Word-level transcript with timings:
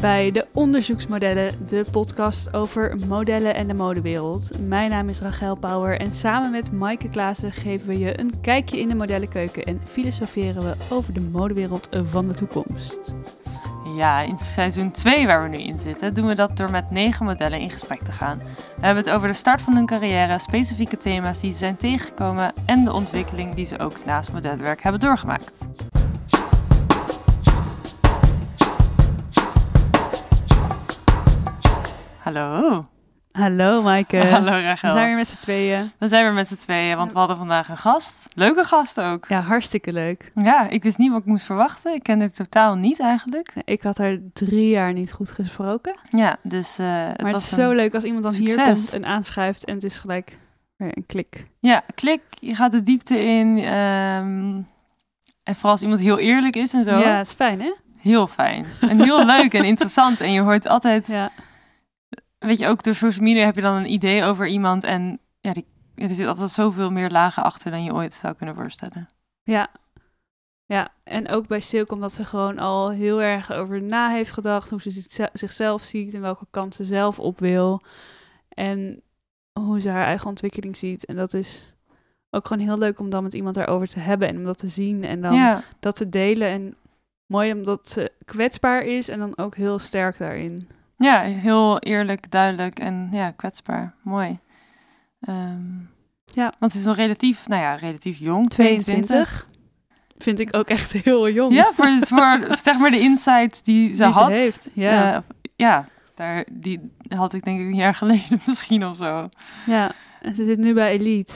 bij 0.00 0.30
de 0.30 0.46
Onderzoeksmodellen, 0.52 1.66
de 1.66 1.84
podcast 1.92 2.54
over 2.54 2.96
modellen 3.08 3.54
en 3.54 3.68
de 3.68 3.74
modewereld. 3.74 4.50
Mijn 4.66 4.90
naam 4.90 5.08
is 5.08 5.20
Rachel 5.20 5.54
Power 5.54 6.00
en 6.00 6.12
samen 6.12 6.50
met 6.50 6.72
Maaike 6.72 7.08
Klaassen 7.08 7.52
geven 7.52 7.88
we 7.88 7.98
je 7.98 8.20
een 8.20 8.40
kijkje 8.40 8.80
in 8.80 8.88
de 8.88 8.94
modellenkeuken 8.94 9.64
en 9.64 9.80
filosoferen 9.84 10.62
we 10.62 10.74
over 10.90 11.12
de 11.12 11.20
modewereld 11.20 11.88
van 12.02 12.28
de 12.28 12.34
toekomst. 12.34 13.14
Ja, 13.96 14.20
in 14.20 14.38
seizoen 14.38 14.90
2 14.90 15.26
waar 15.26 15.42
we 15.42 15.48
nu 15.48 15.62
in 15.62 15.78
zitten, 15.78 16.14
doen 16.14 16.26
we 16.26 16.34
dat 16.34 16.56
door 16.56 16.70
met 16.70 16.90
negen 16.90 17.24
modellen 17.24 17.60
in 17.60 17.70
gesprek 17.70 18.02
te 18.02 18.12
gaan. 18.12 18.38
We 18.76 18.86
hebben 18.86 19.04
het 19.04 19.12
over 19.12 19.28
de 19.28 19.34
start 19.34 19.62
van 19.62 19.74
hun 19.74 19.86
carrière, 19.86 20.38
specifieke 20.38 20.96
thema's 20.96 21.40
die 21.40 21.52
ze 21.52 21.58
zijn 21.58 21.76
tegengekomen 21.76 22.52
en 22.66 22.84
de 22.84 22.92
ontwikkeling 22.92 23.54
die 23.54 23.64
ze 23.64 23.78
ook 23.78 24.04
naast 24.04 24.32
modelwerk 24.32 24.82
hebben 24.82 25.00
doorgemaakt. 25.00 25.58
Hallo. 32.26 32.86
Hallo 33.32 33.82
Maaike. 33.82 34.16
Hallo 34.26 34.50
Rachel. 34.50 34.88
We 34.88 34.94
zijn 34.94 35.06
weer 35.06 35.16
met 35.16 35.28
z'n 35.28 35.36
tweeën. 35.36 35.92
We 35.98 36.08
zijn 36.08 36.24
weer 36.24 36.32
met 36.32 36.48
z'n 36.48 36.54
tweeën, 36.56 36.96
want 36.96 37.12
we 37.12 37.18
hadden 37.18 37.36
vandaag 37.36 37.68
een 37.68 37.76
gast. 37.76 38.28
Leuke 38.34 38.64
gast 38.64 39.00
ook. 39.00 39.24
Ja, 39.28 39.40
hartstikke 39.40 39.92
leuk. 39.92 40.32
Ja, 40.34 40.68
ik 40.68 40.82
wist 40.82 40.98
niet 40.98 41.10
wat 41.10 41.20
ik 41.20 41.24
moest 41.26 41.44
verwachten. 41.44 41.94
Ik 41.94 42.02
kende 42.02 42.24
het 42.24 42.34
totaal 42.34 42.74
niet 42.74 43.00
eigenlijk. 43.00 43.52
Ik 43.64 43.82
had 43.82 43.98
haar 43.98 44.18
drie 44.32 44.68
jaar 44.68 44.92
niet 44.92 45.12
goed 45.12 45.30
gesproken. 45.30 45.98
Ja, 46.10 46.36
dus 46.42 46.78
uh, 46.80 46.86
het 47.06 47.22
maar 47.22 47.32
was 47.32 47.42
het 47.50 47.58
is 47.58 47.64
zo 47.64 47.72
leuk 47.72 47.94
als 47.94 48.04
iemand 48.04 48.22
dan 48.22 48.32
hier 48.32 48.48
succes. 48.48 48.90
komt 48.90 48.92
en 49.04 49.10
aanschuift 49.10 49.64
en 49.64 49.74
het 49.74 49.84
is 49.84 49.98
gelijk 49.98 50.38
weer 50.76 50.96
een 50.96 51.06
klik. 51.06 51.46
Ja, 51.60 51.82
klik, 51.94 52.20
je 52.30 52.54
gaat 52.54 52.72
de 52.72 52.82
diepte 52.82 53.24
in. 53.24 53.58
ehm, 53.58 54.60
en 55.42 55.54
vooral 55.54 55.70
als 55.70 55.82
iemand 55.82 56.00
heel 56.00 56.18
eerlijk 56.18 56.56
is 56.56 56.72
en 56.74 56.84
zo. 56.84 56.98
Ja, 56.98 57.16
het 57.16 57.26
is 57.26 57.34
fijn 57.34 57.60
hè? 57.60 57.72
Heel 57.96 58.26
fijn. 58.26 58.66
En 58.80 59.02
heel 59.02 59.24
leuk 59.26 59.54
en 59.54 59.64
interessant. 59.72 60.20
En 60.20 60.32
je 60.32 60.40
hoort 60.40 60.68
altijd, 60.68 61.06
Ja. 61.06 61.30
Weet 62.46 62.58
je, 62.58 62.66
ook 62.66 62.82
door 62.82 62.94
social 62.94 63.24
media 63.24 63.44
heb 63.44 63.54
je 63.54 63.60
dan 63.60 63.76
een 63.76 63.92
idee 63.92 64.24
over 64.24 64.46
iemand. 64.46 64.84
En 64.84 65.20
ja, 65.40 65.52
die, 65.52 65.66
er 65.94 66.08
zit 66.14 66.26
altijd 66.26 66.50
zoveel 66.50 66.90
meer 66.90 67.10
lagen 67.10 67.42
achter 67.42 67.70
dan 67.70 67.84
je 67.84 67.92
ooit 67.92 68.12
zou 68.12 68.34
kunnen 68.34 68.54
voorstellen. 68.54 69.08
Ja. 69.42 69.68
Ja, 70.66 70.88
en 71.04 71.28
ook 71.28 71.46
bij 71.46 71.60
Silke 71.60 71.94
omdat 71.94 72.12
ze 72.12 72.24
gewoon 72.24 72.58
al 72.58 72.90
heel 72.90 73.22
erg 73.22 73.52
over 73.52 73.82
na 73.82 74.10
heeft 74.10 74.32
gedacht, 74.32 74.70
hoe 74.70 74.80
ze 74.80 74.90
zichze- 74.90 75.30
zichzelf 75.32 75.82
ziet 75.82 76.14
en 76.14 76.20
welke 76.20 76.46
kant 76.50 76.74
ze 76.74 76.84
zelf 76.84 77.18
op 77.18 77.38
wil. 77.38 77.82
En 78.48 79.02
hoe 79.60 79.80
ze 79.80 79.88
haar 79.88 80.04
eigen 80.04 80.28
ontwikkeling 80.28 80.76
ziet. 80.76 81.04
En 81.04 81.16
dat 81.16 81.34
is 81.34 81.74
ook 82.30 82.46
gewoon 82.46 82.66
heel 82.66 82.78
leuk 82.78 83.00
om 83.00 83.10
dan 83.10 83.22
met 83.22 83.34
iemand 83.34 83.54
daarover 83.54 83.88
te 83.88 83.98
hebben 83.98 84.28
en 84.28 84.36
om 84.36 84.44
dat 84.44 84.58
te 84.58 84.68
zien 84.68 85.04
en 85.04 85.20
dan 85.20 85.34
ja, 85.34 85.62
dat 85.80 85.96
te 85.96 86.08
delen. 86.08 86.48
En 86.48 86.74
mooi 87.26 87.52
omdat 87.52 87.88
ze 87.88 88.12
kwetsbaar 88.24 88.82
is 88.82 89.08
en 89.08 89.18
dan 89.18 89.38
ook 89.38 89.56
heel 89.56 89.78
sterk 89.78 90.18
daarin. 90.18 90.68
Ja, 90.96 91.20
heel 91.22 91.78
eerlijk, 91.78 92.30
duidelijk 92.30 92.78
en 92.78 93.08
ja, 93.12 93.30
kwetsbaar. 93.30 93.94
Mooi. 94.02 94.38
Ehm, 95.20 95.78
Ja. 96.24 96.52
Want 96.58 96.72
ze 96.72 96.78
is 96.78 96.84
nog 96.84 96.96
relatief, 96.96 97.46
nou 97.48 97.62
ja, 97.62 97.74
relatief 97.74 98.18
jong. 98.18 98.48
22. 98.48 99.06
22. 99.06 99.48
Vind 100.18 100.38
ik 100.38 100.56
ook 100.56 100.68
echt 100.68 100.92
heel 100.92 101.28
jong. 101.30 101.52
Ja, 101.52 101.72
voor, 101.72 101.88
voor 102.00 102.56
zeg 102.56 102.78
maar 102.78 102.90
de 102.90 103.00
insight 103.00 103.64
die 103.64 103.94
ze 103.94 104.02
Die 104.04 104.12
ze 104.12 104.18
had. 104.18 104.28
heeft, 104.30 104.70
ja. 104.74 105.14
Eh, 105.14 105.20
ja, 105.56 105.88
daar, 106.14 106.44
die 106.52 106.92
had 107.08 107.32
ik 107.32 107.44
denk 107.44 107.60
ik 107.60 107.66
een 107.66 107.74
jaar 107.74 107.94
geleden 108.04 108.40
misschien 108.46 108.86
of 108.86 108.96
zo. 108.96 109.28
Ja, 109.66 109.92
en 110.20 110.34
ze 110.34 110.44
zit 110.44 110.58
nu 110.58 110.74
bij 110.74 110.90
Elite. 110.90 111.32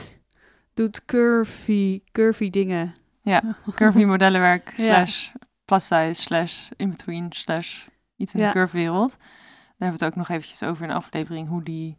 Doet 0.73 1.05
curvy, 1.05 2.01
curvy 2.11 2.49
dingen. 2.49 2.93
Ja, 3.21 3.41
Curvy 3.75 4.03
modellenwerk 4.03 4.73
Ja. 4.77 4.83
slash 4.83 5.29
plus 5.65 5.87
size 5.87 6.21
slash 6.21 6.69
in-between 6.77 7.27
slash 7.29 7.85
iets 8.17 8.33
in 8.33 8.39
Ja. 8.39 8.45
de 8.45 8.51
curve 8.53 8.77
wereld. 8.77 9.17
Daar 9.81 9.89
hebben 9.89 9.99
we 9.99 10.05
het 10.05 10.13
ook 10.13 10.27
nog 10.27 10.37
eventjes 10.37 10.63
over 10.69 10.83
in 10.83 10.89
de 10.89 10.95
aflevering 10.95 11.47
hoe 11.47 11.63
die 11.63 11.97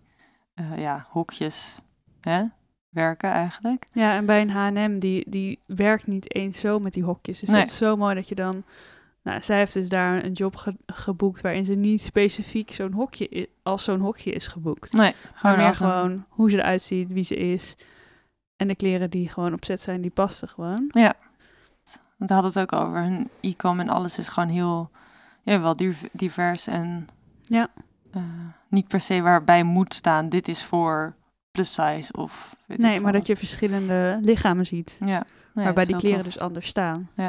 eh, 0.55 0.79
ja, 0.79 1.07
hokjes 1.11 1.81
hè, 2.21 2.45
werken 2.89 3.31
eigenlijk. 3.31 3.87
Ja, 3.93 4.15
en 4.15 4.27
bij 4.27 4.41
een 4.41 4.51
H&M, 4.51 4.99
die, 4.99 5.31
die 5.31 5.59
werkt 5.67 6.07
niet 6.07 6.35
eens 6.35 6.61
zo 6.61 6.79
met 6.79 6.93
die 6.93 7.03
hokjes. 7.05 7.41
Dus 7.41 7.49
Nee. 7.49 7.59
dat 7.61 7.69
is 7.69 7.77
zo 7.77 7.97
mooi 7.97 8.15
dat 8.15 8.29
je 8.29 8.35
dan... 8.35 8.63
Nou, 9.23 9.43
zij 9.43 9.59
heeft 9.59 9.73
dus 9.75 9.89
daar 9.89 10.25
een 10.25 10.33
job 10.33 10.57
ge- 10.57 10.77
geboekt 10.87 11.41
waarin 11.41 11.65
ze 11.65 11.75
niet 11.75 12.03
specifiek 12.03 12.71
zo'n 12.71 12.93
hokje 12.93 13.49
als 13.63 13.85
zo'n 13.85 14.01
hokje 14.01 14.33
is 14.33 14.47
geboekt. 14.47 14.93
Nee, 14.93 15.01
Maar 15.01 15.33
gewoon 15.35 15.57
meer 15.57 15.67
een- 15.67 15.75
gewoon 15.75 16.25
hoe 16.29 16.51
ze 16.51 16.57
eruit 16.59 16.83
ziet, 16.83 17.13
wie 17.13 17.23
ze 17.25 17.37
is. 17.37 17.77
En 18.57 18.69
de 18.69 18.77
kleren 18.77 19.11
die 19.11 19.29
gewoon 19.29 19.53
op 19.53 19.65
zet 19.65 19.81
zijn, 19.81 20.01
die 20.01 20.11
passen 20.11 20.49
gewoon. 20.49 20.91
Want 22.19 22.31
we 22.31 22.35
hadden 22.35 22.63
het 22.63 22.73
ook 22.75 22.81
over 22.87 22.99
hun 22.99 23.29
e-com 23.41 23.81
en 23.81 23.89
alles 23.89 24.19
is 24.19 24.29
gewoon 24.29 24.49
heel, 24.49 24.91
ja, 25.43 25.61
wel 25.61 25.77
div- 25.77 26.05
divers 26.13 26.67
en 26.67 27.07
Ja. 27.43 27.69
eh, 28.13 28.23
niet 28.69 28.89
per 28.89 29.01
se 29.01 29.21
waarbij 29.21 29.63
moet 29.63 29.95
staan, 29.95 30.29
dit 30.29 30.49
is 30.49 30.65
voor 30.65 31.15
plus 31.51 31.73
size 31.75 32.13
of 32.13 32.57
weet 32.67 32.79
Nee, 32.79 33.01
maar 33.01 33.13
dat 33.13 33.27
je 33.27 33.37
verschillende 33.37 34.19
lichamen 34.23 34.67
ziet. 34.67 34.97
Ja, 35.05 35.25
nee, 35.55 35.65
waarbij 35.65 35.85
die 35.85 35.97
kleren 35.97 36.25
dus 36.25 36.39
anders 36.39 36.67
staan. 36.67 37.11
tof. 37.17 37.27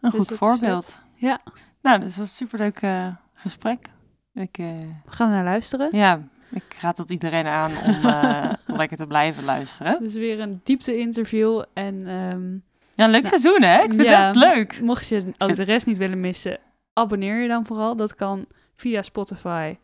Een 0.00 0.10
dus 0.10 0.28
goed 0.28 0.38
voorbeeld. 0.38 1.00
Ja. 1.14 1.40
Nou, 1.82 1.98
dus 2.00 2.08
dat 2.08 2.16
was 2.16 2.28
een 2.30 2.34
superleuk 2.36 2.78
eh, 2.80 3.06
gesprek. 3.34 3.90
Ik, 4.34 4.58
eh, 4.58 4.66
We 5.04 5.10
gaan 5.12 5.30
naar 5.30 5.44
luisteren. 5.44 5.88
ja, 5.92 6.20
ik 6.50 6.76
raad 6.80 6.96
dat 6.96 7.10
iedereen 7.10 7.46
aan 7.46 7.72
om, 7.84 7.96
lekker 8.76 8.96
te 8.96 9.06
blijven 9.06 9.44
luisteren. 9.44 10.00
Dus 10.00 10.14
weer 10.14 10.40
een 10.40 10.60
diepte-interview. 10.64 11.62
En 11.72 12.06
ehm, 12.06 12.52
Ja, 12.94 13.06
leuk 13.06 13.22
Nou, 13.22 13.26
seizoen 13.26 13.62
hè? 13.62 13.74
Ik 13.74 13.88
vind 13.88 13.98
het 14.00 14.08
ja. 14.08 14.26
echt 14.26 14.36
leuk. 14.36 14.80
mocht 14.80 15.08
je 15.08 15.32
ook 15.38 15.54
de 15.54 15.62
rest 15.62 15.86
niet 15.86 15.96
willen 15.96 16.20
missen, 16.20 16.58
abonneer 16.92 17.42
je 17.42 17.48
dan 17.48 17.66
vooral. 17.66 17.96
Dat 17.96 18.14
kan 18.14 18.46
via 18.76 19.02
Spotify 19.02 19.76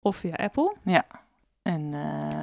of 0.00 0.16
via 0.16 0.34
Apple. 0.36 0.76
En 1.62 1.94
eh, 1.94 2.42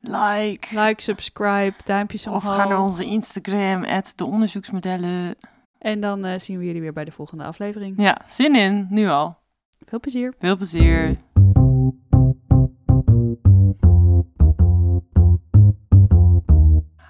like. 0.00 0.80
Like, 0.80 1.02
subscribe, 1.02 1.74
duimpjes 1.84 2.26
Of 2.26 2.34
omhoog. 2.42 2.54
ga 2.54 2.68
naar 2.68 2.80
onze 2.80 3.04
Instagram, 3.04 3.84
de 4.16 4.24
onderzoeksmodellen. 4.24 5.36
En 5.78 6.00
dan 6.00 6.24
eh, 6.24 6.38
zien 6.38 6.58
we 6.58 6.64
jullie 6.64 6.80
weer 6.80 6.92
bij 6.92 7.04
de 7.04 7.12
volgende 7.12 7.44
aflevering. 7.44 7.94
Ja, 8.00 8.20
zin 8.26 8.54
in, 8.54 8.86
nu 8.90 9.08
al. 9.08 9.38
Veel 9.84 10.00
plezier. 10.00 10.34
Veel 10.38 10.56
plezier. 10.56 11.16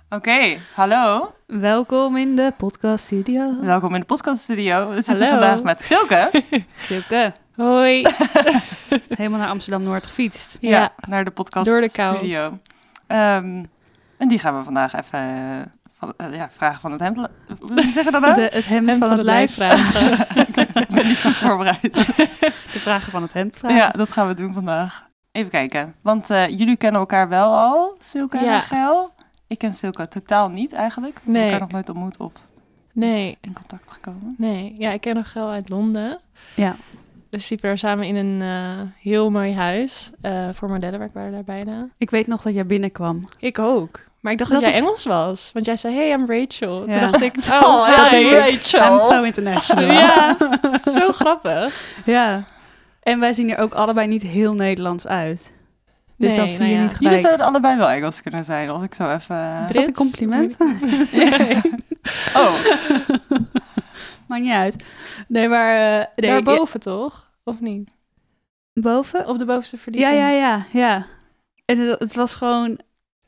Oké, 0.09 0.57
hallo. 0.75 1.33
Welkom 1.47 2.17
in 2.17 2.37
de 2.37 2.53
podcast 2.57 3.05
studio. 3.05 3.61
Welkom 3.61 3.95
in 3.95 4.01
de 4.01 4.07
podcaststudio. 4.07 4.89
We 4.89 5.03
zitten 5.03 5.29
Hallo. 5.29 5.41
vandaag 5.41 5.63
met 5.63 5.85
Silke. 5.85 6.45
Silke. 6.79 7.33
Hoi. 7.65 8.06
Helemaal 9.09 9.38
naar 9.38 9.48
Amsterdam-Noord 9.48 10.06
gefietst. 10.06 10.59
Ja, 10.60 10.69
Ja. 10.71 10.93
naar 11.09 11.25
de 11.25 11.31
podcast 11.31 11.71
Door 11.71 11.81
de 11.81 11.91
kou. 11.91 12.16
studio. 12.16 12.59
Ehm, 13.06 13.65
en 14.19 14.28
die 14.28 14.38
gaan 14.38 14.59
we 14.59 14.65
vandaag 14.65 14.93
even 14.94 15.19
eh, 15.21 15.66
van, 15.93 16.12
eh, 16.16 16.34
ja, 16.34 16.48
vragen 16.50 16.81
van 16.81 16.93
het 16.93 17.00
hemd. 17.00 17.16
Hoe 17.16 17.91
zeg 17.91 18.04
je 18.04 18.10
dat 18.10 18.21
nou? 18.21 18.34
De, 18.34 18.41
het 18.53 18.66
hemd, 18.66 18.88
Hemd 18.88 19.04
van, 19.04 19.12
het 19.12 19.22
lijf. 19.22 19.54
vragen. 19.54 20.26
Ik 20.82 20.88
ben 20.88 21.06
niet 21.06 21.22
goed 21.22 21.38
voorbereid. 21.38 21.82
De 22.72 22.78
vragen 22.78 23.12
van 23.12 23.22
het 23.22 23.32
hemd 23.32 23.56
vragen. 23.59 23.77
Ja, 23.77 23.88
dat 23.91 24.10
gaan 24.12 24.28
we 24.28 24.34
doen 24.34 24.53
vandaag. 24.54 25.06
Even 25.32 25.50
kijken, 25.50 25.94
want 26.03 26.31
eh, 26.31 26.48
jullie 26.48 26.77
kennen 26.77 27.00
elkaar 27.00 27.28
wel 27.28 27.54
al, 27.59 27.94
Silke 27.98 28.38
en 28.38 28.44
Ja. 28.44 28.53
Rachel. 28.53 29.12
Ik 29.47 29.59
ken 29.59 29.75
Silke 29.75 30.09
totaal 30.09 30.48
niet 30.48 30.72
eigenlijk. 30.72 31.15
We 31.15 31.21
hebben 31.22 31.32
Nee. 31.41 31.44
elkaar 31.50 31.60
nog 31.60 31.71
nooit 31.71 31.88
ontmoet 31.88 32.16
of 32.19 32.32
Nee, 32.92 33.38
in 33.41 33.53
contact 33.53 33.91
gekomen. 33.91 34.34
nee. 34.38 34.75
Ja, 34.78 34.91
ik 34.91 35.00
ken 35.00 35.15
nog 35.15 35.32
wel 35.32 35.50
uit 35.50 35.69
Londen. 35.69 36.19
Ja. 36.54 36.77
Dus 37.31 37.49
die 37.49 37.59
waren 37.63 37.79
samen 37.79 38.05
in 38.07 38.17
een 38.17 38.43
eh, 38.43 38.81
heel 39.03 39.31
mooi 39.31 39.54
huis. 39.54 40.10
eh, 40.21 40.49
voor 40.53 40.69
modellenwerk 40.69 41.15
waren 41.15 41.33
daar 41.33 41.45
bijna. 41.45 41.89
Ik 41.99 42.10
weet 42.10 42.27
nog 42.27 42.43
dat 42.43 42.54
jij 42.54 42.66
binnenkwam. 42.66 43.25
Ik 43.39 43.59
ook. 43.59 44.01
Maar 44.21 44.33
ik 44.33 44.39
dacht 44.39 44.51
Dat 44.51 44.60
dat, 44.60 44.71
jij 44.71 44.78
is- 44.78 44.84
Engels 44.87 45.04
was. 45.04 45.51
Want 45.53 45.66
jij 45.66 45.77
zei, 45.77 45.95
hey, 45.95 46.10
I'm 46.10 46.27
Rachel. 46.27 46.84
Ja. 46.87 46.91
Toen 46.91 47.01
dacht 47.01 47.21
ik, 47.21 47.34
Oh, 47.63 47.63
oh, 47.63 48.13
ik. 48.13 48.31
Rachel. 48.33 48.93
I'm 48.95 48.99
so 49.16 49.22
international. 49.22 49.84
Ja, 49.93 50.37
zo 50.99 51.13
grappig. 51.13 51.93
ja. 52.04 52.45
En 53.03 53.21
wij 53.21 53.33
zien 53.33 53.51
er 53.51 53.59
ook 53.59 53.72
allebei 53.75 54.07
niet 54.07 54.22
heel 54.22 54.54
Nederlands 54.54 55.07
uit. 55.07 55.53
Dus 56.16 56.28
Nee, 56.28 56.39
dat 56.39 56.49
zie 56.49 56.59
nou 56.59 56.71
je 56.71 56.77
ja. 56.77 56.83
niet 56.83 56.91
Jullie 56.91 57.07
gelijk. 57.07 57.21
zouden 57.27 57.47
allebei 57.47 57.77
wel 57.77 57.89
Engels 57.89 58.22
kunnen 58.22 58.45
zijn, 58.45 58.69
als 58.71 58.83
ik 58.83 58.95
zo 58.95 59.10
even... 59.15 59.65
Is 59.69 59.72
dat 59.72 59.87
een 59.87 59.95
compliment? 59.95 60.57
Oh, 62.34 62.54
Maakt 64.28 64.43
niet 64.43 64.53
uit. 64.53 64.84
Nee, 65.28 65.49
maar... 65.49 65.99
eh 65.99 66.04
nee, 66.15 66.31
Daarboven 66.31 66.81
toch? 66.81 67.29
Of 67.51 67.61
niet? 67.61 67.89
ja, 68.73 68.83
boven? 68.83 69.29
Op 69.29 69.39
de 69.39 69.45
bovenste 69.45 69.77
Ja, 69.77 69.83
verdieping? 69.83 70.15
ja, 70.17 70.29
ja, 70.31 70.65
ja. 70.73 71.05
En 71.65 71.79
het, 71.79 71.99
het 71.99 72.15
was 72.15 72.35
gewoon... 72.35 72.79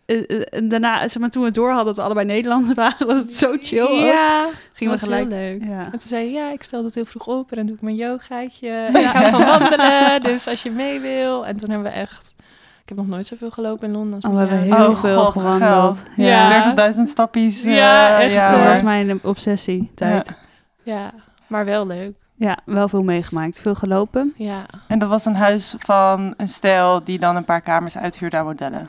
eh, 0.06 0.30
eh, 0.30 0.42
en 0.50 0.68
daarna, 0.68 1.08
zeg 1.08 1.18
maar, 1.18 1.30
toen 1.30 1.42
we 1.42 1.50
door 1.50 1.68
hadden 1.68 1.86
dat 1.86 1.96
we 1.96 2.02
allebei 2.02 2.26
Nederlands 2.26 2.74
waren, 2.82 3.06
was 3.06 3.18
het 3.18 3.34
zo 3.34 3.56
chill. 3.60 3.80
ook. 3.82 4.12
Ja, 4.12 4.48
Gingen 4.72 4.94
we 4.94 5.00
was 5.00 5.02
gelijk... 5.02 5.22
heel 5.22 5.30
leuk. 5.30 5.62
Ja. 5.64 5.84
En 5.84 5.90
toen 5.90 6.00
zei 6.00 6.24
je, 6.24 6.30
ja, 6.30 6.52
ik 6.52 6.62
stel 6.62 6.82
dat 6.82 6.94
heel 6.94 7.04
vroeg 7.04 7.26
op 7.26 7.50
en 7.50 7.56
dan 7.56 7.66
doe 7.66 7.74
ik 7.76 7.82
mijn 7.82 7.96
yogaatje. 7.96 8.68
En 8.68 8.94
ik 8.96 9.30
van 9.30 9.44
wandelen, 9.44 10.22
dus 10.22 10.46
als 10.46 10.62
je 10.62 10.70
mee 10.70 11.00
wil. 11.00 11.46
En 11.46 11.56
toen 11.56 11.70
hebben 11.70 11.92
we 11.92 11.98
echt... 11.98 12.34
Ik 12.82 12.88
heb 12.88 12.96
nog 12.96 13.06
nooit 13.06 13.26
zoveel 13.26 13.50
gelopen 13.50 13.86
in 13.88 13.92
Londen 13.94 14.14
als 14.14 14.24
Oh, 14.24 14.32
we 14.32 14.38
hebben 14.38 14.58
heel 14.58 14.86
Oh, 14.88 14.94
veel 14.94 15.18
God, 15.24 15.32
gewandeld. 15.32 15.98
geld. 15.98 16.02
Ja, 16.16 16.50
Ja. 16.74 16.92
30.000 16.96 17.02
stappies. 17.04 17.64
eh, 17.64 17.76
Ja, 17.76 18.20
echt, 18.20 18.34
dat 18.34 18.50
hoor. 18.50 18.64
was 18.64 18.82
mijn 18.82 19.20
obsessie 19.24 19.90
tijd. 19.94 20.36
Ja, 20.82 21.12
maar 21.46 21.64
wel 21.64 21.86
leuk. 21.86 22.14
Ja, 22.42 22.58
wel 22.64 22.88
veel 22.88 23.02
meegemaakt. 23.02 23.60
Veel 23.60 23.74
gelopen. 23.74 24.32
Ja. 24.36 24.64
En 24.88 24.98
dat 24.98 25.08
was 25.08 25.24
een 25.24 25.34
huis 25.34 25.74
van 25.78 26.34
een 26.36 26.48
stijl 26.48 27.04
die 27.04 27.18
dan 27.18 27.36
een 27.36 27.44
paar 27.44 27.60
kamers 27.60 27.96
uithuurde 27.96 28.36
aan 28.36 28.44
modellen. 28.44 28.88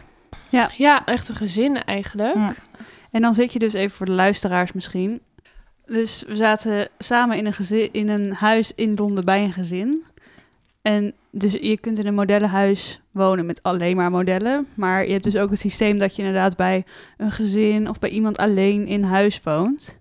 ja, 0.77 1.05
echt 1.05 1.29
een 1.29 1.35
gezin 1.35 1.83
eigenlijk. 1.83 2.35
En 3.11 3.21
dan 3.21 3.33
zit 3.33 3.53
je 3.53 3.59
dus 3.59 3.73
even 3.73 3.95
voor 3.95 4.05
de 4.05 4.11
luisteraars 4.11 4.71
misschien. 4.71 5.21
Dus 5.85 6.23
we 6.27 6.35
zaten 6.35 6.89
samen 6.97 7.37
in 7.37 7.45
een, 7.45 7.53
gezin, 7.53 7.89
in 7.91 8.09
een 8.09 8.33
huis 8.33 8.73
in 8.75 8.95
Londen 8.95 9.25
bij 9.25 9.43
een 9.43 9.53
gezin. 9.53 10.03
En 10.81 11.13
dus 11.31 11.53
je 11.53 11.79
kunt 11.79 11.99
in 11.99 12.07
een 12.07 12.13
modellenhuis 12.13 13.01
wonen 13.11 13.45
met 13.45 13.63
alleen 13.63 13.95
maar 13.95 14.11
modellen. 14.11 14.67
Maar 14.73 15.05
je 15.05 15.11
hebt 15.11 15.23
dus 15.23 15.37
ook 15.37 15.49
het 15.49 15.59
systeem 15.59 15.97
dat 15.97 16.15
je 16.15 16.21
inderdaad 16.21 16.55
bij 16.55 16.85
een 17.17 17.31
gezin 17.31 17.89
of 17.89 17.99
bij 17.99 18.09
iemand 18.09 18.37
alleen 18.37 18.87
in 18.87 19.03
huis 19.03 19.41
woont. 19.43 19.97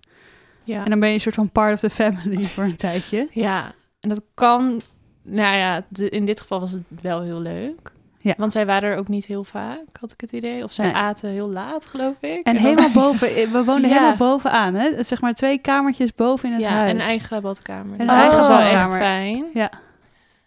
Ja. 0.63 0.83
En 0.83 0.89
dan 0.89 0.99
ben 0.99 1.07
je 1.09 1.13
een 1.15 1.21
soort 1.21 1.35
van 1.35 1.49
part 1.49 1.73
of 1.73 1.79
the 1.79 1.89
family 1.89 2.47
voor 2.53 2.63
een 2.63 2.75
tijdje. 2.75 3.27
Ja, 3.31 3.71
en 3.99 4.09
dat 4.09 4.21
kan... 4.33 4.81
Nou 5.25 5.55
ja, 5.57 5.81
de- 5.89 6.09
in 6.09 6.25
dit 6.25 6.39
geval 6.41 6.59
was 6.59 6.71
het 6.71 6.81
wel 7.01 7.21
heel 7.21 7.39
leuk. 7.39 7.91
Ja. 8.19 8.33
Want 8.37 8.51
zij 8.51 8.65
waren 8.65 8.89
er 8.91 8.97
ook 8.97 9.07
niet 9.07 9.25
heel 9.25 9.43
vaak, 9.43 9.79
had 9.99 10.11
ik 10.11 10.21
het 10.21 10.31
idee. 10.31 10.63
Of 10.63 10.71
zij 10.71 10.85
Nee. 10.85 10.95
aten 10.95 11.29
heel 11.29 11.49
laat, 11.49 11.85
geloof 11.85 12.15
ik. 12.21 12.45
En 12.45 12.55
helemaal 12.55 12.91
boven, 12.91 13.27
we 13.51 13.63
woonden 13.65 13.89
Ja. 13.89 13.95
helemaal 13.95 14.15
bovenaan, 14.17 14.73
hè? 14.73 15.03
Zeg 15.03 15.21
maar 15.21 15.33
twee 15.33 15.57
kamertjes 15.57 16.13
boven 16.15 16.47
in 16.49 16.53
het 16.55 16.63
ja, 16.63 16.69
huis. 16.69 16.91
een 16.91 16.99
eigen 16.99 17.41
badkamer. 17.41 17.93
En 17.93 17.99
een 18.01 18.07
dat 18.07 18.15
eigen 18.15 18.37
was 18.37 18.47
wel 18.47 18.57
echt 18.59 18.71
badkamer. 18.73 18.97
fijn. 18.97 19.45
Ja, 19.53 19.71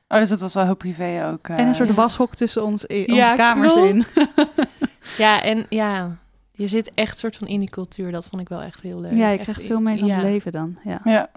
Oh, 0.09 0.19
dus 0.19 0.29
dat 0.29 0.41
was 0.41 0.55
wel 0.55 0.65
heel 0.65 0.77
privé 0.77 1.29
ook. 1.33 1.49
eh. 1.49 1.59
en 1.59 1.67
een 1.67 1.75
soort 1.75 1.89
ja. 1.89 1.95
washok 1.95 2.35
tussen 2.35 2.65
ons, 2.65 2.85
in, 2.85 3.01
onze 3.01 3.15
Ja, 3.15 3.35
kamers 3.35 3.75
klopt. 3.75 3.89
in. 4.17 4.25
Ja, 5.19 5.43
en 5.43 5.67
ja, 5.69 6.17
je 6.57 6.67
zit 6.69 6.91
echt 6.95 7.19
soort 7.19 7.37
van 7.37 7.47
in 7.47 7.61
die 7.61 7.71
cultuur. 7.71 8.13
Dat 8.13 8.29
vond 8.29 8.43
ik 8.43 8.49
wel 8.49 8.63
echt 8.63 8.81
heel 8.81 9.01
leuk. 9.01 9.15
Ja, 9.15 9.29
je 9.29 9.35
Echt 9.35 9.43
krijgt 9.43 9.65
veel 9.67 9.81
mee 9.81 9.99
van 9.99 10.09
ja. 10.09 10.15
het 10.15 10.25
leven 10.25 10.53
dan. 10.53 10.79
Ja. 10.85 11.01
Ja. 11.05 11.31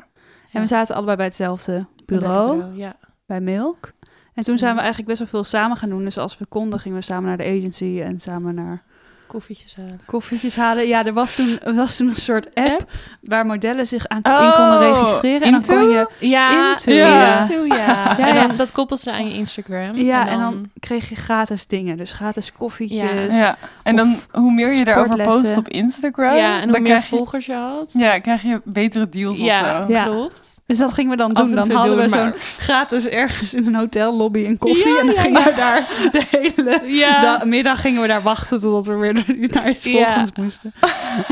En 0.52 0.62
we 0.62 0.68
zaten 0.68 0.96
allebei 0.96 1.18
bij 1.18 1.26
hetzelfde 1.26 1.86
bureau, 2.06 2.76
Ja. 2.76 2.96
bij 3.26 3.42
Milk. 3.42 3.92
En 4.34 4.44
toen 4.44 4.58
zijn 4.58 4.74
we 4.74 4.80
eigenlijk 4.80 5.10
best 5.10 5.20
wel 5.20 5.28
veel 5.30 5.44
samen 5.44 5.78
gaan 5.78 5.90
doen. 5.90 6.04
Dus 6.04 6.18
als 6.18 6.38
we 6.38 6.46
konden, 6.46 6.80
gingen 6.80 6.98
we 6.98 7.04
samen 7.04 7.28
naar 7.28 7.38
de 7.38 7.46
agency 7.46 8.02
en 8.02 8.20
samen 8.20 8.56
naar 8.56 8.84
Koffietjes 9.30 9.76
halen. 9.76 10.00
koffietjes 10.06 10.56
halen. 10.56 10.88
Ja, 10.88 11.06
er 11.06 11.14
was 11.14 11.36
toen, 11.36 11.60
er 11.64 11.74
was 11.76 11.96
toen 11.98 12.08
een 12.08 12.16
soort 12.16 12.46
app, 12.54 12.68
App? 12.68 12.90
waar 13.22 13.46
modellen 13.46 13.88
zich 13.88 14.08
aan 14.08 14.22
in 14.24 14.32
Oh, 14.32 14.56
konden 14.56 14.94
registreren. 14.94 15.42
En 15.42 15.52
dan 15.52 15.62
kon 15.66 15.90
je... 15.90 16.08
Ja, 16.20 16.70
Into, 16.74 16.92
ja. 16.92 17.08
ja. 17.08 17.40
Into, 17.42 17.66
ja. 17.76 18.16
Ja, 18.18 18.28
En 18.28 18.48
dan, 18.48 18.58
dat 18.58 18.72
koppelt 18.72 19.00
ze 19.00 19.12
aan 19.12 19.26
je 19.28 19.34
Instagram. 19.34 19.96
Ja, 19.96 20.28
en 20.28 20.40
dan 20.40 20.70
kreeg 20.80 21.10
je 21.10 21.16
gratis 21.16 21.68
dingen. 21.68 21.98
Dus 21.98 22.12
gratis 22.12 22.52
koffietjes. 22.52 23.34
ja. 23.36 23.58
En 23.84 23.96
dan, 23.96 24.16
hoe 24.32 24.52
meer 24.54 24.74
je 24.74 24.84
daarover 24.86 25.24
post 25.24 25.58
op 25.58 25.68
Instagram, 25.68 26.36
Ja, 26.36 26.56
en 26.58 26.64
hoe 26.64 26.72
dan 26.72 26.82
meer 26.82 27.02
volgers 27.02 27.46
je 27.46 27.54
had. 27.54 27.90
ja, 27.94 28.20
krijg 28.20 28.42
je 28.42 28.62
betere 28.64 29.10
deals 29.10 29.38
ja, 29.38 29.60
of 29.80 29.86
zo. 29.88 29.94
Ja. 29.94 30.04
klopt. 30.04 30.58
Dus 30.66 30.78
dat 30.78 30.94
gingen 30.94 31.12
we 31.12 31.18
dan 31.18 31.30
doen. 31.32 31.50
en 31.50 31.56
Dan 31.56 31.72
hadden 31.72 31.98
we 31.98 32.10
zo'n 32.10 32.34
gratis 32.58 33.08
ergens 33.08 33.54
in 33.54 33.66
een 33.66 33.76
hotellobby 33.76 34.46
een 34.46 34.58
koffie. 34.58 34.88
Ja, 34.88 35.00
en 35.00 35.06
dan 35.06 35.16
ja, 35.16 35.22
gingen 35.22 35.40
ja. 35.42 35.46
we 35.50 35.56
daar 35.56 35.88
de 36.12 36.24
hele 36.30 36.80
Ja. 36.98 37.22
da- 37.22 37.46
middag 37.46 37.82
gingen 37.82 38.02
we 38.02 38.08
daar 38.08 38.22
wachten 38.22 38.60
totdat 38.62 38.86
we 38.86 38.94
weer 38.96 39.14
naar 39.54 39.70
iets 39.70 39.84
Ja. 39.84 40.06
volgens 40.06 40.32
moesten. 40.36 40.74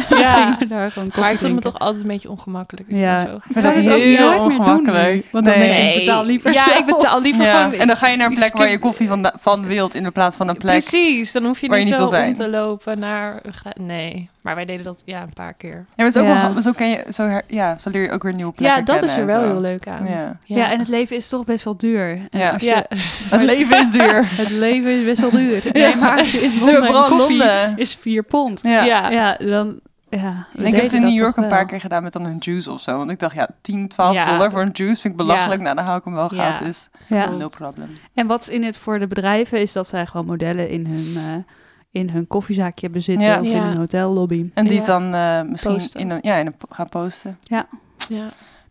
Ja. 0.10 0.58
daar 0.70 0.92
gewoon 0.92 1.12
Maar 1.16 1.32
ik 1.32 1.38
vond 1.38 1.54
me 1.54 1.60
toch 1.60 1.80
altijd 1.80 2.02
een 2.02 2.08
beetje 2.08 2.30
ongemakkelijk. 2.30 2.88
Ja. 2.90 3.20
zo 3.20 3.36
Ik 3.36 3.42
vind 3.44 3.60
zou 3.60 3.74
dit 3.74 3.90
ook 3.90 4.00
heel 4.00 4.32
doen 4.32 4.40
ongemakkelijk. 4.40 5.14
nu, 5.14 5.24
Want 5.32 5.46
dan 5.46 5.58
Nee. 5.60 5.68
denk 5.70 5.90
ik, 5.90 5.94
ik 5.96 6.00
betaal 6.00 6.26
liever 6.26 6.54
Ja, 6.54 6.64
zelf. 6.64 6.80
ik 6.80 6.86
betaal 6.86 7.22
liever 7.22 7.44
Ja. 7.46 7.64
gewoon... 7.64 7.80
En 7.80 7.88
dan 7.88 7.98
ga 7.98 8.08
je 8.08 8.18
naar 8.18 8.28
een 8.28 8.36
plek 8.36 8.54
waar 8.58 8.70
je 8.70 8.80
koffie 8.80 9.08
van, 9.08 9.32
van 9.40 9.66
wilt 9.66 9.96
in 9.96 10.04
de 10.04 10.12
plaats 10.12 10.38
van 10.38 10.48
een 10.48 10.58
plek. 10.58 10.80
Precies, 10.88 11.32
dan 11.32 11.46
hoef 11.46 11.60
je 11.60 11.68
waar 11.68 11.78
je 11.78 11.84
niet 11.84 11.94
niet 11.94 12.10
zo 12.10 12.16
om 12.16 12.34
te 12.34 12.50
lopen 12.50 13.00
naar... 13.00 13.42
Nee, 13.80 14.30
maar 14.48 14.56
wij 14.56 14.66
deden 14.66 14.86
dat 14.86 15.02
ja, 15.06 15.22
een 15.22 15.34
paar 15.34 15.54
keer. 15.54 15.72
Ja, 15.76 15.84
maar 15.96 16.06
het 16.06 16.16
is 16.16 16.22
ook 16.22 16.28
Ja. 16.28 16.54
wel, 16.54 16.62
zo, 16.62 16.72
ken 16.72 16.90
je, 16.90 17.04
zo, 17.14 17.24
her- 17.24 17.44
ja, 17.48 17.78
zo 17.78 17.90
leer 17.90 18.02
je 18.04 18.12
ook 18.12 18.24
weer 18.24 18.34
nieuwe 18.34 18.52
plekken 18.52 18.78
Ja, 18.78 18.84
dat 18.84 18.96
kennen 19.00 19.16
is 19.16 19.22
er 19.22 19.26
wel 19.26 19.42
zo. 19.42 19.48
heel 19.52 19.62
leuk 19.62 19.88
aan. 19.88 20.06
Ja. 20.06 20.38
Ja. 20.44 20.72
en 20.72 20.80
het 20.80 20.88
leven 20.88 21.16
is 21.16 21.30
toch 21.30 21.46
best 21.46 21.64
wel 21.64 21.78
duur. 21.78 22.10
En 22.30 22.40
Ja. 22.40 22.50
als 22.52 22.62
je, 22.62 22.68
Ja, 22.68 22.86
Het 23.38 23.42
leven 23.42 23.80
is 23.80 23.92
duur. 23.92 24.24
Het 24.42 24.50
leven 24.50 24.92
is 24.92 25.04
best 25.06 25.22
wel 25.22 25.30
duur. 25.32 25.64
Nee, 25.72 25.96
maar 25.96 26.20
als 26.20 26.32
je 26.32 26.40
in 26.42 26.60
Londen 26.60 26.92
Londen. 27.10 27.78
is 27.78 27.96
4 27.96 28.24
pond. 28.24 28.62
Ja. 28.64 28.84
ja. 28.84 29.10
Ja, 29.10 29.38
dan... 29.40 29.80
Ja, 30.10 30.46
ik 30.58 30.74
heb 30.74 30.84
het 30.84 30.94
in 30.94 31.02
New 31.02 31.16
York 31.16 31.38
een 31.38 31.48
paar 31.48 31.58
wel. 31.58 31.66
keer 31.68 31.80
gedaan 31.80 32.04
met 32.04 32.14
dan 32.14 32.26
een 32.26 32.38
juice 32.40 32.72
of 32.72 32.82
zo. 32.82 32.98
Want 32.98 33.12
ik 33.12 33.20
dacht, 33.20 33.36
ja, 33.36 33.48
10, 33.62 33.88
12 33.88 34.14
Ja. 34.14 34.24
dollar 34.24 34.52
voor 34.52 34.62
een 34.62 34.70
juice 34.74 35.02
vind 35.02 35.14
ik 35.14 35.16
belachelijk. 35.20 35.58
Ja. 35.60 35.64
Nou, 35.64 35.76
dan 35.76 35.86
hou 35.86 35.98
ik 35.98 36.04
hem 36.04 36.14
wel 36.14 36.28
gratis. 36.28 36.90
Ja. 37.08 37.30
No 37.30 37.50
problem. 37.50 37.90
En 38.14 38.28
wat 38.28 38.48
in 38.48 38.64
het 38.64 38.78
voor 38.78 39.00
de 39.00 39.08
bedrijven 39.08 39.60
is 39.62 39.72
dat 39.74 39.88
zij 39.88 40.06
gewoon 40.06 40.26
modellen 40.26 40.70
in 40.70 40.86
hun, 40.86 41.14
eh, 41.16 41.54
in 41.98 42.10
hun 42.10 42.28
koffiezaakje 42.28 42.82
hebben 42.86 43.02
zitten 43.02 43.28
Ja. 43.28 43.38
of 43.40 43.44
in 43.46 43.50
Ja. 43.52 43.72
een 43.72 43.78
hotellobby. 43.78 44.50
En 44.54 44.64
die 44.64 44.74
Ja. 44.74 44.78
het 44.80 44.88
dan 44.88 45.14
eh, 45.14 45.42
misschien 45.42 45.74
Posten. 45.74 46.00
in 46.00 46.10
een, 46.10 46.20
ja, 46.22 46.36
in 46.36 46.46
een, 46.48 46.56
gaan 46.70 46.90
posten. 46.90 47.38
ja. 47.42 47.68
Dus 48.08 48.08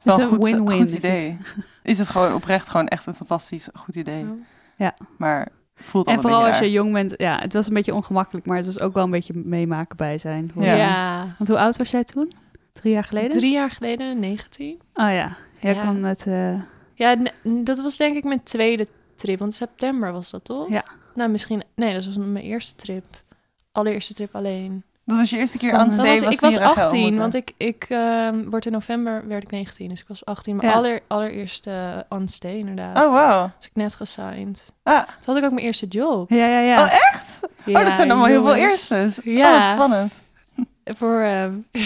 Wel 0.02 0.16
een 0.16 0.22
een 0.22 0.28
goed, 0.28 0.44
win-win 0.44 0.76
goed 0.78 0.86
is 0.86 0.94
het. 0.94 1.02
idee. 1.04 1.38
Is 1.82 1.98
het 1.98 2.08
gewoon 2.08 2.34
oprecht 2.34 2.68
gewoon 2.68 2.88
echt 2.88 3.06
een 3.06 3.14
fantastisch 3.14 3.68
goed 3.74 3.94
idee. 3.96 4.26
Ja. 4.76 4.94
Maar 5.18 5.48
voelt 5.74 6.06
En 6.06 6.20
vooral 6.20 6.46
als 6.46 6.58
je 6.58 6.70
jong 6.70 6.92
bent, 6.92 7.14
ja, 7.16 7.38
het 7.38 7.52
was 7.52 7.68
een 7.68 7.74
beetje 7.74 7.94
ongemakkelijk, 7.94 8.46
maar 8.46 8.56
het 8.56 8.66
was 8.66 8.80
ook 8.80 8.92
wel 8.94 9.04
een 9.04 9.10
beetje 9.10 9.32
meemaken 9.44 9.96
bij 9.96 10.18
zijn. 10.18 10.50
Ja. 10.54 10.74
Ja. 10.74 11.34
Want 11.38 11.48
hoe 11.48 11.58
oud 11.58 11.76
was 11.76 11.90
jij 11.90 12.04
toen? 12.04 12.32
Drie 12.72 12.92
jaar 12.92 13.04
geleden? 13.04 13.30
Drie 13.38 13.52
jaar 13.52 13.70
geleden, 13.70 14.20
19. 14.20 14.72
Oh 14.94 15.10
ja, 15.12 15.36
jij 15.60 15.74
Ja. 15.74 15.80
kwam 15.80 16.00
met... 16.00 16.26
eh, 16.26 16.54
Ja, 16.94 17.16
dat 17.42 17.78
was 17.80 17.96
denk 17.96 18.16
ik 18.16 18.24
mijn 18.24 18.42
tweede 18.42 18.88
trip. 19.14 19.38
Want 19.38 19.54
september 19.54 20.12
was 20.12 20.30
dat, 20.30 20.44
toch? 20.44 20.68
Ja. 20.68 20.84
Nou, 21.16 21.30
misschien... 21.30 21.62
Nee, 21.74 21.94
dat 21.94 22.04
was 22.04 22.16
mijn 22.16 22.36
eerste 22.44 22.74
trip. 22.74 23.04
Allereerste 23.72 24.14
trip 24.14 24.34
alleen. 24.34 24.84
Dat 25.04 25.16
was 25.16 25.30
je 25.30 25.36
eerste 25.36 25.58
keer 25.58 25.72
aan 25.72 25.96
was, 25.96 26.20
ik 26.20 26.40
was 26.40 26.56
Rachel 26.56 26.82
18, 26.82 26.84
ontmoette. 27.04 27.18
want 27.18 27.34
ik, 27.34 27.52
ik 27.56 27.86
ehm, 27.88 28.44
word 28.50 28.66
in 28.66 28.72
november 28.72 29.28
werd 29.28 29.42
ik 29.42 29.50
19, 29.50 29.88
dus 29.88 30.00
ik 30.00 30.08
was 30.08 30.24
18. 30.24 30.56
Mijn 30.56 30.68
Ja. 30.68 30.74
aller, 30.74 31.00
allereerste 31.06 32.06
on 32.08 32.28
stay 32.28 32.56
inderdaad. 32.56 33.06
Oh, 33.06 33.12
wow. 33.12 33.40
Was 33.56 33.66
ik 33.66 33.70
net 33.74 33.94
gesigned. 33.94 34.72
Ah, 34.82 35.02
Toen 35.06 35.14
had 35.26 35.36
ik 35.36 35.44
ook 35.44 35.52
mijn 35.52 35.64
eerste 35.66 35.86
job. 35.86 36.30
Ja, 36.30 36.46
ja, 36.46 36.60
ja. 36.60 36.82
Oh, 36.84 36.92
echt? 36.92 37.40
oh, 37.66 37.84
dat 37.84 37.96
zijn 37.96 38.10
allemaal 38.10 38.28
heel 38.28 38.42
veel 38.42 38.54
eerstes. 38.54 39.18
Ja. 39.22 39.52
Oh, 39.54 39.58
wat 39.60 39.68
spannend. 39.68 40.14
Voor 40.84 41.20
ehm, 41.20 41.54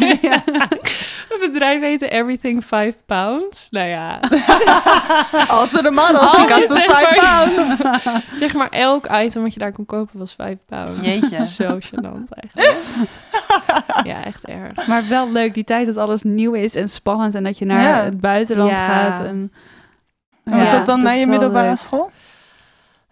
het 1.40 1.52
bedrijf 1.52 1.80
heette 1.80 2.08
Everything 2.08 2.64
5 2.64 2.96
Pounds. 3.06 3.68
Nou 3.70 3.86
ja, 3.88 4.20
Also 5.48 5.78
the 5.82 5.90
model, 5.90 6.20
Oh, 6.20 6.34
she 6.34 6.48
got 6.48 6.68
zeg 6.70 6.76
us 6.76 6.82
five 6.96 7.20
maar. 7.20 7.48
pounds. 7.54 7.82
zeg 8.40 8.54
maar 8.54 8.68
elk 8.68 9.06
item 9.12 9.42
wat 9.42 9.52
je 9.52 9.58
daar 9.58 9.72
kon 9.72 9.86
kopen 9.86 10.18
was 10.18 10.34
5 10.34 10.56
pounds. 10.66 11.00
Jeetje. 11.00 11.42
Zo 11.62 11.78
gênant 11.78 12.28
eigenlijk. 12.40 12.76
ja, 14.02 14.24
echt 14.24 14.46
erg. 14.46 14.86
Maar 14.86 15.08
wel 15.08 15.32
leuk, 15.32 15.54
die 15.54 15.64
tijd 15.64 15.86
dat 15.86 15.96
alles 15.96 16.22
nieuw 16.22 16.52
is 16.52 16.74
en 16.74 16.88
spannend 16.88 17.34
en 17.34 17.44
dat 17.44 17.58
je 17.58 17.64
naar 17.64 17.82
Ja. 17.98 18.04
het 18.04 18.20
buitenland 18.20 18.70
Ja. 18.70 18.86
gaat. 18.86 19.20
En, 19.26 19.52
En 20.44 20.58
was 20.58 20.70
Ja, 20.70 20.76
dat 20.76 20.86
dan 20.86 21.00
dat 21.00 21.12
na 21.12 21.18
je 21.18 21.26
middelbare 21.26 21.68
leuk. 21.68 21.76
school? 21.78 22.10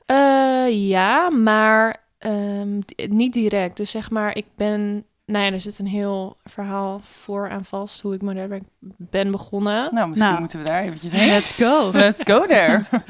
Eh, 0.07 0.89
ja, 0.89 1.31
maar 1.31 1.97
ehm, 2.19 2.79
niet 3.09 3.33
direct. 3.33 3.77
Dus 3.77 3.91
zeg 3.91 4.11
maar, 4.11 4.37
ik 4.37 4.47
ben... 4.57 5.05
Nou 5.33 5.45
ja, 5.45 5.53
er 5.53 5.61
zit 5.61 5.79
een 5.79 5.87
heel 5.87 6.37
verhaal 6.45 7.01
voor 7.05 7.51
aan 7.51 7.65
vast 7.65 8.01
hoe 8.01 8.15
ik 8.15 8.23
model 8.23 8.49
ben, 8.49 8.67
ben 8.97 9.31
begonnen. 9.31 9.95
Nou, 9.95 10.07
misschien 10.09 10.29
Nou. 10.29 10.41
moeten 10.41 10.59
we 10.59 10.65
daar 10.65 10.83
eventjes 10.83 11.13
heen. 11.21 11.29
Let's 11.29 11.53
go. 11.53 11.91
Let's 11.93 12.21
go 12.25 12.47
there. 12.47 12.85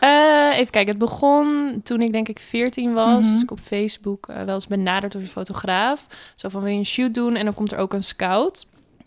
Eh, 0.00 0.50
even 0.58 0.70
kijken, 0.70 0.90
het 0.90 0.98
begon 0.98 1.80
toen 1.82 2.00
ik 2.00 2.12
denk 2.12 2.28
ik 2.28 2.38
14 2.38 2.92
was. 2.92 3.24
Mhm. 3.24 3.32
Dus 3.32 3.42
ik 3.42 3.50
op 3.50 3.58
Facebook 3.60 4.28
eh, 4.28 4.42
wel 4.42 4.54
eens 4.54 4.66
benaderd 4.66 5.12
door 5.12 5.20
een 5.22 5.28
fotograaf. 5.28 6.06
Zo 6.36 6.48
van, 6.48 6.62
wil 6.62 6.72
je 6.72 6.78
een 6.78 6.84
shoot 6.86 7.14
doen? 7.14 7.36
En 7.36 7.44
dan 7.44 7.54
komt 7.54 7.72
er 7.72 7.78
ook 7.78 7.92
een 7.92 8.02
scout 8.02 8.66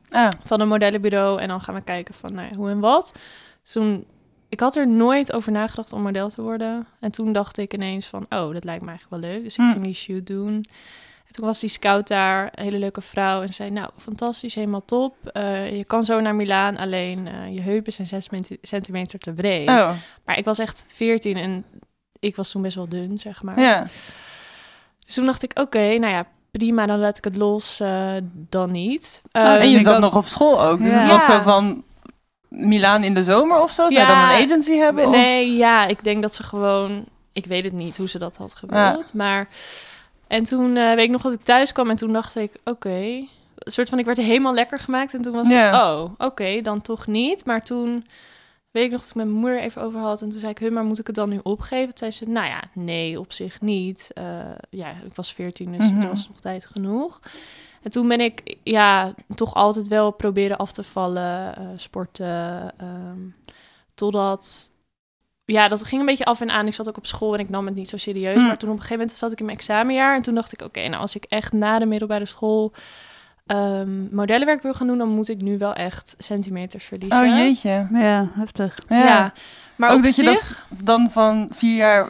Ah, 0.10 0.30
van 0.46 0.60
een 0.60 0.68
modellenbureau. 0.68 1.42
En 1.42 1.48
dan 1.48 1.62
gaan 1.62 1.76
we 1.76 1.82
kijken 1.82 2.14
van 2.14 2.34
nou 2.34 2.48
ja, 2.50 2.56
hoe 2.56 2.70
en 2.70 2.80
wat. 2.80 3.14
Dus 3.64 3.72
toen, 3.72 4.06
ik 4.50 4.60
had 4.60 4.76
er 4.76 4.88
nooit 4.88 5.34
over 5.34 5.52
nagedacht 5.52 5.94
om 5.94 6.02
model 6.02 6.30
te 6.30 6.42
worden. 6.42 6.88
En 7.00 7.12
toen 7.12 7.32
dacht 7.32 7.58
ik 7.58 7.74
ineens 7.74 8.06
van, 8.08 8.26
oh, 8.30 8.54
dat 8.54 8.64
lijkt 8.64 8.82
me 8.84 8.90
eigenlijk 8.90 9.22
wel 9.22 9.32
leuk. 9.32 9.44
Dus 9.44 9.58
ik 9.58 9.64
Hm. 9.66 9.72
ging 9.72 9.84
die 9.84 9.94
shoot 9.94 10.26
doen. 10.28 10.66
En 11.32 11.38
toen 11.38 11.46
was 11.46 11.60
die 11.60 11.70
scout 11.70 12.08
daar, 12.08 12.52
een 12.56 12.64
hele 12.64 12.78
leuke 12.78 13.02
vrouw. 13.02 13.42
En 13.42 13.54
zei, 13.54 13.70
nou, 13.70 13.90
fantastisch, 13.98 14.56
helemaal 14.56 14.86
top. 14.86 15.16
Eh, 15.28 15.78
je 15.78 15.84
kan 15.84 16.04
zo 16.04 16.20
naar 16.20 16.36
Milaan, 16.36 16.78
alleen 16.78 17.28
eh, 17.28 17.54
je 17.54 17.62
heupen 17.62 17.94
zijn 17.94 18.08
6 18.08 18.28
centimeter 18.62 19.20
te 19.20 19.32
breed. 19.34 19.70
oh, 19.70 19.92
Maar 20.26 20.38
ik 20.38 20.46
was 20.46 20.60
echt 20.60 20.86
14 20.88 21.38
en 21.38 21.66
ik 22.20 22.36
was 22.36 22.52
toen 22.52 22.62
best 22.62 22.76
wel 22.76 22.88
dun, 22.90 23.20
zeg 23.20 23.44
maar. 23.44 23.60
ja. 23.60 23.88
Dus 25.06 25.16
toen 25.16 25.26
dacht 25.26 25.44
ik, 25.44 25.60
oké, 25.60 25.98
nou 25.98 26.14
ja, 26.14 26.26
prima, 26.52 26.86
dan 26.86 27.00
laat 27.00 27.18
ik 27.18 27.24
het 27.24 27.38
los, 27.38 27.80
eh, 27.80 28.14
dan 28.32 28.72
niet. 28.72 29.22
Oh, 29.32 29.42
Eh, 29.42 29.62
en 29.62 29.70
je 29.70 29.80
zat 29.80 29.96
ook. 29.96 30.02
nog 30.02 30.16
op 30.16 30.26
school 30.26 30.62
ook. 30.64 30.82
Dus 30.82 30.92
Ja. 30.92 31.00
het 31.00 31.12
was 31.12 31.28
Ja. 31.28 31.34
zo 31.38 31.42
van 31.42 31.84
Milaan 32.48 33.04
in 33.04 33.14
de 33.14 33.24
zomer 33.24 33.62
of 33.62 33.72
zo? 33.72 33.90
Zou 33.90 33.94
Ja. 34.06 34.08
dan 34.08 34.18
een 34.40 34.46
agency 34.46 34.74
hebben? 34.76 35.06
of- 35.06 35.12
Nee, 35.16 35.56
ja, 35.56 35.86
ik 35.86 36.04
denk 36.04 36.22
dat 36.22 36.36
ze 36.36 36.44
gewoon... 36.44 37.06
Ik 37.34 37.46
weet 37.46 37.64
het 37.64 37.74
niet 37.74 37.98
hoe 37.98 38.10
ze 38.10 38.20
dat 38.20 38.38
had 38.38 38.56
gewild, 38.56 39.14
maar... 39.14 39.48
En 40.32 40.44
toen 40.44 40.78
eh, 40.78 40.94
weet 40.94 41.06
ik 41.06 41.10
nog 41.12 41.22
dat 41.22 41.34
ik 41.34 41.42
thuis 41.44 41.72
kwam 41.72 41.90
en 41.90 41.96
toen 41.96 42.14
dacht 42.14 42.36
ik, 42.36 42.54
oké... 42.64 42.90
Een 43.56 43.72
soort 43.72 43.90
van, 43.90 44.00
ik 44.00 44.06
werd 44.06 44.18
helemaal 44.18 44.54
lekker 44.54 44.80
gemaakt 44.80 45.14
en 45.14 45.22
toen 45.22 45.34
was 45.34 45.48
het, 45.54 45.74
oh, 45.76 46.12
oké, 46.18 46.58
dan 46.62 46.82
toch 46.82 47.08
niet. 47.08 47.46
Maar 47.46 47.64
toen 47.64 48.06
weet 48.72 48.84
ik 48.86 48.92
nog 48.92 49.00
dat 49.02 49.10
ik 49.10 49.16
met 49.16 49.26
mijn 49.26 49.38
moeder 49.40 49.60
even 49.60 49.82
over 49.82 50.00
had 50.00 50.22
en 50.22 50.30
toen 50.30 50.40
zei 50.40 50.52
ik, 50.52 50.58
"Huh, 50.60 50.72
maar 50.72 50.84
moet 50.84 51.00
ik 51.00 51.08
het 51.08 51.16
dan 51.16 51.30
nu 51.30 51.40
opgeven? 51.44 51.88
Toen 51.88 51.98
zei 51.98 52.12
ze, 52.12 52.26
nou 52.30 52.48
ja, 52.48 52.62
nee, 52.74 53.20
op 53.20 53.32
zich 53.34 53.62
niet. 53.62 54.12
Eh, 54.14 54.26
ja, 54.70 54.90
ik 54.90 55.14
was 55.16 55.34
14, 55.34 55.72
dus 55.72 55.92
Mhm. 55.92 56.02
er 56.02 56.08
was 56.08 56.28
nog 56.28 56.40
tijd 56.40 56.66
genoeg. 56.66 57.20
En 57.82 57.92
toen 57.92 58.08
ben 58.08 58.20
ik 58.22 58.58
ja, 58.64 59.14
toch 59.36 59.54
altijd 59.54 59.88
wel 59.88 60.12
proberen 60.12 60.58
af 60.58 60.72
te 60.72 60.84
vallen, 60.84 61.56
eh, 61.58 61.66
sporten. 61.76 62.74
ehm, 62.78 63.20
totdat, 63.96 64.72
ja, 65.52 65.68
dat 65.68 65.84
ging 65.84 66.02
een 66.02 66.08
beetje 66.08 66.26
af 66.26 66.42
en 66.42 66.52
aan. 66.52 66.68
Ik 66.68 66.74
zat 66.74 66.90
ook 66.90 66.98
op 66.98 67.06
school 67.06 67.34
en 67.34 67.40
ik 67.40 67.50
nam 67.50 67.66
het 67.66 67.76
niet 67.76 67.90
zo 67.90 67.98
serieus. 67.98 68.42
Mm. 68.42 68.48
Maar 68.48 68.58
toen 68.58 68.70
op 68.70 68.76
een 68.76 68.82
gegeven 68.82 69.00
moment 69.00 69.18
zat 69.18 69.32
ik 69.32 69.40
in 69.40 69.46
mijn 69.46 69.58
examenjaar. 69.58 70.16
En 70.16 70.22
toen 70.22 70.36
dacht 70.36 70.54
ik, 70.54 70.62
oké, 70.62 70.88
nou 70.88 71.02
als 71.02 71.16
ik 71.16 71.24
echt 71.24 71.54
na 71.54 71.80
de 71.80 71.86
middelbare 71.86 72.26
school 72.26 72.72
ehm, 73.46 74.16
modellenwerk 74.16 74.62
wil 74.62 74.74
gaan 74.74 74.88
doen... 74.88 74.98
dan 74.98 75.10
moet 75.10 75.30
ik 75.30 75.42
nu 75.42 75.58
wel 75.58 75.74
echt 75.74 76.16
centimeters 76.18 76.86
verliezen. 76.86 77.22
Oh 77.22 77.38
jeetje. 77.38 77.88
Ja, 77.92 78.28
heftig. 78.34 78.78
Ja. 78.90 78.98
Ja. 78.98 79.34
Maar 79.76 79.90
Ook 79.90 79.98
op 79.98 80.04
dat 80.04 80.16
je 80.16 80.24
dat 80.24 80.58
dan 80.84 81.12
van 81.12 81.50
vier 81.54 81.76
jaar 81.76 82.08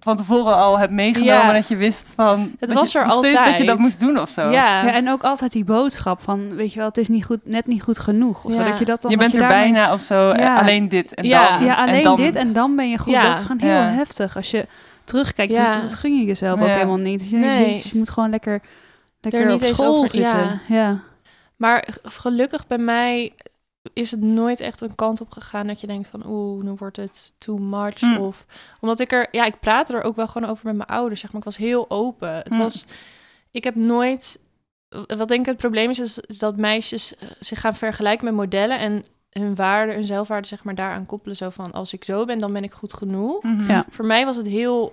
van 0.00 0.16
tevoren 0.16 0.54
al 0.56 0.78
hebt 0.78 0.92
meegenomen. 0.92 1.34
Ja. 1.46 1.52
Dat 1.52 1.68
je 1.68 1.76
wist 1.76 2.12
van... 2.16 2.50
dat 2.58 2.72
was 2.72 2.92
je, 2.92 2.98
er 2.98 3.10
steeds 3.10 3.22
dat 3.22 3.32
je 3.44 3.46
altijd. 3.48 3.66
dat 3.66 3.78
moest 3.78 4.00
doen 4.00 4.18
of 4.18 4.28
zo. 4.28 4.42
Ja. 4.50 4.82
Ja, 4.84 4.92
en 4.92 5.10
ook 5.10 5.22
altijd 5.22 5.52
die 5.52 5.64
boodschap 5.64 6.20
van, 6.20 6.54
weet 6.54 6.72
je 6.72 6.78
wel, 6.78 6.88
het 6.88 6.96
is 6.98 7.08
niet 7.08 7.24
goed, 7.24 7.38
net 7.44 7.66
niet 7.66 7.82
goed 7.82 7.98
genoeg. 7.98 8.44
Of 8.44 8.52
zo, 8.52 8.64
dat 8.64 8.78
je 8.78 8.84
dat 8.84 9.02
dan 9.02 9.10
je 9.10 9.16
bent 9.16 9.34
er 9.34 9.40
daarmee- 9.40 9.58
bijna 9.72 9.92
of 9.92 10.00
zo. 10.00 10.30
eh, 10.30 10.38
Ja. 10.38 10.58
Alleen 10.58 10.88
dit 10.88 11.14
en 11.14 11.24
Ja. 11.24 11.58
dan. 11.58 11.66
Ja, 11.66 11.74
alleen 11.74 11.94
en 11.94 12.02
dan, 12.02 12.16
dit 12.16 12.34
en 12.34 12.52
dan 12.52 12.76
ben 12.76 12.90
je 12.90 12.98
goed. 12.98 13.12
Ja. 13.12 13.22
Dat 13.22 13.34
is 13.34 13.40
gewoon 13.42 13.58
heel 13.60 13.70
Ja. 13.70 13.90
heftig. 13.90 14.36
Als 14.36 14.50
je 14.50 14.66
terugkijkt, 15.04 15.52
Ja. 15.52 15.72
dat, 15.72 15.82
dat 15.82 15.94
gun 15.94 16.18
je 16.18 16.24
jezelf 16.24 16.60
ook 16.60 16.66
helemaal 16.66 16.96
niet. 16.96 17.30
Je, 17.30 17.36
Nee. 17.36 17.82
moet 17.94 18.10
gewoon 18.10 18.30
lekker, 18.30 18.60
lekker 19.20 19.52
op 19.52 19.64
school 19.64 19.96
over- 19.96 20.08
zitten. 20.10 20.60
ja. 20.66 20.76
Ja. 20.76 20.98
Maar 21.56 21.88
gelukkig 22.02 22.66
bij 22.66 22.78
mij 22.78 23.32
is 23.92 24.10
het 24.10 24.20
nooit 24.20 24.60
echt 24.60 24.80
een 24.80 24.94
kant 24.94 25.20
op 25.20 25.30
gegaan 25.30 25.66
dat 25.66 25.80
je 25.80 25.86
denkt 25.86 26.08
van 26.08 26.26
oeh, 26.26 26.64
nu 26.64 26.70
wordt 26.70 26.96
het 26.96 27.32
too 27.38 27.58
much. 27.58 28.00
Hm. 28.00 28.16
Of 28.16 28.46
omdat 28.80 29.00
ik 29.00 29.12
er, 29.12 29.28
ja, 29.30 29.44
ik 29.44 29.60
praatte 29.60 29.96
er 29.96 30.02
ook 30.02 30.16
wel 30.16 30.26
gewoon 30.28 30.50
over 30.50 30.66
met 30.66 30.76
mijn 30.76 30.88
ouders. 30.88 31.20
Zeg 31.20 31.30
maar, 31.32 31.40
ik 31.40 31.46
was 31.46 31.56
heel 31.56 31.90
open. 31.90 32.34
Het 32.34 32.54
Hm. 32.54 32.58
was, 32.58 32.84
ik 33.50 33.64
heb 33.64 33.74
nooit, 33.74 34.40
wat 35.06 35.28
denk 35.28 35.40
ik 35.40 35.46
het 35.46 35.56
probleem 35.56 35.90
is, 35.90 35.98
is, 35.98 36.18
is 36.18 36.38
dat 36.38 36.56
meisjes 36.56 37.16
eh, 37.16 37.28
zich 37.40 37.60
gaan 37.60 37.76
vergelijken 37.76 38.24
met 38.24 38.34
modellen 38.34 38.78
en 38.78 39.04
hun 39.30 39.54
waarde, 39.54 39.92
hun 39.92 40.04
zelfwaarde, 40.04 40.48
zeg 40.48 40.64
maar, 40.64 40.74
daaraan 40.74 41.06
koppelen. 41.06 41.36
Zo 41.36 41.50
van 41.50 41.72
als 41.72 41.92
ik 41.92 42.04
zo 42.04 42.24
ben, 42.24 42.38
dan 42.38 42.52
ben 42.52 42.64
ik 42.64 42.72
goed 42.72 42.92
genoeg. 42.92 43.42
Mhm. 43.42 43.70
Ja. 43.70 43.86
Voor 43.90 44.04
mij 44.04 44.24
was 44.24 44.36
het 44.36 44.46
heel 44.46 44.92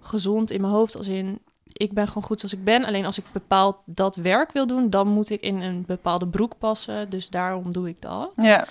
gezond 0.00 0.50
in 0.50 0.60
mijn 0.60 0.72
hoofd, 0.72 0.96
als 0.96 1.08
in 1.08 1.38
ik 1.72 1.92
ben 1.92 2.08
gewoon 2.08 2.22
goed 2.22 2.40
zoals 2.40 2.54
ik 2.54 2.64
ben. 2.64 2.84
Alleen 2.84 3.04
als 3.04 3.18
ik 3.18 3.24
bepaald 3.32 3.76
dat 3.84 4.16
werk 4.16 4.52
wil 4.52 4.66
doen, 4.66 4.90
dan 4.90 5.08
moet 5.08 5.30
ik 5.30 5.40
in 5.40 5.60
een 5.60 5.84
bepaalde 5.86 6.26
broek 6.26 6.58
passen. 6.58 7.10
Dus 7.10 7.28
daarom 7.28 7.72
doe 7.72 7.88
ik 7.88 7.96
dat. 8.00 8.32
Ja. 8.36 8.66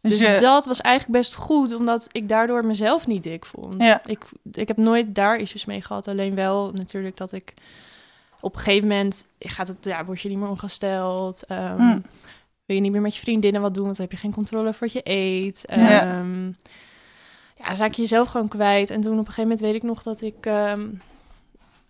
Dus, 0.00 0.18
Dus 0.18 0.28
je, 0.28 0.38
dat 0.40 0.66
was 0.66 0.80
eigenlijk 0.80 1.18
best 1.18 1.34
goed, 1.34 1.74
omdat 1.74 2.08
ik 2.12 2.28
daardoor 2.28 2.66
mezelf 2.66 3.06
niet 3.06 3.22
dik 3.22 3.44
vond. 3.46 3.82
Ja. 3.82 4.02
Ik, 4.04 4.24
ik 4.52 4.68
heb 4.68 4.76
nooit 4.76 5.14
daar 5.14 5.36
issues 5.36 5.64
mee 5.64 5.82
gehad. 5.82 6.08
Alleen 6.08 6.34
wel 6.34 6.70
natuurlijk 6.74 7.16
dat 7.16 7.32
ik 7.32 7.54
op 8.40 8.54
een 8.54 8.60
gegeven 8.60 8.88
moment 8.88 9.26
gaat 9.38 9.68
het, 9.68 9.84
ja, 9.84 10.04
word 10.04 10.20
je 10.20 10.28
niet 10.28 10.38
meer 10.38 10.48
ongesteld. 10.48 11.44
Hm. 11.48 11.98
Wil 12.64 12.76
je 12.76 12.80
niet 12.80 12.92
meer 12.92 13.00
met 13.00 13.14
je 13.14 13.20
vriendinnen 13.20 13.60
wat 13.62 13.74
doen, 13.74 13.84
want 13.84 13.96
dan 13.96 14.06
heb 14.06 14.14
je 14.14 14.20
geen 14.20 14.34
controle 14.34 14.68
over 14.68 14.80
wat 14.80 14.92
je 14.92 15.00
eet. 15.04 15.64
Ja. 15.66 16.00
Ehm, 16.00 16.46
ja, 17.56 17.74
raak 17.76 17.92
je 17.92 18.02
jezelf 18.02 18.28
gewoon 18.28 18.48
kwijt. 18.48 18.90
En 18.90 19.00
toen 19.00 19.12
op 19.12 19.18
een 19.18 19.24
gegeven 19.24 19.42
moment 19.42 19.60
weet 19.60 19.74
ik 19.74 19.82
nog 19.82 20.02
dat 20.02 20.22
ik... 20.22 20.46
ehm, 20.46 20.88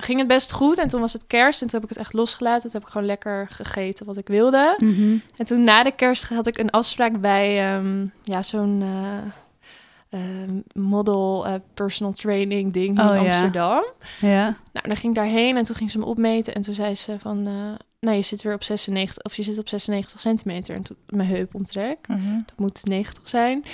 ging 0.03 0.19
het 0.19 0.29
best 0.29 0.53
goed 0.53 0.79
en 0.79 0.89
toen 0.89 1.01
was 1.01 1.13
het 1.13 1.27
kerst 1.27 1.63
en 1.63 1.69
toen 1.69 1.81
heb 1.81 1.91
ik 1.91 1.97
het 1.97 2.05
echt 2.05 2.13
losgelaten. 2.13 2.63
Toen 2.63 2.73
heb 2.73 2.83
ik 2.83 2.89
gewoon 2.89 3.07
lekker 3.07 3.49
gegeten 3.51 4.07
wat 4.07 4.17
ik 4.17 4.29
wilde. 4.29 4.75
Mhm. 4.79 5.17
En 5.37 5.45
toen 5.45 5.65
na 5.65 5.83
de 5.83 5.93
kerst 5.93 6.29
had 6.29 6.47
ik 6.47 6.59
een 6.59 6.71
afspraak 6.71 7.21
bij 7.21 7.55
ja, 7.55 7.83
ja, 8.23 8.43
zo'n 8.43 8.83
eh, 8.83 10.21
ehm, 10.21 10.85
model 10.85 11.47
eh, 11.47 11.55
personal 11.75 12.13
training 12.13 12.73
ding 12.73 12.99
in 12.99 13.09
Oh, 13.09 13.15
ja. 13.15 13.19
Amsterdam. 13.19 13.85
ja. 14.21 14.45
Nou, 14.73 14.87
dan 14.87 14.97
ging 14.97 15.17
ik 15.17 15.23
daarheen 15.23 15.57
en 15.57 15.65
toen 15.65 15.77
ging 15.77 15.91
ze 15.91 15.99
me 15.99 16.05
opmeten 16.05 16.55
en 16.55 16.63
toen 16.63 16.75
zei 16.75 16.95
ze 16.95 17.17
van, 17.19 17.47
eh, 17.47 17.53
nou 18.01 18.17
je 18.17 18.23
zit 18.23 18.43
weer 18.43 18.55
op 18.55 18.63
96 18.63 19.25
of 19.25 19.35
je 19.35 19.43
zit 19.43 19.59
op 19.59 19.69
96 19.69 20.21
centimeter 20.21 20.75
en 20.75 20.83
toen 20.83 20.97
mijn 21.07 21.29
heup 21.29 21.55
omtrek. 21.55 22.09
Mhm. 22.09 22.33
Dat 22.47 22.59
moet 22.59 22.85
90 22.85 23.29
zijn. 23.29 23.65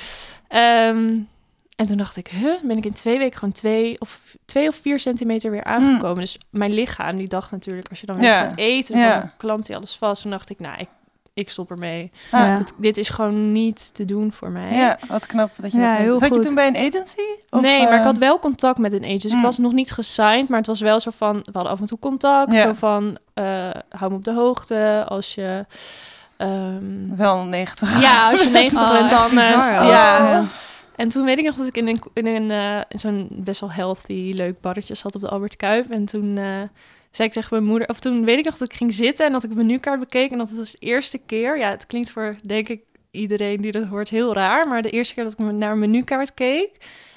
Ehm, 0.49 1.19
en 1.77 1.87
toen 1.87 1.97
dacht 1.97 2.17
ik, 2.17 2.29
huh, 2.29 2.53
ben 2.63 2.77
ik 2.77 2.85
in 2.87 2.93
twee 2.93 3.19
weken 3.19 3.39
gewoon 3.39 3.55
twee 3.55 4.01
of, 4.01 4.21
twee 4.45 4.69
of 4.69 4.75
vier 4.77 5.01
centimeter 5.01 5.51
weer 5.51 5.65
aangekomen. 5.65 6.19
Dus 6.21 6.39
mijn 6.51 6.73
lichaam, 6.75 7.17
die 7.17 7.29
dacht 7.29 7.51
natuurlijk, 7.51 7.89
als 7.89 8.01
je 8.01 8.07
dan 8.07 8.17
weer 8.17 8.29
Ja. 8.31 8.41
gaat 8.41 8.57
eten, 8.59 8.99
Ja. 8.99 9.19
dan 9.21 9.31
klampt 9.37 9.67
hij 9.67 9.77
alles 9.77 9.97
vast. 9.97 10.23
Toen 10.23 10.31
dacht 10.31 10.51
ik, 10.51 10.61
nou, 10.61 10.79
ik, 10.79 10.89
ik 11.35 11.51
stop 11.51 11.71
ermee. 11.71 12.11
Ah, 12.31 12.41
Ja. 12.41 12.59
Het- 12.59 12.73
dit 12.79 12.97
is 12.97 13.09
gewoon 13.09 13.53
niet 13.53 13.95
te 13.95 14.05
doen 14.05 14.33
voor 14.33 14.51
mij. 14.51 14.75
Ja, 14.77 14.99
wat 15.09 15.27
knap 15.27 15.51
dat 15.57 15.73
je 15.73 15.79
Ja, 15.79 15.91
dat 15.93 15.99
heel 16.03 16.19
Zat 16.19 16.35
je 16.35 16.41
toen 16.41 16.55
bij 16.55 16.67
een 16.67 16.77
agency? 16.77 17.21
Of, 17.51 17.61
nee, 17.61 17.83
maar 17.83 17.93
ik 17.93 17.99
eh, 17.99 18.05
had 18.05 18.19
wel 18.19 18.39
contact 18.39 18.79
met 18.79 18.93
een 18.93 19.05
agent. 19.05 19.23
Dus 19.23 19.31
Mm. 19.33 19.39
ik 19.39 19.45
was 19.45 19.59
nog 19.59 19.73
niet 19.73 19.91
gesigned, 19.93 20.49
maar 20.49 20.59
het 20.59 20.67
was 20.67 20.81
wel 20.81 21.01
zo 21.01 21.11
van... 21.17 21.37
We 21.37 21.51
hadden 21.53 21.73
af 21.73 21.81
en 21.81 21.87
toe 21.87 21.99
contact. 21.99 22.53
Ja. 22.53 22.61
Zo 22.63 22.73
van, 22.73 23.19
eh, 23.35 23.45
hou 23.89 24.11
me 24.11 24.17
op 24.17 24.25
de 24.25 24.33
hoogte 24.33 25.05
als 25.09 25.35
je... 25.35 25.67
ehm, 26.37 27.17
Wel 27.17 27.45
90. 27.45 28.01
ja, 28.01 28.31
als 28.31 28.43
je 28.43 28.49
90 28.61 28.83
Oh, 28.83 28.93
bent, 28.93 29.11
dan... 29.11 29.39
echt 29.39 29.75
eh. 29.75 29.89
Ja. 29.89 30.45
En 30.97 31.09
toen 31.09 31.25
weet 31.25 31.39
ik 31.39 31.45
nog 31.45 31.57
dat 31.57 31.67
ik 31.67 31.77
in 31.77 31.89
een, 31.89 32.01
in 32.15 32.27
een 32.27 32.51
eh, 32.51 32.81
in 32.89 32.99
zo'n 32.99 33.29
best 33.31 33.61
wel 33.61 33.73
healthy, 33.73 34.33
leuk 34.35 34.61
barretje 34.61 34.95
zat 34.95 35.15
op 35.15 35.21
de 35.21 35.29
Albert 35.29 35.57
Kuip. 35.57 35.91
En 35.91 36.05
toen 36.05 36.37
eh, 36.39 36.45
zei 37.11 37.29
ik 37.29 37.33
tegen 37.33 37.49
mijn 37.51 37.65
moeder, 37.65 37.89
of 37.89 37.99
toen 38.01 38.25
weet 38.25 38.39
ik 38.39 38.45
nog 38.45 38.57
dat 38.57 38.71
ik 38.73 38.77
ging 38.77 38.95
zitten 38.95 39.27
en 39.27 39.33
dat 39.33 39.45
ik 39.45 39.55
mijn 39.55 39.67
menukaart 39.67 40.01
bekeek. 40.01 40.31
En 40.31 40.39
dat 40.39 40.49
het 40.49 40.57
was 40.59 40.71
de 40.71 40.79
eerste 40.79 41.19
keer, 41.19 41.59
ja, 41.59 41.71
het 41.71 41.87
klinkt 41.87 42.11
voor, 42.11 42.35
denk 42.43 42.69
ik, 42.69 42.81
iedereen 43.11 43.61
die 43.61 43.73
dat 43.73 43.85
hoort 43.87 44.09
heel 44.09 44.35
raar. 44.35 44.69
Maar 44.69 44.83
de 44.83 44.91
eerste 44.91 45.15
keer 45.15 45.25
dat 45.25 45.33
ik 45.33 45.39
naar 45.39 45.53
mijn 45.77 45.79
menukaart 45.79 46.35
keek, 46.35 46.71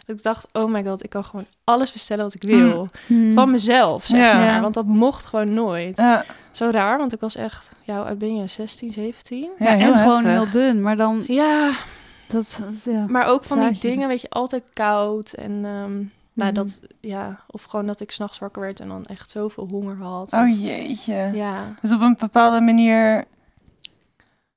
dat 0.06 0.18
ik 0.18 0.24
dacht, 0.24 0.48
oh 0.54 0.72
my 0.72 0.84
god, 0.84 1.04
ik 1.04 1.10
kan 1.10 1.24
gewoon 1.24 1.46
alles 1.64 1.92
bestellen 1.92 2.24
wat 2.24 2.34
ik 2.34 2.44
wil. 2.44 2.88
Mhm. 3.08 3.34
Van 3.34 3.52
mezelf, 3.52 4.06
zeg 4.06 4.20
Ja. 4.20 4.38
maar. 4.40 4.62
Want 4.62 4.74
dat 4.74 4.86
mocht 4.86 5.26
gewoon 5.26 5.54
nooit. 5.54 5.98
Ja, 5.98 6.26
Zo 6.52 6.70
raar, 6.70 6.98
want 6.98 7.14
ik 7.14 7.20
was 7.20 7.36
echt, 7.36 7.72
ja, 7.84 7.96
hoe 7.96 8.06
oud 8.06 8.18
ben 8.18 8.36
je? 8.36 8.48
16, 8.48 8.92
17? 8.92 9.50
ja, 9.60 9.68
en 9.68 9.94
gewoon 10.00 10.26
heftig. 10.26 10.32
heel 10.32 10.62
dun, 10.62 10.82
maar 10.82 10.98
dan... 10.98 11.24
Ja, 11.28 11.72
Dat, 12.32 12.62
ja. 12.84 13.06
Maar 13.08 13.26
ook 13.26 13.44
van 13.46 13.70
die 13.70 13.80
dingen, 13.80 14.08
weet 14.08 14.22
je, 14.22 14.30
altijd 14.30 14.64
koud. 14.74 15.34
En 15.34 15.52
ehm, 15.52 15.92
nou, 16.34 16.52
Mhm. 16.52 16.54
dat, 16.54 16.82
ja, 17.00 17.40
of 17.48 17.64
gewoon 17.64 17.88
dat 17.88 18.00
ik 18.00 18.12
s'nachts 18.12 18.40
wakker 18.40 18.62
werd 18.62 18.80
en 18.80 18.88
dan 18.88 19.06
echt 19.06 19.32
zoveel 19.32 19.68
honger 19.68 19.98
had. 19.98 20.34
Oh 20.34 20.62
jeetje. 20.62 21.30
ja. 21.34 21.76
Dus 21.82 21.94
op 21.94 22.02
een 22.02 22.16
bepaalde 22.20 22.62
manier. 22.62 23.24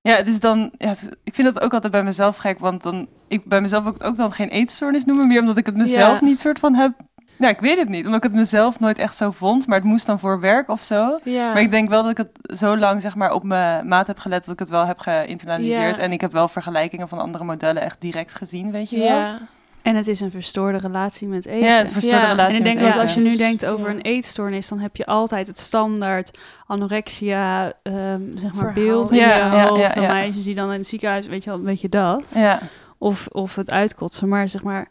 Ja, 0.00 0.16
is 0.16 0.40
dan. 0.40 0.70
Ja, 0.78 0.94
ik 1.24 1.34
vind 1.34 1.54
dat 1.54 1.62
ook 1.64 1.72
altijd 1.74 1.92
bij 1.92 2.04
mezelf 2.04 2.36
gek, 2.36 2.58
want 2.58 2.82
dan. 2.82 3.08
Ik 3.28 3.44
bij 3.44 3.60
mezelf 3.60 3.86
ook, 3.86 4.04
ook 4.04 4.16
dan 4.16 4.32
geen 4.32 4.48
eetstoornis 4.48 5.04
noemen, 5.04 5.26
meer 5.26 5.40
omdat 5.40 5.56
ik 5.56 5.66
het 5.66 5.76
mezelf 5.76 6.20
Ja. 6.20 6.24
niet 6.26 6.40
soort 6.40 6.58
van 6.58 6.74
heb. 6.74 6.92
Ja, 7.42 7.48
ik 7.48 7.60
weet 7.60 7.78
het 7.78 7.88
niet, 7.88 8.04
omdat 8.04 8.24
ik 8.24 8.30
het 8.30 8.38
mezelf 8.40 8.80
nooit 8.80 8.98
echt 8.98 9.16
zo 9.16 9.30
vond, 9.30 9.66
maar 9.66 9.78
het 9.78 9.86
moest 9.86 10.06
dan 10.06 10.18
voor 10.18 10.40
werk 10.40 10.68
of 10.68 10.82
zo. 10.82 11.18
Ja. 11.22 11.52
Maar 11.52 11.62
ik 11.62 11.70
denk 11.70 11.88
wel 11.88 12.02
dat 12.02 12.10
ik 12.10 12.16
het 12.16 12.58
zo 12.58 12.76
lang 12.76 13.00
zeg 13.00 13.14
maar 13.16 13.32
op 13.32 13.42
mijn 13.42 13.88
maat 13.88 14.06
heb 14.06 14.18
gelet 14.18 14.44
dat 14.44 14.52
ik 14.54 14.58
het 14.58 14.68
wel 14.68 14.86
heb 14.86 14.98
geïnternaliseerd. 14.98 15.96
Ja. 15.96 16.02
En 16.02 16.12
ik 16.12 16.20
heb 16.20 16.32
wel 16.32 16.48
vergelijkingen 16.48 17.08
van 17.08 17.18
andere 17.18 17.44
modellen 17.44 17.82
echt 17.82 18.00
direct 18.00 18.34
gezien, 18.34 18.70
weet 18.70 18.90
je 18.90 18.98
wel. 18.98 19.06
ja. 19.06 19.38
En 19.82 19.96
het 19.96 20.08
is 20.08 20.20
een 20.20 20.30
verstoorde 20.30 20.78
relatie 20.78 21.28
met 21.28 21.46
eten. 21.46 21.68
Ja, 21.68 21.76
het 21.76 21.92
verstoorde 21.92 22.18
Ja. 22.24 22.30
relatie 22.30 22.52
en 22.52 22.58
ik 22.58 22.64
denk 22.64 22.76
met 22.76 22.84
dat 22.84 22.92
eten. 22.94 23.02
als 23.06 23.14
je 23.14 23.20
nu 23.20 23.36
denkt 23.36 23.66
over 23.66 23.86
ja. 23.88 23.94
een 23.94 24.00
eetstoornis, 24.00 24.68
dan 24.68 24.78
heb 24.78 24.96
je 24.96 25.06
altijd 25.06 25.46
het 25.46 25.58
standaard 25.58 26.38
anorexia, 26.66 27.72
ehm, 27.82 28.20
zeg 28.34 28.52
maar, 28.52 28.54
Verhaal. 28.54 28.72
beeld 28.72 29.10
in 29.10 29.16
Ja, 29.16 29.34
je 29.46 29.56
ja, 29.56 29.66
hoofd 29.68 29.80
ja, 29.80 29.90
van 29.92 30.02
ja. 30.02 30.12
meisjes 30.12 30.44
die 30.44 30.54
dan 30.54 30.72
in 30.72 30.78
het 30.78 30.86
ziekenhuis, 30.88 31.26
weet 31.26 31.44
je 31.44 31.50
wel, 31.50 31.60
weet 31.62 31.80
je 31.80 31.88
dat. 31.88 32.24
Ja, 32.34 32.58
Of, 32.98 33.26
of 33.32 33.56
het 33.56 33.70
uitkotsen, 33.70 34.28
maar 34.28 34.48
zeg 34.48 34.62
maar, 34.62 34.88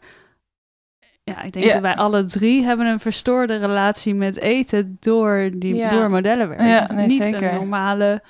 ja, 1.24 1.42
ik 1.42 1.52
denk 1.52 1.66
Ja. 1.66 1.72
dat 1.72 1.82
wij 1.82 1.96
alle 1.96 2.24
drie 2.24 2.64
hebben 2.64 2.86
een 2.86 3.00
verstoorde 3.00 3.56
relatie 3.56 4.14
met 4.14 4.36
eten 4.36 4.96
door, 5.00 5.50
die, 5.56 5.74
Ja. 5.74 5.90
door 5.90 6.10
modellenwerk. 6.10 6.60
Ja, 6.60 6.94
nee, 6.94 7.06
niet 7.06 7.24
zeker. 7.24 7.42
een 7.50 7.54
normale, 7.54 8.22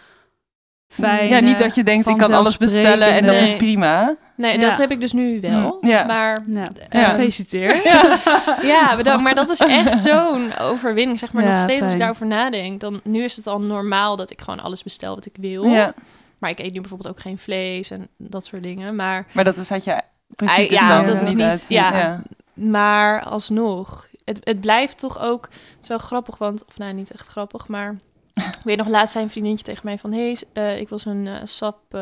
fijne... 0.88 1.28
ja, 1.28 1.40
niet 1.40 1.58
dat 1.58 1.74
je 1.74 1.84
denkt 1.84 2.06
ik 2.08 2.16
kan 2.16 2.32
alles 2.32 2.56
bestellen 2.58 3.08
en 3.12 3.26
dat 3.26 3.40
is 3.40 3.56
prima. 3.56 4.16
Nee, 4.36 4.58
Ja. 4.58 4.68
dat 4.68 4.78
heb 4.78 4.90
ik 4.90 5.00
dus 5.00 5.12
nu 5.12 5.40
wel. 5.40 5.78
Mm, 5.80 5.88
ja. 5.90 6.04
Maar 6.04 6.38
Nou, 6.46 6.66
Ja. 6.90 7.08
gefeliciteerd. 7.08 7.82
Ja. 7.84 8.18
ja, 8.62 8.96
bedankt. 8.96 9.22
maar 9.22 9.34
dat 9.34 9.50
is 9.50 9.58
echt 9.60 10.02
zo'n 10.02 10.58
overwinning. 10.60 11.18
Zeg 11.18 11.32
maar 11.32 11.44
Ja, 11.44 11.50
nog 11.50 11.60
steeds 11.60 11.82
als 11.82 11.92
ik 11.92 11.98
daarover 11.98 12.26
nadenk. 12.26 12.80
Dan, 12.80 13.00
nu 13.04 13.22
is 13.22 13.36
het 13.36 13.46
al 13.46 13.60
normaal 13.60 14.16
dat 14.16 14.30
ik 14.30 14.40
gewoon 14.40 14.60
alles 14.60 14.82
bestel 14.82 15.14
wat 15.14 15.26
ik 15.26 15.36
wil. 15.40 15.64
ja, 15.64 15.94
Maar 16.38 16.50
ik 16.50 16.58
eet 16.58 16.72
nu 16.72 16.80
bijvoorbeeld 16.80 17.10
ook 17.14 17.20
geen 17.20 17.38
vlees 17.38 17.90
en 17.90 18.08
dat 18.16 18.44
soort 18.44 18.62
dingen. 18.62 18.96
Maar 18.96 19.26
maar 19.32 19.44
dat 19.44 19.56
is 19.56 19.72
uit 19.72 19.84
je 19.84 20.00
principes 20.36 20.80
ja, 20.80 21.02
dat 21.02 21.22
is 21.22 21.34
niet 21.34 21.64
ja. 21.68 22.20
Maar 22.54 23.22
alsnog, 23.22 24.08
het, 24.24 24.40
het 24.44 24.60
blijft 24.60 24.98
toch 24.98 25.20
ook 25.20 25.48
zo 25.80 25.98
grappig, 25.98 26.38
want, 26.38 26.64
of 26.68 26.78
nou 26.78 26.92
niet 26.92 27.10
echt 27.12 27.26
grappig, 27.28 27.68
maar 27.68 27.96
ik 28.34 28.58
weet 28.64 28.76
nog, 28.76 28.88
laatst 28.88 29.12
zei 29.12 29.24
een 29.24 29.30
vriendinnetje 29.30 29.66
tegen 29.66 29.82
mij 29.84 29.98
van, 29.98 30.12
hé, 30.12 30.34
hey, 30.52 30.80
ik 30.80 30.88
wil 30.88 30.98
zo'n 30.98 31.26
eh, 31.26 31.34
sap, 31.44 31.78
eh, 31.90 32.00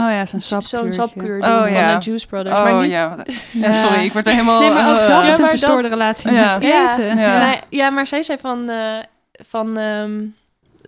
Oh 0.00 0.10
ja, 0.10 0.26
zo'n 0.26 0.40
sapkuurtje. 0.40 0.76
zo'n 0.78 0.92
sapkuur 0.92 1.36
Oh, 1.36 1.42
doen 1.52 1.60
van 1.62 1.72
ja. 1.72 1.98
de 1.98 2.04
Juice 2.04 2.26
Brothers. 2.26 2.58
Oh 2.58 2.64
maar 2.64 2.82
niet, 2.82 2.92
ja, 2.92 3.16
ja, 3.52 3.72
sorry, 3.72 4.04
ik 4.04 4.12
word 4.12 4.26
er 4.26 4.32
helemaal... 4.32 4.60
Nee, 4.60 4.70
maar 4.70 4.90
ook 4.94 5.00
eh, 5.00 5.08
dat 5.08 5.22
eh, 5.22 5.28
is 5.28 5.38
een 5.38 5.48
verstoorde 5.48 5.82
dat- 5.82 5.90
relatie 5.90 6.32
Ja. 6.32 6.52
met 6.52 6.62
Ja. 6.62 6.92
eten. 6.98 7.16
Ja. 7.18 7.38
Nee, 7.46 7.60
ja, 7.68 7.90
maar 7.90 8.06
zij 8.06 8.22
zei 8.22 8.38
van, 8.38 8.68
eh, 8.68 8.98
van 9.32 9.76
ehm, 9.78 10.20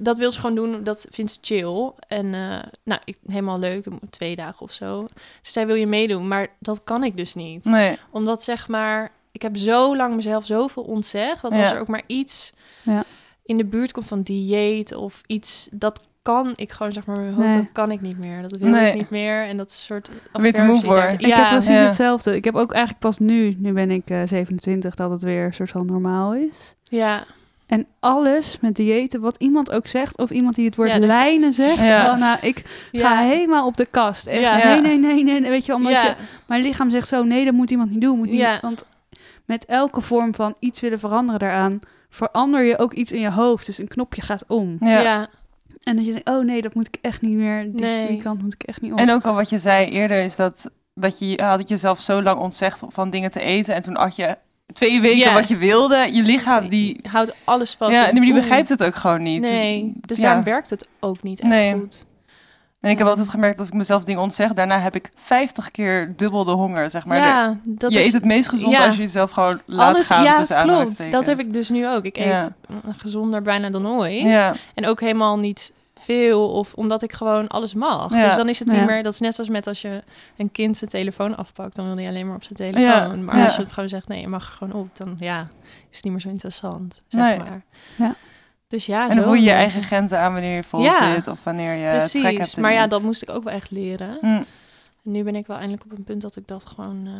dat 0.01 0.19
wil 0.19 0.33
ze 0.33 0.41
gewoon 0.41 0.55
doen, 0.57 0.85
dat 0.85 1.07
vindt 1.11 1.31
ze 1.33 1.39
chill. 1.41 1.91
En 2.09 2.35
eh, 2.35 2.59
nou, 2.85 3.01
ik, 3.05 3.19
helemaal 3.27 3.59
leuk, 3.59 3.85
twee 4.11 4.37
dagen 4.37 4.61
of 4.63 4.73
zo. 4.73 5.07
Ze 5.43 5.53
zei, 5.53 5.67
wil 5.67 5.75
je 5.75 5.87
meedoen? 5.87 6.29
Maar 6.29 6.47
dat 6.59 6.85
kan 6.85 7.05
ik 7.05 7.17
dus 7.17 7.35
niet. 7.35 7.65
Nee, 7.65 7.99
Omdat 8.11 8.43
zeg 8.43 8.69
maar, 8.69 9.11
ik 9.33 9.43
heb 9.43 9.57
zo 9.57 9.97
lang 9.97 10.15
mezelf 10.15 10.47
zoveel 10.47 10.83
ontzegd. 10.83 11.43
Dat 11.43 11.53
als 11.53 11.69
Ja. 11.69 11.75
er 11.75 11.81
ook 11.81 11.89
maar 11.89 12.03
iets 12.07 12.53
Ja. 12.83 13.05
in 13.45 13.57
de 13.57 13.65
buurt 13.65 13.93
komt 13.93 14.07
van 14.07 14.23
dieet 14.23 14.95
of 14.95 15.23
iets, 15.27 15.69
dat 15.73 16.01
kan 16.23 16.53
ik 16.55 16.73
gewoon 16.73 16.93
zeg 16.93 17.07
maar 17.07 17.21
mijn 17.21 17.35
hoofd, 17.35 17.47
Nee. 17.49 17.57
dat 17.57 17.73
kan 17.73 17.91
ik 17.91 18.01
niet 18.01 18.19
meer. 18.19 18.43
Dat 18.43 18.51
wil 18.57 18.69
Nee. 18.69 18.89
ik 18.89 18.95
niet 18.95 19.11
meer 19.11 19.43
en 19.43 19.57
dat 19.57 19.73
soort 19.73 20.11
Ben 20.33 20.45
je 20.45 20.53
te 20.53 20.63
moe 20.63 20.81
voor? 20.81 20.95
daar- 20.97 21.13
Ik 21.13 21.35
heb 21.35 21.49
precies 21.49 21.79
Ja. 21.79 21.85
hetzelfde. 21.85 22.37
Ik 22.37 22.45
heb 22.45 22.55
ook 22.55 22.73
eigenlijk 22.73 23.03
pas 23.05 23.19
nu, 23.19 23.57
nu 23.59 23.73
ben 23.73 23.91
ik 23.91 24.11
eh, 24.11 24.21
27, 24.25 24.95
dat 24.95 25.11
het 25.11 25.23
weer 25.23 25.45
een 25.45 25.55
soort 25.55 25.71
van 25.71 25.87
normaal 25.87 26.35
is. 26.35 26.75
Ja, 26.83 27.25
En 27.67 27.87
alles 28.01 28.61
met 28.61 28.75
diëten, 28.77 29.21
wat 29.21 29.37
iemand 29.39 29.73
ook 29.73 29.87
zegt, 29.87 30.19
of 30.19 30.31
iemand 30.31 30.55
die 30.55 30.67
het 30.67 30.77
woord 30.77 30.89
Ja, 30.91 30.97
dus- 30.99 31.07
lijnen 31.07 31.53
zegt. 31.53 31.79
Ja. 31.79 32.11
Oh, 32.13 32.19
nou, 32.19 32.39
ik 32.41 32.63
ga 32.93 33.21
ja. 33.23 33.29
helemaal 33.29 33.67
op 33.67 33.77
de 33.77 33.87
kast. 33.87 34.27
Echt, 34.27 34.41
Ja. 34.41 34.57
nee, 34.79 34.81
nee, 34.81 34.99
nee, 34.99 35.41
nee. 35.41 35.51
Weet 35.51 35.67
je, 35.67 35.75
omdat 35.75 35.93
ja. 35.93 36.05
je, 36.05 36.15
mijn 36.47 36.63
lichaam 36.63 36.91
zegt 36.91 37.09
zo, 37.09 37.23
nee, 37.23 37.45
dat 37.45 37.55
moet 37.55 37.71
iemand 37.71 37.91
niet 37.91 38.01
doen. 38.01 38.19
Moet 38.19 38.31
niet, 38.31 38.37
Ja. 38.41 38.59
Want 38.63 38.85
met 39.45 39.65
elke 39.65 40.01
vorm 40.01 40.35
van 40.35 40.57
iets 40.59 40.81
willen 40.81 40.99
veranderen 40.99 41.41
daaraan, 41.41 41.81
verander 42.11 42.63
je 42.63 42.79
ook 42.79 42.93
iets 42.93 43.13
in 43.13 43.21
je 43.21 43.31
hoofd. 43.31 43.67
Dus 43.67 43.79
een 43.79 43.89
knopje 43.89 44.23
gaat 44.23 44.45
om. 44.49 44.77
Ja. 44.81 45.01
ja. 45.01 45.29
En 45.83 45.97
dat 45.97 46.07
je 46.07 46.13
denkt, 46.13 46.29
oh 46.29 46.45
nee, 46.45 46.63
dat 46.63 46.75
moet 46.75 46.87
ik 46.87 46.99
echt 47.01 47.23
niet 47.23 47.37
meer. 47.37 47.63
Die, 47.63 47.81
Nee. 47.81 48.09
die 48.09 48.23
kant 48.23 48.43
moet 48.43 48.55
ik 48.55 48.63
echt 48.63 48.81
niet 48.81 48.93
op. 48.93 48.99
En 48.99 49.11
ook 49.11 49.25
al 49.25 49.35
wat 49.35 49.51
je 49.51 49.59
zei 49.59 49.87
eerder 49.91 50.23
is 50.23 50.37
dat, 50.37 50.71
dat 50.95 51.19
je 51.19 51.43
had 51.43 51.59
het 51.59 51.69
jezelf 51.69 52.01
zo 52.01 52.23
lang 52.23 52.39
ontzegd 52.39 52.83
van 52.89 53.11
dingen 53.11 53.31
te 53.31 53.41
eten. 53.41 53.75
En 53.75 53.81
toen 53.81 53.97
at 53.97 54.17
je 54.17 54.37
twee 54.77 55.01
weken 55.01 55.19
Ja. 55.19 55.33
wat 55.35 55.49
je 55.49 55.57
wilde. 55.57 56.09
Je 56.13 56.23
lichaam 56.23 56.69
die... 56.69 57.01
houdt 57.11 57.35
alles 57.45 57.75
vast. 57.75 57.93
Ja, 57.93 58.09
en 58.09 58.15
die 58.21 58.35
begrijpt 58.35 58.69
het 58.69 58.83
ook 58.85 58.95
gewoon 58.95 59.23
niet. 59.23 59.41
Nee, 59.41 59.93
dus 60.01 60.17
Ja. 60.17 60.23
daarom 60.23 60.45
werkt 60.45 60.71
het 60.71 60.89
ook 61.01 61.23
niet 61.23 61.41
echt 61.41 61.49
Nee. 61.49 61.73
goed. 61.73 62.05
En 62.81 62.91
ik 62.91 62.99
heb 62.99 63.07
altijd 63.07 63.29
gemerkt 63.29 63.59
als 63.59 63.69
ik 63.69 63.75
mezelf 63.75 64.05
dingen 64.05 64.23
ontzeg, 64.23 64.53
daarna 64.53 64.79
heb 64.79 64.95
ik 64.95 65.11
50 65.15 65.71
keer 65.71 66.09
dubbel 66.17 66.45
de 66.45 66.51
honger, 66.51 66.91
zeg 66.91 67.05
maar. 67.07 67.17
ja, 67.19 67.59
dat 67.65 67.93
je 67.93 67.99
is 67.99 68.07
eet 68.07 68.13
het 68.13 68.25
meest 68.25 68.49
gezond 68.49 68.73
ja. 68.73 68.87
als 68.87 68.95
je 68.97 69.03
jezelf 69.03 69.31
gewoon 69.31 69.61
laat 69.67 69.95
alles. 69.95 70.07
gaan 70.07 70.25
Ja, 70.25 70.39
tussen 70.39 70.63
klopt. 70.63 71.11
Dat 71.11 71.27
heb 71.27 71.41
ik 71.41 71.53
dus 71.53 71.69
nu 71.69 71.89
ook. 71.89 72.05
Ik 72.05 72.17
eet 72.17 72.25
Ja. 72.25 72.49
gezonder 72.97 73.43
bijna 73.43 73.71
dan 73.71 73.87
ooit. 73.87 74.23
Ja, 74.23 74.55
En 74.75 74.87
ook 74.87 75.01
helemaal 75.01 75.39
niet 75.39 75.73
veel, 76.07 76.51
of 76.51 76.75
omdat 76.75 77.03
ik 77.03 77.13
gewoon 77.13 77.49
alles 77.49 77.75
mag. 77.75 78.11
Ja. 78.15 78.27
Dus 78.27 78.37
dan 78.37 78.49
is 78.49 78.59
het 78.59 78.69
niet 78.69 78.77
Ja. 78.77 78.85
meer, 78.85 79.03
dat 79.03 79.13
is 79.13 79.21
net 79.21 79.35
zoals 79.35 79.51
met 79.51 79.67
als 79.67 79.81
je 79.81 80.03
een 80.37 80.53
kind 80.53 80.77
zijn 80.77 80.91
telefoon 80.91 81.37
afpakt, 81.37 81.77
dan 81.77 81.87
wil 81.87 81.97
hij 81.97 82.09
alleen 82.09 82.27
maar 82.27 82.37
op 82.37 82.43
zijn 82.45 82.55
telefoon. 82.55 82.83
Ja. 83.19 83.23
Maar 83.25 83.45
als 83.45 83.57
je 83.57 83.63
het 83.63 83.73
gewoon 83.73 83.89
zegt, 83.89 84.09
nee, 84.09 84.21
je 84.21 84.29
mag 84.29 84.47
er 84.47 84.53
gewoon 84.53 84.73
op, 84.83 84.89
dan 84.97 85.17
ja, 85.19 85.41
is 85.91 85.97
het 85.97 86.05
niet 86.05 86.13
meer 86.13 86.23
zo 86.23 86.29
interessant, 86.29 87.03
zeg 87.09 87.25
Nee. 87.27 87.39
maar. 87.39 87.63
Ja. 87.97 88.15
Dus 88.69 88.87
ja, 88.87 89.03
en 89.03 89.09
dan 89.09 89.17
zo 89.17 89.23
voel 89.23 89.35
je 89.35 89.41
je 89.43 89.51
eigen 89.51 89.83
grenzen 89.83 90.19
aan 90.19 90.33
wanneer 90.33 90.55
je 90.57 90.63
vol 90.63 90.81
Ja. 90.83 91.15
zit 91.15 91.27
of 91.27 91.45
wanneer 91.45 91.73
je 91.75 91.99
trek 91.99 92.11
Precies, 92.23 92.39
hebt. 92.39 92.57
in 92.57 92.63
maar 92.63 92.73
ja, 92.73 92.87
dat 92.87 93.03
moest 93.03 93.23
ik 93.23 93.31
ook 93.31 93.45
wel 93.45 93.53
echt 93.53 93.71
leren. 93.71 94.17
Hm. 94.21 94.27
En 94.27 94.47
nu 95.03 95.23
ben 95.23 95.35
ik 95.37 95.47
wel 95.47 95.57
eindelijk 95.57 95.85
op 95.85 95.99
een 95.99 96.05
punt 96.05 96.23
dat 96.23 96.37
ik 96.37 96.47
dat 96.49 96.67
gewoon... 96.67 97.03
eh, 97.07 97.13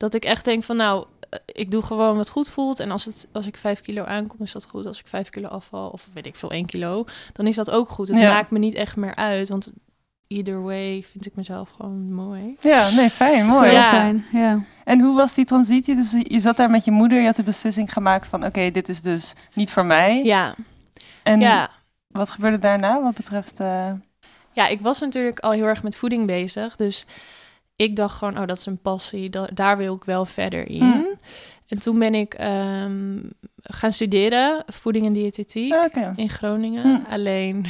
dat 0.00 0.14
ik 0.14 0.24
echt 0.24 0.44
denk 0.44 0.62
van, 0.62 0.76
nou, 0.76 1.06
eh, 1.30 1.38
ik 1.46 1.70
doe 1.70 1.82
gewoon 1.82 2.16
wat 2.16 2.30
goed 2.30 2.48
voelt. 2.50 2.80
En 2.80 2.90
als, 2.90 3.04
het, 3.04 3.28
als 3.32 3.46
ik 3.46 3.56
vijf 3.56 3.80
kilo 3.80 4.04
aankom, 4.04 4.36
is 4.40 4.52
dat 4.52 4.66
goed. 4.66 4.86
Als 4.86 4.98
ik 5.00 5.06
vijf 5.06 5.28
kilo 5.28 5.48
afval, 5.48 5.88
of 5.90 6.08
weet 6.14 6.26
ik 6.26 6.36
veel, 6.36 6.50
één 6.50 6.66
kilo... 6.66 7.04
dan 7.32 7.46
is 7.46 7.54
dat 7.54 7.70
ook 7.70 7.88
goed. 7.88 8.08
Het 8.08 8.18
Ja. 8.18 8.32
maakt 8.32 8.50
me 8.50 8.58
niet 8.58 8.74
echt 8.74 8.96
meer 8.96 9.14
uit. 9.14 9.48
Want 9.48 9.72
either 10.26 10.62
way 10.62 11.02
vind 11.10 11.26
ik 11.26 11.34
mezelf 11.36 11.70
gewoon 11.76 12.12
mooi. 12.12 12.56
Ja, 12.60 12.90
nee, 12.90 13.10
fijn, 13.10 13.52
Zo 13.52 13.58
mooi. 13.58 13.70
Ja. 13.72 13.90
fijn. 13.90 14.26
Ja. 14.32 14.64
En 14.84 15.00
hoe 15.00 15.16
was 15.16 15.34
die 15.34 15.44
transitie? 15.44 15.94
Dus 15.94 16.14
je 16.22 16.38
zat 16.38 16.56
daar 16.56 16.70
met 16.70 16.84
je 16.84 16.90
moeder, 16.90 17.20
je 17.20 17.26
had 17.26 17.36
de 17.36 17.42
beslissing 17.42 17.92
gemaakt 17.92 18.26
van... 18.28 18.44
oké, 18.44 18.70
dit 18.70 18.88
is 18.88 19.00
dus 19.02 19.32
niet 19.54 19.70
voor 19.72 19.84
mij. 19.84 20.24
Ja, 20.24 20.54
En 21.22 21.40
ja. 21.40 21.70
wat 22.06 22.30
gebeurde 22.30 22.58
daarna 22.58 23.02
wat 23.02 23.14
betreft... 23.14 23.60
eh, 23.60 23.92
ja, 24.52 24.66
ik 24.68 24.80
was 24.80 25.00
natuurlijk 25.00 25.38
al 25.40 25.50
heel 25.50 25.64
erg 25.64 25.82
met 25.82 25.96
voeding 25.96 26.26
bezig. 26.26 26.76
Dus 26.76 27.06
ik 27.80 27.96
dacht 27.96 28.18
gewoon, 28.18 28.38
oh, 28.38 28.46
dat 28.46 28.58
is 28.58 28.66
een 28.66 28.78
passie. 28.78 29.30
Da- 29.30 29.48
daar 29.54 29.76
wil 29.76 29.94
ik 29.94 30.04
wel 30.04 30.26
verder 30.26 30.68
in. 30.68 30.80
Hm. 30.82 31.02
En 31.68 31.78
toen 31.78 31.98
ben 31.98 32.14
ik 32.14 32.34
ehm, 32.34 33.18
gaan 33.62 33.92
studeren, 33.92 34.62
voeding 34.66 35.06
en 35.06 35.12
diëtetiek. 35.12 35.72
ah, 35.72 36.12
in 36.16 36.28
Groningen. 36.28 36.82
Hm. 37.04 37.12
Alleen 37.12 37.66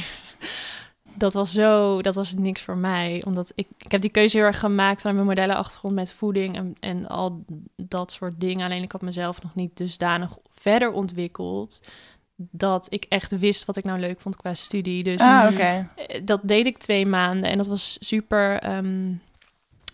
dat 1.13 1.33
was 1.33 1.51
zo, 1.51 2.01
dat 2.01 2.15
was 2.15 2.33
niks 2.33 2.61
voor 2.61 2.77
mij. 2.77 3.21
Omdat 3.25 3.51
ik, 3.55 3.67
ik 3.77 3.91
heb 3.91 4.01
die 4.01 4.09
keuze 4.11 4.37
heel 4.37 4.45
erg 4.45 4.59
gemaakt 4.59 5.01
vanuit 5.01 5.15
mijn 5.15 5.27
modellenachtergrond 5.29 5.95
met 5.95 6.13
voeding 6.13 6.55
en, 6.55 6.75
en 6.79 7.07
al 7.07 7.45
dat 7.75 8.11
soort 8.11 8.39
dingen. 8.39 8.65
Alleen 8.65 8.83
ik 8.83 8.91
had 8.91 9.01
mezelf 9.01 9.43
nog 9.43 9.55
niet 9.55 9.77
dusdanig 9.77 10.37
verder 10.53 10.91
ontwikkeld. 10.91 11.87
Dat 12.35 12.87
ik 12.93 13.05
echt 13.09 13.39
wist 13.39 13.65
wat 13.65 13.77
ik 13.77 13.83
nou 13.83 13.99
leuk 13.99 14.19
vond 14.19 14.35
qua 14.35 14.53
studie. 14.53 15.03
Dus 15.03 15.21
Ah, 15.21 15.59
eh, 15.59 15.85
dat 16.23 16.39
deed 16.43 16.65
ik 16.65 16.77
twee 16.77 17.05
maanden 17.05 17.49
en 17.49 17.57
dat 17.57 17.67
was 17.67 17.97
super. 17.99 18.59
ehm 18.59 19.13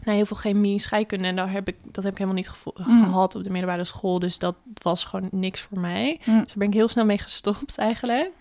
nou, 0.03 0.15
heel 0.17 0.25
veel 0.25 0.37
chemie, 0.37 0.79
scheikunde. 0.79 1.27
En 1.27 1.35
daar 1.35 1.51
heb 1.51 1.67
ik, 1.67 1.75
dat 1.91 2.03
heb 2.03 2.11
ik 2.13 2.17
helemaal 2.17 2.39
niet 2.39 2.49
gevo- 2.49 2.73
Mm. 2.75 3.03
gehad 3.05 3.35
op 3.35 3.43
de 3.43 3.49
middelbare 3.49 3.83
school. 3.83 4.19
Dus 4.19 4.39
dat 4.39 4.55
was 4.81 5.03
gewoon 5.03 5.27
niks 5.31 5.61
voor 5.61 5.79
mij. 5.79 6.19
Hm. 6.23 6.31
Dus 6.37 6.47
daar 6.47 6.57
ben 6.57 6.67
ik 6.67 6.73
heel 6.73 6.87
snel 6.87 7.05
mee 7.05 7.17
gestopt 7.17 7.77
eigenlijk. 7.77 8.31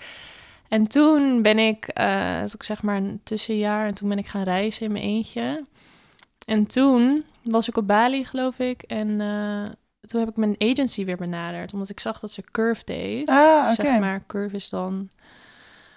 En 0.68 0.86
toen 0.86 1.42
ben 1.42 1.58
ik, 1.58 1.90
dat 2.40 2.54
ik 2.54 2.62
zeg 2.62 2.82
maar 2.82 2.96
een 2.96 3.20
tussenjaar, 3.22 3.86
en 3.86 3.94
toen 3.94 4.08
ben 4.08 4.18
ik 4.18 4.26
gaan 4.26 4.42
reizen 4.42 4.86
in 4.86 4.92
mijn 4.92 5.04
eentje. 5.04 5.64
En 6.46 6.66
toen 6.66 7.24
was 7.42 7.68
ik 7.68 7.76
op 7.76 7.86
Bali, 7.86 8.24
geloof 8.24 8.58
ik. 8.58 8.82
En 8.82 9.20
eh, 9.20 9.62
toen 10.00 10.20
heb 10.20 10.28
ik 10.28 10.36
mijn 10.36 10.54
agency 10.58 11.04
weer 11.04 11.16
benaderd, 11.16 11.72
omdat 11.72 11.88
ik 11.88 12.00
zag 12.00 12.20
dat 12.20 12.30
ze 12.30 12.42
Curve 12.50 12.82
deed. 12.84 13.28
Ah, 13.28 13.70
Zeg 13.72 13.98
maar, 13.98 14.22
Curve 14.26 14.56
is 14.56 14.68
dan 14.68 15.10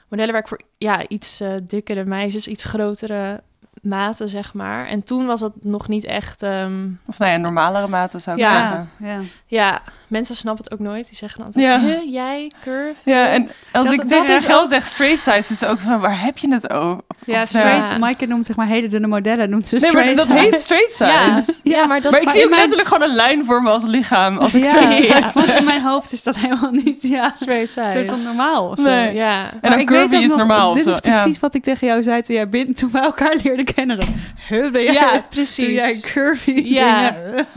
modellenwerk 0.07 0.47
voor 0.47 0.61
ja, 0.77 1.07
iets 1.07 1.39
eh, 1.39 1.53
dikkere 1.63 2.05
meisjes, 2.05 2.47
iets 2.47 2.63
grotere 2.63 3.43
maten, 3.81 4.29
zeg 4.29 4.53
maar. 4.53 4.87
En 4.87 5.03
toen 5.03 5.25
was 5.25 5.39
dat 5.39 5.51
nog 5.61 5.87
niet 5.87 6.05
echt... 6.05 6.43
ehm, 6.43 6.87
Of 7.05 7.17
nou 7.19 7.31
ja, 7.31 7.37
normalere 7.37 7.87
maten 7.87 8.21
zou 8.21 8.37
ik 8.37 8.43
Ja. 8.43 8.51
zeggen. 8.59 8.89
ja. 8.97 9.17
ja, 9.47 9.81
mensen 10.07 10.35
snappen 10.35 10.63
het 10.63 10.73
ook 10.73 10.79
nooit. 10.79 11.07
Die 11.07 11.15
zeggen 11.15 11.43
altijd, 11.45 11.65
Ja. 11.65 11.79
"Huh, 11.79 12.11
jij, 12.13 12.51
Curve? 12.63 12.93
Ja, 13.03 13.27
en 13.27 13.49
als 13.71 13.83
Dat- 13.89 13.93
ik 13.93 14.09
dat 14.09 14.25
tegen 14.25 14.41
geld 14.41 14.63
ook- 14.63 14.69
zeg 14.69 14.87
straight 14.87 15.23
size, 15.23 15.37
is 15.37 15.49
het 15.49 15.65
ook 15.65 15.79
van, 15.79 15.99
waar 15.99 16.21
heb 16.21 16.37
je 16.37 16.53
het 16.53 16.69
over? 16.69 17.03
Ja, 17.25 17.41
Of, 17.41 17.47
straight. 17.47 17.89
Ja. 17.89 17.97
Maaike 17.97 18.25
noemt 18.25 18.45
zeg 18.45 18.55
maar 18.55 18.67
hele 18.67 18.87
dunne 18.87 19.07
modellen, 19.07 19.49
noemt 19.49 19.69
ze 19.69 19.75
Nee, 19.75 19.91
maar 19.93 20.15
dat 20.15 20.27
heet 20.27 20.61
straight 20.61 20.91
size. 20.91 21.05
Ja, 21.05 21.41
ja, 21.77 21.85
maar 21.85 22.01
dat 22.01 22.11
maar 22.11 22.19
ik 22.19 22.25
maar 22.25 22.33
zie 22.35 22.43
ook 22.43 22.49
mijn- 22.49 22.61
letterlijk 22.61 22.87
gewoon 22.89 23.09
een 23.09 23.15
lijn 23.15 23.45
voor 23.45 23.61
me 23.63 23.69
als 23.69 23.83
lichaam. 23.83 24.37
Als 24.37 24.55
ik 24.55 24.63
ja, 24.63 24.69
straight 24.69 24.97
ja, 24.97 25.27
size 25.27 25.45
want 25.45 25.59
in 25.59 25.65
mijn 25.65 25.81
hoofd 25.81 26.11
is 26.11 26.23
dat 26.23 26.35
helemaal 26.37 26.71
niet 26.71 27.01
ja, 27.01 27.31
straight 27.31 27.75
een 27.77 27.91
soort 27.91 28.07
van 28.09 28.23
normaal 28.23 28.69
of 28.69 28.77
zo. 28.79 28.83
Nee. 28.83 29.13
Ja. 29.13 29.51
En 29.51 29.57
Maar 29.61 29.69
dan 29.71 29.79
ik 29.79 29.89
weet 29.89 30.09
curvy 30.09 30.23
is 30.23 30.33
normaal. 30.35 30.73
Dit 30.73 30.85
is. 30.85 30.93
Ja. 30.93 30.99
precies 30.99 31.39
wat 31.39 31.53
ik 31.53 31.63
tegen 31.63 31.87
jou 31.87 32.03
zei 32.03 32.21
toen, 32.21 32.35
jij 32.35 32.49
binnen, 32.49 32.75
toen 32.75 32.89
we 32.91 32.99
elkaar 32.99 33.35
leerden 33.43 33.65
kennen. 33.73 33.95
Zo, 33.95 34.03
huh, 34.47 34.71
ben 34.71 34.83
jij, 34.83 34.93
Ja, 34.93 35.13
doe 35.13 35.23
precies. 35.29 35.67
jij 35.75 35.99
curvy 35.99 36.51
Ja. 36.51 37.11
dingen? 37.11 37.47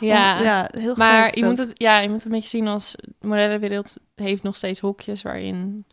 Ja. 0.00 0.40
ja 0.42 0.68
heel 0.72 0.94
maar 0.96 1.24
gek 1.24 1.34
je 1.34 1.44
moet, 1.44 1.58
het, 1.58 1.70
ja, 1.74 1.98
je 1.98 2.06
moet 2.06 2.16
het 2.16 2.24
een 2.24 2.30
beetje 2.30 2.48
zien 2.48 2.68
als... 2.68 2.94
De 3.18 3.26
modellenwereld 3.26 3.96
heeft 4.14 4.42
nog 4.42 4.56
steeds 4.56 4.80
hokjes 4.80 5.22
waarin 5.22 5.84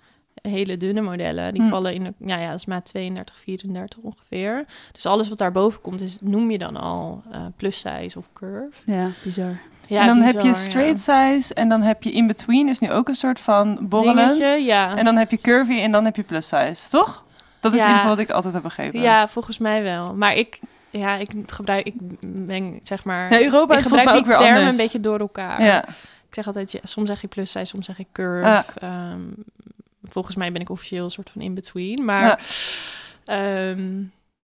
hele 0.42 0.78
dunne 0.78 1.02
modellen... 1.02 1.54
die 1.54 1.64
Hm. 1.64 1.70
vallen 1.70 1.94
in, 1.94 2.04
de- 2.04 2.14
ja, 2.26 2.38
ja, 2.38 2.50
dat 2.50 2.60
is 2.60 2.66
maat 2.66 2.86
32, 2.86 3.36
34 3.40 4.00
ongeveer. 4.00 4.66
Dus 4.92 5.06
alles 5.06 5.30
wat 5.30 5.38
daarboven 5.38 5.82
komt, 5.82 6.02
is, 6.02 6.18
noem 6.22 6.52
je 6.52 6.58
dan 6.58 6.78
al 6.78 7.24
eh 7.32 7.46
plus 7.58 7.80
size 7.80 8.18
of 8.18 8.30
curve. 8.34 8.70
Ja, 8.86 9.10
bizar. 9.24 9.60
Ja, 9.88 10.02
en 10.02 10.08
dan 10.08 10.18
bizar, 10.18 10.34
heb 10.34 10.42
je 10.42 10.48
ja. 10.48 10.54
straight 10.54 11.00
size 11.00 11.54
en 11.54 11.70
dan 11.70 11.82
heb 11.82 12.04
je 12.04 12.12
in 12.12 12.28
between 12.28 12.68
is 12.70 12.80
nu 12.80 12.92
ook 12.92 13.08
een 13.08 13.14
soort 13.14 13.40
van 13.40 13.78
borrelend. 13.82 14.32
Dingetje, 14.40 14.64
ja. 14.66 14.98
En 14.98 15.06
dan 15.06 15.16
heb 15.18 15.32
je 15.32 15.38
curvy 15.42 15.80
en 15.80 15.92
dan 15.92 16.06
heb 16.06 16.16
je 16.16 16.24
plus 16.24 16.48
size, 16.48 16.90
toch? 16.90 17.26
Dat 17.62 17.74
is 17.74 17.78
Ja. 17.78 17.84
in 17.84 17.90
ieder 17.90 18.02
geval 18.02 18.10
wat 18.18 18.20
ik 18.30 18.30
altijd 18.36 18.54
heb 18.54 18.64
begrepen. 18.64 19.02
Ja, 19.02 19.28
volgens 19.28 19.58
mij 19.58 19.84
wel. 19.84 20.14
Maar 20.14 20.36
ik, 20.36 20.60
ja, 20.90 21.16
ik 21.16 21.30
gebruik, 21.46 21.86
ik 21.86 21.94
ben 22.46 22.80
zeg 22.82 23.04
maar. 23.04 23.34
Ja, 23.34 23.42
Europa 23.42 23.74
ik 23.74 23.80
is 23.80 23.86
volgens 23.88 24.02
gebruik 24.02 24.06
mij 24.06 24.14
die 24.14 24.22
ook 24.22 24.28
weer 24.28 24.38
termen 24.38 24.68
een 24.72 24.78
beetje 24.78 25.00
door 25.00 25.20
elkaar. 25.20 25.64
Ja. 25.64 25.88
Ik 26.28 26.38
zeg 26.38 26.48
altijd, 26.48 26.72
ja, 26.72 26.80
soms 26.84 27.08
zeg 27.10 27.24
ik 27.24 27.30
plus 27.30 27.52
size, 27.52 27.66
soms 27.66 27.86
zeg 27.86 28.00
ik 28.00 28.08
curve. 28.12 28.64
Ehm, 28.80 29.20
volgens 30.04 30.36
mij 30.36 30.52
ben 30.52 30.62
ik 30.62 30.70
officieel 30.70 31.04
een 31.04 31.12
soort 31.12 31.30
van 31.30 31.42
in 31.42 31.54
between. 31.54 32.06
Maar 32.06 32.40
Ja. 33.26 33.76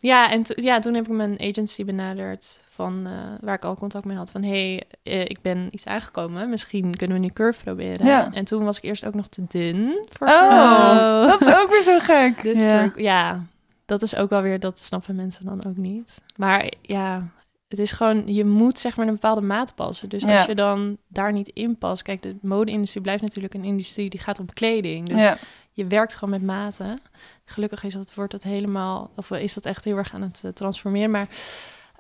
Ja, 0.02 0.32
en 0.32 0.42
ja, 0.46 0.80
toen 0.80 0.94
heb 0.94 1.08
ik 1.08 1.14
mijn 1.14 1.40
agency 1.42 1.86
benaderd 1.86 2.60
van 2.70 3.06
eh, 3.06 3.12
waar 3.42 3.56
ik 3.56 3.66
al 3.66 3.76
contact 3.76 4.06
mee 4.06 4.18
had 4.18 4.32
van 4.32 4.44
hey, 4.44 4.84
eh, 5.04 5.22
ik 5.22 5.38
ben 5.42 5.68
iets 5.72 5.86
aangekomen, 5.86 6.50
misschien 6.50 6.96
kunnen 6.96 7.18
we 7.18 7.24
nu 7.24 7.30
curve 7.34 7.64
proberen. 7.64 8.06
Ja. 8.06 8.32
En 8.34 8.46
toen 8.46 8.64
was 8.64 8.78
ik 8.78 8.84
eerst 8.84 9.06
ook 9.06 9.14
nog 9.14 9.28
te 9.28 9.44
dun. 9.48 10.06
Voor 10.10 10.28
Oh, 10.28 11.28
dat 11.28 11.42
is 11.42 11.54
ook 11.54 11.70
weer 11.70 11.84
zo 11.84 12.00
gek. 12.00 12.44
Dus 12.50 12.64
Ja. 12.96 13.44
dat 13.86 14.02
is 14.02 14.16
ook 14.16 14.30
wel 14.30 14.42
weer, 14.42 14.60
dat 14.60 14.80
snappen 14.80 15.16
mensen 15.16 15.46
dan 15.46 15.66
ook 15.68 15.78
niet. 15.78 16.22
Maar 16.36 16.72
ja, 16.82 17.28
het 17.68 17.80
is 17.80 17.92
gewoon, 17.92 18.24
je 18.26 18.46
moet 18.46 18.80
zeg 18.80 18.98
maar 18.98 19.08
een 19.08 19.14
bepaalde 19.14 19.42
maat 19.42 19.76
passen. 19.76 20.10
Dus 20.10 20.24
Ja. 20.24 20.34
als 20.38 20.46
je 20.46 20.56
dan 20.56 20.98
daar 21.08 21.32
niet 21.32 21.48
in 21.48 21.78
past, 21.78 22.02
kijk, 22.02 22.22
de 22.22 22.36
mode-industrie 22.42 23.02
blijft 23.04 23.22
natuurlijk 23.22 23.54
een 23.54 23.64
industrie 23.64 24.10
die 24.10 24.20
gaat 24.20 24.40
om 24.40 24.54
kleding. 24.54 25.10
Dus 25.10 25.20
ja. 25.20 25.38
Je 25.80 25.88
werkt 25.88 26.16
gewoon 26.16 26.30
met 26.30 26.44
maten. 26.44 27.00
Gelukkig 27.46 27.84
is 27.84 27.94
dat, 27.94 28.14
wordt 28.14 28.32
dat 28.32 28.44
helemaal, 28.44 29.12
of 29.16 29.32
is 29.32 29.54
dat 29.54 29.66
echt 29.66 29.86
heel 29.86 29.98
erg 29.98 30.14
aan 30.14 30.22
het 30.22 30.42
eh, 30.46 30.52
transformeren. 30.52 31.12
Maar 31.12 31.28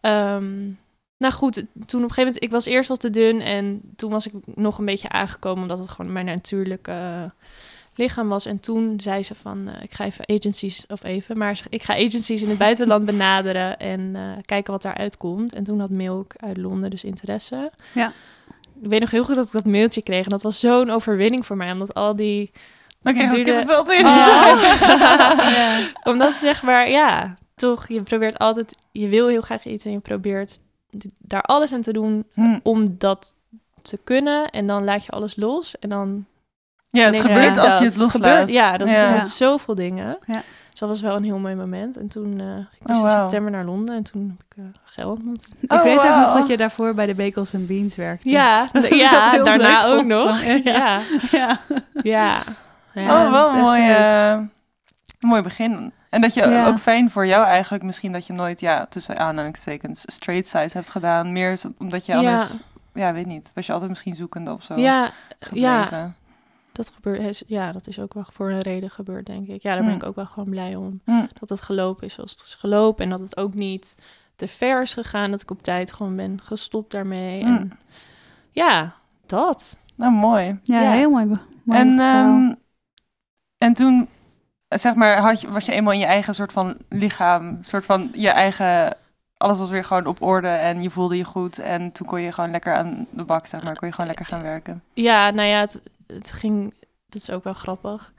ehm, 0.01 0.65
nou 1.17 1.33
goed, 1.33 1.53
toen 1.53 1.63
op 1.73 1.91
een 1.93 1.99
gegeven 1.99 2.23
moment, 2.23 2.43
ik 2.43 2.51
was 2.51 2.65
eerst 2.65 2.87
wel 2.87 2.97
te 2.97 3.09
dun 3.09 3.41
en 3.41 3.81
toen 3.95 4.11
was 4.11 4.27
ik 4.27 4.33
nog 4.45 4.77
een 4.77 4.85
beetje 4.85 5.09
aangekomen 5.09 5.61
omdat 5.61 5.79
het 5.79 5.89
gewoon 5.89 6.11
mijn 6.11 6.25
natuurlijke 6.25 6.91
eh, 6.91 7.23
lichaam 7.95 8.27
was. 8.27 8.45
En 8.45 8.59
toen 8.59 8.99
zei 8.99 9.23
ze 9.23 9.35
van, 9.35 9.67
eh, 9.67 9.83
ik 9.83 9.93
ga 9.93 10.05
even 10.05 10.29
agencies, 10.29 10.85
of 10.87 11.03
even, 11.03 11.37
maar 11.37 11.61
ik 11.69 11.83
ga 11.83 11.93
agencies 11.93 12.41
in 12.41 12.49
het 12.49 12.57
buitenland 12.57 13.05
benaderen 13.15 13.77
en 13.79 14.15
kijken 14.45 14.71
wat 14.71 14.81
daaruit 14.81 15.17
komt. 15.17 15.55
En 15.55 15.63
toen 15.63 15.79
had 15.79 15.89
Milk 15.89 16.33
uit 16.37 16.57
Londen 16.57 16.89
dus 16.89 17.03
interesse. 17.03 17.71
Ja. 17.93 18.13
Ik 18.81 18.89
weet 18.89 18.99
nog 18.99 19.11
heel 19.11 19.23
goed 19.23 19.35
dat 19.35 19.45
ik 19.45 19.51
dat 19.51 19.65
mailtje 19.65 20.01
kreeg 20.01 20.23
en 20.23 20.29
dat 20.29 20.41
was 20.41 20.59
zo'n 20.59 20.89
overwinning 20.89 21.45
voor 21.45 21.57
mij, 21.57 21.71
omdat 21.71 21.93
al 21.93 22.15
die 22.15 22.51
Dan 23.01 23.13
krijg 23.13 23.31
je 23.35 23.43
kippenvel 23.43 23.91
je 23.91 24.03
Ah. 24.05 25.51
Ja. 25.57 25.89
Omdat 26.03 26.35
zeg 26.35 26.63
maar, 26.63 26.89
ja, 26.89 27.35
toch, 27.55 27.88
je 27.88 28.03
probeert 28.03 28.38
altijd, 28.39 28.75
je 28.91 29.07
wil 29.07 29.27
heel 29.27 29.41
graag 29.41 29.65
iets 29.65 29.85
en 29.85 29.91
je 29.91 29.99
probeert 29.99 30.59
daar 31.17 31.41
alles 31.41 31.73
aan 31.73 31.81
te 31.81 31.93
doen 31.93 32.25
Hm. 32.33 32.59
om 32.63 32.95
dat 32.97 33.35
te 33.81 33.99
kunnen. 34.03 34.49
En 34.49 34.67
dan 34.67 34.83
laat 34.83 35.05
je 35.05 35.12
alles 35.12 35.35
los 35.35 35.79
en 35.79 35.89
dan 35.89 36.25
Ja, 36.89 37.05
het 37.05 37.19
gebeurt 37.19 37.57
als 37.57 37.77
je 37.77 37.83
dat. 37.83 37.93
het 37.93 38.01
loslaat. 38.01 38.12
Gebeurt, 38.12 38.49
ja, 38.49 38.77
dat 38.77 38.88
is 38.88 38.93
ja. 38.93 39.12
met 39.15 39.27
zoveel 39.29 39.75
dingen. 39.75 40.17
Ja. 40.25 40.41
Dus 40.69 40.79
dat 40.79 40.89
was 40.89 41.01
wel 41.01 41.15
een 41.15 41.23
heel 41.23 41.38
mooi 41.38 41.55
moment. 41.55 41.97
En 41.97 42.07
toen 42.07 42.39
eh, 42.39 42.45
ging 42.45 42.65
ik 42.79 42.88
dus 42.88 42.97
Oh, 42.97 43.03
in 43.03 43.09
september 43.09 43.51
naar 43.51 43.65
Londen 43.65 43.95
en 43.95 44.03
toen 44.03 44.38
heb 44.38 44.45
ik 44.49 44.63
uh, 44.63 44.69
geld 44.85 45.17
ontmoet. 45.17 45.45
Ik 45.59 45.71
Oh, 45.71 45.83
weet 45.83 45.97
ook 45.97 46.03
nog 46.15 46.33
dat 46.33 46.47
je 46.47 46.57
daarvoor 46.57 46.93
bij 46.93 47.05
de 47.05 47.13
Bagels 47.15 47.55
and 47.55 47.67
Beans 47.67 47.95
werkte. 47.95 48.29
Ja, 48.29 48.67
ja 48.89 49.43
daarna 49.43 49.85
ook 49.85 50.05
nog. 50.05 50.43
Ja, 50.63 50.99
ja. 51.31 51.59
ja. 52.03 52.41
Ja. 53.01 53.25
oh, 53.25 53.31
wel 53.31 53.53
een 53.53 53.62
mooi, 53.62 53.81
een 55.19 55.29
mooi 55.29 55.41
begin. 55.41 55.91
En 56.09 56.21
dat 56.21 56.33
je 56.33 56.47
Ja. 56.47 56.67
ook 56.67 56.77
fijn 56.79 57.09
voor 57.09 57.25
jou 57.25 57.45
eigenlijk 57.45 57.83
misschien 57.83 58.12
dat 58.12 58.27
je 58.27 58.33
nooit, 58.33 58.59
ja, 58.59 58.85
tussen 58.85 59.17
aanhalingstekens, 59.19 60.03
straight 60.05 60.47
size 60.47 60.77
hebt 60.77 60.89
gedaan. 60.89 61.31
Meer 61.31 61.59
omdat 61.77 62.05
je 62.05 62.12
Ja. 62.12 62.17
anders, 62.17 62.53
ja, 62.93 63.13
weet 63.13 63.25
niet, 63.25 63.51
was 63.53 63.65
je 63.65 63.71
altijd 63.71 63.89
misschien 63.89 64.15
zoekende 64.15 64.51
of 64.51 64.63
zo 64.63 64.75
Ja, 64.75 65.12
ja, 65.51 65.89
dat 66.71 66.91
gebeurt. 66.93 67.21
is- 67.21 67.43
Ja, 67.47 67.71
dat 67.71 67.88
is 67.88 67.99
ook 67.99 68.13
wel 68.13 68.25
voor 68.31 68.49
een 68.49 68.59
reden 68.62 68.89
gebeurd, 68.89 69.25
denk 69.25 69.47
ik. 69.47 69.62
Ja, 69.62 69.71
daar 69.73 69.81
ben 69.83 69.89
Mm. 69.91 69.97
ik 69.97 70.03
ook 70.03 70.15
wel 70.15 70.25
gewoon 70.25 70.49
blij 70.49 70.75
om. 70.75 71.01
Hm. 71.05 71.25
Dat 71.39 71.49
het 71.49 71.62
gelopen 71.62 72.05
is 72.05 72.13
zoals 72.13 72.31
het 72.31 72.41
is 72.41 72.53
gelopen. 72.55 73.03
En 73.03 73.09
dat 73.09 73.19
het 73.19 73.38
ook 73.38 73.53
niet 73.53 73.97
te 74.35 74.47
ver 74.47 74.81
is 74.81 74.93
gegaan. 74.93 75.31
Dat 75.31 75.41
ik 75.41 75.51
op 75.51 75.62
tijd 75.63 75.93
gewoon 75.93 76.15
ben 76.15 76.39
gestopt 76.43 76.91
daarmee. 76.91 77.43
Mm. 77.45 77.55
En 77.55 77.71
ja, 78.51 78.93
dat. 79.25 79.77
Nou, 79.95 80.12
mooi. 80.13 80.59
Ja, 80.63 80.81
Ja. 80.81 80.91
heel 80.91 81.09
mooi. 81.09 81.39
En, 81.67 81.95
verhaal. 81.97 82.55
En 83.60 83.74
toen, 83.74 84.08
zeg 84.67 84.93
maar, 84.95 85.17
had 85.17 85.41
je, 85.41 85.52
was 85.52 85.65
je 85.65 85.72
eenmaal 85.72 85.93
in 85.93 86.00
je 86.00 86.06
eigen 86.06 86.36
soort 86.36 86.52
van 86.52 86.78
lichaam, 86.89 87.58
soort 87.62 87.86
van 87.86 88.10
je 88.13 88.30
eigen, 88.30 88.95
alles 89.38 89.58
was 89.58 89.69
weer 89.69 89.86
gewoon 89.86 90.06
op 90.06 90.22
orde 90.22 90.48
en 90.48 90.82
je 90.82 90.89
voelde 90.89 91.17
je 91.17 91.24
goed. 91.24 91.60
En 91.60 91.91
toen 91.91 92.08
kon 92.08 92.22
je 92.22 92.32
gewoon 92.32 92.52
lekker 92.52 92.74
aan 92.74 93.08
de 93.12 93.24
bak, 93.24 93.45
zeg 93.45 93.63
maar, 93.63 93.76
kon 93.76 93.88
je 93.88 93.93
gewoon 93.93 94.08
lekker 94.10 94.26
gaan 94.26 94.41
werken. 94.41 94.84
Ja, 94.93 95.30
nou 95.30 95.48
ja, 95.48 95.60
het, 95.60 95.82
het 96.08 96.32
ging... 96.32 96.74
Dat 97.10 97.22
is 97.22 97.32
ook 97.32 97.43
wel 97.43 97.54
grappig. 97.54 98.13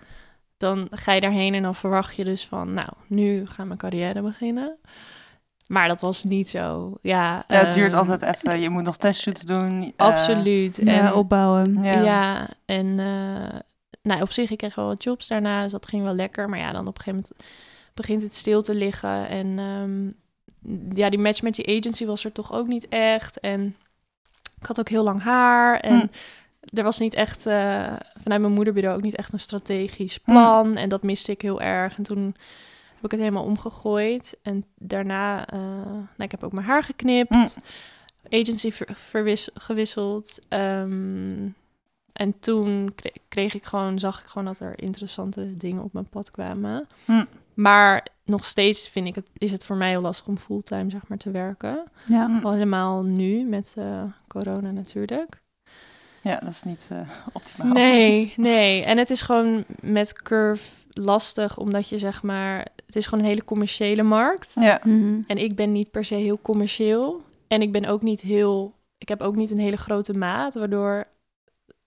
Dan 0.57 0.88
ga 0.90 1.12
je 1.12 1.20
daarheen 1.20 1.55
en 1.55 1.62
dan 1.62 1.74
verwacht 1.74 2.16
je 2.16 2.24
dus 2.24 2.46
van... 2.46 2.74
Nou, 2.74 2.88
nu 3.07 3.46
gaat 3.46 3.66
mijn 3.66 3.79
carrière 3.79 4.22
beginnen. 4.22 4.76
Maar 5.66 5.88
dat 5.88 6.00
was 6.00 6.24
niet 6.24 6.48
zo. 6.48 6.94
Ja, 7.03 7.44
Ja, 7.48 7.57
het 7.57 7.74
duurt 7.74 7.92
ehm, 7.92 7.98
altijd 8.00 8.22
even, 8.22 8.61
je 8.61 8.68
moet 8.68 8.85
nog 8.85 8.96
testshoots 8.96 9.42
doen. 9.42 9.83
eh, 9.96 10.07
Absoluut. 10.07 10.79
en, 10.79 11.12
opbouwen. 11.12 11.83
Ja. 11.83 12.00
Ja, 12.00 12.46
en 12.64 12.98
eh, 12.98 13.59
nou, 14.02 14.22
op 14.22 14.32
zich, 14.32 14.50
ik 14.50 14.58
kreeg 14.58 14.74
wel 14.74 14.86
wat 14.86 15.02
jobs 15.04 15.28
daarna, 15.28 15.62
dus 15.62 15.72
dat 15.72 15.86
ging 15.88 16.02
wel 16.02 16.14
lekker. 16.14 16.48
Maar 16.48 16.58
ja, 16.58 16.72
dan 16.72 16.86
op 16.86 16.96
een 16.98 17.02
gegeven 17.02 17.24
moment 17.34 17.50
begint 17.94 18.22
het 18.22 18.34
stil 18.34 18.62
te 18.62 18.74
liggen. 18.74 19.28
En 19.28 19.58
ehm, 19.58 20.06
ja, 20.98 21.10
die 21.10 21.18
match 21.18 21.42
met 21.42 21.54
die 21.54 21.78
agency 21.78 22.06
was 22.06 22.24
er 22.24 22.32
toch 22.32 22.52
ook 22.52 22.66
niet 22.66 22.88
echt. 22.88 23.40
En 23.40 23.76
ik 24.60 24.66
had 24.66 24.80
ook 24.80 24.88
heel 24.88 25.04
lang 25.04 25.22
haar. 25.22 25.80
En 25.80 25.98
Hm. 25.98 26.06
er 26.78 26.84
was 26.84 26.98
niet 26.98 27.14
echt, 27.14 27.46
eh, 27.46 27.92
vanuit 28.22 28.40
mijn 28.40 28.52
moederbureau 28.52 28.96
ook 28.96 29.02
niet 29.02 29.16
echt 29.16 29.32
een 29.32 29.40
strategisch 29.40 30.18
plan. 30.18 30.76
En 30.76 30.88
dat 30.88 31.02
miste 31.02 31.32
ik 31.32 31.42
heel 31.42 31.60
erg. 31.60 31.96
En 31.96 32.02
toen 32.02 32.24
heb 32.94 33.04
ik 33.04 33.10
het 33.10 33.20
helemaal 33.20 33.44
omgegooid. 33.44 34.38
En 34.42 34.64
daarna, 34.78 35.46
eh, 35.46 35.58
nou, 35.92 36.06
ik 36.18 36.30
heb 36.30 36.44
ook 36.44 36.52
mijn 36.52 36.66
haar 36.66 36.82
geknipt. 36.82 37.34
Hm. 37.34 38.36
Agency 38.40 38.70
ver- 38.72 38.88
verwis- 38.94 39.50
gewisseld. 39.54 40.38
Ehm, 40.48 41.46
en 42.20 42.38
toen 42.40 42.92
kre- 42.94 43.12
kreeg 43.28 43.54
ik 43.54 43.64
gewoon, 43.64 43.98
zag 43.98 44.20
ik 44.20 44.26
gewoon 44.26 44.44
dat 44.46 44.61
er 44.61 44.83
interessante 44.83 45.54
dingen 45.54 45.83
op 45.83 45.92
mijn 45.92 46.09
pad 46.09 46.30
kwamen. 46.30 46.87
Hm. 47.04 47.24
Maar 47.54 48.06
nog 48.24 48.44
steeds 48.44 48.88
vind 48.88 49.06
ik 49.06 49.14
het, 49.14 49.30
is 49.38 49.52
het 49.52 49.64
voor 49.64 49.76
mij 49.76 49.88
heel 49.88 50.00
lastig 50.00 50.26
om 50.26 50.38
fulltime 50.38 50.90
zeg 50.90 51.09
maar, 51.09 51.18
te 51.18 51.30
werken. 51.30 51.83
Ja. 52.06 52.26
Hm. 52.26 52.46
Al 52.46 52.52
helemaal 52.52 53.02
nu 53.02 53.44
met 53.44 53.74
eh, 53.78 54.02
corona 54.28 54.70
natuurlijk. 54.70 55.40
Ja, 56.22 56.38
dat 56.38 56.48
is 56.48 56.62
niet 56.62 56.88
eh, 56.90 56.98
optimaal. 57.33 57.72
Nee, 57.72 58.33
nee. 58.37 58.83
En 58.85 58.98
het 58.98 59.11
is 59.11 59.22
gewoon 59.22 59.64
met 59.80 60.22
Curve 60.22 60.70
lastig, 60.90 61.59
omdat 61.59 61.88
je 61.88 61.98
zeg 61.98 62.22
maar... 62.22 62.66
Het 62.87 62.96
is 62.96 63.06
gewoon 63.06 63.24
een 63.24 63.30
hele 63.30 63.44
commerciële 63.44 64.02
markt. 64.02 64.52
Ja, 64.54 64.80
Mhm. 64.85 65.20
En 65.26 65.37
ik 65.37 65.54
ben 65.54 65.72
niet 65.72 65.90
per 65.90 66.04
se 66.04 66.14
heel 66.14 66.38
commercieel. 66.42 67.22
En 67.48 67.62
ik 67.62 67.72
ben 67.72 67.85
ook 67.85 68.02
niet 68.02 68.20
heel... 68.20 68.74
Ik 68.98 69.09
heb 69.09 69.20
ook 69.22 69.37
niet 69.37 69.50
een 69.50 69.59
hele 69.59 69.76
grote 69.76 70.12
maat, 70.18 70.54
waardoor 70.54 71.04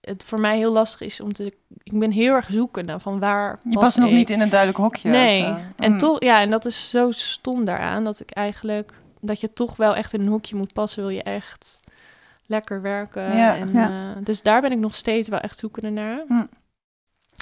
het 0.04 0.24
voor 0.24 0.40
mij 0.40 0.56
heel 0.56 0.72
lastig 0.72 1.00
is 1.00 1.20
om 1.20 1.32
te... 1.32 1.44
Ik 1.82 1.98
ben 1.98 2.10
heel 2.10 2.34
erg 2.34 2.48
zoekende 2.50 3.00
van 3.00 3.18
waar 3.18 3.58
je 3.64 3.74
pas 3.74 3.82
past 3.82 3.98
nog 3.98 4.08
ik. 4.08 4.14
niet 4.14 4.30
in 4.30 4.40
een 4.40 4.48
duidelijk 4.48 4.78
hokje. 4.78 5.08
Nee. 5.10 5.44
En 5.76 5.92
Hm. 5.92 5.98
toch, 5.98 6.22
ja, 6.22 6.40
en 6.40 6.50
dat 6.50 6.64
is 6.64 6.88
zo 6.88 7.10
stom 7.10 7.64
daaraan 7.64 8.04
dat 8.04 8.20
ik 8.20 8.30
eigenlijk 8.30 8.92
dat 9.20 9.40
je 9.40 9.52
toch 9.52 9.76
wel 9.76 9.96
echt 9.96 10.12
in 10.12 10.20
een 10.20 10.26
hoekje 10.26 10.56
moet 10.56 10.72
passen, 10.72 11.00
wil 11.02 11.10
je 11.10 11.22
echt 11.22 11.80
lekker 12.46 12.82
werken. 12.82 13.36
Ja. 13.36 13.56
En, 13.56 13.72
Ja. 13.72 13.88
eh, 14.16 14.22
dus 14.24 14.42
daar 14.42 14.60
ben 14.60 14.72
ik 14.72 14.78
nog 14.78 14.94
steeds 14.94 15.28
wel 15.28 15.38
echt 15.40 15.58
zoekende 15.58 15.90
naar. 15.90 16.22
Hm. 16.28 16.44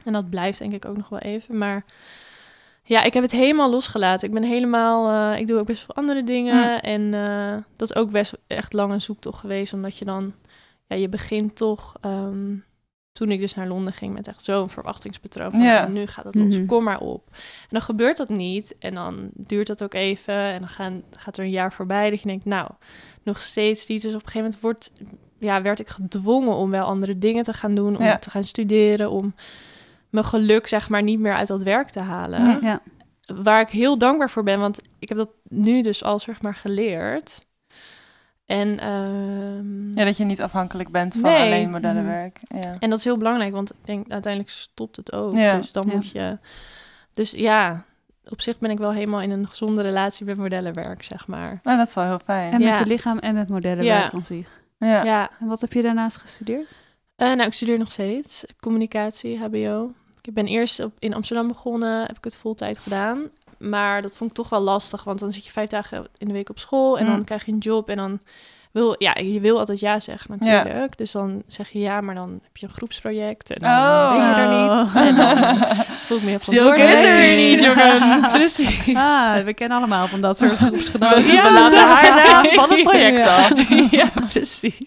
En 0.04 0.12
dat 0.12 0.30
blijft 0.30 0.58
denk 0.58 0.72
ik 0.72 0.84
ook 0.84 0.96
nog 0.96 1.08
wel 1.08 1.18
even. 1.18 1.58
Maar 1.58 1.84
ja, 2.82 3.02
ik 3.02 3.14
heb 3.14 3.22
het 3.22 3.32
helemaal 3.32 3.70
losgelaten. 3.70 4.28
Ik 4.28 4.34
ben 4.34 4.42
helemaal, 4.42 5.32
eh, 5.32 5.40
ik 5.40 5.46
doe 5.46 5.58
ook 5.58 5.66
best 5.66 5.84
veel 5.84 5.94
andere 5.94 6.24
dingen. 6.24 6.78
Hm. 6.78 6.84
En 6.84 7.14
eh, 7.14 7.54
dat 7.76 7.90
is 7.90 7.96
ook 7.96 8.10
best 8.10 8.32
echt 8.46 8.72
lang 8.72 8.92
een 8.92 9.00
zoektocht 9.00 9.38
geweest, 9.40 9.72
omdat 9.72 9.96
je 9.96 10.04
dan, 10.04 10.32
ja, 10.92 10.98
je 11.00 11.08
begint 11.08 11.56
toch. 11.56 11.96
ehm, 12.00 12.54
toen 13.12 13.30
ik 13.30 13.40
dus 13.40 13.54
naar 13.54 13.68
Londen 13.68 13.92
ging 13.92 14.12
met 14.12 14.28
echt 14.28 14.44
zo'n 14.44 14.70
verwachtingspatroon 14.70 15.50
van 15.50 15.60
Ja. 15.60 15.80
nou, 15.80 15.92
nu 15.92 16.06
gaat 16.06 16.24
het 16.24 16.34
los, 16.34 16.56
Mhm. 16.56 16.66
kom 16.66 16.84
maar 16.84 16.98
op. 17.00 17.28
En 17.32 17.68
dan 17.68 17.82
gebeurt 17.82 18.16
dat 18.16 18.28
niet 18.28 18.76
en 18.78 18.94
dan 18.94 19.30
duurt 19.34 19.66
dat 19.66 19.82
ook 19.82 19.94
even 19.94 20.34
en 20.34 20.60
dan 20.60 20.68
gaan, 20.68 21.02
gaat 21.10 21.36
er 21.36 21.44
een 21.44 21.50
jaar 21.50 21.72
voorbij 21.72 22.10
dat 22.10 22.20
je 22.20 22.26
denkt, 22.26 22.44
nou, 22.44 22.70
nog 23.22 23.42
steeds 23.42 23.86
niet. 23.86 24.02
Dus 24.02 24.14
op 24.14 24.20
een 24.20 24.26
gegeven 24.28 24.40
moment 24.44 24.60
wordt, 24.60 24.92
ja, 25.38 25.62
werd 25.62 25.80
ik 25.80 25.88
gedwongen 25.88 26.54
om 26.56 26.70
wel 26.70 26.84
andere 26.84 27.18
dingen 27.18 27.42
te 27.44 27.52
gaan 27.52 27.74
doen, 27.74 27.96
om 27.96 28.04
Ja. 28.04 28.16
te 28.18 28.30
gaan 28.30 28.44
studeren, 28.44 29.10
om 29.10 29.34
mijn 30.10 30.24
geluk 30.24 30.66
zeg 30.66 30.88
maar 30.88 31.02
niet 31.02 31.18
meer 31.20 31.34
uit 31.34 31.48
dat 31.48 31.62
werk 31.62 31.90
te 31.90 32.00
halen. 32.00 32.58
Ja. 32.62 32.82
Waar 33.42 33.60
ik 33.60 33.68
heel 33.68 33.98
dankbaar 33.98 34.30
voor 34.30 34.42
ben, 34.42 34.60
want 34.60 34.80
ik 34.98 35.08
heb 35.08 35.18
dat 35.18 35.30
nu 35.48 35.82
dus 35.82 36.04
al 36.04 36.18
zeg 36.18 36.42
maar 36.42 36.54
geleerd. 36.54 37.46
En, 38.60 38.78
ehm, 38.80 39.98
Ja, 39.98 40.04
dat 40.04 40.16
je 40.16 40.24
niet 40.24 40.42
afhankelijk 40.42 40.90
bent 40.90 41.12
van 41.12 41.22
Nee. 41.22 41.42
alleen 41.46 41.70
modellenwerk. 41.70 42.40
Ja. 42.48 42.76
en 42.78 42.90
dat 42.90 42.98
is 42.98 43.04
heel 43.04 43.16
belangrijk, 43.16 43.52
want 43.52 43.70
ik 43.70 43.76
denk 43.84 44.10
uiteindelijk 44.10 44.52
stopt 44.52 44.96
het 44.96 45.12
ook. 45.12 45.36
Ja. 45.36 45.56
Dus 45.56 45.72
dan 45.72 45.84
Ja. 45.86 45.94
moet 45.94 46.10
je. 46.10 46.38
Dus 47.12 47.30
ja, 47.30 47.84
op 48.28 48.40
zich 48.40 48.58
ben 48.58 48.70
ik 48.70 48.78
wel 48.78 48.92
helemaal 48.92 49.20
in 49.20 49.30
een 49.30 49.48
gezonde 49.48 49.82
relatie 49.82 50.26
met 50.26 50.36
modellenwerk, 50.36 51.02
zeg 51.04 51.26
maar. 51.26 51.60
Nou, 51.62 51.78
dat 51.78 51.88
is 51.88 51.94
wel 51.94 52.04
heel 52.04 52.20
fijn. 52.24 52.52
En 52.52 52.60
Ja. 52.60 52.70
met 52.70 52.78
je 52.78 52.86
lichaam 52.86 53.18
en 53.18 53.34
met 53.34 53.48
modellenwerk 53.48 54.12
aan 54.14 54.24
zich. 54.24 54.60
ja. 54.78 55.04
Ja, 55.04 55.30
En 55.40 55.46
wat 55.46 55.60
heb 55.60 55.72
je 55.72 55.82
daarnaast 55.82 56.16
gestudeerd? 56.16 56.78
Eh, 57.16 57.26
nou, 57.28 57.42
ik 57.46 57.52
studeer 57.52 57.78
nog 57.78 57.90
steeds 57.92 58.44
communicatie, 58.60 59.38
HBO. 59.38 59.92
Ik 60.22 60.34
ben 60.34 60.46
eerst 60.46 60.80
op, 60.80 60.92
in 60.98 61.14
Amsterdam 61.14 61.48
begonnen, 61.48 62.00
heb 62.06 62.16
ik 62.16 62.24
het 62.24 62.36
voltijd 62.36 62.78
gedaan. 62.78 63.28
Maar 63.70 64.02
dat 64.02 64.16
vond 64.16 64.30
ik 64.30 64.36
toch 64.36 64.48
wel 64.48 64.60
lastig, 64.60 65.04
want 65.04 65.18
dan 65.18 65.32
zit 65.32 65.44
je 65.44 65.50
vijf 65.50 65.68
dagen 65.68 66.06
in 66.18 66.26
de 66.26 66.32
week 66.32 66.50
op 66.50 66.58
school 66.58 66.98
en 66.98 67.04
Mm. 67.06 67.10
dan 67.12 67.24
krijg 67.24 67.44
je 67.46 67.52
een 67.52 67.58
job 67.58 67.88
en 67.88 67.96
dan 67.96 68.20
wil 68.70 68.94
ja, 68.98 69.14
je 69.22 69.40
wil 69.40 69.58
altijd 69.58 69.80
ja 69.80 70.00
zeggen 70.00 70.30
natuurlijk. 70.38 70.96
Dus 70.98 71.12
dan 71.12 71.42
zeg 71.46 71.68
je 71.70 71.78
ja, 71.78 72.00
maar 72.00 72.14
dan 72.14 72.30
heb 72.42 72.56
je 72.56 72.66
een 72.66 72.72
groepsproject 72.72 73.50
en 73.56 73.60
dan 73.60 73.70
Oh. 73.70 74.12
ben 74.16 74.24
je 74.26 74.34
er 74.34 74.76
niet. 74.78 74.94
En 75.08 75.14
dan 75.16 75.46
voel 75.84 76.16
ik 76.18 76.22
me 76.24 76.32
is 76.32 77.04
er 77.04 77.36
niet, 77.36 77.62
jongens. 77.62 78.32
Precies. 78.38 78.94
Ah, 78.96 79.44
we 79.44 79.54
kennen 79.54 79.78
allemaal 79.78 80.06
van 80.06 80.20
dat 80.20 80.38
soort 80.38 80.58
groepsgenoten. 80.68 81.26
Ja, 81.26 81.42
we 81.42 81.52
laten 81.52 81.78
haar 81.86 82.48
van 82.54 82.70
het 82.70 82.82
project 82.82 83.18
Ja. 83.24 83.36
af. 83.48 83.90
ja, 83.90 84.08
precies. 84.30 84.78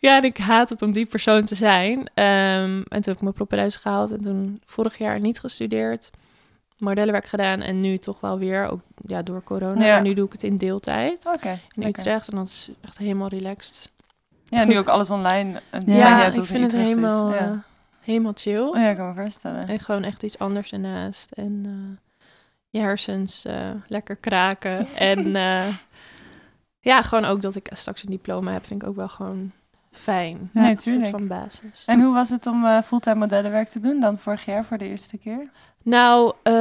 Ja, 0.00 0.16
en 0.16 0.24
ik 0.24 0.36
haat 0.36 0.68
het 0.68 0.82
om 0.82 0.92
die 0.92 1.06
persoon 1.06 1.44
te 1.44 1.54
zijn. 1.54 2.10
Ehm, 2.14 2.24
en 2.76 2.84
toen 2.88 3.02
heb 3.02 3.14
ik 3.14 3.20
mijn 3.20 3.34
propedeuse 3.34 3.78
gehaald 3.78 4.10
en 4.10 4.20
toen 4.20 4.60
vorig 4.66 4.98
jaar 4.98 5.20
niet 5.20 5.40
gestudeerd. 5.40 6.10
Modellenwerk 6.78 7.26
gedaan 7.26 7.60
en 7.60 7.80
nu 7.80 7.96
toch 7.98 8.20
wel 8.20 8.38
weer, 8.38 8.70
ook 8.70 8.80
ja, 9.06 9.22
door 9.22 9.42
corona. 9.44 9.84
Ja. 9.84 9.92
Maar 9.92 10.02
nu 10.02 10.12
doe 10.14 10.26
ik 10.26 10.32
het 10.32 10.42
in 10.42 10.56
deeltijd 10.56 11.30
Oké. 11.34 11.48
in 11.50 11.82
lekker. 11.82 12.00
Utrecht 12.00 12.28
en 12.28 12.36
dat 12.36 12.46
is 12.46 12.70
echt 12.80 12.98
helemaal 12.98 13.28
relaxed. 13.28 13.92
Ja, 14.44 14.64
nu 14.64 14.70
Goed. 14.70 14.80
ook 14.80 14.86
alles 14.94 15.10
online. 15.10 15.60
Ja, 15.70 15.80
Ja, 15.96 16.32
ik 16.32 16.44
vind 16.44 16.72
het 16.72 16.80
helemaal, 16.80 17.30
Ja. 17.34 17.38
eh, 17.38 17.50
helemaal 18.00 18.32
chill. 18.34 18.60
Oh 18.68 18.76
ja, 18.76 18.88
ik 18.90 18.96
kan 18.96 19.08
me 19.08 19.14
voorstellen. 19.20 19.68
En 19.68 19.80
gewoon 19.80 20.02
echt 20.02 20.22
iets 20.22 20.38
anders 20.38 20.72
ernaast. 20.72 21.30
En 21.32 21.62
eh, 21.64 22.18
je 22.70 22.80
hersens 22.80 23.44
eh, 23.44 23.70
lekker 23.86 24.16
kraken. 24.16 24.86
en 25.12 25.32
ja, 26.80 27.02
gewoon 27.02 27.24
ook 27.24 27.42
dat 27.42 27.54
ik 27.54 27.68
straks 27.72 28.02
een 28.02 28.10
diploma 28.10 28.52
heb, 28.52 28.66
vind 28.66 28.82
ik 28.82 28.88
ook 28.88 28.96
wel 28.96 29.08
gewoon 29.08 29.52
fijn. 29.98 30.50
Nee, 30.52 30.64
Een 30.64 30.70
soort 30.70 30.82
tuurlijk. 30.82 31.10
van 31.10 31.26
basis. 31.26 31.82
En 31.86 32.00
hoe 32.00 32.14
was 32.14 32.30
het 32.30 32.46
om 32.46 32.64
eh, 32.64 32.82
fulltime 32.82 33.14
modellenwerk 33.16 33.68
te 33.68 33.80
doen 33.80 34.00
dan 34.00 34.18
vorig 34.18 34.44
jaar 34.44 34.64
voor 34.64 34.78
de 34.78 34.88
eerste 34.88 35.18
keer? 35.18 35.50
Nou, 35.82 36.32
eh, 36.42 36.52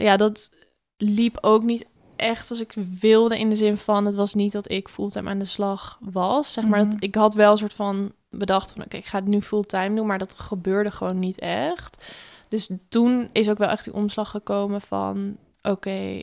ja, 0.00 0.16
dat 0.16 0.50
liep 0.96 1.38
ook 1.40 1.62
niet 1.62 1.84
echt 2.16 2.50
als 2.50 2.60
ik 2.60 2.74
wilde 3.00 3.38
in 3.38 3.48
de 3.48 3.56
zin 3.56 3.76
van... 3.76 4.04
het 4.04 4.14
was 4.14 4.34
niet 4.34 4.52
dat 4.52 4.70
ik 4.70 4.88
fulltime 4.88 5.30
aan 5.30 5.38
de 5.38 5.44
slag 5.44 5.98
was. 6.00 6.52
Zeg 6.52 6.66
maar, 6.66 6.80
Mhm. 6.80 6.90
dat, 6.90 7.02
ik 7.02 7.14
had 7.14 7.34
wel 7.34 7.52
een 7.52 7.58
soort 7.58 7.74
van 7.74 8.12
bedacht 8.30 8.72
van... 8.72 8.84
oké, 8.84 8.96
ik 8.96 9.04
ga 9.06 9.18
het 9.18 9.26
nu 9.26 9.40
fulltime 9.42 9.94
doen, 9.94 10.06
maar 10.06 10.18
dat 10.18 10.34
gebeurde 10.38 10.90
gewoon 10.90 11.18
niet 11.18 11.40
echt. 11.40 12.14
Dus 12.48 12.70
toen 12.88 13.28
is 13.32 13.50
ook 13.50 13.58
wel 13.58 13.68
echt 13.68 13.84
die 13.84 13.94
omslag 13.94 14.30
gekomen 14.30 14.80
van... 14.80 15.36
oké, 15.62 16.22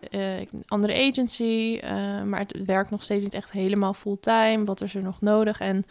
een 0.00 0.48
andere 0.66 1.08
agency, 1.08 1.78
eh, 1.82 2.22
maar 2.22 2.38
het 2.40 2.64
werkt 2.64 2.90
nog 2.90 3.02
steeds 3.02 3.24
niet 3.24 3.34
echt 3.34 3.52
helemaal 3.52 3.94
fulltime. 3.94 4.64
Wat 4.64 4.80
is 4.80 4.94
er 4.94 5.02
nog 5.02 5.20
nodig? 5.20 5.60
En 5.60 5.84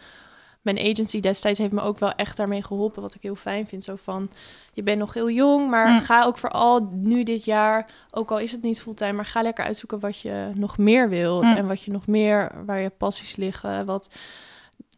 mijn 0.62 0.78
agency 0.78 1.20
destijds 1.20 1.58
heeft 1.58 1.72
me 1.72 1.80
ook 1.80 1.98
wel 1.98 2.12
echt 2.12 2.36
daarmee 2.36 2.62
geholpen, 2.62 3.02
wat 3.02 3.14
ik 3.14 3.22
heel 3.22 3.34
fijn 3.34 3.66
vind. 3.66 3.84
Zo 3.84 3.96
van, 3.96 4.30
je 4.72 4.82
bent 4.82 4.98
nog 4.98 5.14
heel 5.14 5.30
jong, 5.30 5.70
maar 5.70 5.88
Mm. 5.90 5.98
ga 6.00 6.24
ook 6.24 6.38
vooral 6.38 6.88
nu 6.92 7.22
dit 7.22 7.44
jaar, 7.44 7.90
ook 8.10 8.30
al 8.30 8.38
is 8.38 8.52
het 8.52 8.62
niet 8.62 8.82
fulltime, 8.82 9.12
maar 9.12 9.24
ga 9.24 9.42
lekker 9.42 9.64
uitzoeken 9.64 10.00
wat 10.00 10.20
je 10.20 10.50
nog 10.54 10.78
meer 10.78 11.08
wilt 11.08 11.42
Mm. 11.44 11.56
en 11.56 11.66
wat 11.66 11.82
je 11.82 11.90
nog 11.90 12.06
meer, 12.06 12.52
waar 12.66 12.80
je 12.80 12.90
passies 12.90 13.36
liggen, 13.36 13.86
wat... 13.86 14.10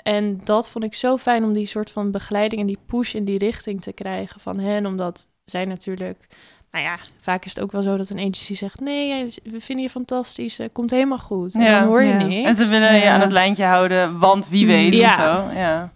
En 0.02 0.40
dat 0.44 0.68
vond 0.68 0.84
ik 0.84 0.94
zo 0.94 1.16
fijn 1.16 1.44
om 1.44 1.52
die 1.52 1.66
soort 1.66 1.90
van 1.90 2.10
begeleiding 2.10 2.60
en 2.60 2.66
die 2.66 2.78
push 2.86 3.14
in 3.14 3.24
die 3.24 3.38
richting 3.38 3.82
te 3.82 3.92
krijgen 3.92 4.40
van 4.40 4.58
hen, 4.58 4.86
omdat 4.86 5.26
zij 5.44 5.64
natuurlijk 5.64 6.26
nou 6.72 6.84
ja, 6.84 6.96
vaak 7.20 7.44
is 7.44 7.54
het 7.54 7.62
ook 7.64 7.72
wel 7.72 7.82
zo 7.82 7.96
dat 7.96 8.08
een 8.10 8.18
agency 8.18 8.54
zegt: 8.54 8.80
Nee, 8.80 9.34
we 9.44 9.60
vinden 9.60 9.84
je 9.84 9.90
fantastisch, 9.90 10.58
eh, 10.58 10.68
komt 10.72 10.90
helemaal 10.90 11.18
goed. 11.18 11.54
En 11.54 11.60
Ja, 11.62 11.78
dan 11.78 11.88
hoor 11.88 12.02
je 12.02 12.08
ja. 12.18 12.24
niks. 12.26 12.46
En 12.48 12.54
ze 12.54 12.66
willen 12.70 12.94
je 12.94 13.00
Ja. 13.02 13.12
aan 13.14 13.20
het 13.20 13.32
lijntje 13.32 13.64
houden, 13.64 14.18
want 14.18 14.48
wie 14.48 14.62
Mm. 14.64 14.68
weet 14.70 14.96
Ja. 14.96 15.06
of 15.06 15.14
zo. 15.14 15.58
Ja. 15.58 15.92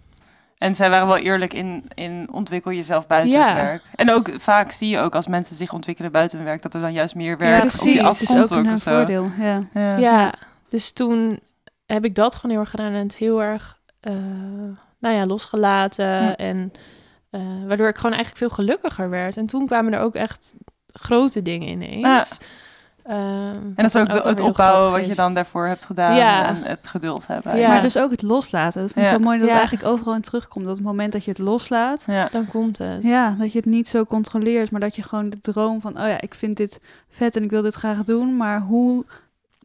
En 0.57 0.75
zij 0.75 0.89
waren 0.89 1.07
wel 1.07 1.17
eerlijk 1.17 1.53
in, 1.53 1.83
in 1.93 2.27
ontwikkel 2.31 2.71
jezelf 2.71 3.07
buiten 3.07 3.31
Ja. 3.39 3.45
het 3.47 3.55
werk. 3.55 3.81
En 3.95 4.11
ook 4.11 4.29
vaak 4.37 4.71
zie 4.71 4.89
je 4.89 4.99
ook 4.99 5.15
als 5.15 5.27
mensen 5.27 5.55
zich 5.55 5.73
ontwikkelen 5.73 6.11
buiten 6.11 6.37
hun 6.37 6.47
werk, 6.47 6.61
dat 6.61 6.73
er 6.73 6.81
dan 6.81 6.93
juist 6.93 7.15
meer 7.15 7.29
Ja, 7.31 7.37
werk 7.37 7.63
op 7.63 7.69
je 7.87 7.91
is 7.91 8.03
afkomt 8.03 8.51
ook 8.53 8.65
een 8.65 8.79
voordeel. 8.79 9.31
Ja. 9.39 9.61
Ja. 9.73 9.97
Ja, 9.97 10.33
dus 10.69 10.91
toen 10.91 11.39
heb 11.85 12.05
ik 12.05 12.15
dat 12.15 12.35
gewoon 12.35 12.51
heel 12.51 12.59
erg 12.59 12.69
gedaan 12.69 12.93
en 12.93 13.03
het 13.03 13.17
heel 13.17 13.43
erg, 13.43 13.77
eh, 13.99 14.13
nou 14.99 15.15
ja, 15.15 15.25
losgelaten. 15.25 16.05
Ja. 16.23 16.35
En 16.35 16.71
eh, 17.37 17.67
waardoor 17.67 17.87
ik 17.87 17.95
gewoon 17.95 18.15
eigenlijk 18.15 18.37
veel 18.37 18.55
gelukkiger 18.65 19.09
werd. 19.09 19.37
En 19.37 19.45
toen 19.45 19.65
kwamen 19.65 19.93
er 19.93 19.99
ook 19.99 20.15
echt 20.15 20.53
grote 20.93 21.41
dingen 21.41 21.67
ineens. 21.67 22.37
Ehm, 23.03 23.17
En 23.55 23.73
dat 23.75 23.85
is 23.85 23.95
ook, 23.95 24.23
het 24.23 24.39
opbouwen 24.39 24.91
wat 24.91 25.03
je 25.03 25.09
is. 25.09 25.15
dan 25.15 25.33
daarvoor 25.33 25.67
hebt 25.67 25.85
gedaan 25.85 26.15
Ja. 26.15 26.47
en 26.47 26.63
het 26.63 26.87
geduld 26.87 27.27
hebben. 27.27 27.57
Ja. 27.57 27.67
Maar 27.67 27.81
dus 27.81 27.97
ook 27.97 28.11
het 28.11 28.21
loslaten. 28.21 28.81
Dat 28.81 28.93
Ja. 28.95 29.05
zo 29.05 29.19
mooi 29.19 29.37
dat 29.37 29.47
Ja. 29.47 29.53
het 29.53 29.59
eigenlijk 29.61 29.89
overal 29.93 30.13
in 30.15 30.21
terugkomt. 30.21 30.65
Dat 30.65 30.75
het 30.75 30.85
moment 30.85 31.11
dat 31.11 31.23
je 31.23 31.29
het 31.29 31.39
loslaat, 31.39 32.03
Ja. 32.07 32.27
Dan 32.31 32.47
komt 32.47 32.77
het. 32.77 33.03
ja, 33.03 33.35
dat 33.39 33.51
je 33.51 33.57
het 33.57 33.67
niet 33.67 33.87
zo 33.87 34.05
controleert, 34.05 34.71
maar 34.71 34.81
dat 34.81 34.95
je 34.95 35.03
gewoon 35.03 35.29
de 35.29 35.39
droom 35.39 35.81
van, 35.81 35.91
oh 36.01 36.07
ja, 36.07 36.21
ik 36.21 36.33
vind 36.33 36.57
dit 36.57 36.79
vet 37.09 37.35
en 37.35 37.43
ik 37.43 37.49
wil 37.49 37.61
dit 37.61 37.75
graag 37.75 38.03
doen, 38.03 38.37
maar 38.37 38.59
hoe, 38.61 39.05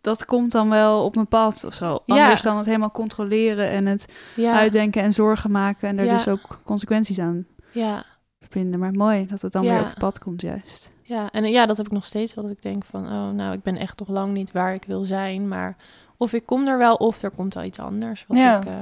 dat 0.01 0.25
komt 0.25 0.53
dan 0.53 0.69
wel 0.69 1.05
op 1.05 1.15
mijn 1.15 1.27
pad 1.27 1.65
of 1.67 1.75
zo. 1.75 2.03
Ja. 2.07 2.23
Anders 2.23 2.43
dan 2.43 2.57
het 2.57 2.67
helemaal 2.67 2.91
controleren 2.91 3.69
en 3.71 3.87
het 3.87 4.07
ja, 4.35 4.53
uitdenken 4.53 5.03
en 5.03 5.13
zorgen 5.13 5.51
maken 5.51 5.89
en 5.89 5.99
er 5.99 6.05
Ja. 6.05 6.13
dus 6.13 6.29
ook 6.29 6.61
consequenties 6.65 7.19
aan 7.19 7.47
ja, 7.73 8.05
verbinden. 8.41 8.81
Maar 8.81 8.93
mooi 8.93 9.27
dat 9.27 9.41
het 9.43 9.53
dan 9.53 9.63
Ja. 9.63 9.73
weer 9.75 9.87
op 9.87 9.95
pad 9.99 10.19
komt 10.19 10.41
juist. 10.41 10.93
ja. 11.03 11.31
En 11.31 11.45
ja, 11.45 11.67
dat 11.67 11.77
heb 11.77 11.87
ik 11.87 11.93
nog 11.93 12.05
steeds 12.05 12.35
wel. 12.35 12.45
Dat 12.45 12.53
ik 12.53 12.63
denk 12.63 12.85
van, 12.85 13.05
oh, 13.07 13.31
nou, 13.31 13.53
ik 13.53 13.63
ben 13.63 13.77
echt 13.77 13.99
nog 13.99 14.09
lang 14.09 14.33
niet 14.33 14.53
waar 14.53 14.75
ik 14.75 14.85
wil 14.85 15.03
zijn. 15.03 15.49
Maar 15.49 15.77
of 16.17 16.33
ik 16.33 16.47
kom 16.47 16.69
er 16.69 16.79
wel, 16.79 16.95
of 16.95 17.23
er 17.23 17.31
komt 17.31 17.55
wel 17.55 17.65
iets 17.65 17.79
anders. 17.79 18.25
Wat 18.29 18.41
Ja. 18.41 18.57
ik, 18.57 18.65
eh, 18.65 18.75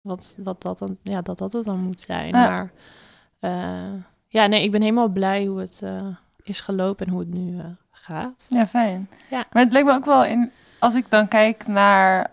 wat, 0.00 0.36
wat 0.38 0.62
dat 0.62 0.78
dan, 0.78 0.96
ja, 1.02 1.18
dat 1.18 1.38
dat 1.38 1.52
het 1.52 1.64
dan 1.64 1.78
moet 1.80 2.00
zijn. 2.00 2.30
Maar 2.30 2.70
eh, 3.40 3.92
ja, 4.28 4.46
nee, 4.46 4.62
ik 4.62 4.70
ben 4.70 4.80
helemaal 4.82 5.08
blij 5.08 5.44
hoe 5.44 5.60
het 5.60 5.80
eh, 5.82 6.06
is 6.42 6.60
gelopen 6.60 7.06
en 7.06 7.12
hoe 7.12 7.20
het 7.20 7.34
nu 7.34 7.60
gaat. 7.90 8.46
Ja, 8.48 8.66
fijn. 8.66 9.08
Ja. 9.30 9.44
Maar 9.52 9.62
het 9.62 9.72
lijkt 9.72 9.88
me 9.88 9.94
ook 9.94 10.04
wel 10.04 10.24
in, 10.24 10.50
als 10.78 10.94
ik 10.94 11.10
dan 11.10 11.28
kijk 11.28 11.66
naar 11.66 12.30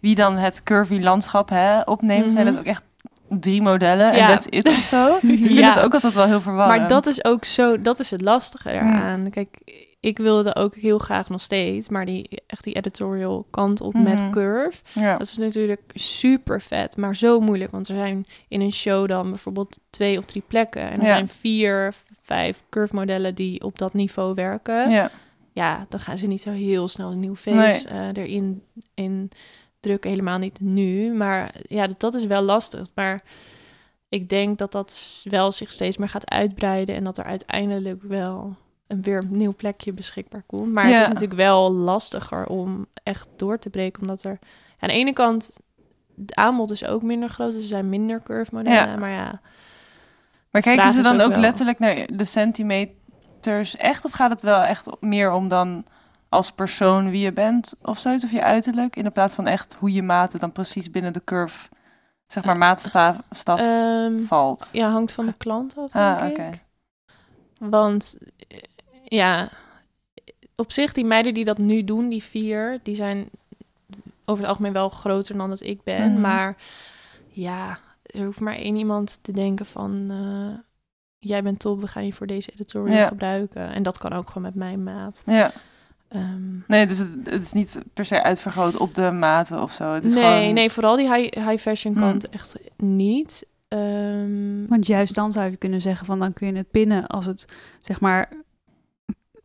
wie 0.00 0.14
dan 0.14 0.36
het 0.36 0.62
curvy 0.62 1.00
landschap 1.00 1.48
hè, 1.48 1.80
opneemt, 1.80 2.32
zijn 2.32 2.44
Mhm. 2.44 2.54
het 2.54 2.62
ook 2.64 2.70
echt 2.70 2.82
drie 3.40 3.62
modellen 3.62 4.10
en 4.10 4.16
Ja. 4.16 4.26
that's 4.28 4.46
it 4.50 4.68
of 4.68 4.74
zo. 4.82 5.18
Dus 5.22 5.30
ik 5.38 5.44
vind 5.44 5.58
Ja. 5.58 5.74
het 5.74 5.84
ook 5.84 5.94
altijd 5.94 6.14
wel 6.14 6.26
heel 6.26 6.40
verwarrend. 6.40 6.78
Maar 6.78 6.88
dat 6.88 7.06
is 7.06 7.24
ook 7.24 7.44
zo, 7.44 7.80
dat 7.82 8.00
is 8.00 8.10
het 8.10 8.20
lastige 8.20 8.70
eraan. 8.70 9.30
Kijk, 9.30 9.48
ik 10.00 10.18
wilde 10.18 10.54
ook 10.54 10.74
heel 10.74 10.98
graag 10.98 11.28
nog 11.28 11.40
steeds, 11.40 11.88
maar 11.88 12.04
die 12.06 12.28
echt 12.46 12.64
die 12.64 12.74
editorial 12.74 13.46
kant 13.50 13.80
op 13.80 13.94
met 13.94 14.20
Mhm. 14.20 14.30
Curve. 14.30 14.78
Ja. 14.92 15.12
Dat 15.18 15.26
is 15.26 15.36
natuurlijk 15.36 15.80
super 15.94 16.60
vet, 16.60 16.96
maar 16.96 17.16
zo 17.16 17.40
moeilijk. 17.40 17.70
Want 17.70 17.88
er 17.88 17.96
zijn 17.96 18.24
in 18.48 18.60
een 18.60 18.72
show 18.72 19.08
dan 19.08 19.28
bijvoorbeeld 19.30 19.78
twee 19.90 20.18
of 20.18 20.24
drie 20.24 20.42
plekken. 20.46 20.82
En 20.90 21.00
er 21.00 21.06
Ja. 21.06 21.14
zijn 21.14 21.28
vier, 21.28 21.94
vijf 22.22 22.62
curve 22.70 22.94
modellen 22.94 23.34
die 23.34 23.62
op 23.64 23.78
dat 23.78 23.94
niveau 23.94 24.34
werken. 24.34 24.90
Ja. 24.90 25.10
Ja. 25.52 25.86
dan 25.88 26.00
gaan 26.00 26.18
ze 26.18 26.26
niet 26.26 26.40
zo 26.40 26.50
heel 26.50 26.88
snel 26.88 27.10
een 27.12 27.20
nieuw 27.20 27.36
face 27.36 27.88
eh, 27.88 28.08
erin 28.12 28.62
in 28.94 29.30
drukken. 29.84 30.10
Helemaal 30.10 30.38
niet 30.38 30.60
nu. 30.60 31.12
Maar 31.12 31.54
ja, 31.68 31.86
dat, 31.86 32.00
dat 32.00 32.14
is 32.14 32.24
wel 32.24 32.42
lastig. 32.42 32.86
Maar 32.94 33.22
ik 34.08 34.28
denk 34.28 34.58
dat 34.58 34.72
dat 34.72 35.20
wel 35.24 35.52
zich 35.52 35.72
steeds 35.72 35.96
meer 35.96 36.08
gaat 36.08 36.30
uitbreiden. 36.30 36.94
En 36.94 37.04
dat 37.04 37.18
er 37.18 37.24
uiteindelijk 37.24 38.02
wel 38.02 38.56
een 38.86 39.02
weer 39.02 39.18
een 39.18 39.36
nieuw 39.36 39.54
plekje 39.54 39.92
beschikbaar 39.92 40.42
komt. 40.46 40.72
Maar 40.72 40.86
het 40.86 41.00
is 41.00 41.08
natuurlijk 41.08 41.40
wel 41.40 41.72
lastiger 41.72 42.46
om 42.46 42.86
echt 43.02 43.28
door 43.36 43.58
te 43.58 43.70
breken. 43.70 44.00
Omdat 44.02 44.22
er 44.22 44.38
aan 44.78 44.88
de 44.88 44.94
ene 44.94 45.12
kant... 45.12 45.56
Het 46.16 46.34
aanbod 46.34 46.70
is 46.70 46.84
ook 46.84 47.02
minder 47.02 47.28
groot. 47.28 47.52
Dus 47.52 47.62
er 47.62 47.68
zijn 47.68 47.88
minder 47.88 48.22
curve 48.22 48.54
modellen. 48.54 48.88
Ja. 48.88 48.96
Maar 48.96 49.10
ja, 49.10 49.40
Maar 50.50 50.62
kijken 50.62 50.92
ze 50.92 51.00
dan 51.00 51.20
ook 51.20 51.36
letterlijk 51.36 51.78
naar 51.78 52.06
de 52.12 52.24
centimeters 52.24 53.76
echt? 53.76 54.04
Of 54.04 54.12
gaat 54.12 54.30
het 54.30 54.42
wel 54.42 54.62
echt 54.62 54.88
meer 55.00 55.32
om 55.32 55.48
dan 55.48 55.84
als 56.34 56.52
persoon 56.52 57.10
wie 57.10 57.20
je 57.22 57.32
bent 57.32 57.74
of 57.82 57.98
zoiets? 57.98 58.24
Of 58.24 58.30
je 58.30 58.42
uiterlijk? 58.42 58.96
In 58.96 59.04
de 59.04 59.10
plaats 59.10 59.34
van 59.34 59.46
echt 59.46 59.74
hoe 59.74 59.92
je 59.92 60.02
maten 60.02 60.40
dan 60.40 60.52
precies 60.52 60.90
binnen 60.90 61.12
de 61.12 61.24
curve, 61.24 61.68
zeg 62.26 62.44
maar, 62.44 62.56
maatstaf 62.56 63.16
staf 63.30 63.60
ehm, 63.60 64.20
valt. 64.22 64.68
ja 64.72 64.90
hangt 64.90 65.12
van 65.12 65.26
de 65.26 65.32
klant 65.36 65.74
af, 65.76 65.90
denk 65.90 66.20
Ah, 66.38 66.46
ik. 66.46 66.62
Want 67.58 68.18
eh, 68.48 68.58
ja, 69.04 69.48
op 70.56 70.72
zich, 70.72 70.92
die 70.92 71.04
meiden 71.04 71.34
die 71.34 71.44
dat 71.44 71.58
nu 71.58 71.84
doen, 71.84 72.08
die 72.08 72.22
vier, 72.22 72.80
die 72.82 72.94
zijn 72.94 73.28
over 74.24 74.42
het 74.42 74.50
algemeen 74.50 74.72
wel 74.72 74.88
groter 74.88 75.36
dan 75.36 75.48
dat 75.48 75.60
ik 75.62 75.82
ben. 75.82 76.12
Mhm. 76.12 76.20
Maar 76.20 76.56
ja, 77.28 77.78
er 78.02 78.24
hoeft 78.24 78.40
maar 78.40 78.54
één 78.56 78.76
iemand 78.76 79.18
te 79.22 79.32
denken 79.32 79.66
van... 79.66 80.06
eh, 80.10 80.58
jij 81.18 81.42
bent 81.42 81.58
top, 81.58 81.80
we 81.80 81.86
gaan 81.86 82.06
je 82.06 82.12
voor 82.12 82.26
deze 82.26 82.50
editorial 82.52 82.96
Ja. 82.96 83.06
gebruiken. 83.08 83.72
En 83.72 83.82
dat 83.82 83.98
kan 83.98 84.12
ook 84.12 84.26
gewoon 84.26 84.42
met 84.42 84.54
mijn 84.54 84.82
maat. 84.82 85.22
Ja. 85.26 85.52
Ehm, 86.14 86.42
Nee, 86.66 86.86
dus 86.86 86.98
het, 86.98 87.10
het 87.24 87.42
is 87.42 87.52
niet 87.52 87.78
per 87.94 88.04
se 88.04 88.22
uitvergroot 88.22 88.76
op 88.76 88.94
de 88.94 89.10
maten 89.10 89.62
of 89.62 89.72
zo. 89.72 89.92
Het 89.92 90.04
is 90.04 90.14
nee, 90.14 90.22
gewoon... 90.40 90.54
nee, 90.54 90.70
vooral 90.70 90.96
die 90.96 91.14
high, 91.14 91.48
high 91.48 91.62
fashion 91.62 91.94
Hmm. 91.94 92.02
kant 92.02 92.28
echt 92.28 92.54
niet. 92.76 93.46
Ehm, 93.68 94.66
Want 94.66 94.86
juist 94.86 95.14
dan 95.14 95.32
zou 95.32 95.50
je 95.50 95.56
kunnen 95.56 95.80
zeggen 95.80 96.06
van 96.06 96.18
dan 96.18 96.32
kun 96.32 96.46
je 96.46 96.52
het 96.56 96.70
pinnen 96.70 97.06
als 97.06 97.26
het 97.26 97.44
zeg 97.80 98.00
maar 98.00 98.28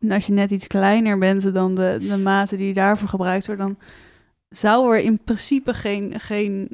als 0.08 0.26
je 0.26 0.32
net 0.32 0.50
iets 0.50 0.66
kleiner 0.66 1.18
bent 1.18 1.54
dan 1.54 1.74
de, 1.74 1.98
de 2.08 2.16
maten 2.16 2.58
die 2.58 2.74
daarvoor 2.74 3.08
gebruikt 3.08 3.46
worden, 3.46 3.66
dan 3.66 3.76
zou 4.48 4.94
er 4.96 5.00
in 5.02 5.20
principe 5.24 5.74
geen, 5.74 6.20
geen 6.20 6.68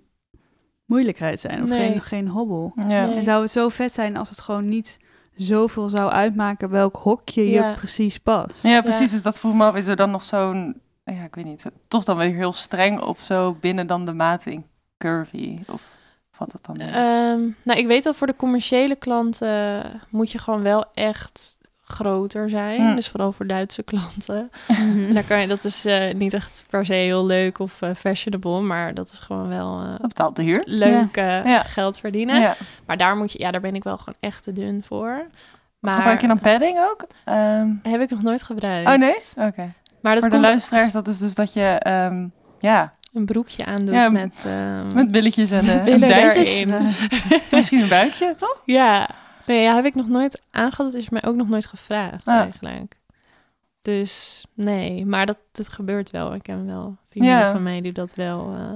moeilijkheid 0.84 1.40
zijn 1.40 1.62
of 1.62 1.68
Nee. 1.68 1.90
geen, 1.90 2.00
geen 2.00 2.28
hobbel. 2.28 2.72
Ja. 2.76 3.06
Nee. 3.06 3.16
En 3.16 3.24
zou 3.24 3.42
het 3.42 3.50
zo 3.50 3.68
vet 3.68 3.92
zijn 3.92 4.16
als 4.16 4.30
het 4.30 4.40
gewoon 4.40 4.68
niet 4.68 4.98
zoveel 5.36 5.88
zou 5.88 6.10
uitmaken 6.10 6.70
welk 6.70 6.96
hokje 6.96 7.50
je 7.50 7.72
precies 7.76 8.18
past. 8.18 8.62
ja, 8.62 8.80
precies. 8.80 9.10
Dus 9.10 9.22
dat 9.22 9.38
vroeg 9.38 9.54
me 9.54 9.64
af, 9.64 9.76
is 9.76 9.86
er 9.86 9.96
dan 9.96 10.10
nog 10.10 10.24
zo'n... 10.24 10.80
Ja, 11.04 11.22
ik 11.24 11.34
weet 11.34 11.44
niet. 11.44 11.64
Toch 11.88 12.04
dan 12.04 12.16
weer 12.16 12.34
heel 12.34 12.52
streng 12.52 13.00
op 13.00 13.18
zo 13.18 13.56
binnen 13.60 13.86
dan 13.86 14.04
de 14.04 14.12
mating 14.12 14.64
curvy? 14.98 15.58
Of 15.66 15.82
valt 16.30 16.52
dat 16.52 16.64
dan? 16.64 16.76
Ehm, 16.76 17.40
nou, 17.62 17.78
ik 17.78 17.86
weet 17.86 18.02
dat 18.02 18.16
voor 18.16 18.26
de 18.26 18.36
commerciële 18.36 18.96
klanten 18.96 19.82
moet 20.10 20.32
je 20.32 20.38
gewoon 20.38 20.62
wel 20.62 20.84
echt 20.94 21.55
groter 21.88 22.50
zijn. 22.50 22.94
Dus 22.96 23.08
vooral 23.08 23.32
voor 23.32 23.46
Duitse 23.46 23.82
klanten. 23.82 24.50
En 24.66 25.12
daar 25.14 25.22
kan 25.24 25.40
je, 25.40 25.46
dat 25.46 25.64
is 25.64 25.84
eh, 25.84 26.14
niet 26.14 26.34
echt 26.34 26.66
per 26.70 26.86
se 26.86 26.92
heel 26.92 27.26
leuk 27.26 27.58
of 27.58 27.82
eh, 27.82 27.90
fashionable, 27.96 28.60
maar 28.60 28.94
dat 28.94 29.10
is 29.12 29.18
gewoon 29.18 29.48
wel 29.48 29.80
Dat 29.98 30.08
betaalt 30.08 30.36
de 30.36 30.42
huur. 30.42 30.62
leuk 30.64 31.16
Ja. 31.16 31.60
geld 31.62 32.00
verdienen. 32.00 32.40
Ja. 32.40 32.54
Maar 32.86 32.96
daar 32.96 33.16
moet 33.16 33.32
je, 33.32 33.38
ja, 33.38 33.50
daar 33.50 33.60
ben 33.60 33.74
ik 33.74 33.84
wel 33.84 33.98
gewoon 33.98 34.14
echt 34.20 34.42
te 34.42 34.52
dun 34.52 34.82
voor. 34.86 35.26
Maar 35.80 35.94
Gebruik 35.94 36.20
je 36.20 36.26
dan 36.26 36.38
padding 36.40 36.78
ook? 36.78 37.06
Ehm, 37.24 37.68
heb 37.82 38.00
ik 38.00 38.10
nog 38.10 38.22
nooit 38.22 38.42
gebruikt. 38.42 38.88
oh 38.88 38.94
nee? 38.96 39.46
Oké. 39.48 39.72
Maar 40.00 40.14
dat 40.14 40.22
Voor 40.24 40.32
de 40.32 40.40
luisteraars, 40.40 40.92
dat 40.92 41.08
is 41.08 41.18
dus 41.18 41.34
dat 41.34 41.52
je... 41.52 41.62
ehm, 41.64 42.26
ja, 42.58 42.92
een 43.14 43.24
broekje 43.24 43.64
aandoet 43.64 43.94
Ja, 43.94 44.08
met, 44.08 44.44
ehm, 44.46 44.94
met 44.94 45.12
billetjes 45.12 45.50
en, 45.50 45.64
dijtjes. 46.00 46.58
erin. 46.58 46.74
Misschien 47.50 47.80
een 47.80 47.88
buikje, 47.88 48.34
toch? 48.36 48.62
Ja, 48.64 49.08
nee, 49.46 49.62
ja, 49.62 49.74
heb 49.74 49.84
ik 49.84 49.94
nog 49.94 50.08
nooit 50.08 50.42
aangehad. 50.50 50.92
Dat 50.92 51.02
is 51.02 51.08
mij 51.08 51.24
ook 51.24 51.34
nog 51.36 51.48
nooit 51.48 51.66
gevraagd 51.66 52.28
Ah. 52.28 52.34
eigenlijk. 52.36 52.96
Dus 53.80 54.44
nee, 54.54 55.06
maar 55.06 55.26
dat, 55.26 55.38
dat 55.52 55.68
gebeurt 55.68 56.10
wel. 56.10 56.34
Ik 56.34 56.46
heb 56.46 56.64
wel 56.66 56.96
vrienden 57.08 57.38
Ja. 57.38 57.52
van 57.52 57.62
mij 57.62 57.80
die 57.80 57.92
dat 57.92 58.14
wel 58.14 58.54
eh, 58.54 58.70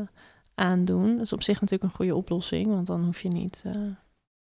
aandoen. 0.55 1.17
Dat 1.17 1.25
is 1.25 1.33
op 1.33 1.43
zich 1.43 1.61
natuurlijk 1.61 1.91
een 1.91 1.97
goede 1.97 2.15
oplossing, 2.17 2.67
want 2.67 2.87
dan 2.87 3.05
hoef 3.05 3.21
je 3.21 3.29
niet... 3.29 3.63
eh, 3.67 3.73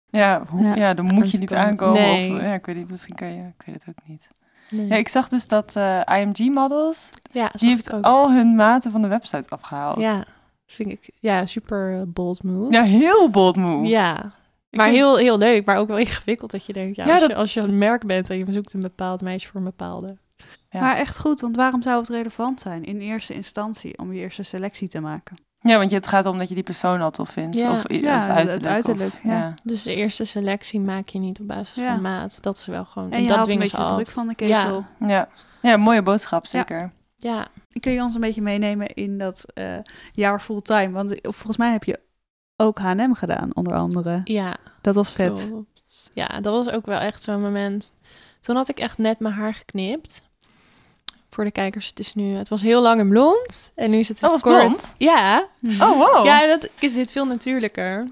Ja, 0.06 0.44
hoe, 0.48 0.62
Ja. 0.62 0.74
ja. 0.74 0.94
dan 0.94 1.04
moet 1.04 1.30
je 1.30 1.38
niet 1.38 1.48
komen. 1.48 1.64
aankomen. 1.64 2.00
Nee. 2.00 2.32
Of, 2.34 2.40
ja, 2.40 2.54
ik 2.54 2.66
weet 2.66 2.76
niet, 2.76 2.90
misschien 2.90 3.14
kan 3.14 3.28
je... 3.34 3.42
Ik 3.58 3.62
weet 3.66 3.74
het 3.84 3.84
ook 3.88 4.08
niet. 4.08 4.28
Nee. 4.70 4.86
Ja, 4.86 4.96
ik 4.96 5.08
zag 5.08 5.28
dus 5.28 5.46
dat 5.46 5.76
eh, 5.76 6.00
IMG 6.20 6.38
Models, 6.38 7.10
Ja, 7.32 7.48
die 7.52 7.68
heeft 7.68 7.92
ook. 7.92 8.04
al 8.04 8.32
hun 8.32 8.54
maten 8.54 8.90
van 8.90 9.00
de 9.00 9.08
website 9.08 9.48
afgehaald. 9.48 9.98
Ja, 9.98 10.24
vind 10.66 10.88
ik 10.90 11.10
ja, 11.20 11.46
super 11.46 12.10
bold 12.12 12.42
move. 12.42 12.72
Ja, 12.72 12.82
heel 12.82 13.30
bold 13.30 13.56
move. 13.56 13.86
Ja, 13.88 14.32
maar 14.70 14.88
heel, 14.88 15.16
heel 15.16 15.38
leuk, 15.38 15.64
maar 15.66 15.76
ook 15.76 15.88
wel 15.88 15.98
ingewikkeld 16.06 16.50
dat 16.50 16.64
je 16.66 16.72
denkt, 16.72 16.96
ja, 16.96 17.04
Ja, 17.06 17.12
als, 17.12 17.20
dat- 17.20 17.30
je, 17.30 17.36
als 17.36 17.54
je 17.54 17.60
een 17.60 17.78
merk 17.78 18.06
bent 18.06 18.30
en 18.30 18.38
je 18.38 18.52
zoekt 18.52 18.72
een 18.72 18.80
bepaald 18.80 19.20
meisje 19.20 19.46
voor 19.48 19.56
een 19.56 19.64
bepaalde. 19.66 20.16
Ja. 20.70 20.80
Maar 20.80 20.96
echt 20.96 21.18
goed, 21.18 21.40
want 21.40 21.56
waarom 21.56 21.82
zou 21.82 21.98
het 21.98 22.08
relevant 22.08 22.60
zijn 22.60 22.84
in 22.84 23.00
eerste 23.00 23.34
instantie 23.34 23.98
om 23.98 24.12
je 24.12 24.20
eerste 24.20 24.42
selectie 24.42 24.88
te 24.88 25.00
maken? 25.00 25.36
Ja, 25.62 25.76
want 25.78 25.90
je, 25.90 25.96
het 25.96 26.06
gaat 26.06 26.26
om 26.26 26.38
dat 26.38 26.48
je 26.48 26.54
die 26.54 26.64
persoon 26.64 27.00
al 27.00 27.10
tof 27.10 27.28
vindt. 27.30 27.56
Ja. 27.56 27.72
Of, 27.72 27.90
i- 27.90 28.02
Ja, 28.02 28.18
of 28.18 28.26
het 28.26 28.36
het 28.36 28.36
uiterlijk. 28.36 28.66
uiterlijk, 28.66 29.12
of- 29.14 29.22
ja. 29.22 29.30
ja. 29.38 29.54
Dus 29.64 29.82
de 29.82 29.94
eerste 29.94 30.24
selectie 30.24 30.80
maak 30.80 31.08
je 31.08 31.18
niet 31.18 31.40
op 31.40 31.46
basis 31.46 31.74
Ja. 31.74 31.92
van 31.92 32.00
maat. 32.00 32.42
Dat 32.42 32.56
is 32.56 32.66
wel 32.66 32.84
gewoon. 32.84 33.12
En 33.12 33.22
je 33.22 33.28
dat 33.28 33.36
haalt 33.36 33.50
een 33.50 33.58
beetje 33.58 33.76
de 33.76 33.86
druk 33.94 34.08
van 34.08 34.26
de 34.28 34.34
ketel. 34.34 34.84
Ja. 35.00 35.08
Ja. 35.08 35.28
ja, 35.62 35.76
mooie 35.76 36.02
boodschap, 36.02 36.46
zeker. 36.46 36.92
Ja, 37.16 37.46
Kun 37.80 37.92
je 37.92 38.00
ons 38.02 38.14
een 38.14 38.20
beetje 38.20 38.42
meenemen 38.42 38.86
in 38.94 39.18
dat 39.18 39.44
eh, 39.54 39.64
jaar 40.12 40.40
fulltime? 40.40 40.90
Want 40.90 41.14
volgens 41.22 41.56
mij 41.56 41.72
heb 41.72 41.84
je 41.84 42.00
ook 42.60 42.78
H&M 42.78 43.12
gedaan, 43.12 43.50
onder 43.54 43.74
andere. 43.74 44.20
ja. 44.24 44.56
Dat 44.82 44.94
was 44.94 45.12
vet. 45.12 45.46
klopt. 45.48 46.10
Ja, 46.14 46.26
dat 46.26 46.52
was 46.52 46.70
ook 46.70 46.86
wel 46.86 46.98
echt 46.98 47.22
zo'n 47.22 47.40
moment. 47.40 47.92
Toen 48.40 48.56
had 48.56 48.68
ik 48.68 48.78
echt 48.78 48.98
net 48.98 49.18
mijn 49.18 49.34
haar 49.34 49.54
geknipt. 49.54 50.22
Voor 51.30 51.44
de 51.44 51.50
kijkers, 51.50 51.86
het 51.88 51.98
is 51.98 52.14
nu... 52.14 52.34
Het 52.34 52.48
was 52.48 52.62
heel 52.62 52.82
lang 52.82 53.00
en 53.00 53.08
blond. 53.08 53.72
En 53.74 53.90
nu 53.90 53.98
is 53.98 54.08
het 54.08 54.20
Dat 54.20 54.30
was 54.30 54.40
kort. 54.40 54.58
blond? 54.58 54.92
Ja. 54.96 55.46
Mhm. 55.60 55.82
Oh, 55.82 55.98
wow. 55.98 56.24
Ja, 56.26 56.46
dat 56.46 56.68
is 56.78 56.92
dit 56.94 57.12
veel 57.12 57.24
natuurlijker. 57.26 58.04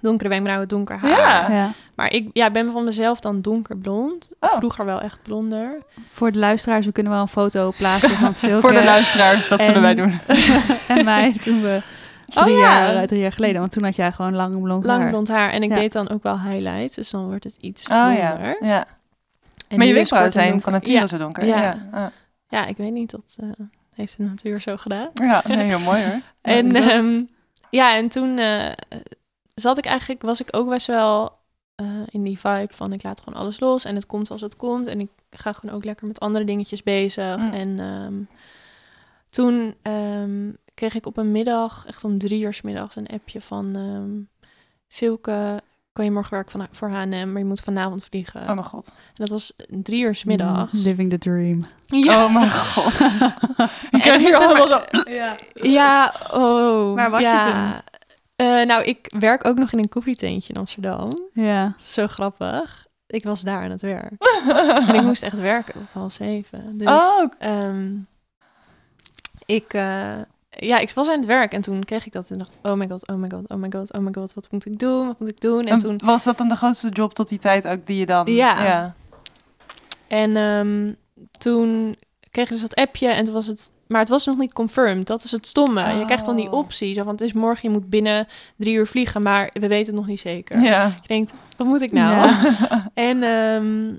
Donkere 0.00 0.28
wenkbrauwen, 0.28 0.68
donker 0.68 0.96
haar. 0.98 1.10
Ja. 1.10 1.50
Ja. 1.50 1.72
Maar 1.94 2.10
ik 2.12 2.28
ja, 2.32 2.46
ik 2.46 2.52
ben 2.52 2.72
van 2.72 2.84
mezelf 2.84 3.20
dan 3.20 3.40
donkerblond. 3.40 4.30
Oh. 4.40 4.56
Vroeger 4.56 4.84
wel 4.84 5.00
echt 5.00 5.22
blonder. 5.22 5.78
Voor 6.06 6.32
de 6.32 6.38
luisteraars, 6.38 6.86
we 6.86 6.92
kunnen 6.92 7.12
wel 7.12 7.20
een 7.20 7.28
foto 7.28 7.72
plaatsen 7.78 8.16
van 8.16 8.34
Silke. 8.44 8.60
Voor 8.60 8.72
de 8.72 8.84
luisteraars, 8.84 9.48
dat 9.48 9.58
En- 9.58 9.64
zullen 9.64 9.82
wij 9.82 9.94
doen. 9.94 10.20
en 10.98 11.04
mij 11.04 11.32
toen 11.32 11.62
we 11.62 11.82
drie, 12.26 12.44
Oh 12.44 12.50
ja. 12.50 12.56
jaar, 12.58 12.96
eh, 12.96 13.06
drie 13.06 13.20
jaar 13.20 13.32
geleden. 13.32 13.60
Want 13.60 13.72
toen 13.72 13.84
had 13.84 13.96
jij 13.96 14.12
gewoon 14.12 14.34
lang 14.34 14.62
blond 14.62 14.84
Lang 14.84 14.98
haar. 15.00 15.08
blond 15.08 15.28
haar. 15.28 15.50
En 15.50 15.62
ik 15.62 15.70
Ja. 15.70 15.76
deed 15.76 15.92
dan 15.92 16.10
ook 16.10 16.22
wel 16.22 16.40
highlights. 16.40 16.96
Dus 16.96 17.10
dan 17.10 17.26
wordt 17.26 17.44
het 17.44 17.56
iets 17.60 17.82
Oh 17.82 17.88
blonder. 17.88 18.16
ja. 18.20 18.56
ja. 18.60 18.86
En 19.68 19.76
maar 19.78 19.86
je 19.86 19.92
wenkbrauwen 19.94 20.32
zijn 20.32 20.44
donker. 20.48 20.62
van 20.64 20.72
nature 20.72 20.98
Ja. 20.98 21.06
zo 21.06 21.18
donker. 21.18 21.44
Ja. 21.46 21.62
Ja, 21.62 21.74
ja. 21.92 22.12
Ja, 22.48 22.66
ik 22.66 22.76
weet 22.76 22.92
niet. 22.92 23.10
Dat 23.10 23.36
eh, 23.40 23.48
heeft 23.94 24.16
de 24.16 24.22
natuur 24.22 24.60
zo 24.60 24.76
gedaan. 24.76 25.10
ja 25.14 25.42
nee, 25.46 25.56
heel 25.66 25.78
mooi 25.80 26.04
hoor. 26.04 26.20
En, 26.42 26.70
Ja, 26.70 26.90
ehm, 26.90 27.22
ja, 27.70 27.96
en 27.96 28.08
toen 28.08 28.38
eh, 28.38 28.72
zat 29.54 29.78
ik 29.78 29.84
eigenlijk, 29.84 30.22
was 30.22 30.40
ik 30.40 30.48
ook 30.50 30.68
best 30.68 30.86
wel 30.86 31.32
eh, 31.74 31.86
in 32.06 32.22
die 32.22 32.38
vibe 32.38 32.68
van 32.74 32.92
ik 32.92 33.02
laat 33.02 33.20
gewoon 33.20 33.40
alles 33.40 33.60
los 33.60 33.84
en 33.84 33.94
het 33.94 34.06
komt 34.06 34.30
als 34.30 34.40
het 34.40 34.56
komt. 34.56 34.86
En 34.86 35.00
ik 35.00 35.08
ga 35.30 35.52
gewoon 35.52 35.74
ook 35.76 35.84
lekker 35.84 36.06
met 36.06 36.20
andere 36.20 36.44
dingetjes 36.44 36.82
bezig. 36.82 37.36
Mm. 37.36 37.52
En 37.52 37.80
ehm, 37.80 38.14
toen 39.30 39.74
ehm, 39.82 40.50
kreeg 40.74 40.94
ik 40.94 41.06
op 41.06 41.16
een 41.16 41.32
middag, 41.32 41.86
echt 41.86 42.04
om 42.04 42.18
drie 42.18 42.42
uur 42.42 42.54
's 42.54 42.62
middags, 42.62 42.96
een 42.96 43.06
appje 43.06 43.40
van 43.40 43.76
ehm 43.76 44.42
Silke, 44.88 45.60
kan 45.92 46.04
je 46.04 46.10
morgen 46.10 46.32
werken 46.34 46.52
van, 46.52 46.66
voor 46.70 46.90
H&M, 46.90 47.08
maar 47.32 47.38
je 47.38 47.44
moet 47.44 47.60
vanavond 47.60 48.04
vliegen. 48.04 48.40
Oh 48.40 48.46
mijn 48.46 48.64
god. 48.64 48.86
En 48.86 49.14
dat 49.14 49.28
was 49.28 49.52
drie 49.68 50.02
uur 50.02 50.14
's 50.14 50.24
middags. 50.24 50.72
Mm, 50.72 50.82
Living 50.82 51.10
the 51.10 51.18
dream. 51.18 51.62
Ja. 51.86 52.24
Oh 52.24 52.34
mijn 52.34 52.50
god. 52.50 53.00
Ik 53.90 54.00
krijg 54.00 54.20
hier 54.20 54.36
allemaal 54.36 54.66
zo... 54.66 54.82
Ja. 55.10 55.36
Ja, 55.54 56.14
oh. 56.30 56.92
Waar 56.94 57.10
was 57.10 57.20
je 57.20 57.26
ja. 57.26 57.82
Eh, 58.36 58.66
nou, 58.66 58.84
ik 58.84 59.14
werk 59.18 59.46
ook 59.46 59.56
nog 59.56 59.72
in 59.72 59.78
een 59.78 59.88
koffietentje 59.88 60.52
in 60.52 60.58
Amsterdam. 60.58 61.10
Ja. 61.32 61.74
Zo 61.76 62.06
grappig. 62.06 62.86
Ik 63.06 63.24
was 63.24 63.40
daar 63.40 63.62
aan 63.62 63.70
het 63.70 63.82
werk. 63.82 64.12
en 64.88 64.94
ik 64.94 65.02
moest 65.02 65.22
echt 65.22 65.38
werken 65.40 65.80
tot 65.80 65.92
half 65.92 66.12
zeven. 66.12 66.78
Dus 66.78 66.88
Oh, 66.88 67.32
ehm, 67.38 67.92
ik, 69.46 69.72
eh, 69.72 70.18
ja, 70.56 70.78
ik 70.78 70.90
was 70.90 71.08
aan 71.08 71.16
het 71.16 71.26
werk 71.26 71.52
en 71.52 71.60
toen 71.60 71.84
kreeg 71.84 72.06
ik 72.06 72.12
dat 72.12 72.30
en 72.30 72.38
dacht, 72.38 72.56
oh 72.62 72.72
my 72.72 72.88
god, 72.88 73.08
oh 73.08 73.16
my 73.16 73.28
god, 73.30 73.48
oh 73.48 73.56
my 73.56 73.68
god, 73.70 73.92
oh 73.92 74.00
my 74.00 74.12
god, 74.12 74.34
wat 74.34 74.48
moet 74.50 74.66
ik 74.66 74.78
doen, 74.78 75.06
wat 75.06 75.18
moet 75.18 75.28
ik 75.28 75.40
doen? 75.40 75.60
En 75.60 75.72
en 75.72 75.78
toen, 75.78 76.00
was 76.04 76.24
dat 76.24 76.38
dan 76.38 76.48
de 76.48 76.56
grootste 76.56 76.88
job 76.88 77.14
tot 77.14 77.28
die 77.28 77.38
tijd 77.38 77.66
ook 77.66 77.86
die 77.86 77.96
je 77.96 78.06
dan... 78.06 78.26
Ja. 78.26 78.64
ja. 78.64 78.94
en 80.08 80.36
ehm, 80.36 80.92
toen 81.38 81.96
kreeg 82.30 82.44
ik 82.44 82.52
dus 82.52 82.60
dat 82.60 82.74
appje 82.74 83.08
en 83.08 83.24
toen 83.24 83.34
was 83.34 83.46
het, 83.46 83.72
maar 83.86 84.00
het 84.00 84.08
was 84.08 84.26
nog 84.26 84.38
niet 84.38 84.52
confirmed. 84.52 85.06
Dat 85.06 85.24
is 85.24 85.30
het 85.30 85.46
stomme. 85.46 85.94
Je 85.98 86.04
krijgt 86.04 86.24
dan 86.24 86.36
die 86.36 86.46
Oh. 86.46 86.52
optie, 86.52 86.94
zo 86.94 87.02
van 87.02 87.12
het 87.12 87.20
is 87.20 87.32
morgen, 87.32 87.68
je 87.68 87.78
moet 87.78 87.90
binnen 87.90 88.26
drie 88.56 88.74
uur 88.74 88.86
vliegen, 88.86 89.22
maar 89.22 89.50
we 89.52 89.68
weten 89.68 89.86
het 89.86 89.94
nog 89.94 90.06
niet 90.06 90.20
zeker. 90.20 90.60
Ja. 90.60 90.84
Je 90.84 91.08
denkt, 91.08 91.32
wat 91.56 91.66
moet 91.66 91.82
ik 91.82 91.92
nou? 91.92 92.14
Ja. 92.16 92.56
En 92.94 93.22
ehm, 93.22 93.94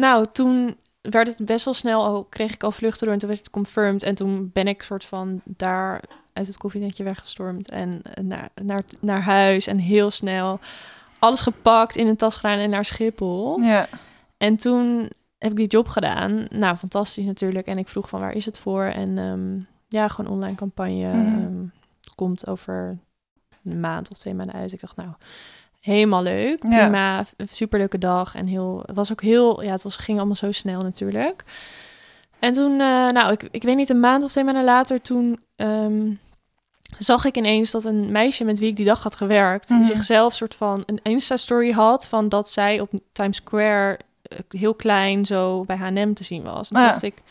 nou, 0.00 0.26
toen 0.32 0.76
werd 1.00 1.28
het 1.28 1.44
best 1.44 1.64
wel 1.64 1.74
snel 1.74 2.04
al, 2.04 2.24
kreeg 2.24 2.52
ik 2.52 2.62
al 2.62 2.70
vluchten 2.70 3.04
door 3.04 3.12
en 3.14 3.18
toen 3.18 3.28
werd 3.28 3.40
het 3.40 3.50
confirmed. 3.50 4.02
En 4.02 4.14
toen 4.14 4.50
ben 4.52 4.68
ik 4.68 4.82
soort 4.82 5.04
van 5.04 5.40
daar 5.44 6.02
uit 6.32 6.46
het 6.46 6.56
koffienetje 6.56 7.04
weggestormd 7.04 7.70
en 7.70 8.00
eh, 8.02 8.24
naar, 8.24 8.48
naar, 8.62 8.82
naar 9.00 9.22
huis 9.22 9.66
en 9.66 9.78
heel 9.78 10.10
snel 10.10 10.60
alles 11.20 11.40
gepakt, 11.40 11.96
in 11.96 12.06
een 12.06 12.16
tas 12.16 12.36
gedaan 12.36 12.58
en 12.58 12.70
naar 12.70 12.84
Schiphol. 12.84 13.60
Ja. 13.60 13.88
En 14.36 14.56
toen 14.56 15.10
heb 15.38 15.50
ik 15.50 15.56
die 15.56 15.66
job 15.66 15.88
gedaan. 15.88 16.46
Nou, 16.50 16.76
fantastisch 16.76 17.24
natuurlijk. 17.24 17.66
En 17.66 17.78
ik 17.78 17.88
vroeg 17.88 18.08
van 18.08 18.20
waar 18.20 18.34
is 18.34 18.46
het 18.46 18.58
voor? 18.58 18.84
En 18.84 19.18
ehm, 19.18 19.58
ja, 19.88 20.08
gewoon 20.08 20.30
online 20.30 20.54
campagne. 20.54 21.14
Mhm. 21.14 21.36
ehm, 21.36 21.64
komt 22.14 22.46
over 22.46 22.98
een 23.64 23.80
maand 23.80 24.10
of 24.10 24.18
twee 24.18 24.34
maanden 24.34 24.54
uit. 24.54 24.72
Ik 24.72 24.80
dacht, 24.80 24.96
nou, 24.96 25.08
helemaal 25.80 26.22
leuk. 26.22 26.62
Ja. 26.68 26.78
Prima, 26.78 27.22
f- 27.24 27.34
superleuke 27.52 27.98
dag. 27.98 28.34
En 28.34 28.46
heel, 28.46 28.82
het 28.86 28.96
was 28.96 29.12
ook 29.12 29.22
heel, 29.22 29.62
ja, 29.62 29.70
het 29.72 29.82
was, 29.82 29.96
ging 29.96 30.16
allemaal 30.18 30.36
zo 30.36 30.52
snel 30.52 30.80
natuurlijk. 30.80 31.44
En 32.38 32.52
toen, 32.52 32.70
eh, 32.72 33.08
nou, 33.10 33.32
ik, 33.32 33.48
ik 33.50 33.62
weet 33.62 33.76
niet, 33.76 33.90
een 33.90 34.00
maand 34.00 34.24
of 34.24 34.30
twee 34.30 34.44
maanden 34.44 34.64
later, 34.64 35.00
toen 35.00 35.40
ehm, 35.56 36.10
zag 36.98 37.24
ik 37.24 37.36
ineens 37.36 37.70
dat 37.70 37.84
een 37.84 38.12
meisje 38.12 38.44
met 38.44 38.58
wie 38.58 38.68
ik 38.68 38.76
die 38.76 38.84
dag 38.84 39.02
had 39.02 39.14
gewerkt, 39.14 39.68
Mhm. 39.68 39.84
zichzelf 39.84 40.34
soort 40.34 40.54
van 40.54 40.82
een 40.86 41.00
Insta-story 41.02 41.70
had 41.72 42.06
van 42.06 42.28
dat 42.28 42.50
zij 42.50 42.80
op 42.80 42.90
Times 43.12 43.36
Square 43.36 43.98
eh, 44.22 44.38
heel 44.48 44.74
klein 44.74 45.26
zo 45.26 45.64
bij 45.64 45.76
H&M 45.76 46.12
te 46.12 46.24
zien 46.24 46.42
was. 46.42 46.68
En 46.70 46.76
toen 46.76 46.84
Ja. 46.84 46.90
dacht 46.90 47.02
ik, 47.02 47.22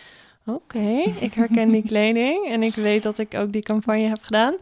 oké, 0.45 1.01
ik 1.19 1.33
herken 1.33 1.69
die 1.71 1.83
kleding 1.91 2.47
en 2.47 2.63
ik 2.63 2.75
weet 2.75 3.03
dat 3.03 3.17
ik 3.17 3.33
ook 3.33 3.51
die 3.51 3.61
campagne 3.61 4.07
heb 4.07 4.19
gedaan. 4.21 4.55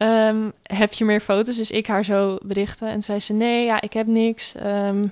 Ehm, 0.00 0.50
heb 0.62 0.92
je 0.92 1.04
meer 1.04 1.20
foto's? 1.20 1.56
Dus 1.56 1.70
ik 1.70 1.86
haar 1.86 2.04
zo 2.04 2.38
berichten 2.42 2.88
en 2.88 3.02
zei 3.02 3.20
ze, 3.20 3.32
nee, 3.32 3.64
ja, 3.64 3.80
ik 3.80 3.92
heb 3.92 4.06
niks. 4.06 4.54
Ehm, 4.54 5.06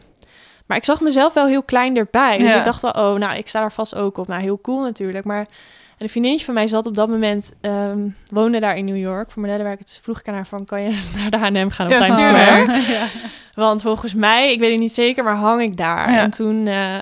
maar 0.66 0.76
ik 0.76 0.84
zag 0.84 1.00
mezelf 1.00 1.34
wel 1.34 1.46
heel 1.46 1.62
klein 1.62 1.96
erbij. 1.96 2.38
Dus 2.38 2.52
Ja. 2.52 2.58
ik 2.58 2.64
dacht 2.64 2.84
al, 2.84 3.12
oh, 3.12 3.18
nou, 3.18 3.36
ik 3.38 3.48
sta 3.48 3.60
daar 3.60 3.72
vast 3.72 3.94
ook 3.94 4.18
op. 4.18 4.28
Nou, 4.28 4.42
heel 4.42 4.60
cool 4.60 4.80
natuurlijk. 4.82 5.24
Maar 5.24 5.38
en 5.40 6.04
een 6.04 6.08
vriendinnetje 6.08 6.44
van 6.44 6.54
mij 6.54 6.66
zat 6.66 6.86
op 6.86 6.94
dat 6.94 7.08
moment, 7.08 7.52
ehm, 7.60 7.98
woonde 8.30 8.60
daar 8.60 8.76
in 8.76 8.84
New 8.84 8.96
York 8.96 9.30
voor 9.30 9.42
modellenwerk. 9.42 9.80
Dus 9.86 9.98
vroeg 10.02 10.20
ik 10.20 10.28
aan 10.28 10.34
haar 10.34 10.46
van, 10.46 10.64
kan 10.64 10.82
je 10.82 10.88
naar 11.16 11.30
de 11.30 11.36
H&M 11.60 11.68
gaan 11.70 11.86
op 11.86 11.92
Ja, 11.92 11.98
Times. 11.98 12.16
Square? 12.16 12.92
ja. 12.98 13.06
Want 13.52 13.82
volgens 13.82 14.14
mij, 14.14 14.52
ik 14.52 14.58
weet 14.58 14.70
het 14.70 14.80
niet 14.80 14.92
zeker, 14.94 15.24
maar 15.24 15.36
hang 15.36 15.60
ik 15.62 15.76
daar. 15.76 16.08
En 16.18 16.30
toen 16.30 16.66
eh, 16.66 16.98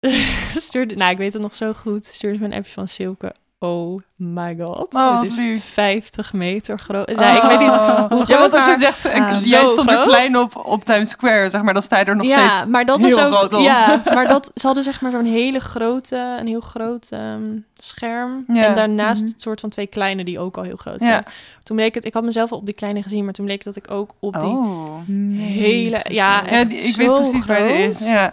stuurde, 0.66 0.94
nou 0.96 1.10
ik 1.10 1.18
weet 1.18 1.32
het 1.32 1.42
nog 1.42 1.54
zo 1.54 1.72
goed, 1.72 2.04
stuurde 2.06 2.36
ze 2.36 2.42
me 2.42 2.48
een 2.48 2.56
appje 2.58 2.72
van 2.72 2.88
Silke. 2.88 3.34
Oh 3.62 4.00
my 4.16 4.56
god, 4.60 4.94
Oh, 4.94 5.20
het 5.20 5.30
is 5.30 5.36
lief. 5.36 5.64
50 5.64 6.32
meter 6.32 6.78
groot. 6.78 7.10
Ja, 7.10 7.36
ik 7.36 7.42
weet 7.42 7.58
niet 7.58 7.72
hoe 7.74 8.06
groot, 8.08 8.26
Ja, 8.26 8.38
want 8.38 8.54
als 8.54 8.64
je 8.64 8.76
zegt, 8.78 9.06
Ah, 9.12 9.44
jij 9.44 9.66
stond 9.66 9.88
er 9.90 9.94
groot. 9.96 10.06
klein 10.08 10.36
op 10.36 10.56
op 10.66 10.84
Times 10.84 11.10
Square, 11.10 11.48
zeg 11.48 11.62
maar, 11.62 11.72
dan 11.74 11.82
sta 11.82 11.98
je 11.98 12.04
er 12.04 12.16
nog 12.16 12.26
ja, 12.26 12.48
steeds 12.48 12.66
maar 12.70 12.84
dat 12.84 13.00
heel 13.00 13.16
was 13.16 13.24
ook, 13.24 13.32
groot 13.34 13.52
op. 13.52 13.60
Ja, 13.60 14.02
maar 14.14 14.28
dat, 14.28 14.50
ze 14.54 14.66
hadden 14.66 14.84
zeg 14.84 15.00
maar 15.00 15.10
zo'n 15.10 15.24
hele 15.24 15.58
grote, 15.60 16.36
een 16.40 16.46
heel 16.46 16.60
groot 16.60 17.08
ehm, 17.10 17.42
scherm. 17.76 18.44
Ja. 18.48 18.64
En 18.64 18.74
daarnaast 18.74 19.22
Mhm. 19.22 19.30
het 19.30 19.42
soort 19.42 19.60
van 19.60 19.70
twee 19.70 19.86
kleine 19.86 20.24
die 20.24 20.38
ook 20.38 20.56
al 20.56 20.62
heel 20.62 20.76
groot 20.76 21.00
Ja. 21.00 21.06
zijn. 21.06 21.24
Toen 21.62 21.76
bleek 21.76 21.94
het, 21.94 22.04
ik 22.04 22.14
had 22.14 22.24
mezelf 22.24 22.52
op 22.52 22.64
die 22.66 22.74
kleine 22.74 23.02
gezien, 23.02 23.24
maar 23.24 23.32
toen 23.32 23.44
bleek 23.44 23.64
dat 23.64 23.76
ik 23.76 23.90
ook 23.90 24.10
op 24.20 24.40
die 24.40 24.48
Oh. 24.48 24.94
hele, 25.38 26.00
ja, 26.08 26.42
Ja, 26.50 26.64
die- 26.64 26.78
ik 26.78 26.96
weet 26.96 27.06
precies 27.14 27.46
waar 27.46 27.60
het 27.68 27.70
is. 27.70 27.96
groot. 27.96 28.08
Ja. 28.08 28.32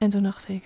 En 0.00 0.08
toen 0.10 0.22
dacht 0.22 0.48
ik, 0.48 0.64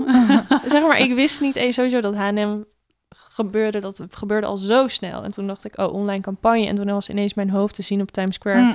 zeg 0.72 0.82
maar, 0.82 0.98
ik 0.98 1.14
wist 1.14 1.40
niet 1.40 1.56
eens 1.56 1.74
sowieso 1.74 2.00
dat 2.00 2.16
H&M 2.16 2.60
gebeurde. 3.08 3.80
Dat 3.80 4.02
gebeurde 4.10 4.46
al 4.46 4.56
zo 4.56 4.88
snel. 4.88 5.22
En 5.22 5.30
toen 5.30 5.46
dacht 5.46 5.64
ik, 5.64 5.78
oh, 5.78 5.92
online 5.92 6.20
campagne. 6.20 6.66
En 6.66 6.74
toen 6.74 6.86
was 6.86 7.08
ineens 7.08 7.34
mijn 7.34 7.50
hoofd 7.50 7.74
te 7.74 7.82
zien 7.82 8.00
op 8.00 8.10
Times 8.10 8.34
Square. 8.34 8.58
Hm. 8.60 8.74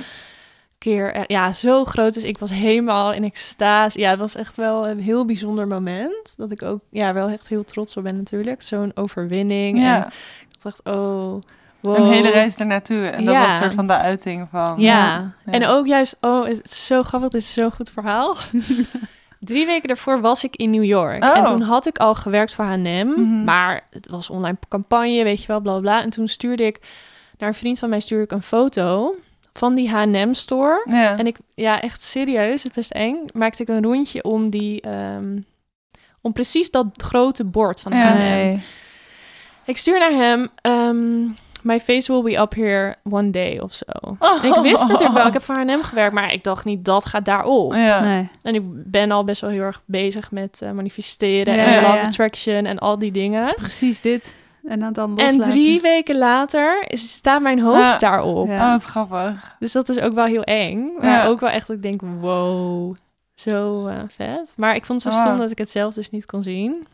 Keer, 0.78 1.12
eh, 1.14 1.22
ja, 1.26 1.52
zo 1.52 1.84
groot. 1.84 2.14
Dus 2.14 2.22
ik 2.22 2.38
was 2.38 2.50
helemaal 2.50 3.12
in 3.12 3.24
extase. 3.24 3.98
Ja, 3.98 4.10
het 4.10 4.18
was 4.18 4.34
echt 4.34 4.56
wel 4.56 4.88
een 4.88 5.00
heel 5.00 5.24
bijzonder 5.24 5.66
moment. 5.66 6.34
Dat 6.36 6.50
ik 6.50 6.62
ook, 6.62 6.80
ja, 6.90 7.12
wel 7.12 7.28
echt 7.28 7.48
heel 7.48 7.64
trots 7.64 7.96
op 7.96 8.02
ben 8.02 8.16
natuurlijk. 8.16 8.62
Zo'n 8.62 8.92
overwinning. 8.94 9.76
En 9.78 9.82
Ja, 9.84 10.06
ik 10.50 10.62
dacht, 10.62 10.80
oh, 10.84 11.38
wow. 11.80 11.96
een 11.96 12.06
hele 12.06 12.30
reis 12.30 12.54
ernaartoe. 12.56 13.06
En 13.06 13.24
dat 13.24 13.34
Ja. 13.34 13.40
was 13.40 13.54
een 13.54 13.62
soort 13.62 13.74
van 13.74 13.86
de 13.86 13.96
uiting 13.96 14.48
van... 14.50 14.72
Ja. 14.76 15.34
Ja. 15.46 15.52
en 15.52 15.66
ook 15.66 15.86
juist, 15.86 16.16
oh, 16.20 16.46
het 16.46 16.60
is 16.64 16.86
zo 16.86 17.02
grappig, 17.02 17.30
dit 17.30 17.40
is 17.40 17.52
zo'n 17.52 17.72
goed 17.72 17.90
verhaal. 17.90 18.36
Drie 19.44 19.66
weken 19.66 19.88
daarvoor 19.88 20.20
was 20.20 20.44
ik 20.44 20.56
in 20.56 20.70
New 20.70 20.84
York. 20.84 21.24
Oh. 21.24 21.36
En 21.36 21.44
toen 21.44 21.60
had 21.60 21.86
ik 21.86 21.98
al 21.98 22.14
gewerkt 22.14 22.54
voor 22.54 22.64
H&M, 22.64 23.06
Mhm. 23.06 23.44
maar 23.44 23.86
het 23.90 24.08
was 24.08 24.30
online 24.30 24.56
campagne, 24.68 25.22
weet 25.24 25.40
je 25.40 25.46
wel, 25.46 25.60
bla 25.60 25.78
bla. 25.78 26.02
En 26.02 26.10
toen 26.10 26.28
stuurde 26.28 26.64
ik 26.64 26.78
naar 27.38 27.48
een 27.48 27.54
vriend 27.54 27.78
van 27.78 27.88
mij 27.88 28.00
stuurde 28.00 28.24
ik 28.24 28.32
een 28.32 28.42
foto 28.42 29.14
van 29.52 29.74
die 29.74 29.90
H&M 29.90 30.32
store. 30.32 30.82
Ja. 30.90 31.18
En 31.18 31.26
ik, 31.26 31.36
ja, 31.54 31.80
echt 31.80 32.02
serieus, 32.02 32.62
het 32.62 32.74
best 32.74 32.90
eng, 32.90 33.16
maakte 33.34 33.62
ik 33.62 33.68
een 33.68 33.82
rondje 33.82 34.22
om 34.24 34.48
die, 34.50 34.80
ehm, 34.80 35.38
om 36.20 36.32
precies 36.32 36.70
dat 36.70 36.86
grote 36.96 37.44
bord 37.44 37.80
van 37.80 37.92
Ja. 37.92 37.98
H&M. 38.12 38.18
Nee. 38.18 38.62
Ik 39.64 39.76
stuur 39.76 39.98
naar 39.98 40.10
hem. 40.12 40.48
ehm, 40.62 41.22
My 41.62 41.80
face 41.80 42.12
will 42.12 42.22
be 42.22 42.40
up 42.40 42.54
here 42.54 42.94
one 43.10 43.30
day 43.30 43.58
of 43.58 43.72
zo. 43.74 44.16
Oh. 44.18 44.44
Ik 44.44 44.54
wist 44.54 44.88
natuurlijk 44.88 45.18
wel, 45.18 45.26
ik 45.26 45.32
heb 45.32 45.42
voor 45.42 45.54
H&M 45.54 45.82
gewerkt, 45.82 46.14
maar 46.14 46.32
ik 46.32 46.44
dacht 46.44 46.64
niet, 46.64 46.84
dat 46.84 47.04
gaat 47.06 47.24
daarop. 47.24 47.74
Ja. 47.74 48.00
Nee. 48.00 48.28
En 48.42 48.54
ik 48.54 48.62
ben 48.90 49.10
al 49.10 49.24
best 49.24 49.40
wel 49.40 49.50
heel 49.50 49.62
erg 49.62 49.82
bezig 49.86 50.30
met 50.30 50.62
eh, 50.62 50.70
manifesteren 50.70 51.54
Ja, 51.54 51.64
en 51.64 51.82
love 51.82 51.96
ja. 51.96 52.02
attraction 52.02 52.66
en 52.66 52.78
al 52.78 52.98
die 52.98 53.12
dingen. 53.12 53.54
Precies 53.54 54.00
dit. 54.00 54.34
En 54.66 54.80
dan, 54.80 54.92
dan 54.92 55.18
En 55.18 55.40
drie 55.40 55.80
weken 55.80 56.18
later 56.18 56.84
is, 56.86 57.12
staat 57.12 57.42
mijn 57.42 57.60
hoofd 57.60 57.78
Ja. 57.78 57.96
daarop. 57.98 58.48
Ja. 58.48 58.64
Oh, 58.66 58.72
wat 58.72 58.84
grappig. 58.84 59.56
Dus 59.58 59.72
dat 59.72 59.88
is 59.88 60.00
ook 60.00 60.14
wel 60.14 60.24
heel 60.24 60.42
eng. 60.42 60.90
Maar 61.00 61.10
Ja. 61.10 61.24
ook 61.26 61.40
wel 61.40 61.50
echt 61.50 61.66
dat 61.66 61.76
ik 61.76 61.82
denk, 61.82 62.00
wow, 62.20 62.94
zo 63.34 63.86
eh, 63.86 63.96
vet. 64.08 64.54
Maar 64.56 64.74
ik 64.74 64.86
vond 64.86 65.04
het 65.04 65.12
zo 65.12 65.18
Wow. 65.18 65.26
stom 65.28 65.40
dat 65.40 65.50
ik 65.50 65.58
het 65.58 65.70
zelf 65.70 65.94
dus 65.94 66.10
niet 66.10 66.26
kon 66.26 66.42
zien. 66.42 66.84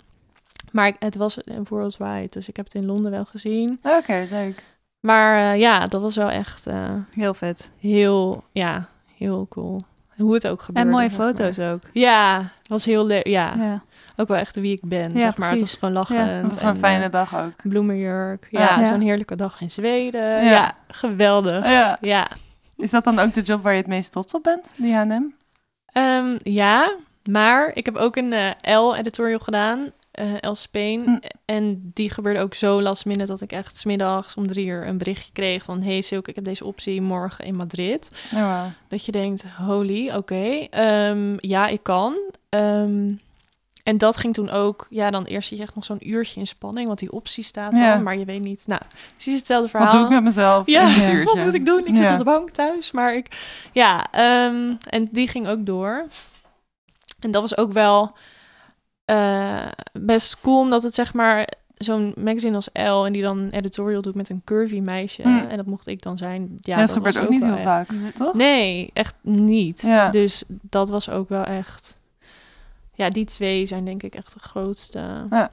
Maar 0.73 0.93
het 0.99 1.16
was 1.16 1.37
een 1.45 1.66
worldwide, 1.69 2.27
dus 2.31 2.49
ik 2.49 2.57
heb 2.57 2.64
het 2.64 2.75
in 2.75 2.87
Londen 2.87 3.11
wel 3.11 3.25
gezien. 3.25 3.79
Oké, 3.83 4.27
leuk. 4.31 4.62
Maar 5.01 5.53
eh, 5.53 5.61
ja, 5.61 5.87
dat 5.87 6.01
was 6.01 6.16
wel 6.16 6.31
echt 6.31 6.66
eh, 6.66 6.91
Heel 7.14 7.35
vet. 7.35 7.71
heel, 7.81 8.45
ja, 8.53 8.89
heel 9.16 9.47
cool. 9.49 9.81
Hoe 10.16 10.35
het 10.35 10.47
ook 10.49 10.62
gebeurde. 10.62 10.89
En 10.89 10.95
mooie 10.95 11.09
maar. 11.09 11.16
foto's 11.19 11.59
ook. 11.59 11.81
Ja, 11.93 12.39
het 12.59 12.69
was 12.69 12.85
heel 12.85 13.07
leuk. 13.07 13.27
Ja, 13.27 13.55
Ja. 13.57 13.83
ook 14.16 14.29
wel 14.29 14.37
echt 14.37 14.57
wie 14.57 14.73
ik 14.73 14.81
ben, 14.89 15.12
Ja, 15.12 15.19
zeg 15.19 15.37
maar. 15.37 15.51
Het 15.51 15.61
was 15.61 15.75
gewoon 15.75 15.95
lachen. 15.95 16.16
Ja, 16.27 16.41
was 16.43 16.59
gewoon 16.59 16.73
een 16.75 16.79
fijne 16.81 17.09
dag 17.09 17.37
ook. 17.37 17.53
bloemenjurk. 17.62 18.49
Ja, 18.51 18.85
zo'n 18.87 19.01
heerlijke 19.01 19.37
dag 19.37 19.61
in 19.61 19.71
Zweden. 19.71 20.45
Ja. 20.45 20.73
Geweldig. 20.89 21.64
Ja. 22.01 22.29
Is 22.77 22.91
dat 22.91 23.05
dan 23.05 23.19
ook 23.19 23.35
de 23.35 23.43
job 23.43 23.62
waar 23.62 23.73
je 23.73 23.79
het 23.79 23.87
meest 23.89 24.12
trots 24.12 24.35
op 24.35 24.43
bent, 24.43 24.71
die 24.77 24.95
H&M? 24.95 25.23
Ehm, 25.93 26.37
ja, 26.43 26.97
maar 27.31 27.71
ik 27.73 27.85
heb 27.85 27.97
ook 27.97 28.16
een 28.16 28.33
eh, 28.33 28.79
L-editorial 28.81 29.39
gedaan. 29.39 29.91
Eh 30.19 30.51
L 30.51 30.55
Spain. 30.55 31.03
Hm. 31.05 31.19
En 31.45 31.91
die 31.95 32.11
gebeurde 32.11 32.41
ook 32.41 32.55
zo 32.55 32.83
last 32.83 33.05
minute 33.05 33.27
dat 33.27 33.41
ik 33.41 33.53
echt 33.53 33.77
smiddags 33.77 34.35
om 34.35 34.47
drie 34.47 34.66
uur 34.66 34.87
een 34.87 34.99
berichtje 34.99 35.33
kreeg 35.33 35.64
van... 35.64 35.83
Hey 35.83 36.01
Silke, 36.01 36.31
ik 36.31 36.35
heb 36.37 36.45
deze 36.45 36.64
optie 36.64 37.03
morgen 37.03 37.45
in 37.45 37.57
Madrid. 37.57 38.11
Oh, 38.35 38.41
wow. 38.41 38.66
Dat 38.89 39.05
je 39.05 39.12
denkt, 39.12 39.45
holy, 39.66 40.11
oké. 40.11 40.66
ehm, 40.71 41.35
ja, 41.37 41.66
ik 41.66 41.83
kan. 41.83 42.14
Ehm, 42.49 43.12
en 43.83 43.99
dat 43.99 44.16
ging 44.16 44.35
toen 44.35 44.51
ook... 44.51 44.87
Ja, 44.91 45.11
dan 45.11 45.25
eerst 45.25 45.49
zit 45.49 45.59
je 45.59 45.64
echt 45.64 45.75
nog 45.75 45.85
zo'n 45.85 46.09
uurtje 46.09 46.41
in 46.41 46.47
spanning, 46.47 46.87
want 46.87 46.99
die 46.99 47.12
optie 47.12 47.45
staat 47.45 47.73
dan. 47.73 47.81
Ja. 47.81 47.97
Maar 47.97 48.16
je 48.16 48.25
weet 48.25 48.43
niet... 48.43 48.62
Nou, 48.66 48.81
precies 49.14 49.39
hetzelfde 49.39 49.69
verhaal. 49.69 49.87
Wat 49.87 49.97
doe 49.97 50.05
ik 50.05 50.14
met 50.14 50.23
mezelf? 50.23 50.66
Ja, 50.66 50.89
Ja. 50.89 51.25
wat 51.35 51.37
moet 51.37 51.55
ik 51.55 51.66
doen? 51.66 51.87
Ik 51.87 51.97
zit 51.97 52.11
op 52.11 52.19
de 52.19 52.25
bank 52.25 52.51
thuis, 52.51 52.91
maar 52.91 53.14
ik... 53.14 53.27
Ja, 53.73 54.07
ehm, 54.11 54.75
en 54.89 55.09
die 55.12 55.29
ging 55.29 55.49
ook 55.49 55.66
door. 55.66 56.07
En 57.21 57.31
dat 57.31 57.41
was 57.41 57.57
ook 57.57 57.73
wel 57.73 58.16
eh, 59.09 59.67
best 59.93 60.41
cool, 60.41 60.61
omdat 60.61 60.83
het 60.83 60.95
zeg 60.95 61.15
maar 61.15 61.49
zo'n 61.75 62.13
magazine 62.17 62.55
als 62.55 62.73
Elle 62.73 63.07
en 63.07 63.13
die 63.13 63.23
dan 63.23 63.39
een 63.39 63.51
editorial 63.51 64.03
doet 64.03 64.15
met 64.15 64.29
een 64.29 64.43
curvy 64.45 64.81
meisje. 64.81 65.23
Hm. 65.23 65.29
En 65.49 65.57
dat 65.57 65.67
mocht 65.67 65.87
ik 65.87 66.03
dan 66.03 66.17
zijn. 66.17 66.41
Ja, 66.57 66.75
Ja, 66.75 66.81
dat 66.81 66.93
gebeurt 66.93 67.15
was 67.15 67.25
ook 67.25 67.31
niet 67.31 67.45
heel 67.45 67.53
echt- 67.55 67.63
vaak, 67.63 67.89
toch? 68.15 68.35
Nee, 68.35 68.91
echt 68.93 69.15
niet. 69.21 69.81
Ja. 69.87 70.11
Dus 70.11 70.43
dat 70.49 70.89
was 70.89 71.11
ook 71.11 71.29
wel 71.29 71.45
echt... 71.45 72.01
Ja, 72.95 73.09
die 73.09 73.25
twee 73.25 73.67
zijn 73.67 73.85
denk 73.85 74.03
ik 74.03 74.15
echt 74.15 74.33
de 74.33 74.39
grootste 74.41 75.25
Ja. 75.31 75.51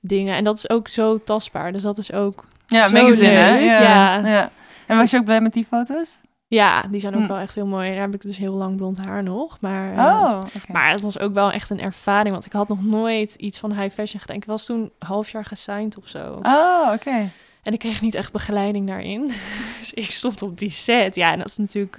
dingen. 0.00 0.36
En 0.36 0.44
dat 0.44 0.56
is 0.56 0.70
ook 0.70 0.88
zo 0.88 1.18
tastbaar. 1.18 1.72
Dus 1.72 1.82
dat 1.82 1.98
is 1.98 2.12
ook... 2.12 2.44
Ja, 2.66 2.88
magazine, 2.90 3.28
hè? 3.30 3.58
ja. 3.58 4.26
ja. 4.26 4.50
En 4.86 4.96
was 4.96 5.10
je 5.10 5.16
ook 5.16 5.24
blij 5.24 5.40
met 5.40 5.52
die 5.52 5.64
foto's? 5.64 6.18
Ja, 6.46 6.82
die 6.90 7.00
zijn 7.00 7.14
ook 7.14 7.20
Hm. 7.20 7.26
wel 7.28 7.36
echt 7.38 7.54
heel 7.54 7.66
mooi. 7.66 7.90
Daar 7.90 8.00
heb 8.00 8.14
ik 8.14 8.20
dus 8.22 8.36
heel 8.36 8.52
lang 8.54 8.76
blond 8.76 8.98
haar 9.04 9.22
nog. 9.22 9.60
Maar, 9.60 9.92
eh, 9.92 9.98
Oh, 10.04 10.40
maar 10.72 10.90
het 10.90 11.00
was 11.00 11.18
ook 11.18 11.34
wel 11.34 11.50
echt 11.50 11.70
een 11.70 11.80
ervaring. 11.80 12.30
Want 12.32 12.46
ik 12.46 12.52
had 12.52 12.68
nog 12.68 12.84
nooit 12.84 13.34
iets 13.34 13.58
van 13.58 13.72
high 13.80 13.94
fashion 13.94 14.20
gedaan. 14.20 14.36
Ik 14.36 14.44
was 14.44 14.66
toen 14.66 14.80
een 14.80 15.06
half 15.06 15.30
jaar 15.30 15.44
gesigned 15.44 15.98
of 15.98 16.08
zo. 16.08 16.38
Oh, 16.42 16.90
oké. 16.94 17.30
En 17.62 17.72
ik 17.72 17.78
kreeg 17.78 18.00
niet 18.00 18.14
echt 18.14 18.32
begeleiding 18.32 18.86
daarin. 18.86 19.32
dus 19.78 19.92
ik 19.94 20.10
stond 20.10 20.42
op 20.42 20.58
die 20.58 20.70
set. 20.70 21.14
Ja, 21.14 21.32
en 21.32 21.38
dat 21.38 21.46
is 21.46 21.56
natuurlijk 21.56 21.98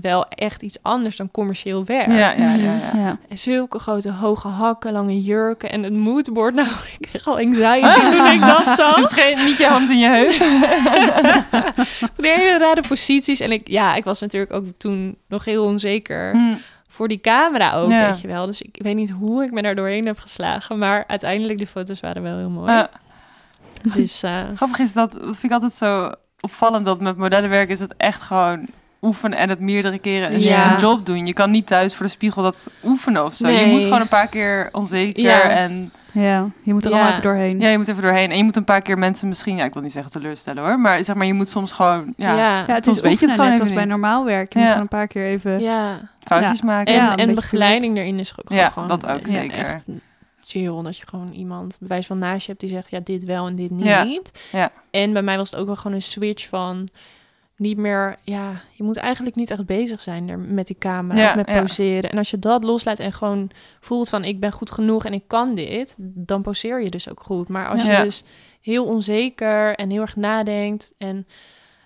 wel 0.00 0.26
echt 0.28 0.62
iets 0.62 0.78
anders 0.82 1.16
dan 1.16 1.30
commercieel 1.30 1.84
werk. 1.84 2.06
Ja, 2.08 2.14
ja, 2.16 2.32
ja. 2.36 2.54
ja. 2.54 2.90
Ja. 2.96 3.18
En 3.28 3.38
zulke 3.38 3.78
grote 3.78 4.12
hoge 4.12 4.48
hakken, 4.48 4.92
lange 4.92 5.22
jurken 5.22 5.70
en 5.70 5.82
het 5.82 5.92
moodboard. 5.92 6.54
Nou, 6.64 6.68
ik 6.98 7.08
kreeg 7.08 7.26
al 7.26 7.38
anxiety 7.38 8.00
toen 8.16 8.26
ik 8.26 8.40
dat 8.40 8.72
zag. 8.76 9.14
Geen, 9.14 9.44
niet 9.44 9.56
je 9.58 9.66
hand 9.66 9.90
in 9.90 9.98
je 9.98 10.08
heup. 10.08 10.28
De 12.16 12.28
hele 12.28 12.58
rare 12.58 12.82
posities. 12.88 13.40
En 13.40 13.52
ik, 13.52 13.68
ja, 13.68 13.94
ik 13.94 14.04
was 14.04 14.20
natuurlijk 14.20 14.52
ook 14.52 14.66
toen 14.76 15.16
nog 15.28 15.44
heel 15.44 15.64
onzeker. 15.64 16.32
Hm. 16.32 16.54
voor 16.88 17.08
die 17.08 17.20
camera 17.20 17.72
ook, 17.74 17.90
Ja. 17.90 18.06
weet 18.10 18.20
je 18.20 18.26
wel. 18.28 18.46
Dus 18.46 18.62
ik 18.62 18.78
weet 18.82 18.94
niet 18.94 19.10
hoe 19.10 19.44
ik 19.44 19.50
me 19.52 19.62
daar 19.62 19.74
doorheen 19.74 20.06
heb 20.06 20.18
geslagen. 20.18 20.78
Maar 20.78 21.04
uiteindelijk, 21.06 21.58
de 21.58 21.66
foto's 21.66 22.00
waren 22.00 22.22
wel 22.22 22.36
heel 22.36 22.50
mooi. 22.50 22.72
Ja. 22.72 22.90
Dus 23.82 24.22
eh, 24.22 24.42
Grappig 24.56 24.78
is 24.78 24.92
dat, 24.92 25.12
dat 25.12 25.22
vind 25.22 25.42
ik 25.44 25.50
altijd 25.50 25.72
zo 25.72 26.12
opvallend, 26.40 26.84
dat 26.84 27.00
met 27.00 27.16
modellenwerk 27.16 27.68
is 27.68 27.80
het 27.80 27.94
echt 27.96 28.22
gewoon 28.22 28.66
oefenen 29.04 29.38
en 29.38 29.48
het 29.48 29.60
meerdere 29.60 29.98
keren 29.98 30.34
een, 30.34 30.40
Ja. 30.40 30.72
een 30.72 30.78
job 30.78 31.06
doen. 31.06 31.24
Je 31.26 31.32
kan 31.32 31.50
niet 31.50 31.66
thuis 31.66 31.94
voor 31.94 32.06
de 32.06 32.12
spiegel 32.12 32.42
dat 32.42 32.68
oefenen 32.84 33.24
of 33.24 33.34
zo. 33.34 33.48
Je 33.48 33.66
moet 33.66 33.82
gewoon 33.82 34.00
een 34.00 34.08
paar 34.08 34.28
keer 34.28 34.68
onzeker 34.72 35.22
Ja. 35.22 35.40
en 35.42 35.92
ja, 36.12 36.48
je 36.62 36.72
moet 36.72 36.84
er 36.84 36.90
Ja. 36.90 36.94
allemaal 36.96 37.12
even 37.12 37.22
doorheen. 37.24 37.60
ja, 37.60 37.68
je 37.68 37.76
moet 37.78 37.88
even 37.88 38.02
doorheen. 38.02 38.30
En 38.30 38.36
je 38.36 38.44
moet 38.44 38.56
een 38.56 38.64
paar 38.64 38.82
keer 38.82 38.98
mensen 38.98 39.28
misschien, 39.28 39.56
ja, 39.56 39.64
ik 39.64 39.72
wil 39.72 39.82
niet 39.82 39.92
zeggen 39.92 40.12
teleurstellen 40.12 40.62
hoor, 40.62 40.78
maar 40.80 41.04
zeg 41.04 41.16
maar, 41.16 41.26
je 41.26 41.34
moet 41.34 41.48
soms 41.50 41.72
gewoon, 41.72 42.14
ja, 42.16 42.36
ja, 42.36 42.64
Ja, 42.66 42.74
het 42.74 42.86
is 42.86 43.00
weet 43.00 43.02
je 43.02 43.08
het 43.08 43.10
oefenen, 43.10 43.30
gewoon 43.34 43.46
net 43.48 43.56
zoals 43.56 43.72
bij 43.72 43.84
normaal 43.84 44.24
werk. 44.24 44.52
Je 44.52 44.58
Ja. 44.58 44.64
moet 44.64 44.72
gewoon 44.72 44.82
een 44.90 44.98
paar 44.98 45.06
keer 45.06 45.26
even... 45.26 45.60
ja. 45.60 46.00
foutjes 46.24 46.58
Ja. 46.58 46.64
maken. 46.64 47.16
En, 47.16 47.34
begeleiding 47.34 47.96
erin 47.96 48.18
is 48.18 48.32
ook 48.38 48.52
Ja, 48.52 48.68
gewoon... 48.68 48.88
dat 48.88 49.06
ook 49.06 49.26
zeker. 49.26 49.58
Echt 49.58 49.84
chill, 50.46 50.82
dat 50.82 50.96
je 50.98 51.06
gewoon 51.08 51.32
iemand 51.32 51.76
bewijs 51.80 52.06
van 52.06 52.18
naast 52.18 52.40
je 52.40 52.46
hebt 52.48 52.60
die 52.60 52.68
zegt... 52.70 52.90
ja, 52.90 53.00
dit 53.04 53.24
wel 53.24 53.46
en 53.46 53.54
dit 53.54 53.70
niet. 53.70 53.86
Ja. 53.86 54.06
Ja. 54.52 54.70
En 54.90 55.12
bij 55.12 55.22
mij 55.22 55.36
was 55.36 55.50
het 55.50 55.60
ook 55.60 55.66
wel 55.66 55.76
gewoon 55.76 55.92
een 55.96 56.02
switch 56.02 56.48
van... 56.48 56.88
niet 57.56 57.76
meer... 57.76 58.16
Ja, 58.22 58.60
je 58.72 58.82
moet 58.82 58.96
eigenlijk 58.96 59.36
niet 59.36 59.50
echt 59.50 59.66
bezig 59.66 60.00
zijn 60.00 60.28
er 60.28 60.38
met 60.38 60.66
die 60.66 60.78
camera 60.78 61.20
Ja, 61.20 61.28
of 61.28 61.36
met 61.36 61.48
ja. 61.48 61.60
poseren. 61.60 62.10
En 62.10 62.18
als 62.18 62.30
je 62.30 62.38
dat 62.38 62.64
loslaat 62.64 62.98
en 62.98 63.12
gewoon 63.12 63.50
voelt 63.80 64.08
van... 64.08 64.24
ik 64.24 64.40
ben 64.40 64.52
goed 64.52 64.70
genoeg 64.70 65.04
en 65.04 65.12
ik 65.12 65.24
kan 65.26 65.54
dit... 65.54 65.94
dan 65.98 66.42
poseer 66.42 66.82
je 66.82 66.90
dus 66.90 67.10
ook 67.10 67.20
goed. 67.20 67.48
Maar 67.48 67.68
als 67.68 67.84
Ja. 67.84 67.98
je 67.98 68.04
dus 68.04 68.24
heel 68.60 68.84
onzeker 68.84 69.74
en 69.74 69.90
heel 69.90 70.00
erg 70.00 70.16
nadenkt... 70.16 70.94
en 70.98 71.26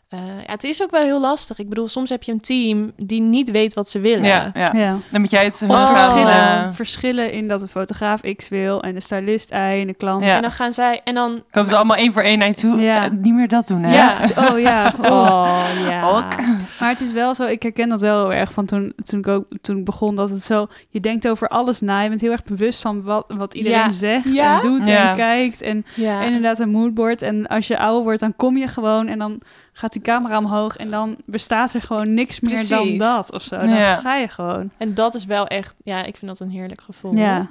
eh, 0.09 0.19
ja, 0.47 0.51
het 0.53 0.65
is 0.65 0.83
ook 0.83 0.91
wel 0.91 1.03
heel 1.03 1.21
lastig. 1.21 1.59
Ik 1.59 1.69
bedoel, 1.69 1.89
soms 1.89 2.11
heb 2.11 2.23
je 2.23 2.33
een 2.33 2.41
team 2.41 2.93
die 2.97 3.21
niet 3.21 3.51
weet 3.51 3.75
wat 3.75 3.89
ze 3.89 4.01
willen. 4.01 4.25
Ja, 4.25 4.51
ja. 4.55 4.69
Ja. 4.73 4.97
Dan 5.11 5.21
moet 5.21 5.31
jij 5.31 5.45
het 5.45 5.61
heel 5.61 5.69
gaan, 5.69 5.97
verschillen, 5.97 6.65
eh, 6.65 6.69
verschillen 6.73 7.33
in 7.33 7.49
dat 7.49 7.61
de 7.61 7.69
fotograaf 7.69 8.21
X 8.37 8.49
wil 8.49 8.83
en 8.83 8.95
de 8.95 9.01
stylist 9.01 9.51
Y 9.51 9.55
en 9.55 9.87
de 9.87 9.95
klant. 9.95 10.25
Ja. 10.25 10.37
En 10.37 10.43
dan 10.43 10.51
gaan 10.53 10.73
zij... 10.73 11.01
En 11.05 11.15
dan... 11.15 11.43
komen 11.51 11.69
ze 11.69 11.77
allemaal 11.77 11.97
één 11.97 12.13
voor 12.13 12.23
één 12.23 12.39
naar 12.39 12.49
je 12.49 12.55
toe. 12.55 12.81
Ja. 12.81 13.05
Eh, 13.05 13.11
niet 13.11 13.35
meer 13.35 13.49
dat 13.49 13.67
doen, 13.67 13.83
hè? 13.83 13.95
Ja. 13.95 14.19
Oh 14.51 14.59
ja. 14.59 14.93
Oh, 15.03 15.61
ja. 15.89 16.03
Ook. 16.09 16.37
Maar 16.81 16.89
het 16.89 17.01
is 17.01 17.13
wel 17.13 17.35
zo, 17.35 17.45
ik 17.45 17.63
herken 17.63 17.89
dat 17.89 18.01
wel 18.01 18.19
heel 18.29 18.39
erg 18.39 18.53
van 18.53 18.65
toen, 18.67 18.93
toen, 19.05 19.19
ik 19.19 19.29
ook, 19.29 19.45
toen 19.61 19.79
ik 19.79 19.85
begon, 19.85 20.15
dat 20.15 20.31
het 20.31 20.43
zo, 20.45 20.67
je 20.89 21.01
denkt 21.01 21.29
over 21.29 21.49
alles 21.49 21.81
na, 21.81 22.01
je 22.01 22.09
bent 22.09 22.21
heel 22.21 22.31
erg 22.33 22.45
bewust 22.45 22.81
van 22.81 23.03
wat, 23.03 23.25
wat 23.37 23.55
iedereen 23.55 23.79
Ja. 23.79 23.91
zegt 23.91 24.33
Ja? 24.33 24.55
en 24.55 24.61
doet 24.61 24.87
Ja. 24.87 25.11
en 25.11 25.17
kijkt 25.17 25.63
en 25.63 25.85
Ja. 25.95 26.23
inderdaad 26.23 26.59
een 26.59 26.71
moodboard. 26.71 27.23
En 27.23 27.47
als 27.47 27.67
je 27.67 27.79
ouder 27.79 28.03
wordt, 28.03 28.21
dan 28.21 28.37
kom 28.37 28.57
je 28.57 28.69
gewoon 28.69 29.07
en 29.07 29.19
dan 29.19 29.41
gaat 29.79 29.93
die 29.93 30.03
camera 30.03 30.39
omhoog 30.39 30.76
en 30.76 30.91
dan 30.91 31.16
bestaat 31.26 31.74
er 31.74 31.83
gewoon 31.83 32.14
niks 32.14 32.41
meer 32.41 32.68
dan 32.68 32.99
dat 32.99 33.33
of 33.33 33.43
zo. 33.43 33.57
Dan 33.59 33.68
Ja. 33.68 33.97
ga 33.97 34.14
je 34.16 34.29
gewoon. 34.29 34.70
En 34.79 34.95
dat 34.95 35.14
is 35.14 35.24
wel 35.24 35.47
echt, 35.47 35.74
ja, 35.83 36.05
ik 36.05 36.16
vind 36.16 36.31
dat 36.31 36.41
een 36.41 36.51
heerlijk 36.51 36.81
gevoel. 36.81 37.16
Ja, 37.16 37.47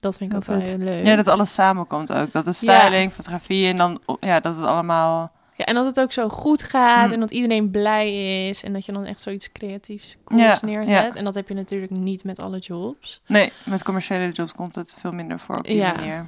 Dat 0.00 0.16
vind 0.16 0.30
ik 0.32 0.36
ook 0.36 0.46
Heel 0.46 0.56
wel 0.56 0.64
heel 0.66 0.78
leuk. 0.78 1.04
Ja, 1.04 1.16
dat 1.16 1.28
alles 1.28 1.54
samenkomt 1.54 2.12
ook. 2.12 2.32
Dat 2.32 2.44
de 2.44 2.52
styling, 2.52 3.12
fotografie 3.12 3.66
en 3.68 3.76
dan, 3.76 4.00
ja, 4.20 4.40
dat 4.40 4.56
het 4.56 4.64
allemaal... 4.64 5.32
Ja, 5.54 5.64
en 5.64 5.74
dat 5.74 5.84
het 5.86 6.00
ook 6.00 6.12
zo 6.12 6.28
goed 6.28 6.62
gaat 6.62 7.06
Hm. 7.08 7.12
en 7.14 7.20
dat 7.20 7.30
iedereen 7.30 7.70
blij 7.70 8.48
is 8.48 8.62
en 8.62 8.72
dat 8.72 8.84
je 8.84 8.92
dan 8.92 9.04
echt 9.04 9.20
zoiets 9.20 9.52
creatiefs 9.52 10.16
cools 10.24 10.42
Ja, 10.42 10.58
neerzet. 10.66 10.88
ja. 10.88 11.10
En 11.18 11.24
dat 11.24 11.34
heb 11.34 11.48
je 11.48 11.54
natuurlijk 11.54 11.90
niet 11.92 12.24
met 12.24 12.40
alle 12.40 12.58
jobs. 12.58 13.20
Nee, 13.26 13.52
met 13.64 13.82
commerciële 13.84 14.28
jobs 14.28 14.54
komt 14.54 14.74
het 14.74 14.96
veel 15.00 15.12
minder 15.12 15.38
voor 15.40 15.56
op 15.56 15.64
die 15.64 15.76
Ja. 15.76 15.94
manier. 15.94 16.26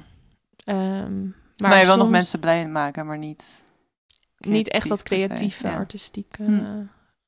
Ehm, 0.65 1.21
maar 1.57 1.69
nou, 1.69 1.75
je 1.75 1.85
wil 1.85 1.97
nog 1.97 2.09
mensen 2.09 2.39
blij 2.39 2.67
maken, 2.67 3.05
maar 3.05 3.17
niet... 3.17 3.61
niet 4.39 4.69
echt 4.69 4.87
dat 4.87 4.97
se, 4.99 5.03
creatieve, 5.05 5.67
ja. 5.67 5.75
artistieke 5.75 6.43
Hm. 6.43 6.83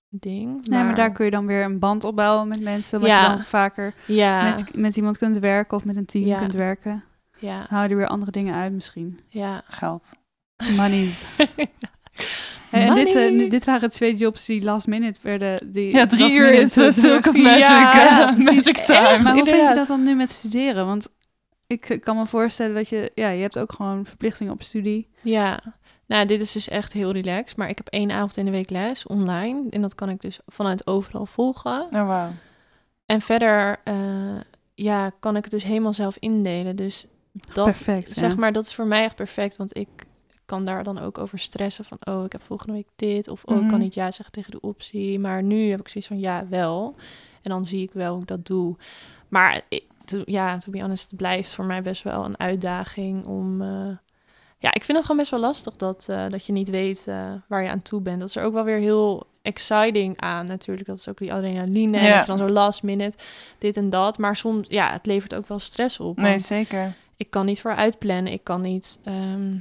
ding. 0.10 0.68
nee, 0.68 0.84
maar 0.84 0.96
daar 0.96 1.12
kun 1.12 1.26
je 1.26 1.32
dan 1.32 1.46
weer 1.46 1.64
een 1.64 1.80
band 1.80 2.04
opbouwen 2.04 2.48
met 2.48 2.62
mensen, 2.62 3.02
Ja. 3.02 3.22
je 3.22 3.28
dan 3.28 3.44
vaker 3.46 3.94
ja, 4.06 4.44
met, 4.44 4.76
met 4.76 4.96
iemand 4.98 5.18
kunt 5.18 5.38
werken 5.38 5.78
of 5.78 5.86
met 5.86 5.98
een 5.98 6.06
team 6.06 6.38
kunt 6.38 6.54
werken. 6.54 7.04
ja, 7.40 7.58
Dan 7.58 7.68
hou 7.70 7.84
je 7.84 7.90
er 7.90 7.96
weer 7.98 8.08
andere 8.08 8.32
dingen 8.32 8.56
uit 8.56 8.74
misschien. 8.74 9.20
ja. 9.30 9.62
Geld. 9.68 10.10
Money. 10.76 11.10
Hey, 12.70 12.88
en 12.88 12.94
dit, 12.94 13.14
nu- 13.32 13.48
dit 13.48 13.66
waren 13.66 13.90
twee 13.90 14.16
jobs 14.16 14.46
die 14.46 14.62
last 14.64 14.88
minute 14.88 15.20
werden. 15.24 15.72
Die 15.72 15.94
Ja, 15.94 16.06
drie 16.06 16.36
uur 16.36 16.52
is 16.54 16.78
uh, 16.78 16.84
magic, 16.86 17.36
Ja, 17.58 18.30
eh, 18.30 18.38
magic 18.38 18.78
time. 18.78 19.20
Maar 19.24 19.34
hoe 19.34 19.46
vind 19.46 19.68
je 19.68 19.74
dat 19.76 19.88
dan 19.88 20.04
nu 20.04 20.16
met 20.16 20.30
studeren? 20.30 20.86
Want 20.86 21.08
ik 21.68 21.98
kan 22.02 22.18
me 22.18 22.26
voorstellen 22.26 22.76
dat 22.76 22.90
je... 22.90 23.12
Ja, 23.16 23.30
je 23.30 23.42
hebt 23.42 23.60
ook 23.60 23.72
gewoon 23.74 24.06
verplichtingen 24.06 24.54
op 24.54 24.62
studie. 24.64 25.10
Ja, 25.24 25.60
nou, 26.12 26.26
dit 26.26 26.42
is 26.42 26.52
dus 26.52 26.68
echt 26.70 26.94
heel 26.94 27.12
relaxed. 27.12 27.58
Maar 27.58 27.70
ik 27.70 27.78
heb 27.78 27.88
één 27.88 28.12
avond 28.12 28.38
in 28.38 28.46
de 28.46 28.52
week 28.52 28.70
les 28.70 29.08
online. 29.08 29.70
En 29.70 29.82
dat 29.82 29.96
kan 29.96 30.10
ik 30.10 30.22
dus 30.22 30.40
vanuit 30.48 30.88
overal 30.88 31.26
volgen. 31.26 31.82
Oh, 31.92 32.08
wauw. 32.08 32.30
En 33.06 33.22
verder, 33.22 33.80
eh, 33.84 34.40
ja, 34.74 35.12
kan 35.20 35.36
ik 35.36 35.44
het 35.44 35.52
dus 35.52 35.64
helemaal 35.64 35.94
zelf 35.94 36.18
indelen. 36.20 36.76
Dus 36.76 37.06
dat, 37.32 37.66
Perfect. 37.66 38.10
zeg 38.12 38.32
ja. 38.32 38.38
maar, 38.40 38.52
dat 38.52 38.66
is 38.66 38.76
voor 38.76 38.86
mij 38.88 39.04
echt 39.04 39.16
perfect. 39.16 39.56
Want 39.58 39.78
ik 39.78 39.88
kan 40.46 40.64
daar 40.66 40.84
dan 40.84 41.00
ook 41.00 41.18
over 41.18 41.40
stressen 41.40 41.86
van, 41.86 41.98
oh, 42.04 42.24
ik 42.26 42.32
heb 42.32 42.44
volgende 42.44 42.74
week 42.74 42.88
dit. 42.96 43.30
Of, 43.30 43.44
oh, 43.44 43.56
ik 43.56 43.62
kan 43.62 43.68
Mhm. 43.72 43.80
niet 43.80 43.94
ja 43.94 44.12
zeggen 44.12 44.32
tegen 44.32 44.52
de 44.52 44.60
optie. 44.62 45.20
Maar 45.20 45.44
nu 45.44 45.70
heb 45.70 45.80
ik 45.80 45.88
zoiets 45.88 46.10
van, 46.10 46.20
ja, 46.20 46.48
wel. 46.50 46.96
En 47.42 47.52
dan 47.52 47.66
zie 47.66 47.82
ik 47.84 47.92
wel 47.94 48.12
hoe 48.14 48.22
ik 48.22 48.28
dat 48.28 48.46
doe. 48.46 48.76
Maar 49.28 49.62
ik, 49.70 49.84
to, 50.06 50.22
ja, 50.26 50.58
to 50.58 50.72
be 50.72 50.82
honest, 50.82 51.08
het 51.12 51.18
blijft 51.18 51.54
voor 51.56 51.66
mij 51.66 51.82
best 51.82 52.04
wel 52.04 52.26
een 52.26 52.40
uitdaging 52.40 53.26
om... 53.26 53.62
eh, 53.62 53.88
ja, 54.62 54.74
ik 54.74 54.84
vind 54.84 54.98
het 54.98 55.02
gewoon 55.02 55.18
best 55.18 55.32
wel 55.32 55.40
lastig 55.40 55.76
dat, 55.76 56.08
eh, 56.10 56.30
dat 56.30 56.46
je 56.46 56.52
niet 56.52 56.70
weet 56.70 57.08
eh, 57.08 57.32
waar 57.48 57.64
je 57.64 57.70
aan 57.70 57.82
toe 57.82 58.02
bent. 58.02 58.20
Dat 58.20 58.30
is 58.30 58.36
er 58.36 58.44
ook 58.44 58.54
wel 58.54 58.64
weer 58.64 58.78
heel 58.78 59.28
exciting 59.42 60.20
aan 60.20 60.46
natuurlijk. 60.46 60.88
Dat 60.88 60.98
is 60.98 61.08
ook 61.10 61.18
die 61.18 61.34
adrenaline 61.34 61.98
en 61.98 62.12
dat 62.12 62.20
je 62.20 62.26
dan 62.26 62.38
zo 62.38 62.50
last 62.50 62.84
minute 62.84 63.18
dit 63.58 63.78
en 63.78 63.90
dat. 63.90 64.18
Maar 64.18 64.36
soms, 64.36 64.68
ja, 64.70 64.92
het 64.92 65.06
levert 65.06 65.36
ook 65.36 65.48
wel 65.48 65.60
stress 65.60 66.00
op. 66.00 66.18
Nee, 66.18 66.40
zeker. 66.40 66.94
ik 67.18 67.30
kan 67.30 67.46
niet 67.46 67.62
voor 67.62 67.76
uitplannen. 67.76 68.34
Ik 68.34 68.44
kan 68.44 68.62
niet... 68.62 69.00
ehm, 69.04 69.56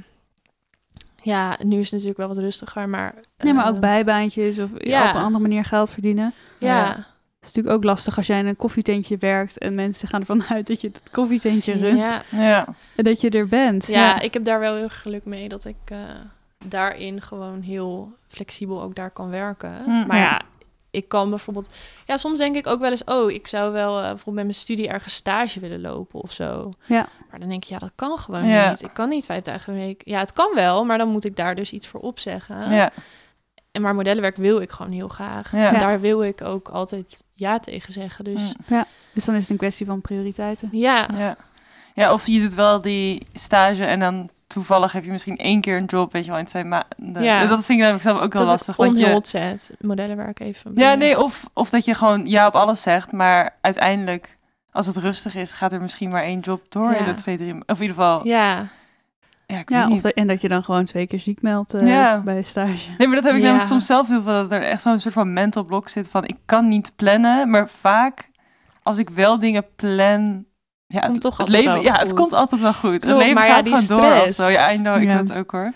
ja, 1.23 1.57
nu 1.63 1.77
is 1.77 1.83
het 1.83 1.91
natuurlijk 1.91 2.17
wel 2.17 2.27
wat 2.27 2.37
rustiger, 2.37 2.89
maar... 2.89 3.15
Nee, 3.37 3.53
maar 3.53 3.67
ook 3.67 3.75
eh, 3.75 3.79
bijbaantjes 3.79 4.59
of 4.59 4.69
ja. 4.77 5.09
op 5.09 5.15
een 5.15 5.21
andere 5.21 5.41
manier 5.41 5.65
geld 5.65 5.89
verdienen. 5.89 6.33
Ja, 6.59 6.85
Ja. 6.85 7.05
Het 7.41 7.49
is 7.49 7.55
natuurlijk 7.55 7.83
ook 7.83 7.89
lastig 7.91 8.17
als 8.17 8.27
jij 8.27 8.39
in 8.39 8.45
een 8.45 8.55
koffietentje 8.55 9.17
werkt 9.17 9.57
en 9.57 9.75
mensen 9.75 10.07
gaan 10.07 10.19
ervan 10.19 10.43
uit 10.55 10.67
dat 10.67 10.81
je 10.81 10.87
het 10.87 11.09
koffietentje 11.11 11.73
runt 11.73 11.97
ja, 11.97 12.23
Ja. 12.31 12.67
en 12.95 13.03
dat 13.03 13.21
je 13.21 13.29
er 13.29 13.47
bent. 13.47 13.87
ja, 13.87 14.19
ik 14.19 14.33
heb 14.33 14.45
daar 14.45 14.59
wel 14.59 14.75
heel 14.75 14.89
geluk 14.89 15.25
mee 15.25 15.49
dat 15.49 15.65
ik 15.65 15.75
eh, 15.85 15.97
daarin 16.65 17.21
gewoon 17.21 17.61
heel 17.61 18.11
flexibel 18.27 18.81
ook 18.81 18.95
daar 18.95 19.11
kan 19.11 19.29
werken. 19.29 19.83
Hm. 19.83 20.07
Maar 20.07 20.17
ja, 20.17 20.41
ik 20.91 21.07
kan 21.07 21.29
bijvoorbeeld... 21.29 21.73
Ja, 22.05 22.17
soms 22.17 22.37
denk 22.37 22.55
ik 22.55 22.67
ook 22.67 22.79
wel 22.79 22.91
eens... 22.91 23.03
Oh, 23.03 23.31
ik 23.31 23.47
zou 23.47 23.71
wel 23.71 23.95
eh, 23.97 24.01
bijvoorbeeld 24.01 24.35
met 24.35 24.43
mijn 24.43 24.53
studie 24.53 24.87
ergens 24.87 25.13
stage 25.13 25.59
willen 25.59 25.81
lopen 25.81 26.21
of 26.21 26.31
zo. 26.31 26.71
Ja. 26.85 27.07
Maar 27.29 27.39
dan 27.39 27.49
denk 27.49 27.63
ik, 27.63 27.69
ja, 27.69 27.77
dat 27.77 27.91
kan 27.95 28.17
gewoon 28.17 28.47
Ja. 28.47 28.69
niet. 28.69 28.81
Ik 28.83 28.93
kan 28.93 29.09
niet 29.09 29.25
vijf 29.25 29.43
dagen 29.43 29.73
een 29.73 29.79
week. 29.79 30.01
Ja, 30.05 30.19
het 30.19 30.33
kan 30.33 30.51
wel, 30.55 30.85
maar 30.85 30.97
dan 30.97 31.07
moet 31.07 31.25
ik 31.25 31.35
daar 31.35 31.55
dus 31.55 31.71
iets 31.71 31.87
voor 31.87 31.99
opzeggen. 31.99 32.71
Ja. 32.71 32.91
En 33.71 33.81
maar 33.81 33.95
modellenwerk 33.95 34.35
wil 34.37 34.61
ik 34.61 34.71
gewoon 34.71 34.91
heel 34.91 35.07
graag. 35.07 35.51
Ja. 35.51 35.73
En 35.73 35.79
daar 35.79 35.99
wil 35.99 36.23
ik 36.23 36.41
ook 36.43 36.69
altijd 36.69 37.23
ja 37.33 37.59
tegen 37.59 37.93
zeggen. 37.93 38.23
Dus 38.23 38.53
Hm. 38.67 38.81
Dus 39.13 39.25
dan 39.25 39.35
is 39.35 39.41
het 39.41 39.49
een 39.51 39.57
kwestie 39.57 39.85
van 39.85 40.01
prioriteiten. 40.01 40.69
ja, 40.71 41.07
Ja. 41.17 41.35
ja, 41.93 42.13
of 42.13 42.27
je 42.27 42.41
doet 42.41 42.53
wel 42.53 42.81
die 42.81 43.27
stage 43.33 43.85
en 43.85 43.99
dan 43.99 44.29
toevallig 44.47 44.91
heb 44.91 45.03
je 45.03 45.11
misschien 45.11 45.37
één 45.37 45.61
keer 45.61 45.77
een 45.77 45.85
job, 45.85 46.11
weet 46.11 46.23
je 46.25 46.29
wel, 46.31 46.39
in 46.39 46.45
twee 46.45 46.63
maanden. 46.63 47.23
Ja. 47.23 47.39
Dat 47.45 47.49
vind 47.65 47.69
ik 47.69 47.77
namelijk 47.77 48.03
zelf 48.03 48.19
ook 48.19 48.31
dat 48.31 48.45
lastig. 48.45 48.75
Want 48.75 48.97
je, 48.97 49.19
zet. 49.21 49.71
Modellenwerk 49.79 50.39
even. 50.39 50.71
ja, 50.75 50.93
nee, 50.93 51.19
of, 51.23 51.49
of 51.53 51.69
dat 51.69 51.85
je 51.85 51.93
gewoon 51.93 52.25
ja 52.25 52.47
op 52.47 52.55
alles 52.55 52.81
zegt, 52.81 53.11
maar 53.11 53.57
uiteindelijk, 53.61 54.37
als 54.71 54.85
het 54.85 54.97
rustig 54.97 55.35
is, 55.35 55.53
gaat 55.53 55.71
er 55.73 55.81
misschien 55.81 56.09
maar 56.09 56.23
één 56.23 56.39
job 56.39 56.61
door 56.69 56.91
Ja. 56.91 56.97
in 56.97 57.05
de 57.05 57.13
twee, 57.13 57.37
drie... 57.37 57.53
Of 57.53 57.75
in 57.77 57.81
ieder 57.81 57.95
geval, 57.95 58.27
ja, 58.27 58.67
Ja, 59.51 59.59
ik 59.59 59.69
Ja, 59.69 59.87
weet 59.87 60.05
of 60.05 60.11
en 60.11 60.27
dat 60.27 60.41
je 60.41 60.47
dan 60.47 60.63
gewoon 60.63 60.85
twee 60.85 61.07
keer 61.07 61.19
ziek 61.19 61.41
meldt 61.41 61.73
eh, 61.73 61.87
Ja. 61.87 62.21
bij 62.21 62.37
een 62.37 62.45
stage. 62.45 62.89
Nee, 62.97 63.07
maar 63.07 63.15
dat 63.15 63.25
heb 63.25 63.33
ik 63.33 63.39
Ja. 63.39 63.43
namelijk 63.45 63.67
soms 63.69 63.85
zelf 63.85 64.07
heel 64.07 64.21
veel, 64.21 64.31
dat 64.33 64.51
er 64.51 64.61
echt 64.63 64.81
zo'n 64.81 64.99
soort 64.99 65.13
van 65.13 65.33
mental 65.33 65.63
blok 65.63 65.89
zit 65.89 66.07
van, 66.07 66.23
ik 66.25 66.37
kan 66.45 66.67
niet 66.67 66.91
plannen, 66.95 67.49
maar 67.49 67.69
vaak, 67.69 68.29
als 68.83 68.97
ik 68.97 69.09
wel 69.09 69.39
dingen 69.39 69.65
plan... 69.75 70.45
Ja, 70.87 70.99
Komt 70.99 71.11
het, 71.13 71.21
toch 71.21 71.37
het 71.37 71.47
altijd 71.47 71.63
leven, 71.65 71.81
ja, 71.81 71.99
het 71.99 72.13
komt 72.13 72.33
altijd 72.33 72.61
wel 72.61 72.73
goed. 72.73 72.91
het 73.03 73.03
leven 73.17 73.33
maar 73.33 73.47
ja, 73.47 73.53
gaat 73.53 73.63
die 73.63 73.75
gewoon 73.75 74.01
door 74.01 74.11
of 74.11 74.17
stress. 74.19 74.35
zo. 74.37 74.47
Ja, 74.47 74.71
I 74.71 74.77
know, 74.77 75.01
ik 75.01 75.09
Ja. 75.09 75.15
heb 75.15 75.27
het 75.27 75.33
ook 75.33 75.51
hoor. 75.51 75.73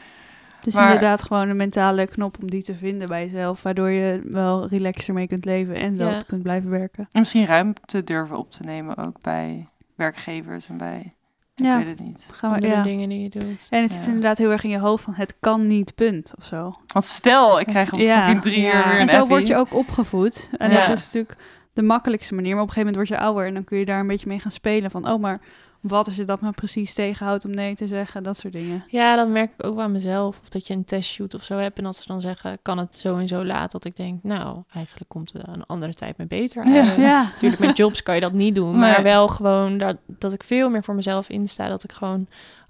Het 0.57 0.67
is 0.67 0.73
Maar- 0.73 0.83
inderdaad 0.93 1.21
gewoon 1.23 1.49
een 1.49 1.55
mentale 1.55 2.07
knop 2.07 2.37
om 2.41 2.49
die 2.49 2.63
te 2.63 2.75
vinden 2.75 3.07
bij 3.07 3.23
jezelf, 3.25 3.63
waardoor 3.63 3.89
je 3.89 4.21
wel 4.29 4.67
relaxer 4.67 5.13
mee 5.13 5.27
kunt 5.27 5.45
leven 5.45 5.75
en 5.75 5.97
wel 5.97 6.09
Ja. 6.09 6.21
kunt 6.27 6.43
blijven 6.43 6.69
werken. 6.69 7.07
En 7.11 7.19
misschien 7.19 7.45
ruimte 7.45 8.03
durven 8.03 8.37
op 8.37 8.51
te 8.51 8.61
nemen 8.63 8.97
ook 8.97 9.21
bij 9.21 9.67
werkgevers 9.95 10.69
en 10.69 10.77
bij... 10.77 11.13
Ik 11.55 11.65
Ja. 11.65 11.77
weet 11.77 11.87
het 11.87 11.99
niet. 11.99 12.27
Gaan 12.31 12.49
we, 12.49 12.55
andere 12.55 12.73
ja. 12.73 12.83
dingen 12.83 13.09
die 13.09 13.21
je 13.21 13.29
doet. 13.29 13.67
En 13.69 13.81
het 13.81 13.91
zit 13.91 14.01
Ja. 14.01 14.07
inderdaad 14.07 14.37
heel 14.37 14.51
erg 14.51 14.63
in 14.63 14.69
je 14.69 14.79
hoofd 14.79 15.03
van 15.03 15.13
het 15.13 15.33
kan 15.39 15.67
niet, 15.67 15.95
punt 15.95 16.33
of 16.37 16.43
zo. 16.45 16.75
Want 16.87 17.05
stel, 17.05 17.59
ik 17.59 17.65
krijg 17.65 17.93
op 17.93 17.99
Ja. 17.99 18.17
fucking 18.21 18.41
drie 18.41 18.61
Ja. 18.61 18.67
uur 18.77 18.83
weer 18.83 18.93
een 18.93 18.99
En 18.99 19.07
zo 19.09 19.27
word 19.27 19.47
je 19.47 19.55
ook 19.55 19.73
opgevoed. 19.73 20.49
En 20.57 20.71
Ja. 20.71 20.87
dat 20.87 20.97
is 20.97 21.03
natuurlijk 21.05 21.35
de 21.73 21.81
makkelijkste 21.81 22.33
manier. 22.35 22.53
Maar 22.53 22.61
op 22.63 22.67
een 22.67 22.73
gegeven 22.73 22.93
moment 22.93 23.09
word 23.09 23.19
je 23.21 23.25
ouder 23.27 23.47
en 23.47 23.53
dan 23.53 23.63
kun 23.63 23.77
je 23.77 23.85
daar 23.85 23.99
een 23.99 24.07
beetje 24.07 24.27
mee 24.27 24.39
gaan 24.39 24.51
spelen. 24.51 24.91
Van, 24.91 25.09
oh, 25.09 25.19
maar 25.21 25.39
wat 25.87 26.07
is 26.07 26.17
het 26.17 26.27
dat 26.27 26.41
me 26.41 26.51
precies 26.51 26.93
tegenhoudt 26.93 27.45
om 27.45 27.51
nee 27.51 27.75
te 27.75 27.87
zeggen? 27.87 28.23
Dat 28.23 28.37
soort 28.37 28.53
dingen. 28.53 28.83
Ja, 28.87 29.15
dat 29.15 29.27
merk 29.29 29.53
ik 29.57 29.65
ook 29.65 29.75
wel 29.75 29.83
aan 29.83 29.91
mezelf. 29.91 30.39
Of 30.41 30.49
dat 30.49 30.67
je 30.67 30.73
een 30.73 30.85
testshoot 30.85 31.33
of 31.33 31.43
zo 31.43 31.57
hebt 31.57 31.77
en 31.77 31.83
dat 31.83 31.95
ze 31.95 32.03
dan 32.07 32.21
zeggen, 32.21 32.57
kan 32.61 32.77
het 32.77 32.95
zo 32.97 33.17
en 33.17 33.27
zo 33.27 33.45
laat? 33.45 33.71
Dat 33.71 33.85
ik 33.85 33.95
denk, 33.95 34.23
nou, 34.23 34.61
eigenlijk 34.73 35.09
komt 35.09 35.33
er 35.33 35.47
een 35.47 35.65
andere 35.65 35.93
tijd 35.93 36.17
me 36.17 36.25
beter 36.27 36.67
Ja. 36.67 36.81
uit. 36.89 36.95
Ja, 36.97 37.23
Natuurlijk, 37.23 37.61
met 37.61 37.77
jobs 37.77 38.03
kan 38.03 38.15
je 38.15 38.21
dat 38.21 38.33
niet 38.33 38.55
doen. 38.55 38.71
Nee. 38.79 38.91
Maar 38.91 39.03
wel 39.03 39.27
gewoon 39.27 39.77
dat, 39.77 39.97
dat 40.07 40.33
ik 40.33 40.43
veel 40.43 40.69
meer 40.69 40.83
voor 40.83 40.95
mezelf 40.95 41.29
insta. 41.29 41.67
Dat 41.67 41.83
ik 41.83 41.91
gewoon 41.91 42.27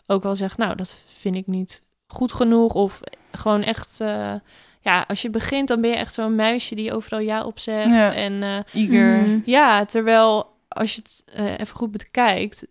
ook 0.07 0.24
wel 0.24 0.36
zeg, 0.36 0.57
nou, 0.57 0.76
dat 0.76 1.03
vind 1.07 1.36
ik 1.36 1.47
niet 1.47 1.82
goed 2.07 2.34
genoeg. 2.34 2.74
Of 2.74 2.99
gewoon 3.32 3.61
echt, 3.63 3.99
eh, 3.99 4.34
ja, 4.82 5.05
als 5.07 5.22
je 5.22 5.30
begint, 5.30 5.68
dan 5.68 5.82
ben 5.82 5.89
je 5.89 5.95
echt 5.95 6.13
zo'n 6.13 6.36
muisje 6.36 6.76
die 6.76 6.93
overal 6.93 7.20
ja 7.20 7.43
op 7.43 7.59
zegt. 7.59 7.89
Ja. 7.89 8.13
En 8.13 8.43
eh, 8.43 8.57
Eager. 8.74 9.41
Ja, 9.45 9.86
terwijl 9.86 10.53
als 10.76 10.95
je 10.95 11.01
het 11.01 11.23
eh, 11.26 11.51
even 11.59 11.76
goed 11.76 11.91
bekijkt, 11.91 12.65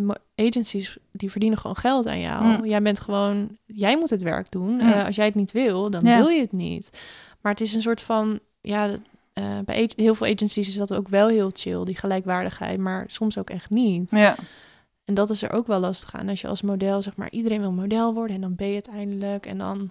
mo- 0.00 0.14
agencies 0.36 0.96
die 1.12 1.30
verdienen 1.30 1.58
gewoon 1.58 1.76
geld 1.76 2.06
aan 2.06 2.20
jou. 2.20 2.44
Mm. 2.44 2.64
Jij 2.64 2.82
bent 2.82 3.00
gewoon, 3.00 3.56
jij 3.66 3.96
moet 3.96 4.10
het 4.10 4.22
werk 4.22 4.50
doen. 4.50 4.72
Mm. 4.74 4.80
Eh, 4.80 5.04
als 5.06 5.16
jij 5.16 5.24
het 5.26 5.34
niet 5.34 5.52
wil, 5.52 5.90
dan 5.90 6.00
Ja. 6.04 6.16
wil 6.16 6.28
je 6.28 6.40
het 6.40 6.52
niet. 6.52 6.90
Maar 7.40 7.52
het 7.52 7.60
is 7.60 7.74
een 7.74 7.82
soort 7.82 8.02
van, 8.02 8.40
ja, 8.60 8.88
bij 9.64 9.90
heel 9.96 10.14
veel 10.14 10.26
agencies 10.26 10.68
is 10.68 10.76
dat 10.76 10.94
ook 10.94 11.08
wel 11.08 11.28
heel 11.28 11.50
chill, 11.54 11.84
die 11.84 11.96
gelijkwaardigheid, 11.96 12.78
maar 12.78 13.04
soms 13.06 13.38
ook 13.38 13.50
echt 13.50 13.70
niet. 13.70 14.10
Ja. 14.10 14.36
En 15.04 15.14
dat 15.14 15.30
is 15.30 15.42
er 15.42 15.52
ook 15.52 15.66
wel 15.66 15.80
lastig 15.80 16.14
aan. 16.14 16.28
Als 16.28 16.40
je 16.40 16.48
als 16.48 16.62
model, 16.62 17.02
zeg 17.02 17.16
maar, 17.16 17.30
iedereen 17.30 17.60
wil 17.60 17.72
model 17.72 18.14
worden 18.14 18.34
en 18.36 18.40
dan 18.42 18.54
ben 18.54 18.68
je 18.68 18.76
het 18.76 18.88
eindelijk. 18.88 19.46
En 19.46 19.58
dan, 19.58 19.90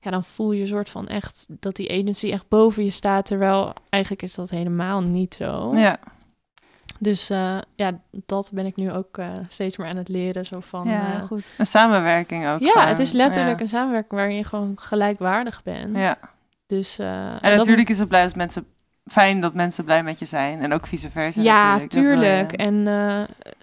ja, 0.00 0.10
dan 0.10 0.24
voel 0.24 0.52
je 0.52 0.60
een 0.60 0.66
soort 0.68 0.90
van 0.90 1.08
echt 1.08 1.46
dat 1.60 1.76
die 1.76 1.90
agency 1.90 2.30
echt 2.30 2.48
boven 2.48 2.84
je 2.84 2.90
staat. 2.90 3.26
Terwijl 3.26 3.72
eigenlijk 3.88 4.22
is 4.22 4.34
dat 4.34 4.50
helemaal 4.50 5.02
niet 5.02 5.34
zo. 5.34 5.70
ja. 5.76 5.98
Dus 6.98 7.30
eh, 7.30 7.58
ja, 7.74 8.00
dat 8.10 8.50
ben 8.54 8.66
ik 8.66 8.76
nu 8.76 8.92
ook 8.92 9.18
eh, 9.18 9.32
steeds 9.48 9.76
meer 9.76 9.86
aan 9.88 9.96
het 9.96 10.08
leren. 10.08 10.44
Zo 10.44 10.60
van, 10.60 10.88
ja 10.88 11.14
eh, 11.14 11.22
goed. 11.22 11.52
Een 11.58 11.66
samenwerking 11.66 12.48
ook 12.48 12.60
ja, 12.60 12.70
gewoon. 12.72 12.86
het 12.86 12.98
is 12.98 13.12
letterlijk 13.12 13.56
Ja. 13.58 13.62
een 13.62 13.68
samenwerking 13.68 14.12
waarin 14.12 14.36
je 14.36 14.44
gewoon 14.44 14.72
gelijkwaardig 14.80 15.62
bent. 15.62 15.96
Ja. 15.96 16.16
Dus, 16.66 16.98
eh, 16.98 17.44
En 17.44 17.56
natuurlijk 17.56 17.88
is 17.88 17.98
het 17.98 18.08
blij 18.08 18.22
als 18.22 18.34
mensen... 18.34 18.66
Fijn 19.06 19.40
dat 19.40 19.54
mensen 19.54 19.84
blij 19.84 20.02
met 20.02 20.18
je 20.18 20.24
zijn. 20.24 20.60
En 20.62 20.72
ook 20.72 20.86
vice 20.86 21.10
versa 21.10 21.42
Ja, 21.42 21.72
natuurlijk. 21.78 21.90
Tuurlijk. 21.90 22.50
ja. 22.50 22.56
En 22.66 22.86
eh, 22.86 23.22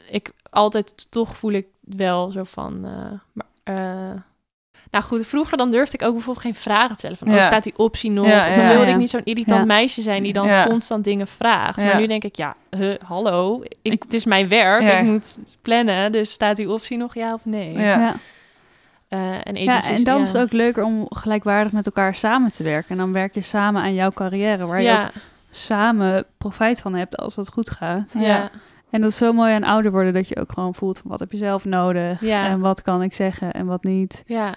ik 0.10 0.32
altijd 0.50 1.12
toch 1.12 1.38
voel 1.38 1.52
ik 1.52 1.68
wel 1.82 2.30
zo 2.32 2.44
van. 2.44 2.86
eh, 2.86 3.12
maar, 3.34 3.46
eh, 3.64 4.22
nou 4.92 5.04
goed, 5.04 5.28
vroeger 5.28 5.58
dan 5.58 5.72
durfde 5.72 5.98
ik 5.98 6.04
ook 6.04 6.14
bijvoorbeeld 6.14 6.46
geen 6.46 6.56
vragen 6.56 6.90
te 6.90 6.96
stellen. 6.96 7.18
Van, 7.18 7.28
Ja. 7.32 7.38
oh, 7.38 7.44
staat 7.44 7.64
die 7.64 7.74
optie 7.78 8.12
nog? 8.12 8.28
Ja, 8.28 8.50
of 8.50 8.56
dan 8.56 8.68
wilde 8.68 8.86
ja. 8.86 8.92
ik 8.92 8.98
niet 8.98 9.10
zo'n 9.10 9.24
irritant 9.24 9.60
Ja. 9.60 9.66
meisje 9.66 10.02
zijn 10.02 10.24
die 10.24 10.34
dan 10.34 10.48
Ja. 10.48 10.68
constant 10.68 11.04
dingen 11.04 11.28
vraagt. 11.28 11.80
Ja. 11.80 11.86
Maar 11.86 12.00
nu 12.00 12.08
denk 12.08 12.24
ik, 12.24 12.36
ja, 12.36 12.56
huh, 12.78 12.96
hallo, 13.06 13.62
ik, 13.64 13.76
Ik- 13.94 14.04
het 14.04 14.14
is 14.14 14.26
mijn 14.26 14.48
werk. 14.48 14.82
Ja. 14.82 14.92
Ik 14.92 15.06
moet 15.06 15.38
plannen. 15.62 16.12
Dus 16.12 16.32
staat 16.32 16.56
die 16.56 16.72
optie 16.72 16.98
nog 16.98 17.14
ja 17.16 17.34
of 17.34 17.46
nee? 17.46 17.74
Ja. 17.74 17.82
Ja. 18.00 18.16
Eh, 19.08 19.20
en, 19.44 19.56
Ja, 19.56 19.84
en 19.90 20.04
dan 20.04 20.16
ja. 20.18 20.22
is 20.22 20.32
het 20.34 20.42
ook 20.42 20.52
leuker 20.52 20.84
om 20.84 21.06
gelijkwaardig 21.10 21.72
met 21.72 21.86
elkaar 21.86 22.16
samen 22.16 22.52
te 22.52 22.64
werken. 22.64 22.90
En 22.90 22.98
dan 22.98 23.14
werk 23.14 23.34
je 23.36 23.42
samen 23.42 23.82
aan 23.82 23.94
jouw 23.94 24.12
carrière, 24.12 24.66
waar 24.66 24.82
je 24.82 24.92
ook 24.92 25.12
samen 25.52 26.26
profijt 26.38 26.82
van 26.82 26.94
hebt 26.96 27.18
als 27.18 27.36
het 27.36 27.50
goed 27.50 27.70
gaat. 27.70 28.14
ja, 28.14 28.22
Ja. 28.22 28.50
En 28.90 29.02
dat 29.02 29.10
is 29.10 29.18
zo 29.18 29.34
mooi 29.34 29.54
aan 29.54 29.64
ouder 29.64 29.92
worden, 29.92 30.14
dat 30.14 30.28
je 30.28 30.40
ook 30.40 30.52
gewoon 30.52 30.76
voelt 30.76 31.00
van 31.00 31.12
wat 31.12 31.20
heb 31.20 31.32
je 31.32 31.38
zelf 31.38 31.66
nodig 31.66 32.22
Ja. 32.22 32.46
en 32.48 32.60
wat 32.60 32.82
kan 32.82 33.02
ik 33.02 33.14
zeggen 33.14 33.52
en 33.54 33.66
wat 33.66 33.84
niet. 33.84 34.24
ja, 34.26 34.54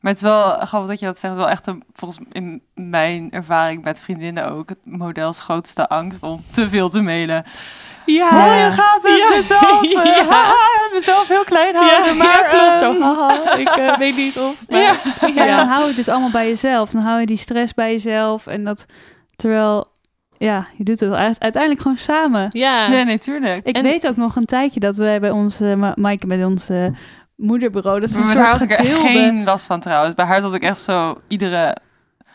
Maar 0.00 0.12
het 0.12 0.22
is 0.22 0.28
wel 0.28 0.50
grappig 0.66 0.90
dat 0.90 1.00
je 1.00 1.06
dat 1.06 1.18
zegt. 1.18 1.34
Wel 1.34 1.48
echt 1.48 1.66
een, 1.66 1.82
volgens 1.92 2.20
in 2.32 2.62
mijn 2.74 3.30
ervaring 3.30 3.84
met 3.84 4.00
vriendinnen 4.00 4.50
ook 4.50 4.68
het 4.68 4.78
models 4.84 5.40
grootste 5.40 5.88
angst 5.88 6.22
om 6.22 6.42
te 6.52 6.68
veel 6.68 6.88
te 6.88 7.00
mailen. 7.00 7.44
ja. 8.06 8.28
Oh, 8.28 8.56
je 8.64 8.70
gaat 8.72 9.02
het, 9.02 9.18
Ja. 9.18 9.28
dit, 9.36 9.48
dat. 9.48 10.02
Ja. 10.06 10.24
Haha, 10.24 10.54
mezelf 10.92 11.28
heel 11.28 11.44
klein 11.44 11.74
houden. 11.74 12.16
maar, 12.16 12.26
ja, 12.26 12.42
klopt. 12.42 12.78
Zo, 12.78 12.92
ehm, 12.92 13.02
haha, 13.16 13.54
ik 13.54 13.68
eh, 13.68 13.96
weet 13.96 14.16
niet 14.16 14.38
of... 14.38 14.54
maar- 14.68 14.80
Ja. 15.34 15.56
Dan 15.56 15.66
hou 15.66 15.80
je 15.80 15.86
het 15.86 15.96
dus 15.96 16.08
allemaal 16.08 16.30
bij 16.30 16.48
jezelf. 16.48 16.90
Dan 16.90 17.02
hou 17.02 17.20
je 17.20 17.26
die 17.26 17.36
stress 17.36 17.74
bij 17.74 17.90
jezelf. 17.90 18.46
En 18.46 18.64
dat 18.64 18.84
terwijl, 19.36 19.86
ja, 20.38 20.66
je 20.76 20.84
doet 20.84 21.00
het 21.00 21.12
uite- 21.12 21.40
uiteindelijk 21.40 21.82
gewoon 21.82 21.96
samen. 21.98 22.46
Ja, 22.50 22.88
Nee, 22.88 23.04
nee, 23.04 23.18
tuurlijk. 23.18 23.66
Ik 23.66 23.76
En- 23.76 23.82
weet 23.82 24.06
ook 24.08 24.16
nog 24.16 24.36
een 24.36 24.44
tijdje 24.44 24.80
dat 24.80 24.96
wij 24.96 25.20
bij 25.20 25.30
eh, 25.30 25.74
Ma- 25.74 25.92
Maaike 25.94 26.26
met 26.26 26.44
ons 26.44 26.68
eh, 26.68 26.86
moederbureau, 27.38 28.00
dat 28.00 28.08
is 28.08 28.16
een 28.16 28.26
soort 28.26 28.46
had 28.46 28.60
ik 28.60 28.70
er 28.78 28.84
geen 28.84 29.44
last 29.44 29.66
van 29.66 29.80
trouwens. 29.80 30.14
Bij 30.14 30.24
haar 30.24 30.40
had 30.40 30.54
ik 30.54 30.62
echt 30.62 30.80
zo 30.80 31.18
iedere 31.28 31.76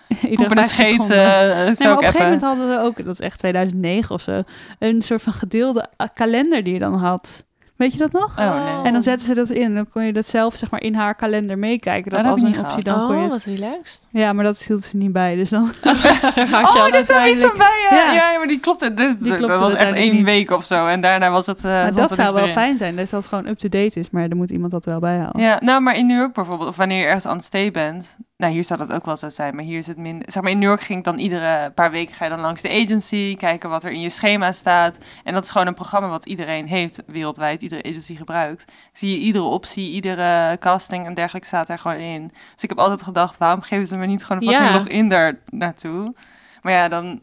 iedere 0.30 0.58
een 0.58 0.64
scheet 0.64 0.92
seconden. 0.92 1.18
eh, 1.18 1.56
Nee, 1.56 1.92
op 1.92 1.98
een 1.98 2.06
gegeven 2.06 2.22
moment 2.24 2.42
hadden 2.42 2.70
we 2.70 2.80
ook, 2.80 3.06
dat 3.06 3.14
is 3.14 3.20
echt 3.20 3.40
2009 3.40 4.16
of 4.16 4.22
zo, 4.22 4.44
een 4.80 5.02
soort 5.02 5.22
van 5.22 5.34
gedeelde 5.34 5.88
kalender 6.14 6.64
die 6.64 6.74
je 6.74 6.80
dan 6.80 6.96
had. 6.96 7.46
Weet 7.76 7.92
je 7.92 7.98
dat 7.98 8.12
nog? 8.12 8.40
Oh, 8.40 8.66
nee. 8.66 8.84
En 8.86 8.94
dan 8.94 9.04
zetten 9.04 9.28
ze 9.28 9.34
dat 9.34 9.50
in. 9.50 9.62
En 9.64 9.76
dan 9.76 9.88
kon 9.88 10.04
je 10.04 10.14
dat 10.14 10.26
zelf 10.28 10.56
zeg 10.56 10.72
maar 10.72 10.82
in 10.82 10.96
haar 10.96 11.16
kalender 11.16 11.58
meekijken. 11.58 12.12
Dat 12.12 12.20
Oh, 12.20 12.26
dat 12.26 12.34
als 12.34 12.42
een 12.42 12.48
niet 12.48 12.60
optie 12.60 12.84
dan 12.84 13.06
kon 13.08 13.16
je 13.16 13.16
Oh, 13.16 13.22
het- 13.22 13.32
wat 13.32 13.44
relaxed. 13.44 14.08
Ja, 14.12 14.34
maar 14.34 14.44
dat 14.44 14.58
hield 14.64 14.84
ze 14.84 14.98
niet 14.98 15.12
bij. 15.12 15.36
Dus 15.36 15.50
dan 15.50 15.64
Oh, 15.84 16.86
dit 16.86 16.94
is 16.96 17.06
wel 17.08 17.26
iets 17.28 17.42
van 17.42 17.58
bij. 17.58 17.88
Ja. 17.92 17.96
Ja. 18.14 18.14
ja, 18.32 18.38
maar 18.38 18.48
die 18.48 18.60
klopt. 18.60 18.98
Dus, 18.98 19.18
Die 19.18 19.36
dat 19.38 19.60
was 19.60 19.74
echt 19.74 19.94
één 19.94 20.16
niet. 20.16 20.26
week 20.26 20.52
of 20.52 20.66
zo. 20.66 20.88
En 20.88 21.02
daarna 21.02 21.32
was 21.32 21.46
het. 21.46 21.58
eh 21.58 21.64
maar 21.64 21.94
dat 21.94 22.10
er 22.10 22.16
zou 22.16 22.30
dus 22.32 22.38
wel 22.40 22.48
in. 22.48 22.54
fijn 22.54 22.78
zijn. 22.78 22.96
Dat 22.96 23.10
dat 23.10 23.28
gewoon 23.28 23.48
up-to-date 23.48 24.00
is. 24.00 24.10
Maar 24.10 24.30
dan 24.30 24.38
moet 24.38 24.52
iemand 24.52 24.72
dat 24.72 24.86
wel 24.86 25.00
bijhouden. 25.00 25.42
Ja, 25.42 25.58
nou, 25.64 25.82
maar 25.82 25.96
in 25.96 26.06
New 26.06 26.18
York 26.18 26.34
bijvoorbeeld, 26.34 26.70
of 26.70 26.76
wanneer 26.76 27.00
je 27.00 27.06
ergens 27.06 27.26
aan 27.26 27.36
het 27.36 27.44
stay 27.46 27.72
bent. 27.72 28.18
Nou, 28.44 28.56
hier 28.56 28.64
zou 28.64 28.80
dat 28.80 28.92
ook 28.92 29.06
wel 29.06 29.18
zo 29.18 29.30
zijn, 29.30 29.56
maar 29.56 29.64
hier 29.64 29.78
is 29.78 29.88
het 29.88 29.98
minder. 29.98 30.32
Zeg 30.32 30.44
maar, 30.44 30.52
in 30.52 30.60
New 30.60 30.68
York 30.68 30.82
ging 30.82 31.00
ik 31.00 31.06
dan 31.06 31.18
iedere 31.18 31.72
paar 31.72 31.92
weken 31.92 32.16
ga 32.16 32.24
je 32.24 32.30
dan 32.30 32.40
langs 32.40 32.62
de 32.62 32.70
agency, 32.70 33.36
kijken 33.36 33.70
wat 33.70 33.84
er 33.84 33.92
in 33.92 34.00
je 34.00 34.10
schema 34.10 34.52
staat. 34.52 34.98
En 35.24 35.34
dat 35.34 35.44
is 35.44 35.50
gewoon 35.52 35.68
een 35.68 35.74
programma 35.74 36.08
wat 36.08 36.26
iedereen 36.26 36.68
heeft 36.68 37.04
wereldwijd, 37.08 37.62
iedere 37.62 37.84
agency 37.84 38.16
gebruikt. 38.16 38.72
Zie 38.92 39.10
je 39.12 39.18
iedere 39.18 39.44
optie, 39.44 39.92
iedere 39.92 40.58
casting 40.60 41.06
en 41.06 41.14
dergelijke 41.14 41.48
staat 41.48 41.68
daar 41.68 41.80
gewoon 41.80 41.98
in. 41.98 42.28
Dus 42.54 42.64
ik 42.64 42.70
heb 42.70 42.78
altijd 42.80 43.02
gedacht, 43.02 43.38
waarom 43.38 43.62
geven 43.62 43.88
ze 43.88 43.98
me 43.98 44.06
niet 44.06 44.24
gewoon 44.26 44.42
een 44.42 44.50
fucking 44.50 44.70
Ja. 44.70 44.78
login 44.78 45.10
daar 45.10 45.40
naartoe? 45.50 46.14
Maar 46.62 46.74
ja, 46.74 46.88
dan, 46.88 47.22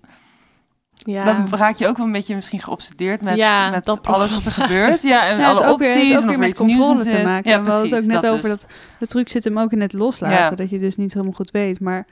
Ja. 1.07 1.24
dan 1.24 1.48
raak 1.59 1.76
je 1.76 1.86
ook 1.86 1.96
wel 1.96 2.07
een 2.07 2.12
beetje 2.12 2.34
misschien 2.34 2.59
geobsedeerd 2.61 3.22
met, 3.22 3.36
Ja, 3.36 3.70
met 3.70 3.84
dat 3.84 4.07
alles 4.07 4.34
wat 4.34 4.44
er 4.44 4.53
gebeurt. 4.53 5.03
Ja, 5.03 5.28
en 5.28 5.38
Ja, 5.38 5.48
alle 5.51 5.61
is 5.61 5.66
ook 5.66 5.72
opties 5.72 5.94
is 5.94 6.11
ook 6.12 6.20
en 6.20 6.24
weer 6.26 6.32
er 6.32 6.38
met 6.38 6.57
controle 6.57 7.05
te 7.05 7.22
maken. 7.24 7.51
Ja, 7.51 7.57
En 7.57 7.64
we 7.64 7.70
hadden 7.70 7.90
het 7.94 8.03
ook 8.03 8.07
net 8.11 8.26
over 8.26 8.42
dus. 8.48 8.51
dat 8.51 8.66
de 8.98 9.07
truc 9.07 9.28
zit 9.28 9.44
hem 9.44 9.59
ook 9.59 9.72
in 9.72 9.80
het 9.80 9.92
loslaten. 9.92 10.36
Ja. 10.38 10.51
Dat 10.51 10.70
je 10.70 10.78
dus 10.78 10.96
niet 10.96 11.12
helemaal 11.12 11.34
goed 11.34 11.51
weet. 11.51 11.80
Maar 11.80 12.07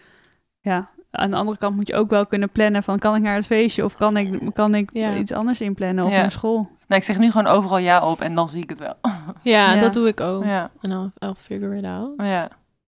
ja, 0.60 0.88
aan 1.10 1.30
de 1.30 1.36
andere 1.36 1.58
kant 1.58 1.76
moet 1.76 1.86
je 1.88 1.94
ook 1.94 2.10
wel 2.10 2.26
kunnen 2.26 2.50
plannen 2.50 2.82
van 2.82 2.98
kan 2.98 3.14
ik 3.14 3.22
naar 3.22 3.34
het 3.34 3.46
feestje 3.46 3.84
of 3.84 3.96
kan 3.96 4.16
ik, 4.16 4.40
kan 4.54 4.74
ik 4.74 4.90
Ja. 4.92 5.14
iets 5.14 5.32
anders 5.32 5.60
inplannen 5.60 6.04
of 6.04 6.12
Ja. 6.12 6.20
naar 6.20 6.32
school. 6.32 6.56
Nou, 6.86 7.00
ik 7.00 7.06
zeg 7.06 7.18
nu 7.18 7.30
gewoon 7.30 7.46
overal 7.52 7.78
ja 7.78 8.10
op 8.10 8.20
en 8.20 8.34
dan 8.34 8.48
zie 8.48 8.62
ik 8.62 8.68
het 8.70 8.78
wel. 8.78 8.94
ja, 9.42 9.72
Ja. 9.74 9.80
dat 9.80 9.92
doe 9.92 10.08
ik 10.08 10.20
ook. 10.20 10.44
Ja, 10.44 10.70
En 10.80 10.90
I'll, 10.90 11.10
I'll 11.18 11.34
figure 11.38 11.76
it 11.76 11.84
out. 11.84 12.24
ja. 12.24 12.48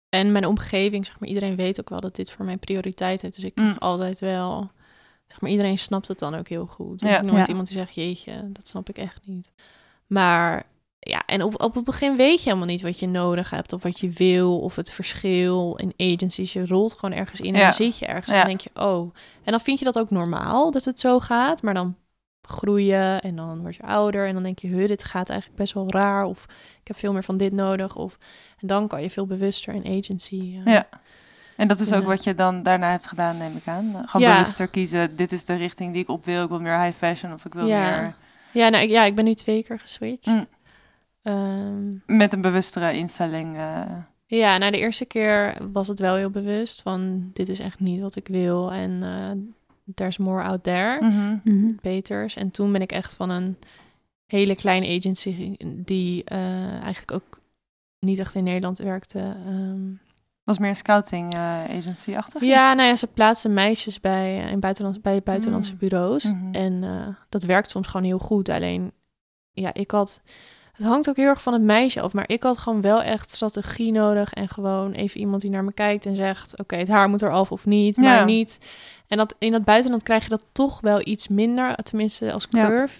En 0.08 0.32
mijn 0.32 0.46
omgeving, 0.46 1.06
zeg 1.06 1.20
maar, 1.20 1.28
iedereen 1.28 1.56
weet 1.56 1.80
ook 1.80 1.88
wel 1.88 2.00
dat 2.00 2.16
dit 2.16 2.32
voor 2.32 2.44
mij 2.44 2.56
prioriteit 2.56 3.22
heeft. 3.22 3.34
Dus 3.34 3.44
ik 3.44 3.54
krijg 3.54 3.70
Mm. 3.70 3.76
altijd 3.78 4.18
wel, 4.20 4.70
zeg 5.26 5.40
maar, 5.40 5.50
iedereen 5.50 5.78
snapt 5.78 6.08
het 6.08 6.18
dan 6.18 6.34
ook 6.34 6.48
heel 6.48 6.66
goed. 6.66 7.00
Ja. 7.00 7.06
Ik 7.08 7.14
heb 7.16 7.24
nooit 7.24 7.38
Ja. 7.38 7.48
iemand 7.48 7.68
die 7.68 7.76
zegt, 7.76 7.94
jeetje, 7.94 8.52
dat 8.52 8.68
snap 8.68 8.88
ik 8.88 8.98
echt 8.98 9.20
niet. 9.24 9.52
Maar 10.06 10.66
ja, 10.98 11.22
en 11.26 11.42
op, 11.42 11.62
op 11.62 11.74
het 11.74 11.84
begin 11.84 12.16
weet 12.16 12.38
je 12.42 12.44
helemaal 12.48 12.66
niet 12.68 12.82
wat 12.82 12.98
je 12.98 13.06
nodig 13.08 13.50
hebt 13.50 13.72
of 13.72 13.82
wat 13.82 13.98
je 14.00 14.10
wil 14.10 14.58
of 14.60 14.76
het 14.76 14.92
verschil 14.92 15.74
in 15.76 16.14
agencies. 16.14 16.52
Je 16.52 16.66
rolt 16.66 16.92
gewoon 16.92 17.18
ergens 17.18 17.40
in 17.40 17.52
en 17.54 17.58
Ja. 17.60 17.62
dan 17.62 17.72
zit 17.72 17.98
je 17.98 18.06
ergens 18.06 18.26
en 18.30 18.34
Ja. 18.34 18.38
dan 18.40 18.48
denk 18.48 18.60
je, 18.60 18.70
oh. 18.82 19.14
En 19.44 19.50
dan 19.50 19.60
vind 19.60 19.78
je 19.78 19.84
dat 19.84 19.98
ook 19.98 20.10
normaal 20.10 20.70
dat 20.70 20.84
het 20.84 21.00
zo 21.00 21.18
gaat, 21.20 21.62
maar 21.62 21.74
dan 21.74 21.96
groeien 22.48 23.20
en 23.20 23.36
dan 23.36 23.60
word 23.60 23.74
je 23.76 23.82
ouder 23.82 24.26
en 24.26 24.34
dan 24.34 24.42
denk 24.42 24.58
je, 24.58 24.66
huh, 24.68 24.88
dit 24.88 25.04
gaat 25.04 25.28
eigenlijk 25.30 25.58
best 25.60 25.72
wel 25.72 25.90
raar 25.90 26.24
of 26.24 26.44
ik 26.80 26.86
heb 26.88 26.98
veel 26.98 27.12
meer 27.12 27.24
van 27.24 27.36
dit 27.36 27.52
nodig 27.52 27.96
of 27.96 28.18
en 28.58 28.66
dan 28.66 28.88
kan 28.88 29.02
je 29.02 29.10
veel 29.10 29.26
bewuster 29.26 29.74
in 29.74 29.98
agency. 30.02 30.60
eh, 30.64 30.72
Ja. 30.72 30.88
En 31.56 31.68
dat 31.68 31.80
is 31.80 31.92
ook 31.92 32.04
wat 32.04 32.24
je 32.24 32.34
dan 32.34 32.62
daarna 32.62 32.90
hebt 32.90 33.06
gedaan, 33.06 33.36
neem 33.36 33.56
ik 33.56 33.66
aan. 33.66 33.84
Gewoon 34.06 34.26
Ja. 34.28 34.32
bewuster 34.32 34.68
kiezen, 34.68 35.16
dit 35.16 35.32
is 35.32 35.44
de 35.44 35.54
richting 35.54 35.92
die 35.92 36.02
ik 36.02 36.08
op 36.08 36.24
wil. 36.24 36.42
Ik 36.42 36.48
wil 36.48 36.60
meer 36.60 36.80
high 36.82 36.96
fashion 36.96 37.32
of 37.32 37.44
ik 37.44 37.54
wil 37.54 37.66
Ja. 37.66 37.90
meer... 38.00 38.14
Ja, 38.52 38.68
nou, 38.68 38.84
ik, 38.84 38.90
ja, 38.90 39.04
ik 39.04 39.14
ben 39.14 39.24
nu 39.24 39.34
twee 39.34 39.62
keer 39.62 39.78
geswitcht. 39.78 40.26
Mm. 40.26 40.46
Ehm, 41.22 41.94
Met 42.06 42.32
een 42.32 42.40
bewustere 42.40 42.92
instelling. 42.96 43.56
eh, 43.56 43.82
ja, 44.26 44.58
nou 44.58 44.70
de 44.72 44.78
eerste 44.78 45.04
keer 45.04 45.54
was 45.72 45.88
het 45.88 45.98
wel 45.98 46.14
heel 46.14 46.30
bewust 46.30 46.82
van 46.82 47.30
dit 47.32 47.48
is 47.48 47.58
echt 47.58 47.80
niet 47.80 48.00
wat 48.00 48.16
ik 48.16 48.28
wil 48.28 48.72
en 48.72 49.02
eh 49.02 49.30
there's 49.94 50.16
more 50.18 50.42
out 50.42 50.62
there. 50.64 51.04
Mhm. 51.04 51.70
beters. 51.82 52.36
En 52.36 52.50
toen 52.50 52.72
ben 52.72 52.80
ik 52.82 52.92
echt 52.92 53.14
van 53.16 53.30
een 53.30 53.56
hele 54.26 54.54
kleine 54.54 54.96
agency 54.96 55.56
die 55.74 56.24
eh, 56.24 56.72
eigenlijk 56.82 57.12
ook 57.12 57.40
niet 57.98 58.18
echt 58.18 58.34
in 58.34 58.44
Nederland 58.44 58.78
werkte. 58.78 59.18
ehm, 59.46 59.80
was 60.46 60.58
meer 60.58 60.68
een 60.68 60.76
scouting 60.76 61.34
eh, 61.34 61.40
agency-achtig 61.78 62.42
ja, 62.42 62.66
iets? 62.66 62.76
nou 62.76 62.88
ja, 62.88 62.96
ze 62.96 63.06
plaatsen 63.06 63.54
meisjes 63.54 64.00
bij, 64.00 64.44
eh, 64.44 64.50
in 64.50 64.60
buitenlands, 64.60 65.00
bij 65.00 65.20
buitenlandse 65.22 65.72
Mm. 65.72 65.78
bureaus. 65.78 66.24
Mhm. 66.24 66.54
En 66.54 66.84
eh, 66.84 67.14
dat 67.28 67.42
werkt 67.42 67.70
soms 67.70 67.86
gewoon 67.86 68.06
heel 68.06 68.18
goed. 68.18 68.48
Alleen, 68.48 68.92
ja, 69.52 69.74
ik 69.74 69.90
had... 69.90 70.22
Het 70.72 70.86
hangt 70.86 71.08
ook 71.08 71.16
heel 71.16 71.28
erg 71.28 71.42
van 71.42 71.52
het 71.52 71.62
meisje 71.62 72.00
af. 72.00 72.12
Maar 72.12 72.24
ik 72.28 72.42
had 72.42 72.58
gewoon 72.58 72.80
wel 72.80 73.02
echt 73.02 73.30
strategie 73.30 73.92
nodig. 73.92 74.32
En 74.32 74.48
gewoon 74.48 74.92
even 74.92 75.20
iemand 75.20 75.40
die 75.42 75.50
naar 75.50 75.64
me 75.64 75.72
kijkt 75.72 76.06
en 76.06 76.16
zegt... 76.16 76.58
Oké, 76.58 76.76
het 76.76 76.88
haar 76.88 77.08
moet 77.08 77.22
er 77.22 77.30
af 77.30 77.52
of 77.52 77.66
niet, 77.66 77.96
maar 77.96 78.06
Ja. 78.18 78.24
niet. 78.24 78.58
En 79.08 79.16
dat, 79.16 79.34
in 79.38 79.52
dat 79.52 79.64
buitenland 79.64 80.02
krijg 80.02 80.22
je 80.22 80.28
dat 80.28 80.44
toch 80.52 80.80
wel 80.80 81.00
iets 81.06 81.28
minder. 81.28 81.74
Tenminste, 81.76 82.32
als 82.32 82.46
Ja. 82.50 82.66
curve. 82.66 82.98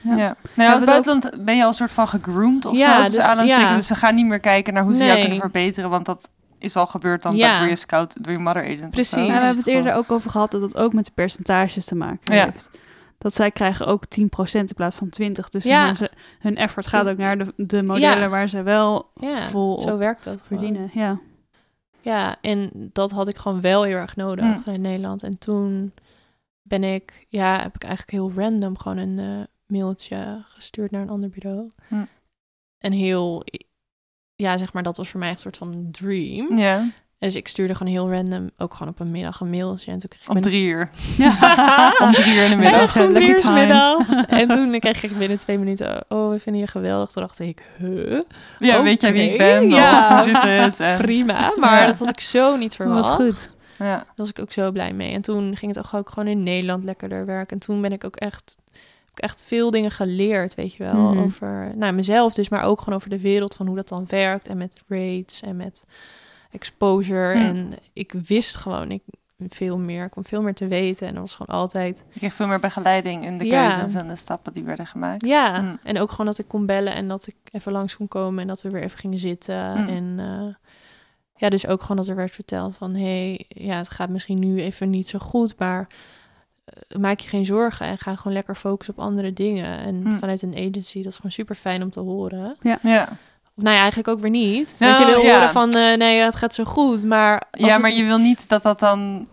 Ja. 0.00 0.10
Ja. 0.10 0.16
Nou, 0.16 0.36
Ja, 0.54 0.64
ja, 0.64 0.74
het 0.76 0.84
buitenland 0.84 1.44
ben 1.44 1.56
je 1.56 1.62
al 1.62 1.68
een 1.68 1.74
soort 1.74 1.92
van 1.92 2.08
gegroomd 2.08 2.64
of 2.64 2.76
Ja, 2.76 3.06
zo. 3.06 3.14
dus- 3.36 3.48
ja. 3.48 3.74
Dus 3.74 3.86
ze 3.86 3.94
gaan 3.94 4.14
niet 4.14 4.26
meer 4.26 4.40
kijken 4.40 4.72
naar 4.74 4.82
hoe 4.82 4.94
ze 4.94 5.04
jou 5.04 5.20
kunnen 5.20 5.38
verbeteren. 5.38 5.90
Want 5.90 6.06
dat 6.06 6.28
is 6.58 6.76
al 6.76 6.86
gebeurd 6.86 7.22
dan 7.22 7.36
Ja. 7.36 7.58
door 7.58 7.68
je 7.68 7.76
scout, 7.76 8.24
door 8.24 8.32
je 8.32 8.38
mother 8.38 8.64
agent. 8.64 8.90
Precies. 8.90 9.26
Ja, 9.26 9.26
we 9.26 9.32
hebben 9.32 9.56
het 9.56 9.66
eerder 9.66 9.94
ook 9.94 10.12
over 10.12 10.30
gehad 10.30 10.50
dat 10.50 10.60
het 10.60 10.76
ook 10.76 10.92
met 10.92 11.04
de 11.04 11.10
percentages 11.14 11.84
te 11.84 11.94
maken 11.94 12.34
Ja. 12.34 12.44
heeft. 12.44 12.70
Dat 13.18 13.34
zij 13.34 13.50
krijgen 13.50 13.86
ook 13.86 14.04
10% 14.06 14.68
in 14.68 14.74
plaats 14.76 14.96
van 14.96 15.08
20%. 15.08 15.52
Dus 15.52 15.64
Ja. 15.64 15.86
hun, 15.86 15.96
ze- 15.96 16.10
hun 16.38 16.56
effort 16.56 16.86
gaat 16.86 17.08
ook 17.08 17.16
naar 17.16 17.38
de, 17.38 17.52
de 17.56 17.82
modellen 17.82 18.18
Ja. 18.20 18.28
waar 18.28 18.48
ze 18.48 18.62
wel 18.62 19.10
Ja, 19.14 19.40
vol 19.48 19.78
zo 19.78 19.96
werkt 19.96 20.24
dat. 20.24 20.40
gewoon. 20.42 20.58
verdienen. 20.58 20.90
Ja. 20.92 21.18
Ja, 22.00 22.36
en 22.40 22.70
dat 22.92 23.10
had 23.10 23.28
ik 23.28 23.36
gewoon 23.36 23.60
wel 23.60 23.82
heel 23.82 23.96
erg 23.96 24.16
nodig 24.16 24.44
Mm. 24.44 24.60
vanuit 24.60 24.80
Nederland. 24.80 25.22
En 25.22 25.38
toen 25.38 25.92
ben 26.62 26.84
ik, 26.84 27.26
ja, 27.28 27.62
heb 27.62 27.74
ik 27.74 27.84
eigenlijk 27.84 28.10
heel 28.12 28.32
random 28.44 28.78
gewoon 28.78 28.98
een 28.98 29.18
eh, 29.18 29.44
mailtje 29.66 30.42
gestuurd 30.48 30.90
naar 30.90 31.02
een 31.02 31.10
ander 31.10 31.28
bureau. 31.30 31.68
Mm. 31.88 32.08
En 32.78 32.92
heel, 32.92 33.42
ja, 34.38 34.56
zeg 34.56 34.72
maar, 34.72 34.82
dat 34.82 34.96
was 34.96 35.08
voor 35.08 35.20
mij 35.20 35.28
echt 35.28 35.44
een 35.44 35.52
soort 35.52 35.72
van 35.72 35.88
dream. 35.90 36.58
Ja, 36.58 36.90
Dus 37.18 37.34
ik 37.34 37.48
stuurde 37.48 37.74
gewoon 37.74 37.92
heel 37.92 38.10
random, 38.12 38.50
ook 38.56 38.72
gewoon 38.74 38.88
op 38.92 39.00
een 39.00 39.10
middag 39.10 39.40
een 39.40 39.50
mailtje. 39.50 39.90
En 39.92 39.98
toen 39.98 40.08
kreeg 40.08 40.22
ik 40.22 40.28
om 40.30 40.40
drie 40.40 40.66
uur. 40.66 40.90
Ja. 41.18 41.92
Om 42.02 42.12
drie 42.12 42.34
uur 42.34 42.44
in 42.44 42.50
de 42.50 42.56
middag. 42.56 43.00
Om 43.00 43.12
drie 43.12 43.28
uur 43.28 43.52
middags. 43.52 44.10
En 44.26 44.48
toen 44.48 44.78
kreeg 44.78 45.02
ik 45.02 45.18
binnen 45.18 45.38
twee 45.38 45.58
minuten, 45.58 46.04
oh, 46.08 46.30
we 46.30 46.40
vinden 46.40 46.62
je 46.62 46.68
geweldig. 46.68 47.10
Toen 47.10 47.22
dacht 47.22 47.38
ik, 47.40 47.62
huh? 47.78 48.20
Ja, 48.58 48.82
weet 48.82 49.00
jij 49.00 49.12
wie 49.12 49.30
ik 49.30 49.38
ben? 49.38 49.68
ja. 49.68 50.14
Hoe 50.14 50.24
zit 50.24 50.42
het? 50.42 50.80
En- 50.80 50.98
Prima. 50.98 51.52
Maar 51.56 51.80
Ja. 51.80 51.86
dat 51.86 51.98
had 51.98 52.08
ik 52.08 52.20
zo 52.20 52.56
niet 52.56 52.74
verwacht. 52.74 53.08
Wat 53.08 53.14
goed. 53.16 53.56
Ja. 53.78 53.86
Daar 53.96 54.06
was 54.14 54.28
ik 54.28 54.38
ook 54.38 54.52
zo 54.52 54.70
blij 54.72 54.92
mee. 54.92 55.12
En 55.12 55.20
toen 55.22 55.56
ging 55.56 55.74
het 55.74 55.94
ook 55.94 56.10
gewoon 56.10 56.28
in 56.28 56.42
Nederland 56.42 56.84
lekkerder 56.84 57.26
werken. 57.26 57.50
En 57.56 57.58
toen 57.58 57.80
ben 57.80 57.92
ik 57.92 58.04
ook 58.04 58.16
echt, 58.16 58.56
ik 59.18 59.24
echt 59.24 59.44
veel 59.44 59.70
dingen 59.70 59.90
geleerd, 59.90 60.54
weet 60.54 60.74
je 60.74 60.82
wel. 60.84 60.94
Mhm. 60.94 61.18
Over 61.18 61.72
nou, 61.76 61.92
mezelf 61.92 62.34
dus, 62.34 62.48
maar 62.48 62.62
ook 62.64 62.78
gewoon 62.80 62.94
over 62.94 63.10
de 63.10 63.20
wereld 63.20 63.54
van 63.54 63.66
hoe 63.66 63.76
dat 63.76 63.88
dan 63.88 64.04
werkt. 64.08 64.46
En 64.46 64.56
met 64.56 64.82
rates 64.88 65.40
en 65.42 65.56
met 65.56 65.86
exposure. 66.50 67.38
Ja. 67.38 67.44
En 67.46 67.72
ik 67.92 68.12
wist 68.26 68.56
gewoon 68.56 68.90
ik, 68.90 69.02
veel 69.48 69.78
meer. 69.78 70.04
Ik 70.04 70.10
kwam 70.10 70.24
veel 70.24 70.42
meer 70.42 70.54
te 70.54 70.66
weten. 70.66 71.06
En 71.06 71.12
dat 71.14 71.22
was 71.22 71.34
gewoon 71.34 71.58
altijd... 71.60 72.04
Je 72.12 72.18
kreeg 72.18 72.34
veel 72.34 72.46
meer 72.46 72.58
begeleiding 72.58 73.24
in 73.24 73.38
de 73.38 73.44
Ja. 73.44 73.68
keuzes 73.76 73.94
en 73.94 74.08
de 74.08 74.16
stappen 74.16 74.52
die 74.52 74.64
werden 74.64 74.86
gemaakt. 74.86 75.26
Ja, 75.26 75.60
Mm. 75.60 75.78
en 75.82 76.00
ook 76.00 76.10
gewoon 76.10 76.26
dat 76.26 76.38
ik 76.38 76.48
kon 76.48 76.66
bellen 76.66 76.94
en 76.94 77.08
dat 77.08 77.26
ik 77.26 77.34
even 77.52 77.72
langs 77.72 77.96
kon 77.96 78.08
komen. 78.08 78.40
En 78.40 78.46
dat 78.48 78.62
we 78.62 78.70
weer 78.70 78.82
even 78.82 78.98
gingen 78.98 79.18
zitten. 79.18 79.80
Mm. 79.80 79.88
En... 79.88 80.14
eh, 80.18 80.54
ja, 81.36 81.48
dus 81.48 81.66
ook 81.66 81.80
gewoon 81.80 81.96
dat 81.96 82.08
er 82.08 82.16
werd 82.16 82.30
verteld 82.30 82.76
van... 82.76 82.94
hé, 82.94 83.00
hey, 83.00 83.44
ja, 83.48 83.76
het 83.76 83.88
gaat 83.90 84.08
misschien 84.08 84.38
nu 84.38 84.60
even 84.62 84.90
niet 84.90 85.08
zo 85.08 85.18
goed... 85.18 85.58
maar 85.58 85.86
maak 86.98 87.20
je 87.20 87.28
geen 87.28 87.44
zorgen 87.46 87.86
en 87.86 87.98
ga 87.98 88.14
gewoon 88.16 88.32
lekker 88.32 88.54
focussen 88.54 88.94
op 88.96 89.04
andere 89.04 89.32
dingen. 89.32 89.78
En 89.78 90.00
Hm. 90.04 90.14
vanuit 90.18 90.42
een 90.42 90.54
agency, 90.56 90.96
dat 91.02 91.10
is 91.12 91.16
gewoon 91.16 91.32
super 91.32 91.54
fijn 91.54 91.82
om 91.82 91.90
te 91.90 92.00
horen. 92.00 92.56
Ja. 92.60 92.78
Of 93.56 93.64
nou 93.64 93.74
ja, 93.74 93.80
eigenlijk 93.80 94.08
ook 94.08 94.20
weer 94.20 94.30
niet. 94.30 94.76
Nou, 94.78 94.92
Want 94.92 95.06
je 95.08 95.14
wil 95.14 95.24
ja. 95.24 95.32
horen 95.34 95.50
van, 95.50 95.70
eh, 95.72 95.96
nee, 95.96 96.20
het 96.20 96.36
gaat 96.36 96.54
zo 96.54 96.64
goed, 96.64 97.04
maar... 97.04 97.32
als 97.50 97.66
Ja, 97.66 97.72
het- 97.72 97.80
maar 97.82 97.92
je 97.92 98.04
wil 98.04 98.18
niet 98.18 98.48
dat 98.48 98.62
dat 98.62 98.78
dan... 98.78 99.26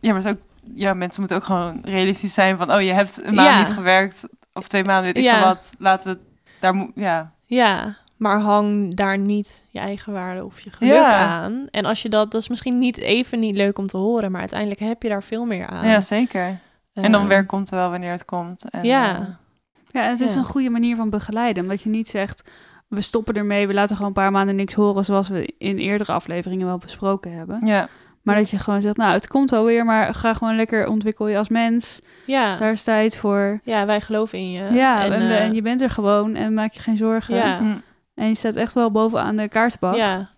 Ja, 0.00 0.12
maar 0.12 0.16
het 0.22 0.24
is 0.24 0.30
ook... 0.30 0.38
Ja, 0.74 0.94
mensen 0.94 1.20
moeten 1.20 1.38
ook 1.38 1.44
gewoon 1.44 1.80
realistisch 1.84 2.34
zijn 2.34 2.56
van... 2.56 2.74
Oh, 2.74 2.80
je 2.82 2.92
hebt 2.92 3.24
een 3.24 3.34
maand 3.34 3.48
Ja. 3.54 3.58
niet 3.62 3.72
gewerkt. 3.74 4.24
Of 4.52 4.68
twee 4.68 4.84
maanden, 4.84 5.04
weet 5.04 5.16
ik 5.16 5.22
Ja. 5.22 5.36
veel 5.38 5.44
wat. 5.46 5.72
Laten 5.78 6.12
we... 6.12 6.18
Daar 6.60 6.74
moet... 6.74 6.90
Ja. 6.94 7.32
Ja, 7.46 7.96
maar 8.16 8.40
hang 8.40 8.94
daar 8.94 9.18
niet 9.18 9.64
je 9.70 9.78
eigen 9.78 10.12
waarde 10.12 10.44
of 10.44 10.60
je 10.60 10.70
geluk 10.70 10.92
Ja. 10.94 11.10
aan. 11.26 11.66
En 11.70 11.84
als 11.84 12.02
je 12.02 12.08
dat... 12.08 12.30
Dat 12.32 12.40
is 12.40 12.48
misschien 12.48 12.78
niet 12.78 12.96
even 12.96 13.38
niet 13.38 13.54
leuk 13.56 13.78
om 13.78 13.86
te 13.86 13.96
horen... 13.96 14.30
maar 14.30 14.40
uiteindelijk 14.40 14.80
heb 14.80 15.02
je 15.02 15.08
daar 15.08 15.22
veel 15.22 15.44
meer 15.44 15.66
aan. 15.66 15.86
ja, 15.88 16.00
zeker. 16.00 16.58
En 16.92 17.12
dan 17.12 17.22
Eh, 17.22 17.28
werk 17.28 17.46
komt 17.46 17.70
er 17.70 17.76
wel 17.76 17.90
wanneer 17.90 18.10
het 18.10 18.24
komt. 18.24 18.70
En, 18.70 18.84
Ja. 18.84 19.16
eh, 19.18 19.26
Ja, 19.92 20.02
en 20.04 20.10
het 20.10 20.20
is 20.20 20.32
Ja. 20.32 20.38
een 20.38 20.44
goede 20.44 20.70
manier 20.70 20.96
van 20.96 21.10
begeleiden. 21.10 21.62
Omdat 21.62 21.82
je 21.82 21.88
niet 21.88 22.08
zegt, 22.08 22.50
we 22.88 23.00
stoppen 23.00 23.34
ermee, 23.34 23.66
we 23.66 23.74
laten 23.74 23.92
gewoon 23.96 24.10
een 24.10 24.22
paar 24.22 24.30
maanden 24.30 24.56
niks 24.56 24.74
horen... 24.74 25.04
zoals 25.04 25.28
we 25.28 25.54
in 25.58 25.78
eerdere 25.78 26.12
afleveringen 26.12 26.66
wel 26.66 26.78
besproken 26.78 27.32
hebben. 27.32 27.66
ja. 27.66 27.88
Maar 28.22 28.34
dat 28.36 28.50
je 28.50 28.58
gewoon 28.58 28.80
zegt, 28.80 28.96
nou, 28.96 29.12
het 29.12 29.26
komt 29.28 29.50
wel 29.50 29.64
weer... 29.64 29.84
maar 29.84 30.14
ga 30.14 30.34
gewoon 30.34 30.56
lekker 30.56 30.88
ontwikkel 30.88 31.28
je 31.28 31.38
als 31.38 31.48
mens. 31.48 32.00
ja. 32.26 32.56
Daar 32.56 32.72
is 32.72 32.82
tijd 32.82 33.16
voor. 33.16 33.60
ja, 33.62 33.86
wij 33.86 34.00
geloven 34.00 34.38
in 34.38 34.50
je. 34.50 34.72
Ja, 34.72 35.04
en, 35.04 35.12
eh, 35.12 35.40
en 35.44 35.54
je 35.54 35.62
bent 35.62 35.80
er 35.80 35.90
gewoon 35.90 36.34
en 36.34 36.54
maak 36.54 36.72
je 36.72 36.80
geen 36.80 36.96
zorgen. 36.96 37.34
Ja. 37.36 37.58
Hm. 37.58 37.76
En 38.14 38.28
je 38.28 38.34
staat 38.34 38.56
echt 38.56 38.72
wel 38.74 38.90
bovenaan 38.90 39.36
de 39.36 39.48
kaartenbak. 39.48 39.94
Ja, 39.96 40.28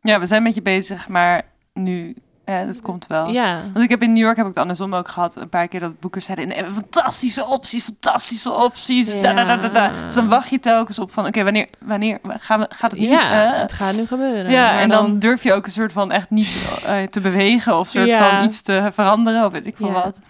Ja, 0.00 0.20
we 0.20 0.26
zijn 0.26 0.42
met 0.42 0.54
je 0.54 0.62
bezig, 0.62 1.08
maar 1.08 1.42
nu 1.72 2.16
ja, 2.48 2.64
dat 2.64 2.82
komt 2.82 3.06
wel. 3.06 3.30
Ja. 3.30 3.60
Want 3.72 3.84
ik 3.84 3.90
heb 3.90 4.02
in 4.02 4.12
New 4.12 4.22
York 4.22 4.36
heb 4.36 4.46
ik 4.46 4.52
het 4.52 4.60
andersom 4.62 4.94
ook 4.94 5.08
gehad. 5.08 5.36
Een 5.36 5.48
paar 5.48 5.68
keer 5.68 5.80
dat 5.80 6.00
boekers 6.00 6.24
zeiden, 6.24 6.48
nee, 6.48 6.64
fantastische 6.72 7.46
opties, 7.46 7.84
fantastische 7.84 8.52
opties. 8.52 9.06
Ja. 9.06 9.20
Da, 9.20 9.56
da, 9.56 9.68
da. 9.68 9.90
Dus 10.06 10.14
dan 10.14 10.28
wacht 10.28 10.48
je 10.48 10.60
telkens 10.60 10.98
op 10.98 11.12
van, 11.12 11.26
oké, 11.26 11.44
wanneer, 11.44 11.68
wanneer 11.80 12.18
gaan 12.24 12.60
we, 12.60 12.66
gaat 12.68 12.90
het 12.90 13.00
nu? 13.00 13.08
Ja, 13.08 13.52
eh? 13.54 13.60
het 13.60 13.72
gaat 13.72 13.96
nu 13.96 14.06
gebeuren. 14.06 14.50
Ja, 14.50 14.72
Maar 14.72 14.80
en 14.80 14.88
dan, 14.88 15.18
durf 15.18 15.42
je 15.42 15.52
ook 15.52 15.64
een 15.66 15.72
soort 15.72 15.92
van 15.92 16.12
echt 16.12 16.30
niet 16.30 16.56
eh, 16.84 17.02
te 17.02 17.20
bewegen 17.20 17.78
of 17.78 17.88
soort 17.88 18.06
Ja. 18.06 18.30
van 18.30 18.44
iets 18.44 18.62
te 18.62 18.90
veranderen 18.92 19.44
of 19.44 19.52
weet 19.52 19.66
ik 19.66 19.76
veel 19.76 19.92
wat. 19.92 20.20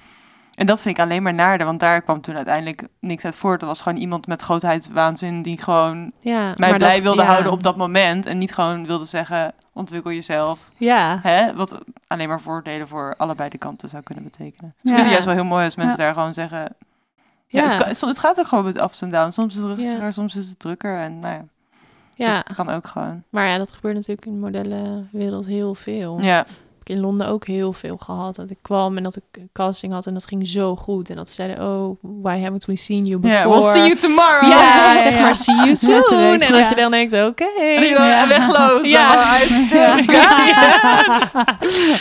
En 0.59 0.67
dat 0.67 0.81
vind 0.81 0.99
ik 0.99 1.05
alleen 1.05 1.23
maar 1.23 1.35
naarde, 1.35 1.65
want 1.65 1.81
daar 1.81 2.03
kwam 2.03 2.21
toen 2.21 2.37
uiteindelijk 2.37 2.87
niks 3.01 3.25
uit 3.25 3.35
voort. 3.35 3.61
Er 3.61 3.67
was 3.67 3.81
gewoon 3.81 3.99
iemand 3.99 4.27
met 4.27 4.43
grootheidswaanzin 4.43 5.43
die 5.43 5.63
gewoon 5.63 6.13
ja, 6.21 6.55
mij 6.57 6.77
blij 6.77 6.93
dat- 6.93 7.03
wilde 7.03 7.23
ja. 7.23 7.29
houden 7.29 7.53
op 7.53 7.63
dat 7.63 7.77
moment. 7.77 8.27
En 8.27 8.39
niet 8.39 8.55
gewoon 8.55 8.87
wilde 8.87 9.05
zeggen, 9.05 9.53
ontwikkel 9.73 10.11
jezelf. 10.13 10.71
Ja, 10.77 11.19
Hè? 11.23 11.55
Wat 11.55 11.79
alleen 12.07 12.29
maar 12.29 12.41
voordelen 12.41 12.89
voor 12.89 13.15
allebei 13.17 13.49
de 13.49 13.59
kanten 13.59 13.89
zou 13.89 14.03
kunnen 14.03 14.25
betekenen. 14.25 14.75
Dus 14.83 14.83
Ja. 14.83 14.91
ik 14.91 14.95
vind 14.95 15.01
het 15.01 15.11
juist 15.11 15.25
wel 15.27 15.35
heel 15.35 15.45
mooi 15.45 15.65
als 15.65 15.77
mensen 15.77 15.99
daar 15.99 16.13
gewoon 16.13 16.35
zeggen... 16.35 16.75
Ja. 17.47 17.65
Het, 17.85 18.01
het 18.01 18.19
gaat 18.19 18.39
ook 18.39 18.47
gewoon 18.47 18.65
met 18.65 18.81
ups 18.81 19.03
en 19.03 19.11
downs. 19.11 19.35
Soms 19.35 19.57
is 19.57 19.63
het 19.63 19.79
rustiger, 19.79 20.13
soms 20.13 20.37
is 20.37 20.49
het 20.49 20.59
drukker. 20.59 20.99
En 20.99 21.19
nou 21.19 21.35
ja, 21.35 21.45
ja. 22.15 22.35
dat 22.47 22.55
kan 22.57 22.71
ook 22.71 22.87
gewoon. 22.87 23.23
Maar 23.31 23.47
ja, 23.47 23.59
dat 23.59 23.73
gebeurt 23.73 23.95
natuurlijk 23.95 24.27
in 24.27 24.33
de 24.33 24.39
modellenwereld 24.39 25.47
heel 25.47 25.75
veel. 25.75 26.21
Ja, 26.21 26.47
ik 26.89 26.95
in 26.95 27.01
Londen 27.01 27.27
ook 27.27 27.47
heel 27.47 27.73
veel 27.73 27.97
gehad. 27.97 28.35
Dat 28.37 28.51
ik 28.51 28.57
kwam 28.63 28.97
en 28.97 29.03
dat 29.03 29.17
ik 29.17 29.23
een 29.33 29.49
casting 29.53 29.93
had 29.93 30.07
en 30.07 30.15
dat 30.15 30.27
ging 30.27 30.47
zo 30.49 30.77
goed. 30.77 31.11
En 31.11 31.17
dat 31.17 31.29
ze 31.29 31.35
zeiden, 31.35 31.67
oh, 31.69 31.97
why 32.23 32.39
haven't 32.41 32.65
we 32.65 32.77
seen 32.77 33.05
you 33.05 33.21
before? 33.21 33.39
yeah, 33.41 33.51
we'll 33.59 33.73
see 33.73 33.83
you 33.83 33.95
tomorrow. 33.97 34.43
Ja, 34.51 34.95
Ja, 34.95 35.01
zeg 35.03 35.13
ja. 35.15 35.21
maar, 35.21 35.37
see 35.37 35.55
you 35.57 35.75
soon. 36.09 36.41
En 36.41 36.53
dat 36.53 36.69
je 36.69 36.75
dan 36.75 36.91
denkt, 36.91 37.13
oké. 37.13 37.45
En 37.61 37.95
dan 37.95 38.07
Ja. 38.07 38.29
wegloopt. 38.29 38.87
Ja. 38.99 39.39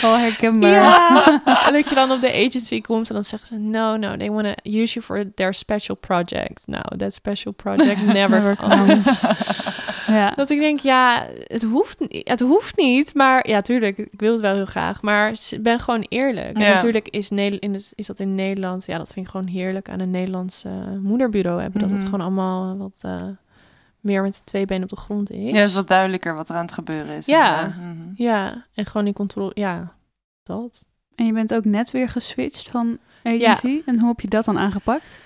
Oh, 0.04 0.16
herkenbaar. 0.16 0.70
Ja. 0.70 1.40
en 1.66 1.72
dat 1.72 1.88
je 1.88 1.94
dan 1.94 2.10
op 2.10 2.20
de 2.20 2.32
agency 2.46 2.80
komt 2.80 3.08
en 3.08 3.14
dan 3.14 3.24
zeggen 3.24 3.48
ze, 3.48 3.54
no, 3.58 3.96
no, 3.96 4.16
they 4.16 4.30
want 4.30 4.46
to 4.46 4.70
use 4.70 4.92
you 4.94 5.04
for 5.04 5.24
their 5.34 5.54
special 5.54 5.96
project. 5.96 6.62
Nou, 6.66 6.96
that 6.96 7.14
special 7.14 7.52
project 7.52 8.02
Never 8.18 8.56
comes. 8.56 9.24
Ja. 10.14 10.30
Dat 10.30 10.50
ik 10.50 10.58
denk, 10.58 10.80
ja, 10.80 11.26
het 11.44 11.62
hoeft, 11.62 11.98
het 12.08 12.40
hoeft 12.40 12.76
niet. 12.76 13.14
Maar 13.14 13.48
ja, 13.48 13.60
tuurlijk, 13.60 13.98
ik 13.98 14.20
wil 14.20 14.32
het 14.32 14.40
wel 14.40 14.54
heel 14.54 14.66
graag. 14.66 15.02
Maar 15.02 15.34
ben 15.60 15.78
gewoon 15.80 16.06
eerlijk. 16.08 16.56
En 16.56 16.62
Ja. 16.62 16.72
natuurlijk 16.74 17.08
is, 17.08 17.30
Nederland, 17.30 17.62
in 17.62 17.72
de- 17.72 17.92
is 17.94 18.06
dat 18.06 18.18
in 18.20 18.34
Nederland... 18.34 18.86
Ja, 18.86 18.98
dat 18.98 19.12
vind 19.12 19.24
ik 19.26 19.30
gewoon 19.32 19.46
heerlijk 19.46 19.88
aan 19.90 20.00
een 20.00 20.10
Nederlands 20.10 20.64
eh, 20.64 20.72
moederbureau 21.00 21.60
hebben. 21.60 21.80
Dat 21.80 21.90
het 21.90 21.98
Mhm. 21.98 22.08
gewoon 22.10 22.24
allemaal 22.26 22.76
wat 22.76 22.96
eh, 23.00 23.16
meer 24.00 24.22
met 24.22 24.46
twee 24.46 24.64
benen 24.64 24.82
op 24.82 24.88
de 24.88 24.96
grond 24.96 25.30
is. 25.30 25.50
Ja, 25.52 25.58
het 25.58 25.68
is 25.68 25.74
wat 25.74 25.88
duidelijker 25.88 26.34
wat 26.34 26.48
er 26.48 26.54
aan 26.56 26.64
het 26.64 26.72
gebeuren 26.72 27.16
is. 27.16 27.26
Ja. 27.26 27.58
inderdaad. 27.64 27.84
Mhm. 27.96 28.08
Ja, 28.14 28.64
en 28.74 28.86
gewoon 28.86 29.04
die 29.04 29.14
controle... 29.14 29.50
Ja, 29.54 29.92
dat. 30.42 30.86
En 31.14 31.26
je 31.26 31.32
bent 31.32 31.54
ook 31.54 31.64
net 31.64 31.90
weer 31.90 32.08
geswitcht 32.08 32.68
van 32.68 32.98
agency. 33.22 33.82
En 33.86 33.98
hoe 33.98 34.08
heb 34.08 34.20
je 34.20 34.28
dat 34.28 34.44
dan 34.44 34.58
aangepakt? 34.58 35.18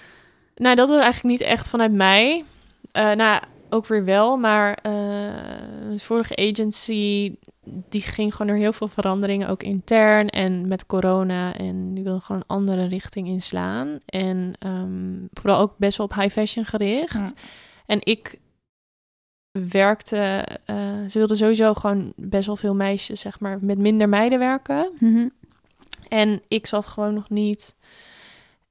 Nou, 0.54 0.74
dat 0.74 0.88
was 0.88 0.98
eigenlijk 0.98 1.38
niet 1.38 1.48
echt 1.48 1.70
vanuit 1.70 1.92
mij. 1.92 2.44
Eh 2.92 3.12
nou, 3.12 3.42
ook 3.72 3.86
weer 3.86 4.04
wel. 4.04 4.36
Maar 4.36 4.74
eh 4.82 5.60
vorige 5.96 6.36
agency, 6.36 7.34
die 7.64 8.00
ging 8.00 8.32
gewoon 8.32 8.46
door 8.46 8.56
heel 8.56 8.72
veel 8.72 8.88
veranderingen, 8.88 9.48
ook 9.48 9.62
intern 9.62 10.28
en 10.28 10.68
met 10.68 10.86
corona. 10.86 11.56
En 11.56 11.94
die 11.94 12.04
wilde 12.04 12.20
gewoon 12.20 12.40
een 12.40 12.56
andere 12.56 12.86
richting 12.86 13.28
inslaan. 13.28 13.98
En 14.06 14.52
ehm, 14.58 15.26
vooral 15.32 15.60
ook 15.60 15.74
best 15.76 15.96
wel 15.96 16.06
op 16.06 16.14
high 16.14 16.32
fashion 16.32 16.64
gericht. 16.64 17.14
Ja. 17.14 17.32
En 17.86 17.98
ik 18.02 18.38
werkte, 19.68 20.46
eh, 20.64 20.76
ze 21.08 21.18
wilden 21.18 21.36
sowieso 21.36 21.74
gewoon 21.74 22.12
best 22.16 22.46
wel 22.46 22.56
veel 22.56 22.74
meisjes, 22.74 23.20
zeg 23.20 23.40
maar, 23.40 23.58
met 23.60 23.78
minder 23.78 24.08
meiden 24.08 24.38
werken. 24.38 24.90
Mhm. 24.98 25.28
En 26.08 26.42
ik 26.48 26.66
zat 26.66 26.86
gewoon 26.86 27.14
nog 27.14 27.30
niet 27.30 27.76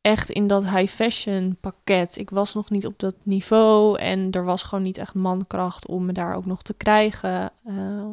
echt 0.01 0.29
in 0.29 0.47
dat 0.47 0.69
high 0.69 0.91
fashion 0.93 1.57
pakket. 1.61 2.17
Ik 2.17 2.29
was 2.29 2.53
nog 2.53 2.69
niet 2.69 2.85
op 2.85 2.99
dat 2.99 3.15
niveau 3.23 3.99
en 3.99 4.31
er 4.31 4.43
was 4.43 4.63
gewoon 4.63 4.83
niet 4.83 4.97
echt 4.97 5.13
mankracht 5.13 5.87
om 5.87 6.05
me 6.05 6.11
daar 6.13 6.35
ook 6.35 6.45
nog 6.45 6.61
te 6.61 6.73
krijgen 6.73 7.51
eh, 7.65 8.05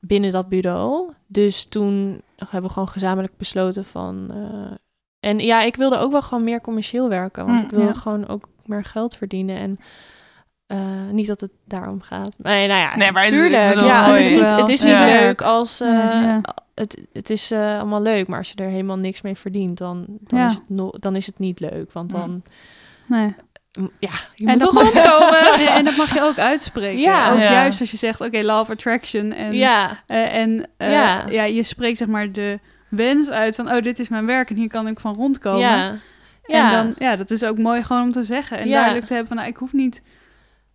binnen 0.00 0.32
dat 0.32 0.48
bureau. 0.48 1.12
Dus 1.26 1.64
toen 1.64 2.22
hebben 2.36 2.62
we 2.62 2.68
gewoon 2.68 2.88
gezamenlijk 2.88 3.36
besloten 3.36 3.84
van. 3.84 4.26
eh, 4.30 4.76
en 5.20 5.36
ja, 5.38 5.62
ik 5.62 5.76
wilde 5.76 5.96
ook 5.98 6.10
wel 6.12 6.22
gewoon 6.22 6.44
meer 6.44 6.60
commercieel 6.60 7.08
werken, 7.08 7.46
want 7.46 7.58
Mm, 7.60 7.64
ik 7.66 7.70
wilde 7.72 7.86
ja. 7.86 7.92
gewoon 7.94 8.28
ook 8.28 8.48
meer 8.64 8.84
geld 8.84 9.16
verdienen 9.16 9.56
en. 9.56 9.76
Eh, 10.66 10.78
niet 11.10 11.26
dat 11.26 11.40
het 11.40 11.50
daarom 11.64 12.00
gaat. 12.00 12.34
Nee, 12.38 12.66
nou 12.68 12.80
ja, 12.80 12.96
Nee, 12.96 13.12
maar 13.12 13.22
het- 13.22 13.32
tuurlijk. 13.32 13.62
ik 13.68 13.74
bedoel, 13.74 13.88
ja, 13.88 14.10
het 14.10 14.18
is 14.18 14.28
niet, 14.28 14.50
het 14.50 14.68
is 14.68 14.80
niet 14.80 14.90
Ja. 14.90 15.04
leuk 15.04 15.42
als 15.42 15.80
eh, 15.80 15.88
Ja, 15.88 16.40
het, 16.74 17.00
het 17.12 17.30
is 17.30 17.50
eh, 17.50 17.78
allemaal 17.78 18.02
leuk, 18.02 18.26
maar 18.26 18.38
als 18.38 18.48
je 18.56 18.62
er 18.64 18.68
helemaal 18.70 18.96
niks 18.98 19.22
mee 19.22 19.34
verdient, 19.36 19.78
dan, 19.78 20.04
dan, 20.20 20.38
Ja. 20.38 20.46
is, 20.46 20.52
het 20.52 20.62
no 20.68 20.90
dan 21.00 21.16
is 21.16 21.26
het 21.26 21.38
niet 21.38 21.60
leuk. 21.60 21.92
Want 21.92 22.10
dan, 22.10 22.42
Nee. 23.06 23.34
ja, 23.98 24.10
je 24.34 24.46
En 24.46 24.50
moet 24.52 24.60
toch 24.60 24.82
rondkomen. 24.82 25.66
En 25.76 25.84
dat 25.84 25.96
mag 25.96 26.14
je 26.14 26.22
ook 26.22 26.38
uitspreken. 26.38 27.00
Ja. 27.00 27.30
Ook 27.32 27.38
Ja. 27.38 27.52
juist 27.52 27.80
als 27.80 27.90
je 27.90 27.96
zegt, 27.96 28.20
oké, 28.20 28.42
law 28.42 28.60
of 28.60 28.70
attraction. 28.70 29.32
En, 29.32 29.52
ja, 29.52 30.02
eh, 30.06 30.34
en 30.34 30.66
eh, 30.76 30.90
Ja. 30.92 31.24
ja. 31.30 31.44
je 31.44 31.62
spreekt 31.62 31.98
zeg 31.98 32.08
maar 32.08 32.32
de 32.32 32.58
wens 32.88 33.30
uit 33.30 33.54
van, 33.56 33.70
oh, 33.72 33.82
dit 33.82 33.98
is 33.98 34.08
mijn 34.08 34.26
werk 34.26 34.50
en 34.50 34.56
hier 34.56 34.68
kan 34.68 34.86
ik 34.88 35.00
van 35.00 35.14
rondkomen. 35.14 35.60
ja, 35.60 35.94
ja. 36.46 36.64
En 36.64 36.84
dan, 36.84 36.94
ja, 37.08 37.16
dat 37.16 37.30
is 37.30 37.44
ook 37.44 37.58
mooi 37.58 37.82
gewoon 37.82 38.02
om 38.02 38.12
te 38.12 38.22
zeggen. 38.22 38.58
En 38.58 38.66
Ja. 38.68 38.74
duidelijk 38.74 39.06
te 39.06 39.12
hebben 39.12 39.28
van, 39.28 39.36
nou, 39.36 39.48
ik 39.48 39.56
hoef 39.56 39.72
niet 39.72 40.02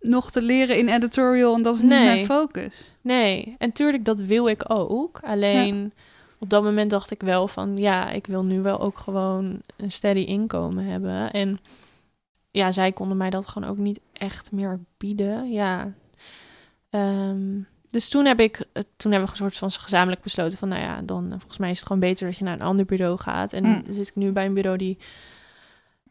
nog 0.02 0.30
te 0.30 0.42
leren 0.42 0.78
in 0.78 0.88
editorial 0.88 1.54
en 1.54 1.62
dat 1.62 1.74
is 1.74 1.80
niet 1.80 1.90
Nee. 1.90 2.04
mijn 2.06 2.24
focus. 2.26 2.94
Nee, 3.00 3.54
en 3.58 3.72
tuurlijk, 3.72 4.04
dat 4.04 4.20
wil 4.20 4.48
ik 4.48 4.64
ook. 4.68 5.20
Alleen 5.24 5.92
op 6.38 6.50
dat 6.50 6.62
moment 6.62 6.90
dacht 6.90 7.10
ik 7.10 7.22
wel 7.22 7.48
van, 7.48 7.76
ja, 7.76 8.10
ik 8.10 8.26
wil 8.26 8.44
nu 8.44 8.60
wel 8.60 8.80
ook 8.80 8.98
gewoon 8.98 9.60
een 9.76 9.92
steady 9.92 10.20
inkomen 10.20 10.84
hebben. 10.84 11.30
En 11.32 11.58
ja, 12.50 12.72
zij 12.72 12.90
konden 12.90 13.16
mij 13.16 13.30
dat 13.30 13.46
gewoon 13.48 13.68
ook 13.70 13.76
niet 13.78 14.00
echt 14.12 14.52
meer 14.52 14.80
bieden. 14.98 15.50
Ja. 15.50 15.92
Ehm, 16.90 17.60
dus 17.90 18.08
toen 18.08 18.24
heb 18.24 18.40
ik, 18.40 18.56
eh, 18.72 18.82
toen 18.96 19.10
hebben 19.12 19.28
we 19.28 19.34
een 19.34 19.40
soort 19.50 19.56
van 19.56 19.70
gezamenlijk 19.82 20.22
besloten 20.22 20.58
van, 20.58 20.68
nou 20.68 20.80
ja, 20.82 21.02
dan 21.02 21.28
volgens 21.30 21.58
mij 21.58 21.70
is 21.70 21.76
het 21.78 21.86
gewoon 21.86 22.02
beter 22.02 22.26
dat 22.26 22.36
je 22.36 22.44
naar 22.44 22.54
een 22.54 22.62
ander 22.62 22.84
bureau 22.84 23.18
gaat. 23.18 23.52
En 23.52 23.64
Mm. 23.66 23.82
dan 23.84 23.94
zit 23.94 24.08
ik 24.08 24.14
nu 24.16 24.32
bij 24.32 24.44
een 24.46 24.54
bureau 24.54 24.76
die, 24.78 24.98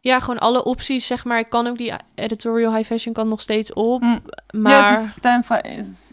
ja, 0.01 0.19
gewoon 0.19 0.39
alle 0.39 0.63
opties, 0.63 1.07
zeg 1.07 1.25
maar. 1.25 1.39
Ik 1.39 1.49
kan 1.49 1.67
ook 1.67 1.77
die 1.77 1.93
editorial 2.15 2.73
high 2.75 2.87
fashion 2.87 3.13
kan 3.13 3.27
nog 3.27 3.41
steeds 3.41 3.73
op, 3.73 4.01
Mm. 4.01 4.21
maar... 4.51 4.71
Ja, 4.93 5.01
ze 5.03 5.09
staan 5.09 5.43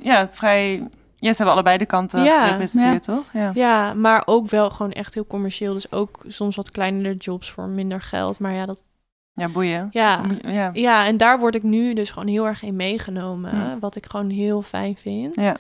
ja, 0.00 0.28
vrij... 0.30 0.88
Ja, 1.20 1.30
ze 1.30 1.36
hebben 1.36 1.52
allebei 1.54 1.78
de 1.78 1.86
kanten 1.86 2.22
Ja. 2.24 2.44
gerepresenteerd, 2.46 3.02
toch? 3.02 3.24
Ja. 3.32 3.50
Ja, 3.54 3.94
maar 3.94 4.22
ook 4.26 4.50
wel 4.50 4.70
gewoon 4.70 4.92
echt 4.92 5.14
heel 5.14 5.26
commercieel. 5.26 5.72
Dus 5.72 5.92
ook 5.92 6.24
soms 6.26 6.56
wat 6.56 6.70
kleinere 6.70 7.16
jobs 7.16 7.50
voor 7.50 7.68
minder 7.68 8.00
geld. 8.00 8.38
Maar 8.38 8.52
ja, 8.52 8.66
dat, 8.66 8.84
Ja, 9.32 9.48
boeien. 9.48 9.88
ja, 9.92 10.20
Ja. 10.42 10.70
ja, 10.72 11.06
en 11.06 11.16
daar 11.16 11.38
word 11.38 11.54
ik 11.54 11.62
nu 11.62 11.94
dus 11.94 12.10
gewoon 12.10 12.28
heel 12.28 12.46
erg 12.46 12.62
in 12.62 12.76
meegenomen. 12.76 13.50
Hm. 13.50 13.78
Wat 13.78 13.96
ik 13.96 14.06
gewoon 14.06 14.30
heel 14.30 14.62
fijn 14.62 14.96
vind. 14.96 15.34
Ja. 15.34 15.56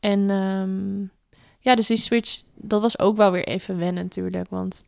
En 0.00 0.30
ehm, 0.30 1.00
ja, 1.58 1.74
dus 1.74 1.86
die 1.86 1.96
switch, 1.96 2.42
dat 2.54 2.80
was 2.80 2.98
ook 2.98 3.16
wel 3.16 3.30
weer 3.30 3.46
even 3.46 3.78
wennen 3.78 4.02
natuurlijk. 4.02 4.46
Want 4.50 4.84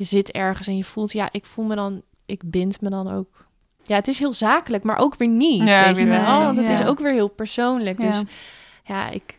je 0.00 0.06
zit 0.06 0.30
ergens 0.30 0.66
en 0.66 0.76
je 0.76 0.84
voelt, 0.84 1.12
ja, 1.12 1.28
ik 1.32 1.46
voel 1.46 1.64
me 1.64 1.74
dan, 1.74 2.02
ik 2.26 2.42
bind 2.44 2.80
me 2.80 2.90
dan 2.90 3.10
ook. 3.10 3.46
Ja, 3.82 3.94
het 3.94 4.08
is 4.08 4.18
heel 4.18 4.32
zakelijk, 4.32 4.82
maar 4.84 4.98
ook 4.98 5.14
weer 5.16 5.28
niet. 5.28 5.62
Ja, 5.64 5.86
weet 5.86 5.96
je 5.96 6.04
wel? 6.04 6.40
Want 6.44 6.56
het 6.58 6.66
Ja. 6.68 6.72
is 6.72 6.84
ook 6.84 6.98
weer 7.00 7.12
heel 7.12 7.28
persoonlijk. 7.28 8.00
Dus 8.00 8.16
Ja. 8.16 8.24
ja, 8.84 9.08
ik, 9.10 9.38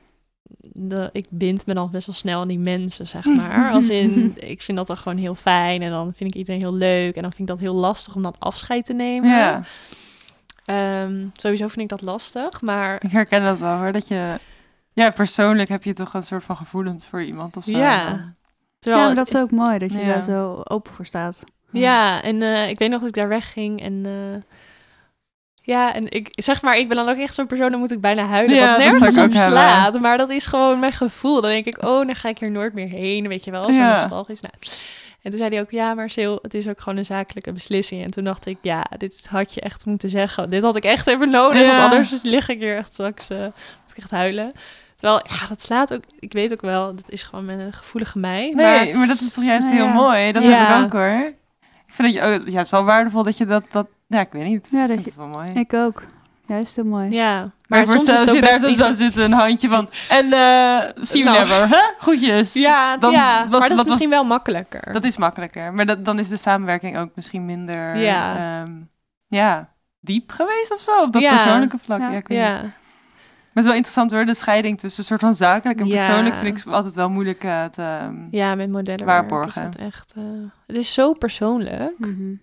de, 0.73 1.09
ik 1.13 1.25
bind 1.29 1.65
me 1.65 1.73
dan 1.73 1.91
best 1.91 2.05
wel 2.05 2.15
snel 2.15 2.41
aan 2.41 2.47
die 2.47 2.59
mensen, 2.59 3.07
zeg 3.07 3.25
maar. 3.25 3.71
Als 3.71 3.89
in, 3.99 4.33
ik 4.35 4.61
vind 4.61 4.77
dat 4.77 4.87
dan 4.87 4.97
gewoon 4.97 5.17
heel 5.17 5.35
fijn 5.35 5.81
en 5.81 5.89
dan 5.89 6.13
vind 6.13 6.29
ik 6.29 6.35
iedereen 6.35 6.61
heel 6.61 6.73
leuk. 6.73 7.15
En 7.15 7.21
dan 7.21 7.31
vind 7.31 7.41
ik 7.49 7.55
dat 7.55 7.59
heel 7.59 7.73
lastig 7.73 8.15
om 8.15 8.21
dan 8.21 8.35
afscheid 8.39 8.85
te 8.85 8.93
nemen. 8.93 9.29
ja, 9.29 9.63
Ehm, 10.65 11.25
sowieso 11.33 11.67
vind 11.67 11.81
ik 11.81 11.89
dat 11.89 12.01
lastig, 12.01 12.61
maar 12.61 13.03
ik 13.03 13.11
herken 13.11 13.43
dat 13.43 13.59
wel 13.59 13.77
hoor. 13.77 13.91
Dat 13.91 14.07
je... 14.07 14.39
Ja, 14.93 15.09
persoonlijk 15.09 15.69
heb 15.69 15.83
je 15.83 15.93
toch 15.93 16.13
een 16.13 16.23
soort 16.23 16.43
van 16.43 16.57
gevoelens 16.57 17.05
voor 17.05 17.23
iemand 17.23 17.57
of 17.57 17.63
zo. 17.63 17.77
Ja. 17.77 18.33
Terwijl 18.81 19.01
ja, 19.01 19.07
maar 19.13 19.23
dat 19.25 19.27
is 19.35 19.41
ook 19.41 19.51
mooi 19.51 19.77
dat 19.77 19.91
je 19.91 19.99
Ja. 19.99 20.05
daar 20.07 20.23
zo 20.23 20.61
open 20.63 20.93
voor 20.93 21.05
staat. 21.05 21.43
Ja, 21.71 22.21
en 22.21 22.41
eh, 22.41 22.69
ik 22.69 22.77
weet 22.79 22.89
nog 22.89 22.99
dat 22.99 23.09
ik 23.09 23.15
daar 23.15 23.27
wegging 23.29 23.81
en... 23.81 24.01
eh, 24.05 24.41
ja, 25.63 25.93
en 25.93 26.11
ik 26.11 26.27
zeg 26.31 26.61
maar, 26.61 26.77
ik 26.77 26.87
ben 26.87 26.97
dan 26.97 27.09
ook 27.09 27.17
echt 27.17 27.33
zo'n 27.35 27.47
persoon, 27.47 27.71
dan 27.71 27.79
moet 27.79 27.91
ik 27.91 28.01
bijna 28.01 28.23
huilen. 28.25 28.55
Ja, 28.55 28.67
wat 28.69 28.77
nergens 28.77 29.17
op 29.17 29.31
hebben. 29.31 29.51
slaat. 29.51 29.99
Maar 29.99 30.17
dat 30.17 30.29
is 30.29 30.45
gewoon 30.45 30.79
mijn 30.79 30.91
gevoel. 30.91 31.41
Dan 31.41 31.49
denk 31.51 31.65
ik, 31.65 31.77
oh, 31.83 32.05
dan 32.05 32.15
ga 32.15 32.29
ik 32.29 32.37
hier 32.39 32.51
nooit 32.51 32.73
meer 32.73 32.87
heen. 32.87 33.27
Weet 33.27 33.45
je 33.45 33.51
wel, 33.51 33.65
zo 33.65 33.79
Ja. 33.79 33.91
nostalgisch. 33.99 34.41
Nou. 34.41 34.53
En 35.21 35.29
toen 35.31 35.39
zei 35.39 35.49
hij 35.53 35.61
ook, 35.61 35.71
ja, 35.71 35.93
maar 35.93 36.09
Sil, 36.15 36.35
het 36.41 36.53
is 36.53 36.67
ook 36.67 36.79
gewoon 36.79 36.97
een 36.97 37.05
zakelijke 37.05 37.51
beslissing. 37.51 38.03
En 38.03 38.11
toen 38.11 38.23
dacht 38.23 38.45
ik, 38.45 38.57
ja, 38.61 38.85
dit 38.97 39.27
had 39.29 39.53
je 39.53 39.61
echt 39.61 39.85
moeten 39.85 40.09
zeggen. 40.09 40.49
Dit 40.49 40.63
had 40.63 40.75
ik 40.75 40.83
echt 40.83 41.07
even 41.07 41.29
nodig, 41.29 41.61
Ja. 41.61 41.77
want 41.77 41.91
anders 41.93 42.13
lig 42.23 42.49
ik 42.49 42.59
hier 42.59 42.77
echt 42.77 42.93
straks, 42.93 43.29
eh 43.29 43.39
moet 43.39 43.91
ik 43.91 43.97
echt 43.97 44.11
huilen. 44.11 44.51
Terwijl, 45.01 45.21
ja, 45.23 45.47
dat 45.47 45.61
slaat 45.61 45.93
ook, 45.93 46.03
ik 46.19 46.33
weet 46.33 46.51
ook 46.51 46.61
wel, 46.61 46.95
dat 46.95 47.09
is 47.11 47.23
gewoon 47.23 47.45
mijn 47.45 47.73
gevoelige 47.73 48.19
mij. 48.19 48.53
Nee, 48.55 48.87
maar 48.89 48.97
maar, 48.97 49.07
dat 49.07 49.21
is 49.21 49.33
toch 49.33 49.43
juist 49.43 49.65
Nou 49.65 49.77
heel 49.77 49.85
ja. 49.87 49.93
mooi. 49.93 50.31
Dat 50.31 50.43
Ja. 50.43 50.49
heb 50.49 50.77
ik 50.77 50.83
ook 50.83 50.91
hoor. 50.93 51.33
Ik 51.87 51.93
vind 51.97 52.13
dat 52.13 52.23
je, 52.23 52.29
oh, 52.39 52.47
ja, 52.47 52.57
het 52.57 52.65
is 52.65 52.71
wel 52.71 52.83
waardevol 52.83 53.23
dat 53.23 53.37
je 53.37 53.45
dat, 53.45 53.63
dat 53.71 53.87
ja, 54.07 54.19
ik 54.19 54.31
weet 54.31 54.45
niet. 54.45 54.67
Ja, 54.71 54.87
dat 54.87 55.05
het 55.05 55.15
wel 55.15 55.27
mooi. 55.27 55.51
Ik 55.53 55.73
ook. 55.73 56.03
Juist 56.45 56.75
heel 56.75 56.85
mooi. 56.85 57.09
Ja, 57.09 57.37
Maar 57.39 57.51
maar 57.67 57.87
soms 57.87 58.11
is 58.11 58.19
het 58.19 58.29
ook 58.29 58.39
best 58.39 58.61
niet... 58.65 58.77
zou 58.77 58.93
zitten, 59.03 59.23
een 59.23 59.31
handje 59.31 59.67
van... 59.67 59.89
En 60.09 60.33
eh 60.33 60.79
see 61.01 61.23
you 61.23 61.35
Nou. 61.35 61.37
never, 61.39 61.69
hè? 61.69 61.81
Groetjes. 61.99 62.53
Ja, 62.67 62.97
Dan 62.97 63.11
ja 63.11 63.47
was- 63.49 63.59
maar 63.59 63.69
dat 63.69 63.79
is 63.79 63.85
misschien 63.85 64.09
wel 64.09 64.23
makkelijker. 64.23 64.93
Dat 64.93 65.03
is 65.03 65.17
makkelijker. 65.17 65.73
Maar 65.73 65.85
dat, 65.85 66.05
dan 66.05 66.19
is 66.19 66.27
de 66.29 66.37
samenwerking 66.37 66.97
ook 66.97 67.09
misschien 67.15 67.45
minder... 67.45 67.97
Ja. 67.97 68.35
ehm, 68.61 68.71
ja, 69.27 69.69
diep 69.99 70.31
geweest 70.31 70.73
of 70.73 70.81
zo, 70.81 70.91
op 71.01 71.13
dat 71.13 71.21
Ja. 71.21 71.29
persoonlijke 71.35 71.77
vlak. 71.77 71.99
Ja. 71.99 72.09
Ja. 72.09 72.17
ik 72.17 72.27
weet 72.27 72.61
niet. 72.61 72.71
Maar 73.53 73.63
het 73.63 73.63
is 73.63 73.69
wel 73.69 73.73
interessant 73.73 74.11
hoor, 74.11 74.25
de 74.25 74.33
scheiding 74.33 74.79
tussen 74.79 74.99
een 74.99 75.05
soort 75.07 75.21
van 75.21 75.33
zakelijk 75.33 75.79
en 75.79 75.87
Ja. 75.87 76.05
persoonlijk 76.05 76.35
vind 76.35 76.59
ik 76.59 76.65
altijd 76.73 76.93
wel 76.93 77.09
moeilijk 77.09 77.43
eh, 77.43 77.63
te... 77.65 77.81
ehm, 77.81 78.15
ja, 78.31 78.55
met 78.55 78.69
modellen 78.71 79.05
Waarborgen. 79.05 79.47
is 79.47 79.53
dat 79.71 79.75
echt... 79.87 80.13
eh, 80.17 80.23
het 80.67 80.75
is 80.75 80.93
zo 80.93 81.13
persoonlijk. 81.13 81.93
Mhm. 81.97 82.33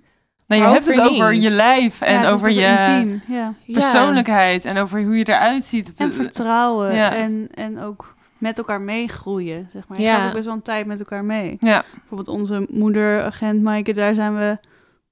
Nou, 0.46 0.62
je 0.62 0.68
hebt 0.68 0.86
het 0.86 0.94
weer 0.94 1.04
over 1.04 1.34
je 1.34 1.50
lijf 1.50 2.00
en 2.00 2.22
Ja, 2.22 2.30
over 2.30 2.48
je 2.50 2.60
Ja. 2.60 3.04
Ja. 3.28 3.52
persoonlijkheid 3.72 4.64
en 4.64 4.78
over 4.78 5.02
hoe 5.02 5.16
je 5.18 5.28
eruit 5.28 5.64
ziet. 5.64 5.86
Het- 5.88 6.00
En 6.00 6.12
vertrouwen. 6.12 6.94
Ja. 6.94 7.14
En, 7.14 7.48
en 7.54 7.80
ook 7.80 8.14
met 8.38 8.58
elkaar 8.58 8.80
meegroeien, 8.80 9.66
zeg 9.72 9.88
maar. 9.88 9.98
Je 9.98 10.04
Ja. 10.04 10.18
gaat 10.18 10.26
ook 10.28 10.32
best 10.34 10.44
wel 10.44 10.54
een 10.54 10.62
tijd 10.62 10.86
met 10.86 10.98
elkaar 10.98 11.24
mee. 11.24 11.56
ja, 11.60 11.84
Bijvoorbeeld 11.94 12.28
onze 12.38 12.66
moederagent 12.70 13.62
Maaike, 13.62 13.92
daar 13.94 14.14
zijn 14.14 14.36
we 14.36 14.58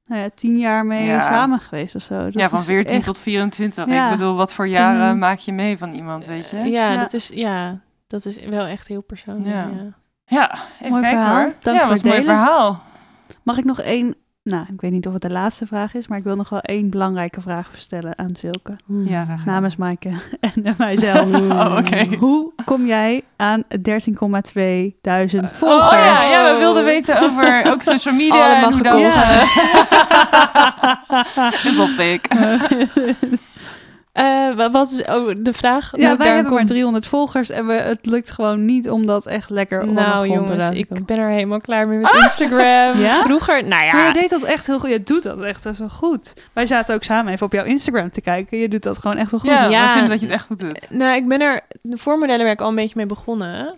nou 0.06 0.20
ja, 0.22 0.28
tien 0.34 0.58
jaar 0.58 0.86
mee 0.86 1.04
Ja. 1.06 1.20
samen 1.20 1.60
geweest 1.60 1.94
of 1.94 2.02
zo. 2.02 2.24
Dat 2.24 2.34
ja, 2.34 2.48
van 2.48 2.58
is 2.58 2.64
14 2.64 2.96
echt- 2.96 3.06
tot 3.06 3.18
24. 3.18 3.86
Ja. 3.86 4.04
Ik 4.10 4.18
bedoel, 4.18 4.34
wat 4.36 4.54
voor 4.54 4.68
jaren 4.68 5.18
maak 5.18 5.38
je 5.38 5.52
mee 5.52 5.78
van 5.78 5.92
iemand, 5.92 6.26
weet 6.26 6.48
je? 6.50 6.56
Ja, 6.56 6.64
Ja. 6.92 6.96
Dat 6.98 7.12
is, 7.12 7.30
ja, 7.34 7.80
dat 8.06 8.24
is 8.24 8.44
wel 8.44 8.64
echt 8.66 8.88
heel 8.88 9.02
persoonlijk. 9.02 9.46
Ja. 9.46 9.60
Ja. 9.66 9.92
Ja, 10.28 10.54
even 10.74 10.90
Mooi 10.90 11.02
kijken 11.02 11.20
verhaal. 11.20 11.36
hoor. 11.42 11.54
Dank 11.60 11.76
ja, 11.76 11.82
voor 11.82 11.90
was 11.92 12.02
een 12.02 12.10
het 12.10 12.14
mooi 12.14 12.20
delen. 12.20 12.36
verhaal. 12.36 12.82
Mag 13.42 13.58
ik 13.58 13.64
nog 13.64 13.80
één... 13.80 14.14
Nou, 14.46 14.64
ik 14.72 14.80
weet 14.80 14.90
niet 14.90 15.06
of 15.06 15.12
het 15.12 15.22
de 15.22 15.30
laatste 15.30 15.66
vraag 15.66 15.94
is, 15.94 16.08
maar 16.08 16.18
ik 16.18 16.24
wil 16.24 16.36
nog 16.36 16.48
wel 16.48 16.60
één 16.60 16.90
belangrijke 16.90 17.40
vraag 17.40 17.70
stellen 17.76 18.18
aan 18.18 18.30
Silke. 18.34 18.76
Ja, 18.86 19.20
gedaan. 19.20 19.42
Namens 19.44 19.76
Maaike 19.76 20.10
en 20.64 20.74
mijzelf. 20.78 21.34
Oh, 21.34 21.76
oké. 21.78 22.04
Hoe 22.18 22.52
kom 22.64 22.86
jij 22.86 23.22
aan 23.36 23.62
13,2 23.62 23.68
duizend 25.00 25.52
volgers? 25.52 25.86
Oh 25.86 25.92
ja, 25.92 26.22
ja, 26.22 26.52
we 26.52 26.58
wilden 26.58 26.84
weten 26.84 27.22
over 27.22 27.72
ook 27.72 27.82
social 27.82 28.14
media. 28.14 28.44
Allemaal 28.44 28.68
en 28.68 28.72
hoe 28.72 28.82
dat, 28.82 28.94
op 31.78 31.98
ik. 32.14 32.28
Eh, 34.16 34.52
wa- 34.56 34.70
wat 34.70 34.90
is 34.90 35.02
oh, 35.04 35.30
de 35.38 35.52
vraag? 35.52 35.90
Ja, 35.96 36.16
wij 36.16 36.34
hebben 36.34 36.52
maar 36.54 36.66
300 36.66 37.06
volgers 37.06 37.50
en 37.50 37.66
we, 37.66 37.72
het 37.72 38.06
lukt 38.06 38.30
gewoon 38.30 38.64
niet 38.64 38.90
om 38.90 39.06
dat 39.06 39.26
echt 39.26 39.50
lekker 39.50 39.80
op 39.80 39.86
de 39.86 39.92
Nou 39.92 40.28
jongens, 40.28 40.70
ik 40.70 40.88
ben 41.06 41.16
er 41.18 41.28
helemaal 41.28 41.60
klaar 41.60 41.88
mee 41.88 41.98
met 41.98 42.12
Instagram. 42.22 42.98
Ja? 42.98 43.22
Vroeger, 43.22 43.54
nou 43.64 43.68
Maar 43.68 43.84
je 43.98 44.06
ja, 44.06 44.12
deed 44.12 44.30
dat 44.30 44.42
echt 44.42 44.66
heel 44.66 44.78
goed. 44.78 44.90
Je 44.90 45.02
doet 45.02 45.22
dat 45.22 45.40
echt 45.40 45.64
best 45.64 45.78
wel 45.78 45.88
goed. 45.88 46.34
Wij 46.52 46.66
zaten 46.66 46.94
ook 46.94 47.02
samen 47.02 47.32
even 47.32 47.46
op 47.46 47.52
jouw 47.52 47.64
Instagram 47.64 48.10
te 48.10 48.20
kijken. 48.20 48.58
Je 48.58 48.68
doet 48.68 48.82
dat 48.82 48.98
gewoon 48.98 49.16
echt 49.16 49.30
wel 49.30 49.40
goed. 49.40 49.48
Ja, 49.48 49.68
Ja. 49.68 49.84
we 49.86 49.90
vinden 49.90 50.08
dat 50.10 50.20
je 50.20 50.26
het 50.26 50.34
echt 50.34 50.46
goed 50.46 50.58
doet. 50.58 50.86
nou, 50.90 51.16
ik 51.16 51.28
ben 51.28 51.40
er 51.40 51.60
voor 51.90 52.18
modellenwerk 52.18 52.60
al 52.60 52.68
een 52.68 52.74
beetje 52.74 52.94
mee 52.96 53.06
begonnen. 53.06 53.74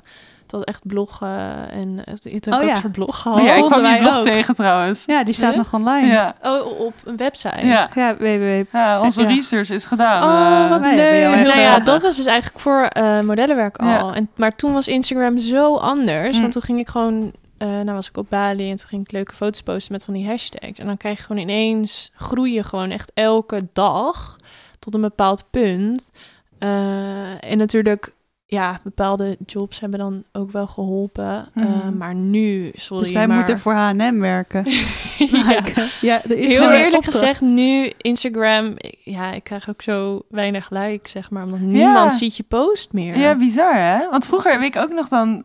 Dat 0.50 0.64
echt 0.64 0.86
bloggen 0.86 1.70
en 1.70 2.00
het 2.04 2.46
Oh 2.50 2.62
ja. 2.62 2.80
blog 2.92 3.08
Oh, 3.08 3.14
gehad. 3.14 3.42
ja, 3.42 3.54
ik 3.54 3.64
kwam 3.64 3.82
die 3.82 3.98
blog 3.98 4.16
ook. 4.16 4.22
tegen 4.22 4.54
trouwens. 4.54 5.04
Ja, 5.06 5.24
die 5.24 5.34
staat 5.34 5.48
Huh? 5.54 5.58
nog 5.58 5.74
online. 5.74 6.06
Ja, 6.06 6.34
Oh, 6.42 6.80
op 6.80 6.92
een 7.04 7.16
website. 7.16 7.66
Ja. 7.66 7.88
Ja, 7.94 8.16
www. 8.16 8.62
ja 8.72 9.00
onze 9.00 9.20
Ja. 9.22 9.26
research 9.28 9.70
is 9.70 9.86
gedaan. 9.86 10.22
Oh, 10.22 10.64
eh. 10.64 10.70
wat 10.70 10.80
jou 10.80 10.96
leuk. 10.96 11.34
heel 11.34 11.42
Nou 11.44 11.58
ja, 11.58 11.78
dat 11.78 12.02
was 12.02 12.16
dus 12.16 12.26
eigenlijk 12.26 12.60
voor 12.60 12.82
eh, 12.82 13.20
modellenwerk 13.20 13.76
al. 13.76 13.86
Ja. 13.88 14.14
En, 14.14 14.30
maar 14.36 14.56
toen 14.56 14.72
was 14.72 14.88
Instagram 14.88 15.38
zo 15.38 15.76
anders. 15.76 16.34
Mm. 16.34 16.40
Want 16.40 16.52
toen 16.52 16.62
ging 16.62 16.78
ik 16.78 16.88
gewoon... 16.88 17.32
eh 17.58 17.68
nou 17.68 17.92
was 17.92 18.08
ik 18.08 18.16
op 18.16 18.26
Bali 18.28 18.70
en 18.70 18.76
toen 18.76 18.88
ging 18.88 19.04
ik 19.04 19.12
leuke 19.12 19.34
foto's 19.34 19.62
posten 19.62 19.92
met 19.92 20.04
van 20.04 20.14
die 20.14 20.26
hashtags. 20.26 20.78
En 20.78 20.86
dan 20.86 20.96
krijg 20.96 21.16
je 21.18 21.22
gewoon 21.24 21.42
ineens... 21.42 22.10
groeien 22.14 22.64
gewoon 22.64 22.90
echt 22.90 23.10
elke 23.14 23.68
dag 23.72 24.36
tot 24.78 24.94
een 24.94 25.00
bepaald 25.00 25.44
punt. 25.50 26.10
Eh, 26.58 27.50
en 27.50 27.58
natuurlijk... 27.58 28.16
Ja, 28.50 28.78
bepaalde 28.82 29.36
jobs 29.46 29.80
hebben 29.80 29.98
dan 29.98 30.24
ook 30.32 30.50
wel 30.50 30.66
geholpen. 30.66 31.48
Eh, 31.54 31.64
Mhm. 31.64 31.96
maar 31.96 32.14
nu, 32.14 32.70
sorry, 32.74 33.02
Dus 33.04 33.12
wij 33.12 33.26
maar... 33.26 33.36
moeten 33.36 33.58
voor 33.58 33.72
H&M 33.72 34.18
werken. 34.18 34.64
ja. 35.18 35.44
Maaike. 35.44 35.86
ja, 36.00 36.24
er 36.24 36.36
is 36.38 36.48
Heel 36.52 36.62
eerlijk 36.72 36.94
opdracht. 36.94 37.04
gezegd, 37.18 37.40
nu 37.40 37.92
Instagram, 37.96 38.74
ja, 39.04 39.32
ik 39.32 39.44
krijg 39.44 39.68
ook 39.68 39.82
zo 39.82 40.22
weinig 40.28 40.70
likes, 40.70 41.10
zeg 41.12 41.30
maar, 41.30 41.44
omdat 41.44 41.60
niemand 41.60 42.12
ziet 42.14 42.36
je 42.36 42.42
post 42.42 42.92
meer. 42.92 43.18
Ja, 43.18 43.34
bizar 43.34 43.74
hè? 43.74 44.08
Want 44.10 44.26
vroeger 44.26 44.58
weet 44.58 44.74
ik 44.76 44.82
ook 44.82 44.92
nog 44.92 45.08
dan... 45.08 45.44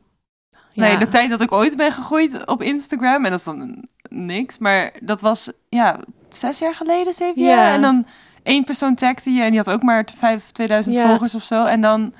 Nee, 0.73 0.91
Ja. 0.91 0.97
de 0.97 1.07
tijd 1.07 1.29
dat 1.29 1.41
ik 1.41 1.51
ooit 1.51 1.77
ben 1.77 1.91
gegroeid 1.91 2.45
op 2.45 2.61
Instagram. 2.61 3.23
En 3.25 3.29
dat 3.31 3.39
is 3.39 3.45
dan 3.45 3.85
niks. 4.09 4.57
Maar 4.57 4.91
dat 5.01 5.21
was, 5.21 5.51
ja, 5.69 5.99
zes 6.29 6.59
jaar 6.59 6.73
geleden, 6.75 7.13
zeven 7.13 7.41
Ja. 7.41 7.47
jaar. 7.55 7.73
En 7.73 7.81
dan 7.81 8.05
één 8.43 8.63
persoon 8.63 8.95
tagde 8.95 9.31
je. 9.31 9.41
En 9.41 9.49
die 9.49 9.57
had 9.59 9.69
ook 9.69 9.83
maar 9.83 10.07
vijf, 10.17 10.51
2000 10.51 10.95
Ja. 10.95 11.07
volgers 11.07 11.35
of 11.35 11.43
zo. 11.43 11.65
En 11.65 11.81
dan, 11.81 12.13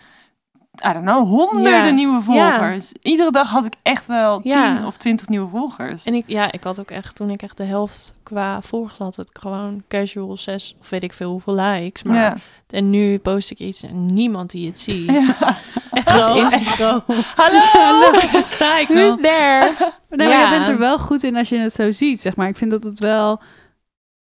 I 0.89 0.93
don't 0.93 1.05
know, 1.05 1.27
honderden 1.27 1.85
Ja. 1.85 1.89
nieuwe 1.89 2.21
volgers. 2.21 2.91
Iedere 3.01 3.31
dag 3.31 3.49
had 3.49 3.65
ik 3.65 3.73
echt 3.83 4.05
wel 4.05 4.41
tien 4.41 4.51
Ja. 4.51 4.85
of 4.85 4.97
twintig 4.97 5.27
nieuwe 5.27 5.49
volgers. 5.49 6.03
En 6.03 6.13
ik, 6.13 6.23
ja, 6.27 6.51
ik 6.51 6.63
had 6.63 6.79
ook 6.79 6.91
echt, 6.91 7.15
toen 7.15 7.29
ik 7.29 7.41
echt 7.41 7.57
de 7.57 7.63
helft 7.63 8.13
qua 8.23 8.61
volgers 8.61 8.97
had, 8.97 9.17
ik 9.29 9.37
gewoon 9.39 9.83
casual 9.87 10.37
zes, 10.37 10.75
of 10.81 10.89
weet 10.89 11.03
ik 11.03 11.13
veel 11.13 11.29
hoeveel 11.31 11.55
likes. 11.55 12.03
Maar, 12.03 12.15
ja. 12.15 12.35
En 12.69 12.89
nu 12.89 13.17
post 13.17 13.51
ik 13.51 13.59
iets 13.59 13.83
en 13.83 14.05
niemand 14.13 14.49
die 14.51 14.67
het 14.67 14.79
ziet. 14.79 15.11
Ja. 15.11 15.57
Dus 15.93 16.51
echo. 16.51 17.03
Hallo! 17.35 17.59
Hallo, 17.71 18.19
sta 18.41 18.79
ik 18.79 18.87
Who's 18.87 19.09
nog? 19.09 19.15
there? 19.21 19.71
Ja. 20.09 20.27
jij 20.27 20.49
bent 20.49 20.67
er 20.67 20.77
wel 20.77 20.99
goed 20.99 21.23
in 21.23 21.35
als 21.35 21.49
je 21.49 21.57
het 21.57 21.73
zo 21.73 21.91
ziet, 21.91 22.21
zeg 22.21 22.35
maar. 22.35 22.47
Ik 22.47 22.57
vind 22.57 22.71
dat 22.71 22.83
het 22.83 22.99
wel... 22.99 23.41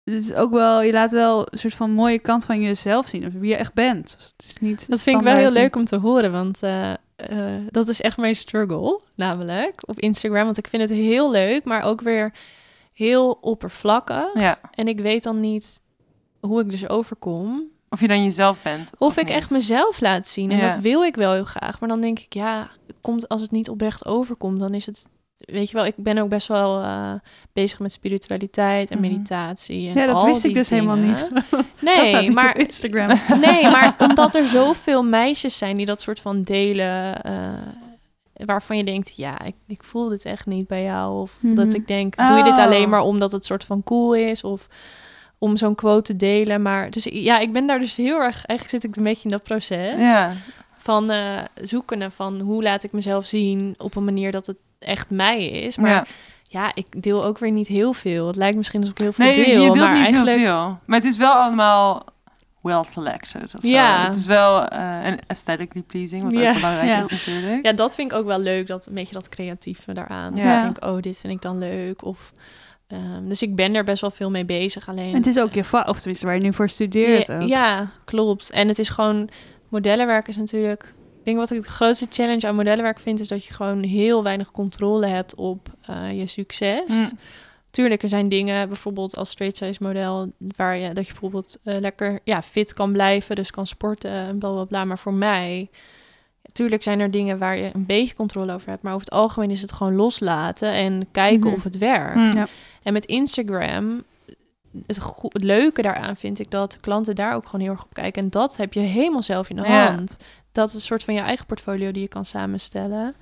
Het 0.03 0.13
is 0.13 0.33
ook 0.33 0.51
wel... 0.51 0.81
Je 0.81 0.91
laat 0.91 1.11
wel 1.11 1.47
een 1.51 1.57
soort 1.57 1.73
van 1.73 1.91
mooie 1.91 2.19
kant 2.19 2.45
van 2.45 2.61
jezelf 2.61 3.07
zien. 3.07 3.25
Of 3.25 3.33
wie 3.33 3.49
je 3.49 3.55
echt 3.55 3.73
bent. 3.73 4.15
Dus 4.17 4.33
het 4.37 4.45
is 4.45 4.57
niet 4.57 4.89
Dat 4.89 5.01
vind 5.01 5.17
ik 5.17 5.23
wel 5.23 5.35
heel 5.35 5.51
leuk 5.51 5.75
om 5.75 5.85
te 5.85 5.97
horen, 5.97 6.31
want 6.31 6.63
eh, 6.63 6.91
eh, 7.15 7.61
dat 7.69 7.87
is 7.87 8.01
echt 8.01 8.17
mijn 8.17 8.35
struggle, 8.35 9.01
namelijk 9.15 9.87
op 9.89 9.99
Instagram. 9.99 10.43
Want 10.45 10.57
ik 10.57 10.67
vind 10.67 10.81
het 10.81 10.91
heel 10.91 11.31
leuk, 11.31 11.63
maar 11.63 11.83
ook 11.83 12.01
weer 12.01 12.33
heel 12.93 13.37
oppervlakkig. 13.41 14.33
Ja. 14.33 14.59
En 14.71 14.87
ik 14.87 14.99
weet 14.99 15.23
dan 15.23 15.39
niet 15.39 15.81
hoe 16.39 16.61
ik 16.61 16.69
dus 16.69 16.89
overkom. 16.89 17.71
Of 17.89 17.99
je 17.99 18.07
dan 18.07 18.23
jezelf 18.23 18.61
bent. 18.61 18.91
Of, 18.97 19.17
ik 19.17 19.25
niet. 19.25 19.35
echt 19.35 19.49
mezelf 19.49 20.01
laat 20.01 20.27
zien. 20.27 20.51
En 20.51 20.57
Ja. 20.57 20.69
dat 20.69 20.79
wil 20.79 21.03
ik 21.03 21.15
wel 21.15 21.31
heel 21.33 21.43
graag. 21.43 21.79
Maar 21.79 21.89
dan 21.89 22.01
denk 22.01 22.19
ik, 22.19 22.33
ja, 22.33 22.71
komt, 23.01 23.29
als 23.29 23.41
het 23.41 23.51
niet 23.51 23.69
oprecht 23.69 24.05
overkomt, 24.05 24.59
dan 24.59 24.73
is 24.73 24.85
het... 24.85 25.07
Weet 25.51 25.69
je 25.69 25.75
wel, 25.75 25.85
ik 25.85 25.93
ben 25.97 26.17
ook 26.17 26.29
best 26.29 26.47
wel 26.47 26.81
eh, 26.81 27.13
bezig 27.53 27.79
met 27.79 27.91
spiritualiteit 27.91 28.89
en 28.91 28.99
Mhm. 28.99 29.07
meditatie. 29.11 29.87
En 29.89 29.95
Ja, 29.95 30.05
dat 30.05 30.15
al 30.15 30.25
wist 30.25 30.43
ik 30.43 30.53
dus 30.53 30.69
helemaal 30.69 30.95
niet. 30.95 31.27
Nee, 31.79 32.15
niet 32.15 32.33
maar 32.33 32.57
Instagram. 32.57 33.19
Nee, 33.45 33.63
maar 33.69 33.95
omdat 34.07 34.35
er 34.35 34.45
zoveel 34.45 35.03
meisjes 35.03 35.57
zijn 35.57 35.75
die 35.75 35.85
dat 35.85 36.01
soort 36.01 36.19
van 36.19 36.43
delen. 36.43 37.23
eh, 37.23 37.33
waarvan 38.45 38.77
je 38.77 38.83
denkt, 38.83 39.15
ja, 39.15 39.41
ik, 39.43 39.55
ik 39.67 39.83
voel 39.83 40.09
dit 40.09 40.25
echt 40.25 40.45
niet 40.45 40.67
bij 40.67 40.83
jou. 40.83 41.21
Of 41.21 41.35
Mhm. 41.39 41.55
dat 41.55 41.73
ik 41.73 41.87
denk, 41.87 42.15
doe 42.27 42.37
je 42.37 42.43
dit 42.43 42.53
Oh. 42.53 42.59
alleen 42.65 42.89
maar 42.89 43.01
omdat 43.01 43.31
het 43.31 43.45
soort 43.45 43.63
van 43.63 43.83
cool 43.83 44.15
is? 44.15 44.43
Of 44.43 44.67
om 45.37 45.57
zo'n 45.57 45.75
quote 45.75 46.01
te 46.01 46.15
delen. 46.15 46.61
Maar 46.61 46.89
dus 46.91 47.03
ja, 47.11 47.39
ik 47.39 47.51
ben 47.53 47.67
daar 47.67 47.79
dus 47.79 47.95
heel 47.95 48.19
erg. 48.19 48.45
Eigenlijk 48.45 48.69
zit 48.69 48.83
ik 48.83 48.95
een 48.97 49.03
beetje 49.03 49.23
in 49.23 49.29
dat 49.29 49.43
proces. 49.43 49.99
Ja. 49.99 50.33
Van 50.79 51.09
eh 51.09 51.39
zoeken 51.61 51.97
naar 51.97 52.11
van 52.11 52.39
hoe 52.39 52.63
laat 52.63 52.83
ik 52.83 52.91
mezelf 52.91 53.25
zien 53.25 53.75
op 53.77 53.95
een 53.95 54.03
manier 54.03 54.31
dat 54.31 54.45
het 54.45 54.57
echt 54.83 55.09
mij 55.09 55.45
is. 55.47 55.77
Maar 55.77 55.89
ja, 55.91 56.05
ja. 56.43 56.71
ik 56.73 57.03
deel 57.03 57.25
ook 57.25 57.37
weer 57.37 57.51
niet 57.51 57.67
heel 57.67 57.93
veel. 57.93 58.27
Het 58.27 58.35
lijkt 58.35 58.57
misschien 58.57 58.79
alsof 58.79 58.95
ik 58.95 59.01
heel 59.01 59.13
veel 59.13 59.25
Nee, 59.25 59.35
deel. 59.35 59.47
je 59.63 59.71
deelt 59.71 59.75
maar 59.75 59.93
niet 59.93 60.03
eigenlijk, 60.03 60.37
heel 60.37 60.45
veel. 60.45 60.79
Maar 60.85 60.97
het 60.99 61.07
is 61.07 61.17
wel 61.17 61.31
allemaal 61.33 62.05
well 62.61 62.83
selected. 62.83 63.43
Of 63.55 63.61
Ja. 63.63 64.01
Zo. 64.01 64.07
Het 64.07 64.15
is 64.15 64.25
wel 64.25 64.67
eh 64.67 65.05
en 65.05 65.19
aesthetically 65.27 65.83
pleasing, 65.87 66.23
wat 66.23 66.33
Ja. 66.33 66.47
ook 66.49 66.55
belangrijk 66.55 66.87
Ja. 66.89 66.99
is 67.01 67.07
natuurlijk. 67.09 67.65
Ja, 67.65 67.73
dat 67.73 67.95
vind 67.95 68.11
ik 68.11 68.17
ook 68.17 68.25
wel 68.25 68.39
leuk, 68.39 68.67
dat 68.67 68.85
een 68.85 68.93
beetje 68.93 69.13
dat 69.13 69.29
creatieve 69.29 69.93
daaraan. 69.93 70.35
Ja. 70.35 70.57
ik 70.57 70.63
denk, 70.73 70.91
oh, 70.93 71.01
dit 71.01 71.17
vind 71.17 71.33
ik 71.33 71.41
dan 71.41 71.57
leuk. 71.57 72.05
Of, 72.05 72.31
ehm, 72.87 73.27
dus 73.27 73.41
ik 73.41 73.55
ben 73.55 73.75
er 73.75 73.83
best 73.83 74.01
wel 74.01 74.11
veel 74.11 74.29
mee 74.29 74.45
bezig. 74.45 74.89
Alleen, 74.89 75.09
En 75.11 75.17
het 75.17 75.27
is 75.27 75.39
ook 75.39 75.53
je 75.53 75.63
vak, 75.63 75.87
of 75.87 75.97
tenminste 75.97 76.25
waar 76.25 76.35
je 76.35 76.41
nu 76.41 76.53
voor 76.53 76.69
studeert. 76.69 77.27
ja, 77.27 77.39
ja, 77.39 77.87
klopt. 78.05 78.49
En 78.49 78.67
het 78.67 78.79
is 78.79 78.89
gewoon, 78.89 79.29
modellenwerk 79.69 80.27
is 80.27 80.35
natuurlijk... 80.35 80.93
Ik 81.23 81.29
denk 81.29 81.37
wat 81.41 81.51
ik 81.51 81.63
de 81.63 81.69
grootste 81.69 82.07
challenge 82.09 82.47
aan 82.47 82.55
modellenwerk 82.55 82.99
vind... 82.99 83.19
is 83.19 83.27
dat 83.27 83.45
je 83.45 83.53
gewoon 83.53 83.83
heel 83.83 84.23
weinig 84.23 84.51
controle 84.51 85.05
hebt 85.05 85.35
op 85.35 85.67
eh, 85.81 86.19
je 86.19 86.27
succes. 86.27 86.87
Mm. 86.87 87.09
Tuurlijk, 87.69 88.03
er 88.03 88.09
zijn 88.09 88.29
dingen, 88.29 88.67
bijvoorbeeld 88.67 89.15
als 89.17 89.29
straight 89.29 89.57
size 89.57 89.83
model... 89.83 90.31
waar 90.55 90.77
je, 90.77 90.93
dat 90.93 91.05
je 91.05 91.11
bijvoorbeeld 91.11 91.59
eh, 91.63 91.75
lekker 91.79 92.19
ja, 92.23 92.41
fit 92.41 92.73
kan 92.73 92.91
blijven... 92.91 93.35
dus 93.35 93.51
kan 93.51 93.67
sporten 93.67 94.11
en 94.11 94.37
bla, 94.37 94.51
bla, 94.51 94.63
bla. 94.63 94.83
Maar 94.83 94.99
voor 94.99 95.13
mij... 95.13 95.69
Tuurlijk 96.51 96.83
zijn 96.83 96.99
er 96.99 97.11
dingen 97.11 97.37
waar 97.37 97.57
je 97.57 97.69
een 97.73 97.85
beetje 97.85 98.15
controle 98.15 98.53
over 98.53 98.69
hebt... 98.69 98.83
maar 98.83 98.93
over 98.93 99.05
het 99.05 99.15
algemeen 99.15 99.51
is 99.51 99.61
het 99.61 99.71
gewoon 99.71 99.95
loslaten... 99.95 100.71
en 100.71 101.07
kijken 101.11 101.47
Mhm. 101.49 101.53
of 101.57 101.63
het 101.63 101.77
werkt. 101.77 102.15
Mm. 102.15 102.31
Ja. 102.33 102.47
En 102.83 102.93
met 102.93 103.05
Instagram, 103.05 104.03
het, 104.87 104.99
het 105.27 105.43
leuke 105.43 105.81
daaraan 105.81 106.15
vind 106.15 106.39
ik 106.39 106.51
dat 106.51 106.77
klanten 106.79 107.15
daar 107.15 107.35
ook 107.35 107.45
gewoon 107.45 107.61
heel 107.61 107.71
erg 107.71 107.83
op 107.83 107.93
kijken. 107.93 108.23
En 108.23 108.29
dat 108.29 108.57
heb 108.57 108.73
je 108.73 108.79
helemaal 108.79 109.21
zelf 109.21 109.49
in 109.49 109.55
de 109.55 109.61
Ja. 109.67 109.91
hand. 109.91 110.17
Dat 110.53 110.67
is 110.67 110.73
een 110.73 110.81
soort 110.81 111.03
van 111.03 111.13
je 111.13 111.19
eigen 111.19 111.45
portfolio 111.45 111.91
die 111.91 112.01
je 112.01 112.07
kan 112.07 112.25
samenstellen. 112.25 113.15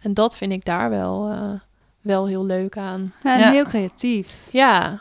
En 0.00 0.14
dat 0.14 0.36
vind 0.36 0.52
ik 0.52 0.64
daar 0.64 0.90
wel, 0.90 1.30
eh, 1.30 1.50
wel 2.00 2.26
heel 2.26 2.44
leuk 2.46 2.76
aan. 2.76 3.12
Ja, 3.22 3.34
en 3.34 3.40
Ja. 3.40 3.50
heel 3.50 3.64
creatief. 3.64 4.48
Ja, 4.50 5.00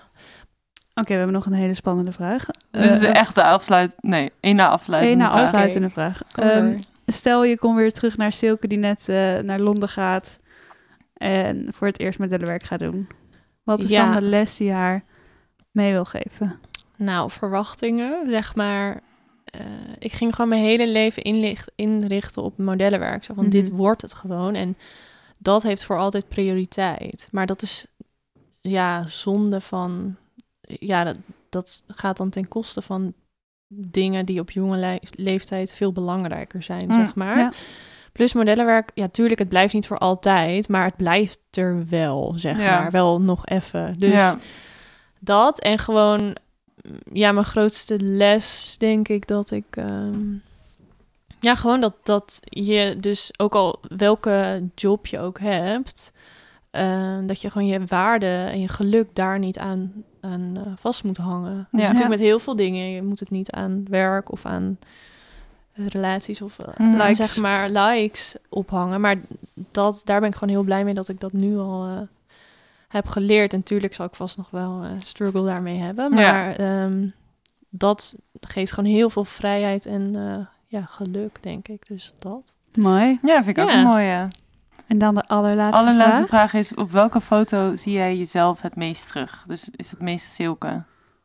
Oké, 0.99 1.07
we 1.07 1.13
hebben 1.13 1.33
nog 1.33 1.45
een 1.45 1.53
hele 1.53 1.73
spannende 1.73 2.11
vraag. 2.11 2.45
Dit 2.71 2.83
is 2.83 3.01
Eh, 3.03 3.15
echt 3.15 3.35
de 3.35 3.43
afsluit... 3.43 3.95
Nee, 4.01 4.31
één 4.39 4.55
na 4.55 4.67
afsluitende 4.69 5.13
Eén 5.15 5.21
na 5.21 5.29
vraag. 5.31 5.41
afsluitende 5.43 5.89
vraag. 5.89 6.21
Ehm, 6.35 6.79
stel 7.05 7.43
je 7.43 7.57
komt 7.57 7.75
weer 7.77 7.91
terug 7.93 8.17
naar 8.17 8.33
Silke 8.33 8.67
die 8.67 8.77
net 8.77 9.09
eh, 9.09 9.37
naar 9.37 9.59
Londen 9.59 9.89
gaat 9.89 10.39
en 11.13 11.67
voor 11.73 11.87
het 11.87 11.99
eerst 11.99 12.19
modellenwerk 12.19 12.63
gaat 12.63 12.79
doen. 12.79 13.07
Wat 13.63 13.83
is 13.83 13.89
Ja. 13.89 14.03
dan 14.03 14.13
de 14.13 14.27
les 14.27 14.57
die 14.57 14.67
je 14.67 14.73
haar 14.73 15.03
mee 15.71 15.91
wil 15.91 16.05
geven? 16.05 16.59
Nou, 16.95 17.31
verwachtingen, 17.31 18.29
zeg 18.29 18.55
maar. 18.55 18.99
Eh, 19.57 19.65
ik 19.99 20.11
ging 20.13 20.35
gewoon 20.35 20.49
mijn 20.49 20.63
hele 20.63 20.87
leven 20.87 21.23
inlicht, 21.23 21.71
inrichten 21.75 22.43
op 22.43 22.57
modellenwerk. 22.57 23.23
Zo 23.23 23.33
van, 23.33 23.43
Mhm. 23.43 23.51
dit 23.53 23.69
wordt 23.69 24.01
het 24.01 24.13
gewoon. 24.13 24.55
En 24.55 24.77
dat 25.37 25.63
heeft 25.63 25.83
voor 25.85 25.97
altijd 25.97 26.27
prioriteit. 26.27 27.27
Maar 27.31 27.45
dat 27.45 27.61
is, 27.61 27.85
ja, 28.61 29.03
zonde 29.03 29.61
van... 29.61 30.15
Ja, 30.61 31.03
dat, 31.03 31.17
dat 31.49 31.83
gaat 31.87 32.17
dan 32.17 32.29
ten 32.29 32.47
koste 32.47 32.81
van 32.81 33.13
dingen 33.67 34.25
die 34.25 34.39
op 34.39 34.51
jonge 34.51 34.77
le- 34.77 34.97
leeftijd 35.15 35.73
veel 35.73 35.91
belangrijker 35.91 36.63
zijn, 36.63 36.87
Mm, 36.87 36.93
zeg 36.93 37.15
maar. 37.15 37.37
ja. 37.37 37.51
Plus 38.11 38.33
modellenwerk, 38.33 38.91
ja, 38.93 39.07
tuurlijk, 39.07 39.39
het 39.39 39.49
blijft 39.49 39.73
niet 39.73 39.87
voor 39.87 39.97
altijd, 39.97 40.69
maar 40.69 40.85
het 40.85 40.95
blijft 40.95 41.39
er 41.51 41.87
wel, 41.89 42.33
zeg 42.37 42.59
Ja. 42.61 42.79
maar. 42.79 42.91
Wel 42.91 43.21
nog 43.21 43.45
even. 43.45 43.93
Dus 43.97 44.09
Ja. 44.11 44.37
dat 45.19 45.59
en 45.59 45.77
gewoon, 45.77 46.35
ja, 47.13 47.31
mijn 47.31 47.45
grootste 47.45 47.99
les, 47.99 48.75
denk 48.79 49.07
ik, 49.07 49.27
dat 49.27 49.51
ik, 49.51 49.65
ehm, 49.69 50.19
ja, 51.39 51.55
gewoon 51.55 51.81
dat, 51.81 51.93
dat 52.03 52.39
je 52.43 52.95
dus 52.99 53.31
ook 53.37 53.55
al 53.55 53.79
welke 53.95 54.63
job 54.75 55.07
je 55.07 55.19
ook 55.19 55.39
hebt, 55.39 56.11
ehm, 56.71 57.25
dat 57.25 57.41
je 57.41 57.49
gewoon 57.49 57.67
je 57.67 57.85
waarde 57.85 58.25
en 58.51 58.59
je 58.59 58.67
geluk 58.67 59.07
daar 59.15 59.39
niet 59.39 59.57
aan, 59.57 59.93
aan 60.21 60.51
eh, 60.55 60.61
vast 60.75 61.03
moet 61.03 61.17
hangen. 61.17 61.67
Dus 61.71 61.81
Ja. 61.81 61.87
natuurlijk 61.87 62.09
met 62.09 62.27
heel 62.27 62.39
veel 62.39 62.55
dingen. 62.55 62.89
Je 62.91 63.03
moet 63.03 63.19
het 63.19 63.29
niet 63.29 63.51
aan 63.51 63.85
werk 63.89 64.31
of 64.31 64.45
aan 64.45 64.77
relaties 65.73 66.41
of 66.41 66.59
eh. 66.59 66.93
Likes. 66.93 67.17
zeg 67.17 67.37
maar 67.37 67.69
likes 67.69 68.35
ophangen. 68.49 69.01
Maar 69.01 69.15
dat, 69.71 70.01
daar 70.03 70.19
ben 70.19 70.29
ik 70.29 70.35
gewoon 70.35 70.53
heel 70.55 70.63
blij 70.63 70.83
mee 70.83 70.93
dat 70.93 71.09
ik 71.09 71.19
dat 71.19 71.33
nu 71.33 71.57
al 71.57 71.85
eh, 71.85 71.97
heb 72.87 73.07
geleerd. 73.07 73.51
En 73.53 73.57
natuurlijk 73.59 73.93
zal 73.93 74.05
ik 74.05 74.15
vast 74.15 74.37
nog 74.37 74.49
wel 74.49 74.81
eh 74.83 74.91
struggle 74.99 75.45
daarmee 75.45 75.79
hebben. 75.79 76.15
Ja. 76.15 76.31
Maar 76.31 76.55
ehm, 76.55 77.07
dat 77.69 78.15
geeft 78.39 78.71
gewoon 78.71 78.89
heel 78.91 79.09
veel 79.09 79.25
vrijheid 79.25 79.85
en 79.85 80.15
eh, 80.15 80.45
ja, 80.67 80.81
geluk, 80.81 81.37
denk 81.43 81.67
ik. 81.67 81.87
Dus 81.87 82.13
dat. 82.19 82.55
Mooi. 82.75 83.19
Ja, 83.21 83.43
vind 83.43 83.57
ik 83.57 83.63
ook 83.63 83.69
Ja. 83.69 83.77
een 83.77 83.85
mooie. 83.87 84.27
En 84.87 84.97
dan 84.97 85.13
de 85.13 85.23
allerlaatste 85.27 85.79
allerlaatste 85.79 86.25
vraag. 86.25 86.49
vraag 86.49 86.61
is: 86.61 86.73
op 86.73 86.91
welke 86.91 87.21
foto 87.21 87.75
zie 87.75 87.93
jij 87.93 88.17
jezelf 88.17 88.61
het 88.61 88.75
meest 88.75 89.07
terug? 89.07 89.43
Dus 89.47 89.69
is 89.75 89.91
het 89.91 90.01
meest 90.01 90.25
Silke? 90.33 90.67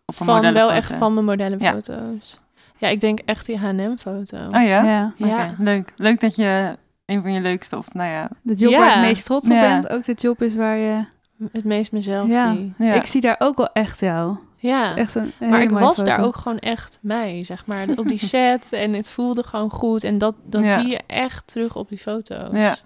Op 0.04 0.20
een 0.20 0.26
Van 0.26 0.52
wel 0.52 0.72
echt 0.72 0.92
van 0.92 1.14
mijn 1.14 1.26
modellenfoto's. 1.26 2.40
Ja. 2.78 2.88
ik 2.88 3.00
denk 3.00 3.18
echt 3.18 3.46
die 3.46 3.58
H&M-foto. 3.58 4.36
Oh 4.46 4.50
ja? 4.50 4.82
Ja. 4.82 5.12
Ja. 5.16 5.54
leuk. 5.58 5.92
Leuk 5.96 6.20
dat 6.20 6.34
je 6.36 6.76
een 7.06 7.22
van 7.22 7.32
je 7.32 7.40
leukste, 7.40 7.76
of 7.76 7.94
nou 7.94 8.10
ja... 8.10 8.28
De 8.42 8.54
job 8.54 8.70
Ja. 8.70 8.78
waar 8.78 8.88
je 8.88 8.94
het 8.94 9.04
meest 9.04 9.24
trots 9.24 9.44
op 9.44 9.52
Ja. 9.52 9.60
bent. 9.60 9.88
Ook 9.88 10.04
de 10.04 10.12
job 10.12 10.42
is 10.42 10.54
waar 10.54 10.76
je... 10.76 11.04
Het 11.52 11.64
meest 11.64 11.92
mezelf 11.92 12.28
Ja. 12.28 12.52
zie. 12.54 12.72
ja. 12.78 12.94
Ik 12.94 13.06
zie 13.06 13.20
daar 13.20 13.36
ook 13.38 13.56
wel 13.56 13.72
echt 13.72 14.00
jou. 14.00 14.36
Ja. 14.56 14.80
Het 14.80 14.90
is 14.96 14.96
echt 15.02 15.14
een 15.14 15.32
Maar 15.50 15.62
ik 15.62 15.70
was 15.70 15.96
foto. 15.96 16.04
daar 16.08 16.24
ook 16.24 16.36
gewoon 16.36 16.58
echt 16.58 16.98
mij, 17.02 17.44
zeg 17.44 17.66
maar. 17.66 17.86
Op 17.96 18.08
die 18.08 18.18
set 18.18 18.72
en 18.72 18.92
het 18.92 19.10
voelde 19.10 19.42
gewoon 19.42 19.70
goed. 19.70 20.04
En 20.04 20.18
dat, 20.18 20.34
dat 20.44 20.64
Ja. 20.64 20.80
zie 20.80 20.90
je 20.90 21.00
echt 21.06 21.46
terug 21.46 21.76
op 21.76 21.88
die 21.88 21.98
foto's. 21.98 22.48
Ja. 22.52 22.76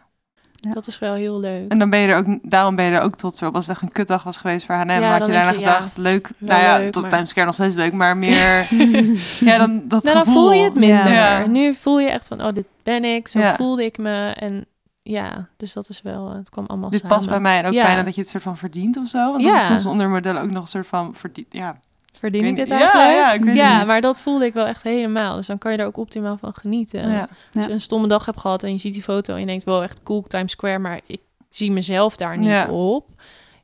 Ja. 0.60 0.70
Dat 0.72 0.86
is 0.86 0.98
wel 0.98 1.14
heel 1.14 1.40
leuk. 1.40 1.70
En 1.70 1.78
dan 1.78 1.90
ben 1.90 2.00
je 2.00 2.08
er 2.08 2.16
ook, 2.16 2.26
daarom 2.42 2.76
ben 2.76 2.84
je 2.84 2.90
er 2.90 3.00
ook 3.00 3.14
trots 3.16 3.42
op. 3.42 3.54
Als 3.54 3.66
het 3.66 3.74
echt 3.74 3.84
een 3.84 3.92
kutdag 3.92 4.22
was 4.22 4.36
geweest 4.36 4.66
voor 4.66 4.74
H&M, 4.74 4.90
Ja, 4.90 5.18
had 5.18 5.26
je 5.26 5.32
daarna 5.32 5.48
je, 5.50 5.54
gedacht, 5.54 5.96
leuk. 5.96 6.28
Nou 6.38 6.60
ja, 6.62 6.78
leuk, 6.78 6.92
tot 6.92 7.02
maar- 7.02 7.10
Times 7.10 7.28
Square 7.30 7.46
nog 7.46 7.54
steeds 7.54 7.74
leuk, 7.74 7.92
maar 7.92 8.16
meer... 8.16 8.66
ja, 9.48 9.58
dan 9.58 9.82
dat 9.88 10.02
nou, 10.02 10.14
dan 10.16 10.24
gevoel. 10.24 10.42
voel 10.42 10.52
je 10.52 10.62
het 10.64 10.76
minder. 10.80 11.12
Ja. 11.12 11.46
Nu 11.46 11.74
voel 11.74 12.00
je 12.00 12.10
echt 12.10 12.26
van, 12.26 12.42
oh, 12.44 12.52
dit 12.54 12.66
ben 12.82 13.04
ik. 13.04 13.28
Zo 13.28 13.38
Ja. 13.38 13.54
voelde 13.54 13.84
ik 13.84 13.98
me. 13.98 14.28
En 14.30 14.66
ja, 15.08 15.48
dus 15.56 15.72
dat 15.72 15.88
is 15.88 16.02
wel, 16.02 16.30
het 16.30 16.50
kwam 16.50 16.66
allemaal 16.66 16.90
Dit 16.90 17.00
samen. 17.00 17.16
past 17.16 17.28
bij 17.28 17.40
mij 17.40 17.58
en 17.58 17.66
ook 17.66 17.72
Ja. 17.72 17.82
bijna 17.84 18.02
dat 18.02 18.14
je 18.14 18.20
het 18.20 18.30
soort 18.30 18.42
van 18.42 18.56
verdient 18.56 18.96
of 18.96 19.08
zo. 19.08 19.30
Want 19.30 19.42
Ja. 19.42 19.50
dat 19.52 19.60
is 19.60 19.66
soms 19.66 19.86
onder 19.86 20.08
modellen 20.08 20.42
ook 20.42 20.50
nog 20.50 20.62
een 20.62 20.68
soort 20.68 20.86
van 20.86 21.14
verdient. 21.14 21.52
Ja, 21.52 21.78
Verdien 22.12 22.44
Ik 22.44 22.56
dit 22.56 22.68
niet. 22.68 22.78
Ja, 22.78 22.92
eigenlijk? 22.92 23.16
ja, 23.18 23.32
ik 23.32 23.44
weet 23.44 23.78
niet. 23.78 23.86
maar 23.86 24.00
dat 24.00 24.20
voelde 24.20 24.44
ik 24.46 24.54
wel 24.54 24.66
echt 24.66 24.82
helemaal. 24.82 25.36
Dus 25.36 25.46
dan 25.46 25.58
kan 25.58 25.72
je 25.72 25.78
er 25.78 25.86
ook 25.86 25.96
optimaal 25.96 26.36
van 26.36 26.54
genieten. 26.54 27.00
ja. 27.00 27.08
Ja. 27.10 27.28
Als 27.54 27.66
je 27.66 27.72
een 27.72 27.80
stomme 27.80 28.08
dag 28.08 28.26
hebt 28.26 28.40
gehad 28.40 28.62
en 28.62 28.72
je 28.72 28.78
ziet 28.78 28.92
die 28.92 29.02
foto 29.02 29.34
en 29.34 29.40
je 29.40 29.46
denkt, 29.46 29.64
wel 29.64 29.82
echt 29.82 30.02
cool 30.02 30.22
Times 30.22 30.52
Square, 30.52 30.78
maar 30.78 31.00
ik 31.06 31.20
zie 31.50 31.70
mezelf 31.72 32.16
daar 32.16 32.38
niet 32.38 32.48
Ja. 32.48 32.68
op. 32.68 33.08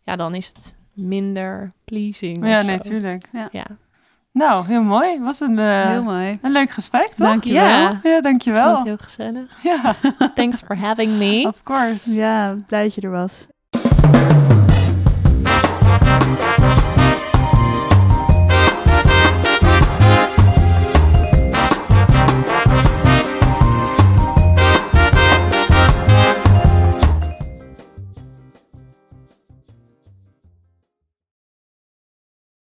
Ja, 0.02 0.16
dan 0.16 0.34
is 0.34 0.46
het 0.46 0.76
minder 0.92 1.72
pleasing. 1.84 2.46
ja 2.46 2.60
of 2.60 2.66
nee, 2.66 2.76
zo. 2.82 2.90
tuurlijk. 2.90 3.28
Ja. 3.52 3.66
Nou, 4.32 4.66
heel 4.66 4.82
mooi. 4.82 5.20
Was 5.20 5.40
een, 5.40 5.58
eh, 5.58 5.94
een 6.42 6.52
leuk 6.52 6.70
gesprek, 6.70 7.06
toch? 7.06 7.28
Dankjewel. 7.28 7.62
Ja, 7.62 8.00
ja 8.02 8.20
wel. 8.44 8.68
Het 8.68 8.76
was 8.76 8.82
heel 8.82 8.96
gezellig. 8.96 9.62
Ja. 9.62 9.94
Thanks 10.34 10.60
for 10.66 10.78
having 10.78 11.18
me. 11.18 11.46
Of 11.48 11.62
course. 11.62 12.14
Ja, 12.14 12.54
blij 12.66 12.82
dat 12.82 12.94
je 12.94 13.00
er 13.00 13.10
was. 13.10 13.46